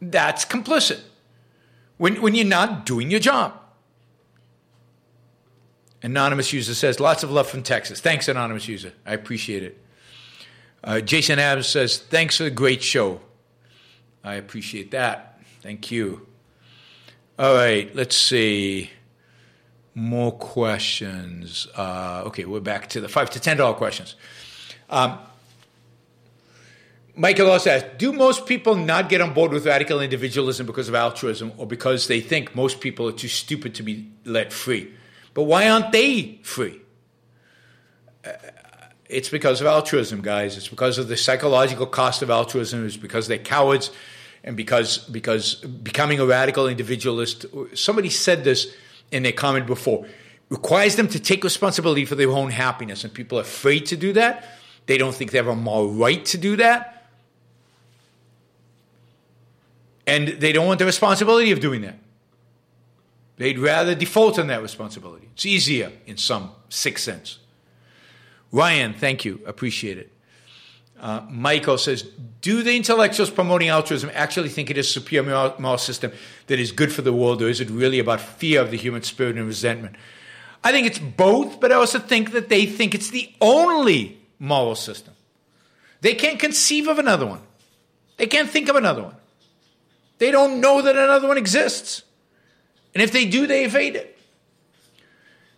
That's 0.00 0.44
complicit 0.44 1.00
when, 1.96 2.20
when 2.20 2.34
you're 2.34 2.44
not 2.44 2.84
doing 2.84 3.10
your 3.10 3.20
job. 3.20 3.54
Anonymous 6.02 6.52
user 6.52 6.74
says, 6.74 6.98
lots 6.98 7.22
of 7.22 7.30
love 7.30 7.48
from 7.48 7.62
Texas. 7.62 8.00
Thanks, 8.00 8.28
anonymous 8.28 8.66
user. 8.66 8.92
I 9.06 9.14
appreciate 9.14 9.62
it. 9.62 9.81
Uh, 10.84 11.00
Jason 11.00 11.38
Adams 11.38 11.68
says, 11.68 11.98
thanks 11.98 12.36
for 12.36 12.44
the 12.44 12.50
great 12.50 12.82
show. 12.82 13.20
I 14.24 14.34
appreciate 14.34 14.90
that. 14.92 15.40
Thank 15.60 15.90
you. 15.90 16.26
All 17.38 17.54
right, 17.54 17.94
let's 17.94 18.16
see. 18.16 18.90
More 19.94 20.32
questions. 20.32 21.66
Uh, 21.76 22.22
okay, 22.26 22.44
we're 22.44 22.60
back 22.60 22.88
to 22.90 23.00
the 23.00 23.08
five 23.08 23.30
to 23.30 23.40
ten 23.40 23.56
dollar 23.56 23.74
questions. 23.74 24.16
Um, 24.88 25.18
Michael 27.14 27.50
also 27.50 27.70
asked, 27.70 27.98
do 27.98 28.12
most 28.12 28.46
people 28.46 28.74
not 28.74 29.08
get 29.08 29.20
on 29.20 29.34
board 29.34 29.52
with 29.52 29.66
radical 29.66 30.00
individualism 30.00 30.66
because 30.66 30.88
of 30.88 30.94
altruism 30.94 31.52
or 31.58 31.66
because 31.66 32.06
they 32.06 32.20
think 32.20 32.54
most 32.54 32.80
people 32.80 33.06
are 33.08 33.12
too 33.12 33.28
stupid 33.28 33.74
to 33.74 33.82
be 33.82 34.10
let 34.24 34.52
free? 34.52 34.92
But 35.34 35.44
why 35.44 35.68
aren't 35.68 35.92
they 35.92 36.38
free? 36.42 36.80
Uh, 38.24 38.30
it's 39.12 39.28
because 39.28 39.60
of 39.60 39.66
altruism, 39.66 40.22
guys. 40.22 40.56
It's 40.56 40.68
because 40.68 40.98
of 40.98 41.08
the 41.08 41.16
psychological 41.16 41.86
cost 41.86 42.22
of 42.22 42.30
altruism. 42.30 42.86
It's 42.86 42.96
because 42.96 43.28
they're 43.28 43.38
cowards 43.38 43.90
and 44.42 44.56
because, 44.56 44.98
because 44.98 45.56
becoming 45.56 46.18
a 46.18 46.26
radical 46.26 46.66
individualist, 46.66 47.46
somebody 47.74 48.10
said 48.10 48.44
this 48.44 48.74
in 49.10 49.22
their 49.22 49.32
comment 49.32 49.66
before, 49.66 50.06
requires 50.48 50.96
them 50.96 51.08
to 51.08 51.20
take 51.20 51.44
responsibility 51.44 52.04
for 52.04 52.14
their 52.14 52.30
own 52.30 52.50
happiness. 52.50 53.04
And 53.04 53.12
people 53.12 53.38
are 53.38 53.42
afraid 53.42 53.86
to 53.86 53.96
do 53.96 54.12
that. 54.14 54.44
They 54.86 54.98
don't 54.98 55.14
think 55.14 55.30
they 55.30 55.38
have 55.38 55.46
a 55.46 55.54
moral 55.54 55.92
right 55.92 56.24
to 56.26 56.38
do 56.38 56.56
that 56.56 57.02
And 60.06 60.28
they 60.28 60.52
don't 60.52 60.66
want 60.66 60.78
the 60.78 60.86
responsibility 60.86 61.52
of 61.52 61.60
doing 61.60 61.82
that. 61.82 61.98
They'd 63.36 63.58
rather 63.58 63.94
default 63.94 64.38
on 64.38 64.48
that 64.48 64.62
responsibility. 64.62 65.28
It's 65.32 65.46
easier 65.46 65.92
in 66.06 66.16
some 66.16 66.52
sick 66.68 66.98
sense. 66.98 67.38
Ryan, 68.52 68.92
thank 68.92 69.24
you. 69.24 69.40
Appreciate 69.46 69.98
it. 69.98 70.12
Uh, 71.00 71.22
Michael 71.28 71.78
says, 71.78 72.02
do 72.42 72.62
the 72.62 72.76
intellectuals 72.76 73.28
promoting 73.28 73.70
altruism 73.70 74.10
actually 74.14 74.48
think 74.48 74.70
it 74.70 74.78
is 74.78 74.86
a 74.86 74.92
superior 74.92 75.52
moral 75.58 75.78
system 75.78 76.12
that 76.46 76.60
is 76.60 76.70
good 76.70 76.92
for 76.92 77.02
the 77.02 77.12
world, 77.12 77.42
or 77.42 77.48
is 77.48 77.60
it 77.60 77.68
really 77.70 77.98
about 77.98 78.20
fear 78.20 78.60
of 78.60 78.70
the 78.70 78.76
human 78.76 79.02
spirit 79.02 79.36
and 79.36 79.46
resentment? 79.46 79.96
I 80.62 80.70
think 80.70 80.86
it's 80.86 81.00
both, 81.00 81.58
but 81.58 81.72
I 81.72 81.74
also 81.74 81.98
think 81.98 82.30
that 82.32 82.48
they 82.48 82.66
think 82.66 82.94
it's 82.94 83.10
the 83.10 83.32
only 83.40 84.20
moral 84.38 84.76
system. 84.76 85.14
They 86.02 86.14
can't 86.14 86.38
conceive 86.38 86.86
of 86.86 87.00
another 87.00 87.26
one. 87.26 87.40
They 88.16 88.26
can't 88.26 88.48
think 88.48 88.68
of 88.68 88.76
another 88.76 89.02
one. 89.02 89.16
They 90.18 90.30
don't 90.30 90.60
know 90.60 90.82
that 90.82 90.96
another 90.96 91.26
one 91.26 91.38
exists. 91.38 92.02
And 92.94 93.02
if 93.02 93.10
they 93.10 93.24
do, 93.24 93.48
they 93.48 93.64
evade 93.64 93.96
it. 93.96 94.11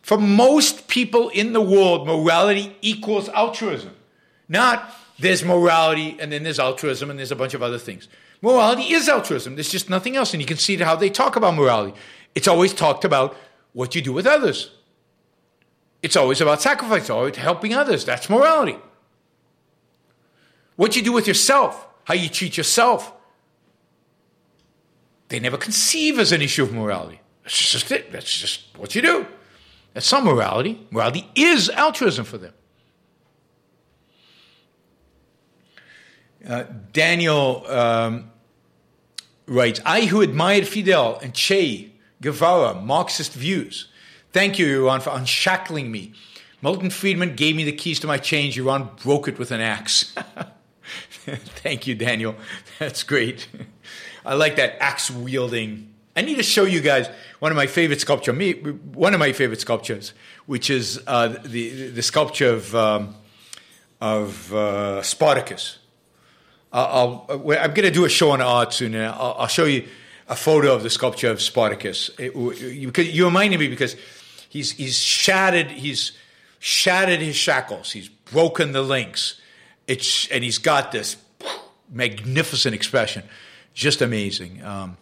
For 0.05 0.19
most 0.19 0.87
people 0.87 1.31
in 1.31 1.55
the 1.55 1.63
world, 1.63 2.07
morality 2.07 2.77
equals 2.83 3.31
altruism. 3.31 3.97
Not 4.51 4.95
there's 5.19 5.43
morality 5.43 6.19
and 6.21 6.31
then 6.31 6.43
there's 6.43 6.59
altruism 6.59 7.09
and 7.09 7.19
there's 7.19 7.33
a 7.33 7.37
bunch 7.37 7.55
of 7.55 7.63
other 7.63 7.79
things. 7.79 8.07
Morality 8.43 8.93
is 8.93 9.09
altruism. 9.09 9.55
There's 9.55 9.71
just 9.71 9.89
nothing 9.89 10.15
else. 10.15 10.35
And 10.35 10.43
you 10.43 10.47
can 10.47 10.59
see 10.59 10.77
how 10.77 10.95
they 10.95 11.09
talk 11.09 11.37
about 11.37 11.55
morality. 11.55 11.97
It's 12.35 12.47
always 12.47 12.75
talked 12.75 13.07
about 13.07 13.35
what 13.73 13.95
you 13.95 14.03
do 14.03 14.13
with 14.13 14.27
others. 14.27 14.73
It's 16.03 16.17
always 16.17 16.43
about 16.43 16.61
sacrifice, 16.61 17.09
always 17.09 17.37
helping 17.37 17.73
others. 17.73 18.05
That's 18.05 18.29
morality. 18.29 18.77
What 20.77 20.97
you 20.97 21.03
do 21.03 21.13
with 21.13 21.27
yourself, 21.27 21.89
how 22.05 22.13
you 22.13 22.29
treat 22.29 22.59
yourself, 22.59 23.11
they 25.29 25.41
never 25.41 25.57
conceive 25.57 26.19
as 26.19 26.31
an 26.31 26.43
issue 26.43 26.63
of 26.63 26.75
morality. 26.75 27.23
That's 27.43 27.71
just 27.71 27.91
it. 27.91 28.13
That's 28.13 28.39
just 28.39 28.67
what 28.77 28.95
you 28.95 29.01
do. 29.01 29.27
Some 29.99 30.25
morality. 30.25 30.87
Morality 30.91 31.29
is 31.35 31.71
altruism 31.71 32.25
for 32.25 32.39
them. 32.39 32.53
Uh, 36.47 36.65
Daniel 36.93 37.65
um, 37.69 38.31
writes 39.47 39.81
I, 39.87 40.03
who 40.03 40.21
admired 40.21 40.67
Fidel 40.67 41.19
and 41.23 41.33
Che 41.33 41.93
Guevara 42.21 42.75
Marxist 42.75 43.33
views, 43.33 43.89
thank 44.33 44.59
you, 44.59 44.67
Yaron, 44.67 45.01
for 45.01 45.11
unshackling 45.11 45.91
me. 45.91 46.13
Milton 46.61 46.91
Friedman 46.91 47.37
gave 47.37 47.57
me 47.57 47.65
the 47.65 47.73
keys 47.73 48.01
to 48.01 48.07
my 48.07 48.19
change. 48.19 48.57
Yaron 48.57 49.01
broke 49.03 49.29
it 49.29 49.39
with 49.39 49.51
an 49.51 49.61
axe. 49.61 50.15
thank 51.25 51.87
you, 51.87 51.95
Daniel. 51.95 52.35
That's 52.79 53.03
great. 53.03 53.49
I 54.27 54.35
like 54.35 54.57
that 54.57 54.77
axe 54.81 55.11
wielding. 55.11 55.94
I 56.17 56.23
need 56.23 56.37
to 56.37 56.43
show 56.43 56.65
you 56.65 56.81
guys 56.81 57.09
one 57.41 57.51
of 57.51 57.57
my 57.57 57.67
favorite 57.67 58.01
sculpture. 58.01 58.33
Me, 58.33 58.53
one 58.53 59.15
of 59.15 59.21
my 59.21 59.33
favorite 59.33 59.61
sculptures, 59.61 60.13
which 60.47 60.71
is 60.71 61.01
uh, 61.07 61.29
the 61.45 61.91
the 61.91 62.03
sculpture 62.03 62.51
of 62.51 62.75
um, 62.75 63.17
of 64.01 64.55
uh, 64.55 65.03
Spartacus. 65.03 65.79
I'll, 66.73 67.27
i 67.31 67.35
am 67.57 67.73
going 67.73 67.87
to 67.87 67.91
do 67.93 68.05
a 68.05 68.09
show 68.09 68.33
on 68.33 68.41
art 68.41 68.73
soon, 68.73 68.95
and 68.95 69.07
I'll, 69.07 69.37
I'll, 69.39 69.47
show 69.47 69.65
you 69.65 69.87
a 70.27 70.35
photo 70.35 70.75
of 70.75 70.83
the 70.83 70.91
sculpture 70.91 71.31
of 71.31 71.41
Spartacus. 71.41 72.11
It, 72.19 72.35
you, 72.35 72.91
you 72.97 73.25
reminded 73.25 73.61
me 73.61 73.69
because 73.69 73.95
he's 74.49 74.73
he's 74.73 74.99
shattered 74.99 75.71
he's 75.71 76.13
shattered 76.59 77.21
his 77.21 77.37
shackles. 77.37 77.93
He's 77.93 78.09
broken 78.09 78.73
the 78.73 78.83
links. 78.83 79.41
It's 79.87 80.29
and 80.29 80.43
he's 80.43 80.59
got 80.59 80.91
this 80.91 81.17
magnificent 81.91 82.75
expression, 82.75 83.23
just 83.75 84.03
amazing. 84.03 84.65
Um, 84.65 84.97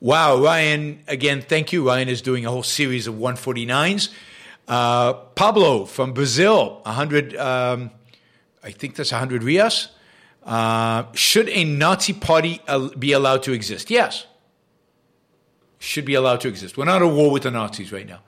wow, 0.00 0.42
Ryan! 0.42 1.02
Again, 1.06 1.42
thank 1.42 1.72
you. 1.72 1.86
Ryan 1.86 2.08
is 2.08 2.22
doing 2.22 2.46
a 2.46 2.50
whole 2.50 2.62
series 2.62 3.06
of 3.06 3.14
149s. 3.14 4.10
Uh, 4.66 5.12
Pablo 5.12 5.84
from 5.84 6.12
Brazil, 6.12 6.80
100. 6.82 7.36
Um, 7.36 7.90
I 8.62 8.70
think 8.70 8.96
that's 8.96 9.12
100 9.12 9.42
reais. 9.42 9.88
Uh, 10.42 11.04
should 11.12 11.48
a 11.48 11.64
Nazi 11.64 12.12
party 12.12 12.60
be 12.98 13.12
allowed 13.12 13.42
to 13.44 13.52
exist? 13.52 13.90
Yes. 13.90 14.26
Should 15.78 16.04
be 16.04 16.14
allowed 16.14 16.40
to 16.42 16.48
exist. 16.48 16.76
We're 16.76 16.84
not 16.84 17.02
at 17.02 17.06
war 17.06 17.30
with 17.30 17.42
the 17.44 17.50
Nazis 17.50 17.92
right 17.92 18.06
now. 18.06 18.20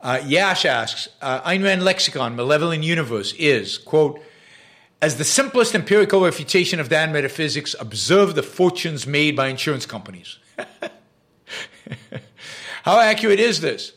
Uh, 0.00 0.20
Yash 0.24 0.64
asks, 0.64 1.08
uh, 1.20 1.40
Ayn 1.42 1.64
Rand 1.64 1.84
lexicon, 1.84 2.36
Malevolent 2.36 2.84
Universe, 2.84 3.34
is, 3.34 3.78
quote, 3.78 4.20
as 5.02 5.16
the 5.16 5.24
simplest 5.24 5.74
empirical 5.74 6.24
refutation 6.24 6.78
of 6.80 6.88
that 6.88 7.10
metaphysics, 7.10 7.74
observe 7.78 8.36
the 8.36 8.42
fortunes 8.42 9.06
made 9.06 9.34
by 9.36 9.48
insurance 9.48 9.86
companies. 9.86 10.38
How 12.84 13.00
accurate 13.00 13.40
is 13.40 13.60
this? 13.60 13.92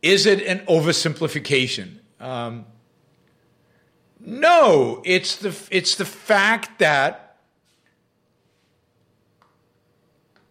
Is 0.00 0.26
it 0.26 0.42
an 0.42 0.60
oversimplification? 0.66 1.98
Um, 2.20 2.66
no, 4.20 5.02
it's 5.04 5.36
the 5.36 5.56
it's 5.70 5.96
the 5.96 6.04
fact 6.04 6.78
that 6.78 7.36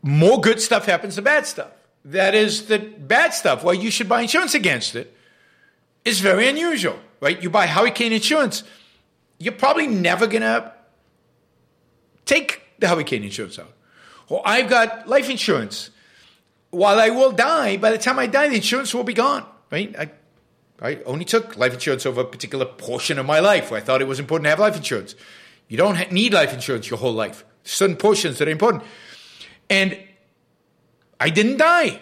more 0.01 0.41
good 0.41 0.59
stuff 0.59 0.85
happens 0.85 1.15
than 1.15 1.23
bad 1.23 1.45
stuff. 1.45 1.71
That 2.03 2.33
is 2.33 2.65
the 2.67 2.79
bad 2.79 3.33
stuff. 3.33 3.63
Well, 3.63 3.75
you 3.75 3.91
should 3.91 4.09
buy 4.09 4.21
insurance 4.21 4.53
against 4.53 4.95
it. 4.95 5.15
It's 6.03 6.19
very 6.19 6.47
unusual, 6.47 6.99
right? 7.19 7.41
You 7.41 7.49
buy 7.49 7.67
hurricane 7.67 8.11
insurance, 8.11 8.63
you're 9.37 9.53
probably 9.53 9.87
never 9.87 10.27
gonna 10.27 10.73
take 12.25 12.61
the 12.79 12.87
hurricane 12.87 13.23
insurance 13.23 13.59
out. 13.59 13.73
Well, 14.27 14.41
I've 14.45 14.69
got 14.69 15.07
life 15.07 15.29
insurance 15.29 15.91
while 16.71 16.99
I 16.99 17.09
will 17.09 17.31
die, 17.31 17.77
by 17.77 17.91
the 17.91 17.97
time 17.97 18.17
I 18.17 18.27
die, 18.27 18.49
the 18.49 18.55
insurance 18.55 18.93
will 18.93 19.03
be 19.03 19.13
gone. 19.13 19.45
Right? 19.69 19.95
I, 19.97 20.11
I 20.81 21.03
only 21.05 21.25
took 21.25 21.57
life 21.57 21.73
insurance 21.73 22.05
over 22.05 22.21
a 22.21 22.25
particular 22.25 22.65
portion 22.65 23.19
of 23.19 23.25
my 23.25 23.39
life 23.39 23.69
where 23.69 23.79
I 23.79 23.83
thought 23.83 24.01
it 24.01 24.07
was 24.07 24.19
important 24.19 24.45
to 24.45 24.49
have 24.49 24.59
life 24.59 24.75
insurance. 24.75 25.15
You 25.67 25.77
don't 25.77 26.11
need 26.11 26.33
life 26.33 26.53
insurance 26.53 26.89
your 26.89 26.99
whole 26.99 27.13
life. 27.13 27.45
Certain 27.63 27.95
portions 27.95 28.39
that 28.39 28.47
are 28.47 28.51
important. 28.51 28.83
And 29.69 29.97
I 31.19 31.29
didn't 31.29 31.57
die. 31.57 32.01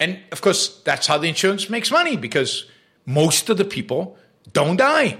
And 0.00 0.18
of 0.32 0.40
course, 0.40 0.80
that's 0.82 1.06
how 1.06 1.18
the 1.18 1.28
insurance 1.28 1.70
makes 1.70 1.90
money 1.90 2.16
because 2.16 2.64
most 3.06 3.48
of 3.50 3.58
the 3.58 3.64
people 3.64 4.18
don't 4.52 4.76
die. 4.76 5.18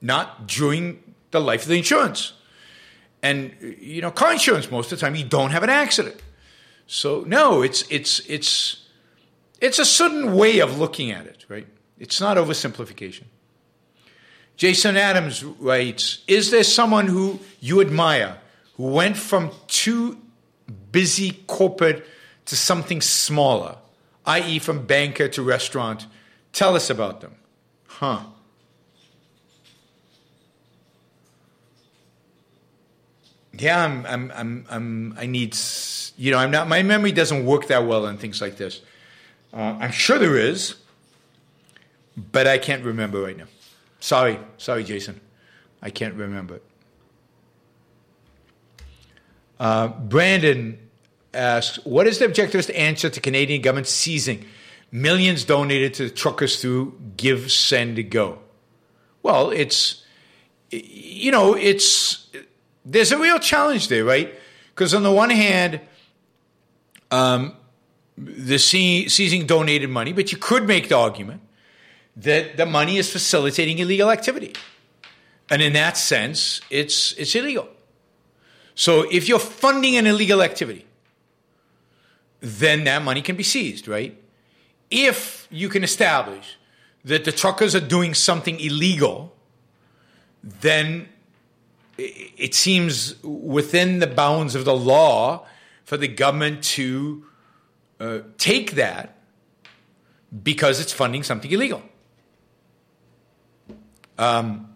Not 0.00 0.46
during 0.46 1.14
the 1.30 1.40
life 1.40 1.62
of 1.62 1.68
the 1.68 1.78
insurance. 1.78 2.32
And 3.22 3.54
you 3.80 4.00
know, 4.00 4.10
car 4.10 4.32
insurance 4.32 4.70
most 4.70 4.92
of 4.92 4.98
the 4.98 5.04
time 5.04 5.14
you 5.14 5.24
don't 5.24 5.50
have 5.50 5.62
an 5.62 5.70
accident. 5.70 6.20
So 6.86 7.22
no, 7.26 7.62
it's 7.62 7.84
it's 7.90 8.20
it's 8.28 8.88
it's 9.60 9.78
a 9.78 9.84
certain 9.84 10.34
way 10.34 10.60
of 10.60 10.78
looking 10.78 11.10
at 11.10 11.26
it, 11.26 11.44
right? 11.48 11.66
It's 11.98 12.20
not 12.20 12.36
oversimplification. 12.36 13.24
Jason 14.56 14.96
Adams 14.96 15.44
writes, 15.44 16.22
"Is 16.26 16.50
there 16.50 16.64
someone 16.64 17.06
who 17.06 17.40
you 17.60 17.80
admire 17.80 18.38
who 18.76 18.84
went 18.84 19.16
from 19.16 19.50
too 19.68 20.18
busy 20.90 21.42
corporate 21.46 22.06
to 22.46 22.56
something 22.56 23.00
smaller, 23.00 23.76
i.e., 24.26 24.58
from 24.58 24.86
banker 24.86 25.28
to 25.28 25.42
restaurant? 25.42 26.06
Tell 26.52 26.74
us 26.74 26.90
about 26.90 27.20
them." 27.20 27.36
Huh. 27.86 28.20
Yeah, 33.52 33.84
I'm, 33.84 34.06
I'm, 34.06 34.32
I'm, 34.34 34.66
I'm, 34.70 35.14
i 35.18 35.26
need, 35.26 35.56
you 36.16 36.30
know, 36.30 36.38
I'm 36.38 36.50
not, 36.50 36.68
my 36.68 36.82
memory 36.82 37.12
doesn't 37.12 37.44
work 37.44 37.66
that 37.66 37.86
well 37.86 38.06
on 38.06 38.16
things 38.16 38.40
like 38.40 38.56
this. 38.56 38.80
Uh, 39.52 39.76
I'm 39.80 39.90
sure 39.90 40.18
there 40.18 40.36
is, 40.36 40.76
but 42.16 42.46
I 42.46 42.58
can't 42.58 42.84
remember 42.84 43.20
right 43.20 43.36
now. 43.36 43.46
Sorry, 43.98 44.38
sorry, 44.56 44.84
Jason. 44.84 45.20
I 45.82 45.90
can't 45.90 46.14
remember. 46.14 46.60
Uh, 49.58 49.88
Brandon 49.88 50.78
asks, 51.34 51.84
what 51.84 52.06
is 52.06 52.18
the 52.18 52.26
objectivist 52.26 52.76
answer 52.76 53.10
to 53.10 53.20
Canadian 53.20 53.62
government 53.62 53.86
seizing 53.86 54.46
millions 54.92 55.44
donated 55.44 55.94
to 55.94 56.10
truckers 56.10 56.60
through 56.60 56.98
GiveSendGo? 57.16 58.38
Well, 59.22 59.50
it's, 59.50 60.04
you 60.70 61.30
know, 61.30 61.54
it's, 61.54 62.28
there's 62.84 63.12
a 63.12 63.18
real 63.18 63.38
challenge 63.38 63.88
there, 63.88 64.04
right? 64.04 64.34
Because 64.74 64.94
on 64.94 65.02
the 65.02 65.12
one 65.12 65.30
hand, 65.30 65.80
um, 67.10 67.56
the 68.16 68.58
seizing 68.58 69.46
donated 69.46 69.90
money, 69.90 70.12
but 70.12 70.32
you 70.32 70.38
could 70.38 70.66
make 70.66 70.88
the 70.88 70.96
argument 70.96 71.40
that 72.16 72.56
the 72.56 72.66
money 72.66 72.98
is 72.98 73.10
facilitating 73.10 73.78
illegal 73.78 74.10
activity, 74.10 74.52
and 75.48 75.62
in 75.62 75.72
that 75.72 75.96
sense, 75.96 76.60
it's 76.70 77.12
it's 77.12 77.34
illegal. 77.34 77.68
So 78.74 79.06
if 79.10 79.28
you're 79.28 79.38
funding 79.38 79.96
an 79.96 80.06
illegal 80.06 80.42
activity, 80.42 80.86
then 82.40 82.84
that 82.84 83.02
money 83.02 83.22
can 83.22 83.36
be 83.36 83.42
seized, 83.42 83.88
right? 83.88 84.16
If 84.90 85.46
you 85.50 85.68
can 85.68 85.84
establish 85.84 86.56
that 87.04 87.24
the 87.24 87.32
truckers 87.32 87.74
are 87.74 87.80
doing 87.80 88.14
something 88.14 88.58
illegal, 88.60 89.34
then 90.42 91.08
it 92.00 92.54
seems 92.54 93.22
within 93.22 93.98
the 93.98 94.06
bounds 94.06 94.54
of 94.54 94.64
the 94.64 94.76
law 94.76 95.46
for 95.84 95.96
the 95.96 96.08
government 96.08 96.62
to 96.62 97.24
uh, 97.98 98.20
take 98.38 98.72
that 98.72 99.18
because 100.42 100.80
it's 100.80 100.92
funding 100.92 101.22
something 101.22 101.50
illegal. 101.50 101.82
Um, 104.18 104.68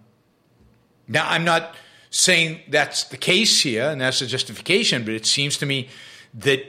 now, 1.07 1.29
I'm 1.29 1.45
not 1.45 1.77
saying 2.11 2.61
that's 2.69 3.05
the 3.05 3.17
case 3.17 3.61
here 3.61 3.91
and 3.91 4.01
that's 4.01 4.21
the 4.21 4.27
justification, 4.27 5.05
but 5.05 5.15
it 5.15 5.27
seems 5.27 5.59
to 5.59 5.67
me 5.67 5.89
that 6.35 6.65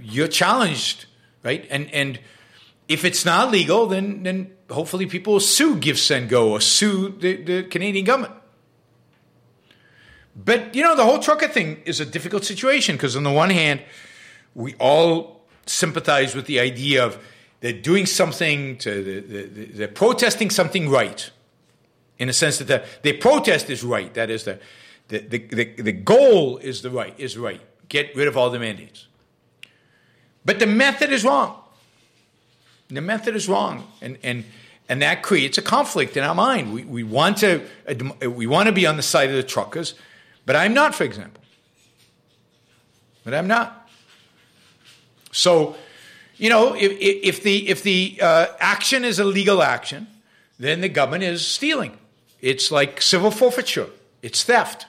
you're 0.00 0.28
challenged, 0.28 1.06
right? 1.42 1.66
And 1.70 1.92
and 1.92 2.18
if 2.88 3.04
it's 3.04 3.24
not 3.24 3.50
legal, 3.50 3.86
then 3.86 4.22
then 4.22 4.52
hopefully 4.70 5.06
people 5.06 5.34
will 5.34 5.40
sue 5.40 5.76
GiveSendGo 5.76 6.46
or 6.46 6.60
sue 6.60 7.10
the, 7.10 7.42
the 7.42 7.62
Canadian 7.64 8.04
government. 8.04 8.34
But 10.44 10.74
you 10.74 10.82
know, 10.82 10.94
the 10.94 11.04
whole 11.04 11.18
trucker 11.18 11.48
thing 11.48 11.82
is 11.84 12.00
a 12.00 12.06
difficult 12.06 12.44
situation 12.44 12.94
because 12.96 13.16
on 13.16 13.24
the 13.24 13.32
one 13.32 13.50
hand, 13.50 13.82
we 14.54 14.74
all 14.74 15.42
sympathize 15.66 16.34
with 16.34 16.46
the 16.46 16.60
idea 16.60 17.04
of 17.04 17.18
they're 17.60 17.72
doing 17.72 18.06
something 18.06 18.78
to 18.78 19.02
the, 19.02 19.64
they're 19.64 19.88
protesting 19.88 20.50
something 20.50 20.88
right. 20.88 21.30
In 22.18 22.28
a 22.28 22.32
sense 22.32 22.58
that 22.58 22.66
the, 22.66 22.84
the 23.02 23.12
protest 23.18 23.68
is 23.70 23.82
right. 23.82 24.12
That 24.14 24.30
is 24.30 24.44
the 24.44 24.60
the, 25.08 25.18
the, 25.18 25.38
the, 25.38 25.82
the 25.82 25.92
goal 25.92 26.58
is 26.58 26.82
the 26.82 26.90
right 26.90 27.14
is 27.18 27.36
right. 27.36 27.60
Get 27.88 28.14
rid 28.14 28.28
of 28.28 28.36
all 28.36 28.50
the 28.50 28.58
mandates. 28.58 29.06
But 30.44 30.58
the 30.58 30.66
method 30.66 31.12
is 31.12 31.24
wrong. 31.24 31.60
The 32.88 33.00
method 33.00 33.34
is 33.34 33.48
wrong. 33.48 33.90
And 34.00 34.18
and 34.22 34.44
and 34.88 35.02
that 35.02 35.22
creates 35.22 35.58
a 35.58 35.62
conflict 35.62 36.16
in 36.16 36.22
our 36.22 36.34
mind. 36.34 36.72
We, 36.72 36.84
we 36.84 37.02
want 37.02 37.38
to 37.38 37.66
we 38.22 38.46
want 38.46 38.68
to 38.68 38.72
be 38.72 38.86
on 38.86 38.96
the 38.96 39.02
side 39.02 39.30
of 39.30 39.36
the 39.36 39.42
truckers 39.42 39.94
but 40.48 40.56
i'm 40.56 40.74
not 40.74 40.94
for 40.94 41.04
example 41.04 41.44
but 43.24 43.32
i'm 43.32 43.46
not 43.46 43.88
so 45.30 45.76
you 46.38 46.48
know, 46.48 46.74
if, 46.74 46.92
if 47.00 47.42
the 47.42 47.68
if 47.68 47.82
the 47.82 48.18
uh, 48.22 48.46
action 48.60 49.04
is 49.04 49.18
a 49.18 49.24
legal 49.24 49.60
action, 49.60 50.06
then 50.58 50.80
the 50.80 50.88
government 50.88 51.24
is 51.24 51.44
stealing. 51.44 51.98
It's 52.40 52.70
like 52.70 53.02
civil 53.02 53.32
forfeiture. 53.32 53.88
It's 54.22 54.44
theft, 54.44 54.86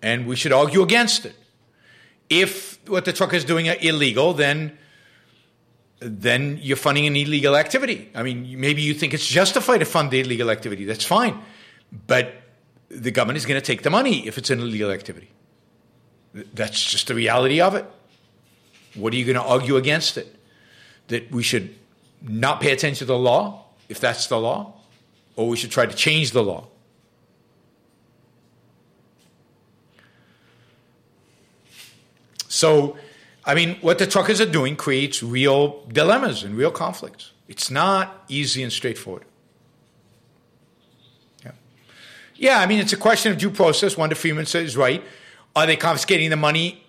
and 0.00 0.26
we 0.26 0.36
should 0.36 0.52
argue 0.52 0.80
against 0.80 1.26
it. 1.26 1.36
If 2.30 2.78
what 2.88 3.04
the 3.04 3.12
trucker 3.12 3.36
is 3.36 3.44
doing 3.44 3.68
are 3.68 3.76
illegal, 3.82 4.32
then 4.32 4.78
then 6.00 6.58
you're 6.62 6.78
funding 6.78 7.06
an 7.06 7.16
illegal 7.16 7.54
activity. 7.54 8.10
I 8.14 8.22
mean, 8.22 8.58
maybe 8.58 8.80
you 8.80 8.94
think 8.94 9.12
it's 9.12 9.26
justified 9.26 9.78
to 9.78 9.84
fund 9.84 10.10
the 10.10 10.20
illegal 10.20 10.50
activity. 10.50 10.86
That's 10.86 11.04
fine, 11.04 11.38
but 12.06 12.32
the 12.90 13.10
government 13.10 13.36
is 13.36 13.46
going 13.46 13.60
to 13.60 13.64
take 13.64 13.82
the 13.82 13.90
money 13.90 14.26
if 14.26 14.36
it's 14.36 14.50
an 14.50 14.60
illegal 14.60 14.90
activity. 14.90 15.30
That's 16.34 16.82
just 16.84 17.08
the 17.08 17.14
reality 17.14 17.60
of 17.60 17.74
it. 17.74 17.86
What 18.94 19.12
are 19.12 19.16
you 19.16 19.24
going 19.24 19.36
to 19.36 19.42
argue 19.42 19.76
against 19.76 20.16
it? 20.18 20.36
That 21.08 21.30
we 21.30 21.42
should 21.42 21.74
not 22.22 22.60
pay 22.60 22.72
attention 22.72 22.98
to 22.98 23.04
the 23.06 23.18
law, 23.18 23.64
if 23.88 24.00
that's 24.00 24.26
the 24.26 24.38
law, 24.38 24.74
or 25.36 25.48
we 25.48 25.56
should 25.56 25.70
try 25.70 25.86
to 25.86 25.94
change 25.94 26.32
the 26.32 26.42
law? 26.42 26.66
So, 32.48 32.96
I 33.44 33.54
mean, 33.54 33.76
what 33.80 33.98
the 33.98 34.06
truckers 34.06 34.40
are 34.40 34.50
doing 34.50 34.76
creates 34.76 35.22
real 35.22 35.86
dilemmas 35.86 36.42
and 36.42 36.56
real 36.56 36.72
conflicts. 36.72 37.32
It's 37.48 37.70
not 37.70 38.24
easy 38.28 38.62
and 38.62 38.72
straightforward. 38.72 39.24
Yeah, 41.44 41.52
yeah 42.40 42.58
I 42.58 42.66
mean, 42.66 42.80
it's 42.80 42.92
a 42.92 42.96
question 42.96 43.30
of 43.30 43.38
due 43.38 43.50
process. 43.50 43.96
Wanda 43.96 44.16
Freeman 44.16 44.46
says, 44.46 44.76
right. 44.76 45.04
Are 45.54 45.66
they 45.66 45.76
confiscating 45.76 46.30
the 46.30 46.36
money 46.36 46.82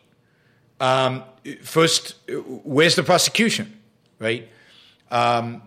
um, 0.82 1.24
first, 1.62 2.16
where's 2.28 2.96
the 2.96 3.04
prosecution, 3.04 3.80
right? 4.18 4.50
Um, 5.12 5.62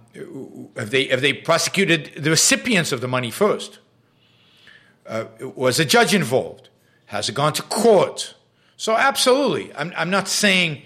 have 0.77 0.91
they 0.91 1.07
have 1.07 1.21
they 1.21 1.33
prosecuted 1.33 2.13
the 2.17 2.31
recipients 2.31 2.91
of 2.93 3.01
the 3.01 3.09
money 3.09 3.31
first? 3.31 3.79
Uh, 5.07 5.27
was 5.41 5.79
a 5.79 5.85
judge 5.85 6.15
involved? 6.15 6.69
Has 7.07 7.29
it 7.29 7.35
gone 7.35 7.53
to 7.53 7.63
court? 7.63 8.35
So 8.77 8.97
absolutely, 8.97 9.73
I'm 9.77 9.93
I'm 9.97 10.11
not 10.11 10.29
saying 10.29 10.83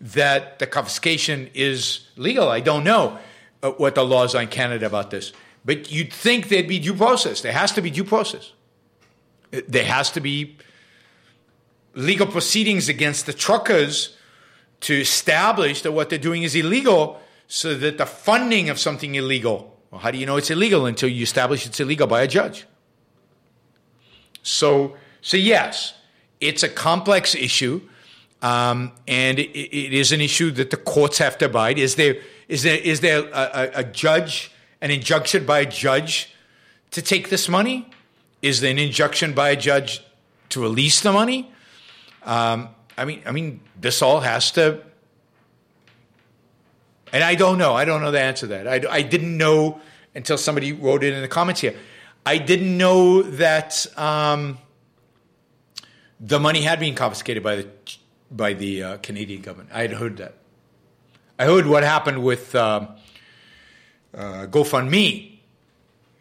that 0.00 0.58
the 0.58 0.66
confiscation 0.66 1.50
is 1.54 2.06
legal. 2.16 2.48
I 2.48 2.60
don't 2.60 2.84
know 2.84 3.18
uh, 3.62 3.70
what 3.70 3.94
the 3.94 4.04
laws 4.04 4.34
are 4.34 4.42
in 4.42 4.48
Canada 4.48 4.86
about 4.86 5.10
this, 5.10 5.32
but 5.64 5.90
you'd 5.90 6.12
think 6.12 6.48
there'd 6.48 6.68
be 6.68 6.78
due 6.78 6.94
process. 6.94 7.40
There 7.40 7.52
has 7.52 7.72
to 7.72 7.82
be 7.82 7.90
due 7.90 8.04
process. 8.04 8.52
There 9.50 9.84
has 9.84 10.10
to 10.12 10.20
be 10.20 10.56
legal 11.94 12.26
proceedings 12.26 12.88
against 12.88 13.26
the 13.26 13.32
truckers 13.32 14.16
to 14.80 15.00
establish 15.00 15.82
that 15.82 15.92
what 15.92 16.10
they're 16.10 16.18
doing 16.18 16.42
is 16.42 16.54
illegal 16.54 17.20
so 17.46 17.74
that 17.74 17.98
the 17.98 18.06
funding 18.06 18.68
of 18.68 18.78
something 18.78 19.14
illegal, 19.14 19.78
well, 19.90 20.00
how 20.00 20.10
do 20.10 20.18
you 20.18 20.26
know 20.26 20.36
it's 20.36 20.50
illegal 20.50 20.86
until 20.86 21.08
you 21.08 21.22
establish 21.22 21.66
it's 21.66 21.80
illegal 21.80 22.06
by 22.06 22.22
a 22.22 22.28
judge? 22.28 22.66
So, 24.42 24.96
so 25.22 25.36
yes, 25.36 25.94
it's 26.40 26.62
a 26.62 26.68
complex 26.68 27.34
issue, 27.34 27.80
um, 28.42 28.92
and 29.08 29.38
it, 29.38 29.50
it 29.56 29.94
is 29.94 30.12
an 30.12 30.20
issue 30.20 30.50
that 30.52 30.70
the 30.70 30.76
courts 30.76 31.18
have 31.18 31.38
to 31.38 31.46
abide. 31.46 31.78
Is 31.78 31.94
there 31.94 32.16
is 32.48 32.62
there 32.62 32.76
is 32.76 33.00
there 33.00 33.26
a, 33.32 33.70
a, 33.76 33.84
judge, 33.84 34.50
an 34.84 34.90
injunction 34.90 35.46
by 35.46 35.60
a 35.60 35.66
judge 35.66 36.34
to 36.90 37.00
take 37.00 37.30
this 37.30 37.48
money? 37.48 37.88
Is 38.42 38.60
there 38.60 38.70
an 38.70 38.78
injunction 38.78 39.32
by 39.32 39.48
a 39.48 39.56
judge 39.56 40.04
to 40.50 40.60
release 40.60 41.00
the 41.00 41.10
money? 41.10 41.50
Um, 42.22 42.68
I 42.98 43.06
mean, 43.06 43.22
I 43.24 43.32
mean, 43.32 43.60
this 43.80 44.02
all 44.02 44.20
has 44.20 44.50
to. 44.52 44.82
And 47.14 47.24
I 47.24 47.34
don't 47.34 47.56
know. 47.56 47.72
I 47.72 47.86
don't 47.86 48.02
know 48.02 48.10
the 48.10 48.20
answer 48.20 48.46
to 48.46 48.48
that. 48.48 48.68
I, 48.68 48.98
I 48.98 49.00
didn't 49.00 49.38
know 49.38 49.80
until 50.14 50.36
somebody 50.36 50.72
wrote 50.72 51.02
it 51.02 51.14
in 51.14 51.22
the 51.22 51.28
comments 51.28 51.62
here. 51.62 51.74
I 52.26 52.36
didn't 52.36 52.76
know 52.76 53.22
that 53.22 53.86
um, 53.98 54.58
the 56.20 56.38
money 56.38 56.60
had 56.60 56.78
been 56.78 56.94
confiscated 56.94 57.42
by 57.42 57.56
the 57.56 57.68
by 58.30 58.52
the 58.52 58.82
uh, 58.82 58.96
Canadian 58.98 59.40
government. 59.40 59.70
I 59.72 59.82
had 59.82 59.92
heard 59.92 60.18
that. 60.18 60.34
I 61.38 61.46
heard 61.46 61.66
what 61.66 61.84
happened 61.84 62.22
with 62.22 62.54
uh, 62.54 62.88
uh, 64.16 64.46
GoFundMe, 64.46 65.38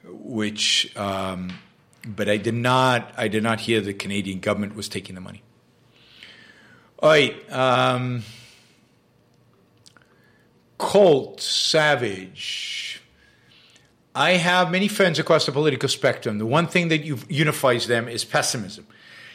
which, 0.05 0.95
um, 0.97 1.53
but 2.05 2.29
I 2.29 2.37
did 2.37 2.53
not. 2.53 3.13
I 3.17 3.27
did 3.27 3.43
not 3.43 3.61
hear 3.61 3.81
the 3.81 3.93
Canadian 3.93 4.39
government 4.39 4.75
was 4.75 4.89
taking 4.89 5.15
the 5.15 5.21
money. 5.21 5.43
All 6.99 7.09
right. 7.09 7.51
Um, 7.51 8.23
Colt 10.77 11.41
Savage. 11.41 13.01
I 14.15 14.31
have 14.31 14.71
many 14.71 14.87
friends 14.87 15.17
across 15.17 15.45
the 15.45 15.51
political 15.51 15.89
spectrum. 15.89 16.37
The 16.37 16.45
one 16.45 16.67
thing 16.67 16.89
that 16.89 17.03
unifies 17.31 17.87
them 17.87 18.07
is 18.07 18.23
pessimism. 18.23 18.85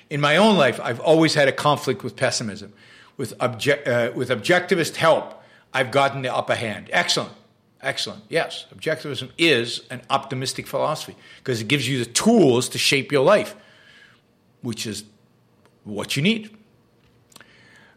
In 0.08 0.20
my 0.20 0.36
own 0.36 0.56
life, 0.56 0.80
I've 0.80 1.00
always 1.00 1.34
had 1.34 1.48
a 1.48 1.52
conflict 1.52 2.04
with 2.04 2.16
pessimism. 2.16 2.72
With, 3.16 3.36
obje- 3.38 3.86
uh, 3.86 4.12
with 4.12 4.30
objectivist 4.30 4.96
help, 4.96 5.42
I've 5.74 5.90
gotten 5.90 6.22
the 6.22 6.32
upper 6.34 6.54
hand. 6.54 6.88
Excellent. 6.92 7.32
Excellent. 7.80 8.24
Yes, 8.28 8.66
objectivism 8.74 9.30
is 9.38 9.82
an 9.90 10.02
optimistic 10.10 10.66
philosophy 10.66 11.14
because 11.38 11.60
it 11.60 11.68
gives 11.68 11.88
you 11.88 11.98
the 12.04 12.10
tools 12.10 12.68
to 12.70 12.78
shape 12.78 13.12
your 13.12 13.24
life, 13.24 13.54
which 14.62 14.86
is 14.86 15.04
what 15.84 16.16
you 16.16 16.22
need. 16.22 16.56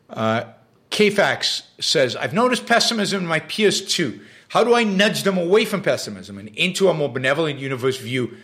Uh, 0.10 0.44
KFAX 0.92 1.64
says, 1.80 2.16
I've 2.16 2.34
noticed 2.34 2.68
pessimism 2.68 3.22
in 3.22 3.28
my 3.28 3.40
peers 3.40 3.82
too. 3.84 4.22
How 4.50 4.64
do 4.64 4.76
I 4.76 4.84
nudge 4.84 5.24
them 5.24 5.38
away 5.38 5.66
from 5.66 5.82
pessimism 5.82 6.38
and 6.38 6.50
into 6.50 6.90
a 6.90 6.94
more 6.94 7.10
benevolent 7.10 7.58
universe 7.58 7.98
view 7.98 8.38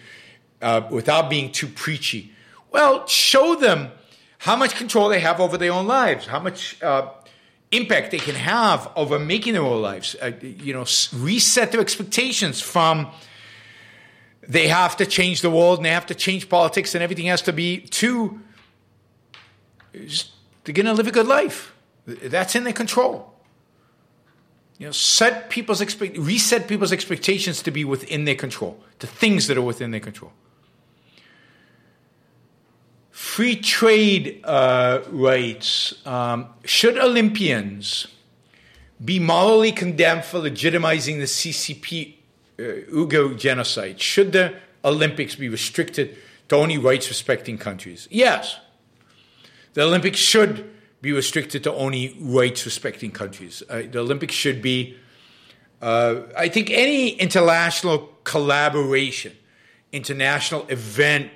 uh, 0.62 0.88
without 0.90 1.30
being 1.30 1.52
too 1.52 1.68
preachy? 1.68 2.32
Well, 2.72 3.06
show 3.08 3.56
them 3.56 3.92
how 4.40 4.56
much 4.56 4.76
control 4.76 5.10
they 5.10 5.20
have 5.20 5.40
over 5.42 5.58
their 5.58 5.74
own 5.74 5.86
lives, 5.86 6.26
how 6.26 6.40
much 6.40 6.82
uh, 6.82 7.10
impact 7.72 8.12
they 8.12 8.18
can 8.18 8.36
have 8.36 8.90
over 8.96 9.20
making 9.20 9.54
their 9.54 9.64
own 9.64 9.82
lives. 9.82 10.16
Uh, 10.22 10.32
you 10.42 10.74
know, 10.74 10.86
reset 11.14 11.72
their 11.72 11.82
expectations 11.82 12.62
from 12.62 13.08
they 14.48 14.68
have 14.68 14.96
to 14.98 15.06
change 15.06 15.42
the 15.42 15.50
world 15.50 15.80
and 15.80 15.86
they 15.86 15.92
have 15.92 16.06
to 16.06 16.16
change 16.16 16.48
politics 16.48 16.96
and 16.96 17.04
everything 17.04 17.26
has 17.26 17.42
to 17.42 17.52
be 17.52 17.82
to 17.82 18.40
they're 19.92 20.74
going 20.74 20.86
to 20.86 20.94
live 20.94 21.08
a 21.08 21.12
good 21.12 21.28
life. 21.28 21.74
That's 22.06 22.56
in 22.56 22.64
their 22.64 22.74
control. 22.74 23.34
You 24.78 24.88
know, 24.88 24.92
set 24.92 25.50
people's 25.50 25.82
expect, 25.82 26.18
reset 26.18 26.68
people's 26.68 26.94
expectations 26.94 27.64
to 27.64 27.72
be 27.72 27.84
within 27.84 28.26
their 28.26 28.36
control, 28.36 28.80
to 29.00 29.08
things 29.08 29.48
that 29.48 29.58
are 29.58 29.62
within 29.62 29.92
their 29.92 30.00
control. 30.00 30.32
Free 33.18 33.56
trade 33.56 34.40
uh, 34.44 35.00
rights. 35.10 36.06
Um, 36.06 36.50
should 36.66 37.00
Olympians 37.00 38.06
be 39.04 39.18
morally 39.18 39.72
condemned 39.72 40.24
for 40.24 40.38
legitimizing 40.40 41.18
the 41.18 41.26
CCP 41.26 42.14
uh, 42.60 43.34
genocide? 43.34 44.00
Should 44.00 44.34
the 44.34 44.54
Olympics 44.86 45.34
be 45.34 45.50
restricted 45.50 46.16
to 46.50 46.58
only 46.58 46.78
rights 46.78 47.10
respecting 47.10 47.58
countries? 47.58 48.08
Yes. 48.12 48.60
The 49.74 49.82
Olympics 49.82 50.20
should 50.20 50.70
be 51.02 51.12
restricted 51.12 51.64
to 51.64 51.74
only 51.74 52.16
rights 52.22 52.66
respecting 52.66 53.10
countries. 53.10 53.64
Uh, 53.68 53.82
the 53.90 53.98
Olympics 53.98 54.36
should 54.36 54.62
be, 54.62 54.96
uh, 55.82 56.22
I 56.38 56.50
think, 56.50 56.70
any 56.70 57.10
international 57.14 58.14
collaboration, 58.24 59.36
international 59.92 60.68
event 60.70 61.32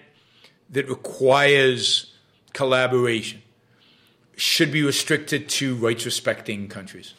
that 0.72 0.88
requires 0.88 2.14
collaboration 2.54 3.42
should 4.36 4.72
be 4.72 4.82
restricted 4.82 5.48
to 5.50 5.76
rights 5.76 6.06
respecting 6.06 6.68
countries. 6.68 7.14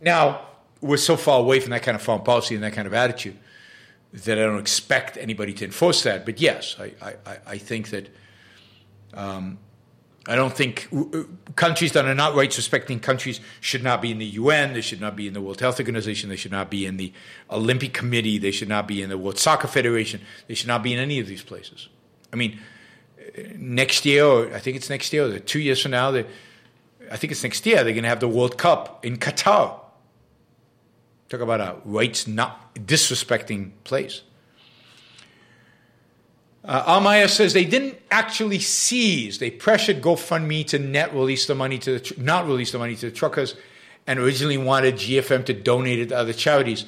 Now, 0.00 0.46
we're 0.80 0.96
so 0.96 1.16
far 1.16 1.40
away 1.40 1.60
from 1.60 1.70
that 1.70 1.82
kind 1.82 1.94
of 1.94 2.02
foreign 2.02 2.22
policy 2.22 2.54
and 2.54 2.64
that 2.64 2.72
kind 2.72 2.86
of 2.86 2.94
attitude 2.94 3.36
that 4.12 4.38
I 4.38 4.42
don't 4.42 4.58
expect 4.58 5.16
anybody 5.16 5.52
to 5.54 5.64
enforce 5.64 6.02
that. 6.02 6.24
But 6.24 6.40
yes, 6.40 6.76
I, 6.78 6.92
I, 7.00 7.38
I 7.46 7.58
think 7.58 7.90
that 7.90 8.08
um, 9.14 9.58
I 10.26 10.36
don't 10.36 10.54
think 10.54 10.88
countries 11.56 11.92
that 11.92 12.04
are 12.04 12.14
not 12.14 12.34
rights 12.34 12.56
respecting 12.56 13.00
countries 13.00 13.40
should 13.60 13.82
not 13.82 14.02
be 14.02 14.10
in 14.10 14.18
the 14.18 14.26
UN, 14.26 14.74
they 14.74 14.80
should 14.80 15.00
not 15.00 15.16
be 15.16 15.26
in 15.26 15.34
the 15.34 15.40
World 15.40 15.60
Health 15.60 15.78
Organization, 15.78 16.28
they 16.28 16.36
should 16.36 16.52
not 16.52 16.70
be 16.70 16.86
in 16.86 16.96
the 16.96 17.12
Olympic 17.50 17.92
Committee, 17.92 18.38
they 18.38 18.50
should 18.50 18.68
not 18.68 18.86
be 18.86 19.00
in 19.02 19.08
the 19.08 19.18
World 19.18 19.38
Soccer 19.38 19.68
Federation, 19.68 20.20
they 20.46 20.54
should 20.54 20.68
not 20.68 20.82
be 20.82 20.92
in 20.92 20.98
any 20.98 21.20
of 21.20 21.26
these 21.26 21.42
places. 21.42 21.88
I 22.32 22.36
mean, 22.36 22.60
next 23.56 24.04
year, 24.04 24.24
or 24.24 24.54
I 24.54 24.58
think 24.58 24.76
it's 24.76 24.90
next 24.90 25.12
year, 25.12 25.26
or 25.26 25.38
two 25.38 25.60
years 25.60 25.82
from 25.82 25.92
now, 25.92 26.14
I 27.10 27.16
think 27.16 27.32
it's 27.32 27.42
next 27.42 27.66
year, 27.66 27.82
they're 27.82 27.92
going 27.92 28.04
to 28.04 28.08
have 28.08 28.20
the 28.20 28.28
World 28.28 28.56
Cup 28.56 29.04
in 29.04 29.16
Qatar. 29.16 29.78
Talk 31.28 31.40
about 31.40 31.60
a 31.60 31.76
rights 31.84 32.26
not 32.26 32.74
disrespecting 32.74 33.70
place. 33.84 34.22
Uh, 36.64 37.00
Almayer 37.00 37.28
says 37.28 37.52
they 37.52 37.64
didn't 37.64 37.98
actually 38.10 38.58
seize. 38.58 39.38
They 39.38 39.50
pressured 39.50 40.02
GoFundMe 40.02 40.66
to 40.68 40.78
net 40.78 41.14
release 41.14 41.46
the 41.46 41.54
money 41.54 41.78
to 41.78 41.98
the, 41.98 42.14
not 42.18 42.46
release 42.46 42.72
the 42.72 42.78
money 42.78 42.96
to 42.96 43.06
the 43.10 43.16
truckers, 43.16 43.54
and 44.06 44.18
originally 44.18 44.58
wanted 44.58 44.96
GFM 44.96 45.46
to 45.46 45.54
donate 45.54 46.00
it 46.00 46.08
to 46.10 46.18
other 46.18 46.32
charities, 46.32 46.84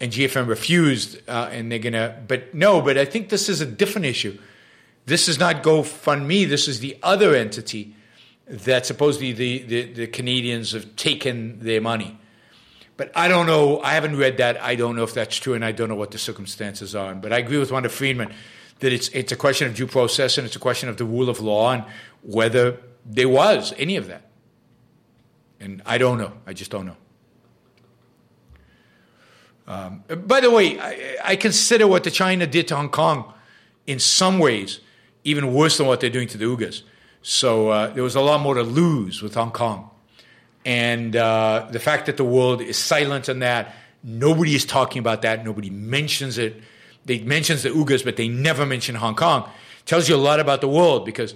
and 0.00 0.12
GFM 0.12 0.46
refused. 0.46 1.22
Uh, 1.28 1.48
and 1.50 1.72
they're 1.72 1.78
gonna, 1.78 2.20
but 2.26 2.54
no. 2.54 2.82
But 2.82 2.98
I 2.98 3.04
think 3.04 3.30
this 3.30 3.48
is 3.48 3.60
a 3.60 3.66
different 3.66 4.06
issue. 4.06 4.38
This 5.08 5.26
is 5.26 5.38
not 5.38 5.62
GoFundMe. 5.62 6.46
This 6.46 6.68
is 6.68 6.80
the 6.80 6.98
other 7.02 7.34
entity 7.34 7.94
that 8.46 8.84
supposedly 8.84 9.32
the, 9.32 9.62
the, 9.62 9.82
the 9.94 10.06
Canadians 10.06 10.72
have 10.72 10.96
taken 10.96 11.60
their 11.60 11.80
money. 11.80 12.18
But 12.98 13.10
I 13.14 13.26
don't 13.26 13.46
know. 13.46 13.80
I 13.80 13.94
haven't 13.94 14.16
read 14.16 14.36
that. 14.36 14.60
I 14.60 14.74
don't 14.74 14.96
know 14.96 15.04
if 15.04 15.14
that's 15.14 15.34
true, 15.36 15.54
and 15.54 15.64
I 15.64 15.72
don't 15.72 15.88
know 15.88 15.94
what 15.94 16.10
the 16.10 16.18
circumstances 16.18 16.94
are. 16.94 17.14
But 17.14 17.32
I 17.32 17.38
agree 17.38 17.56
with 17.56 17.72
Wanda 17.72 17.88
Friedman 17.88 18.34
that 18.80 18.92
it's 18.92 19.08
it's 19.08 19.32
a 19.32 19.36
question 19.36 19.66
of 19.66 19.74
due 19.74 19.86
process 19.86 20.36
and 20.36 20.46
it's 20.46 20.56
a 20.56 20.58
question 20.60 20.90
of 20.90 20.98
the 20.98 21.06
rule 21.06 21.30
of 21.30 21.40
law 21.40 21.72
and 21.72 21.84
whether 22.22 22.78
there 23.06 23.30
was 23.30 23.72
any 23.78 23.96
of 23.96 24.08
that. 24.08 24.28
And 25.58 25.80
I 25.86 25.96
don't 25.96 26.18
know. 26.18 26.34
I 26.46 26.52
just 26.52 26.70
don't 26.70 26.84
know. 26.84 26.96
Um, 29.66 30.04
by 30.26 30.40
the 30.40 30.50
way, 30.50 30.78
I, 30.78 31.16
I, 31.24 31.36
consider 31.36 31.86
what 31.86 32.04
the 32.04 32.10
China 32.10 32.46
did 32.46 32.68
to 32.68 32.76
Hong 32.76 32.88
Kong 32.88 33.34
in 33.86 33.98
some 33.98 34.38
ways 34.38 34.80
even 35.24 35.52
worse 35.52 35.78
than 35.78 35.86
what 35.86 36.00
they're 36.00 36.10
doing 36.10 36.28
to 36.28 36.38
the 36.38 36.44
Uyghurs. 36.44 36.82
So 37.22 37.70
uh, 37.70 37.88
there 37.88 38.02
was 38.02 38.14
a 38.14 38.20
lot 38.20 38.40
more 38.40 38.54
to 38.54 38.62
lose 38.62 39.22
with 39.22 39.34
Hong 39.34 39.50
Kong. 39.50 39.90
And 40.64 41.16
uh, 41.16 41.66
the 41.70 41.78
fact 41.78 42.06
that 42.06 42.16
the 42.16 42.24
world 42.24 42.60
is 42.60 42.76
silent 42.76 43.28
on 43.28 43.40
that, 43.40 43.74
nobody 44.02 44.54
is 44.54 44.64
talking 44.64 45.00
about 45.00 45.22
that, 45.22 45.44
nobody 45.44 45.70
mentions 45.70 46.38
it. 46.38 46.60
They 47.04 47.20
mentions 47.20 47.62
the 47.62 47.70
Uyghurs, 47.70 48.04
but 48.04 48.16
they 48.16 48.28
never 48.28 48.66
mention 48.66 48.94
Hong 48.94 49.14
Kong. 49.14 49.48
Tells 49.86 50.08
you 50.08 50.14
a 50.14 50.18
lot 50.18 50.40
about 50.40 50.60
the 50.60 50.68
world 50.68 51.06
because 51.06 51.34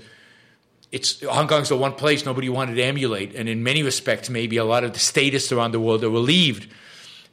it's 0.91 1.23
Hong 1.23 1.49
Kong's 1.49 1.71
the 1.71 1.77
one 1.77 1.93
place 1.93 2.27
nobody 2.27 2.51
wanted 2.51 2.75
to 2.75 2.83
emulate, 2.83 3.35
and 3.35 3.49
in 3.49 3.63
many 3.63 3.83
respects, 3.83 4.29
maybe 4.29 4.59
a 4.59 4.65
lot 4.65 4.85
of 4.85 4.93
the 4.93 4.99
statists 4.99 5.51
around 5.51 5.73
the 5.73 5.81
world 5.81 6.05
are 6.05 6.11
relieved 6.11 6.71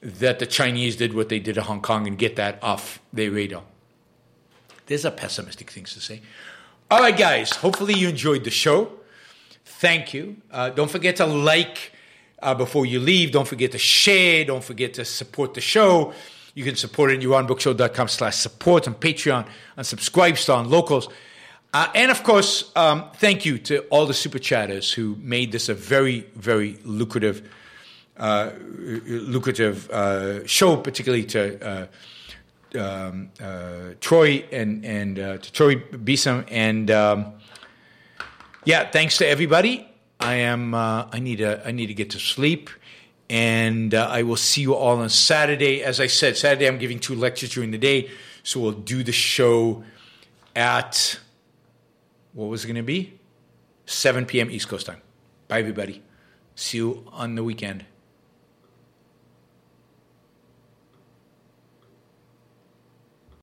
that 0.02 0.40
the 0.40 0.46
Chinese 0.46 0.96
did 0.96 1.14
what 1.14 1.28
they 1.28 1.40
did 1.40 1.56
to 1.56 1.62
Hong 1.62 1.82
Kong 1.82 2.08
and 2.08 2.18
get 2.18 2.38
that 2.38 2.64
off 2.64 3.02
their 3.12 3.32
radar. 3.32 3.64
There's 4.90 5.06
a 5.06 5.12
pessimistic 5.12 5.70
things 5.70 5.94
to 5.94 6.02
say. 6.02 6.20
All 6.90 7.00
right, 7.00 7.16
guys. 7.16 7.52
Hopefully 7.52 7.94
you 7.94 8.10
enjoyed 8.10 8.44
the 8.44 8.50
show. 8.50 8.92
Thank 9.64 10.16
you. 10.16 10.38
Uh, 10.52 10.72
don't 10.72 10.90
forget 10.90 11.18
to 11.18 11.28
like 11.28 11.92
uh, 12.42 12.56
before 12.56 12.88
you 12.88 13.00
leave. 13.00 13.32
Don't 13.32 13.48
forget 13.48 13.72
to 13.74 13.78
share. 13.78 14.46
Don't 14.46 14.64
forget 14.64 14.96
to 14.96 15.06
support 15.06 15.54
the 15.54 15.62
show. 15.62 16.12
You 16.56 16.64
can 16.64 16.76
support 16.76 17.12
it 17.12 17.18
at 17.18 17.24
yaronbrookshow.com 17.24 18.08
slash 18.08 18.38
support 18.38 18.88
on 18.88 18.96
Patreon, 18.96 19.46
on 19.78 19.84
Subscribestar, 19.84 20.58
on 20.58 20.72
Locals. 20.72 21.08
Uh, 21.72 21.88
and 21.94 22.10
of 22.10 22.24
course, 22.24 22.72
um, 22.76 23.12
thank 23.18 23.46
you 23.46 23.60
to 23.60 23.82
all 23.90 24.08
the 24.08 24.14
super 24.16 24.40
chatters 24.40 24.92
who 24.92 25.16
made 25.22 25.52
this 25.52 25.70
a 25.70 25.76
very, 25.76 26.22
very 26.36 26.80
lucrative, 26.84 27.48
uh, 28.18 28.50
lucrative 28.58 29.88
uh, 29.92 30.44
show, 30.48 30.78
particularly 30.78 31.26
to 31.26 31.64
uh, 31.64 31.86
um, 32.76 33.32
uh, 33.42 33.96
Troy 34.00 34.46
and 34.52 34.86
and 34.86 35.20
uh, 35.20 35.38
to 35.38 35.52
Troy 35.52 35.76
Beeson 35.76 36.46
and 36.50 36.92
um, 36.92 37.34
yeah, 38.66 38.90
thanks 38.90 39.18
to 39.18 39.28
everybody. 39.28 39.88
I 40.20 40.36
am. 40.36 40.74
Uh, 40.74 41.08
I 41.12 41.20
need 41.20 41.42
a. 41.42 41.66
I 41.66 41.72
need 41.72 41.88
to 41.88 41.94
get 41.94 42.10
to 42.12 42.20
sleep, 42.20 42.70
and 43.30 43.94
uh, 43.94 44.08
I 44.10 44.24
will 44.24 44.36
see 44.36 44.62
you 44.62 44.76
all 44.76 44.98
on 44.98 45.10
Saturday. 45.10 45.82
As 45.82 46.00
I 46.00 46.08
said, 46.08 46.38
Saturday 46.38 46.68
I'm 46.68 46.78
giving 46.78 47.00
two 47.00 47.16
lectures 47.16 47.52
during 47.52 47.72
the 47.72 47.78
day, 47.78 48.10
so 48.44 48.60
we'll 48.60 48.72
do 48.74 49.02
the 49.04 49.14
show 49.14 49.84
at 50.56 51.20
what 52.34 52.46
was 52.46 52.64
it 52.64 52.68
going 52.68 52.76
to 52.76 52.84
be? 52.84 53.20
7 53.86 54.26
p.m. 54.26 54.52
East 54.52 54.68
Coast 54.68 54.86
time. 54.86 55.02
Bye, 55.48 55.60
everybody. 55.60 56.04
See 56.56 56.78
you 56.78 57.06
on 57.12 57.36
the 57.36 57.44
weekend. 57.44 57.86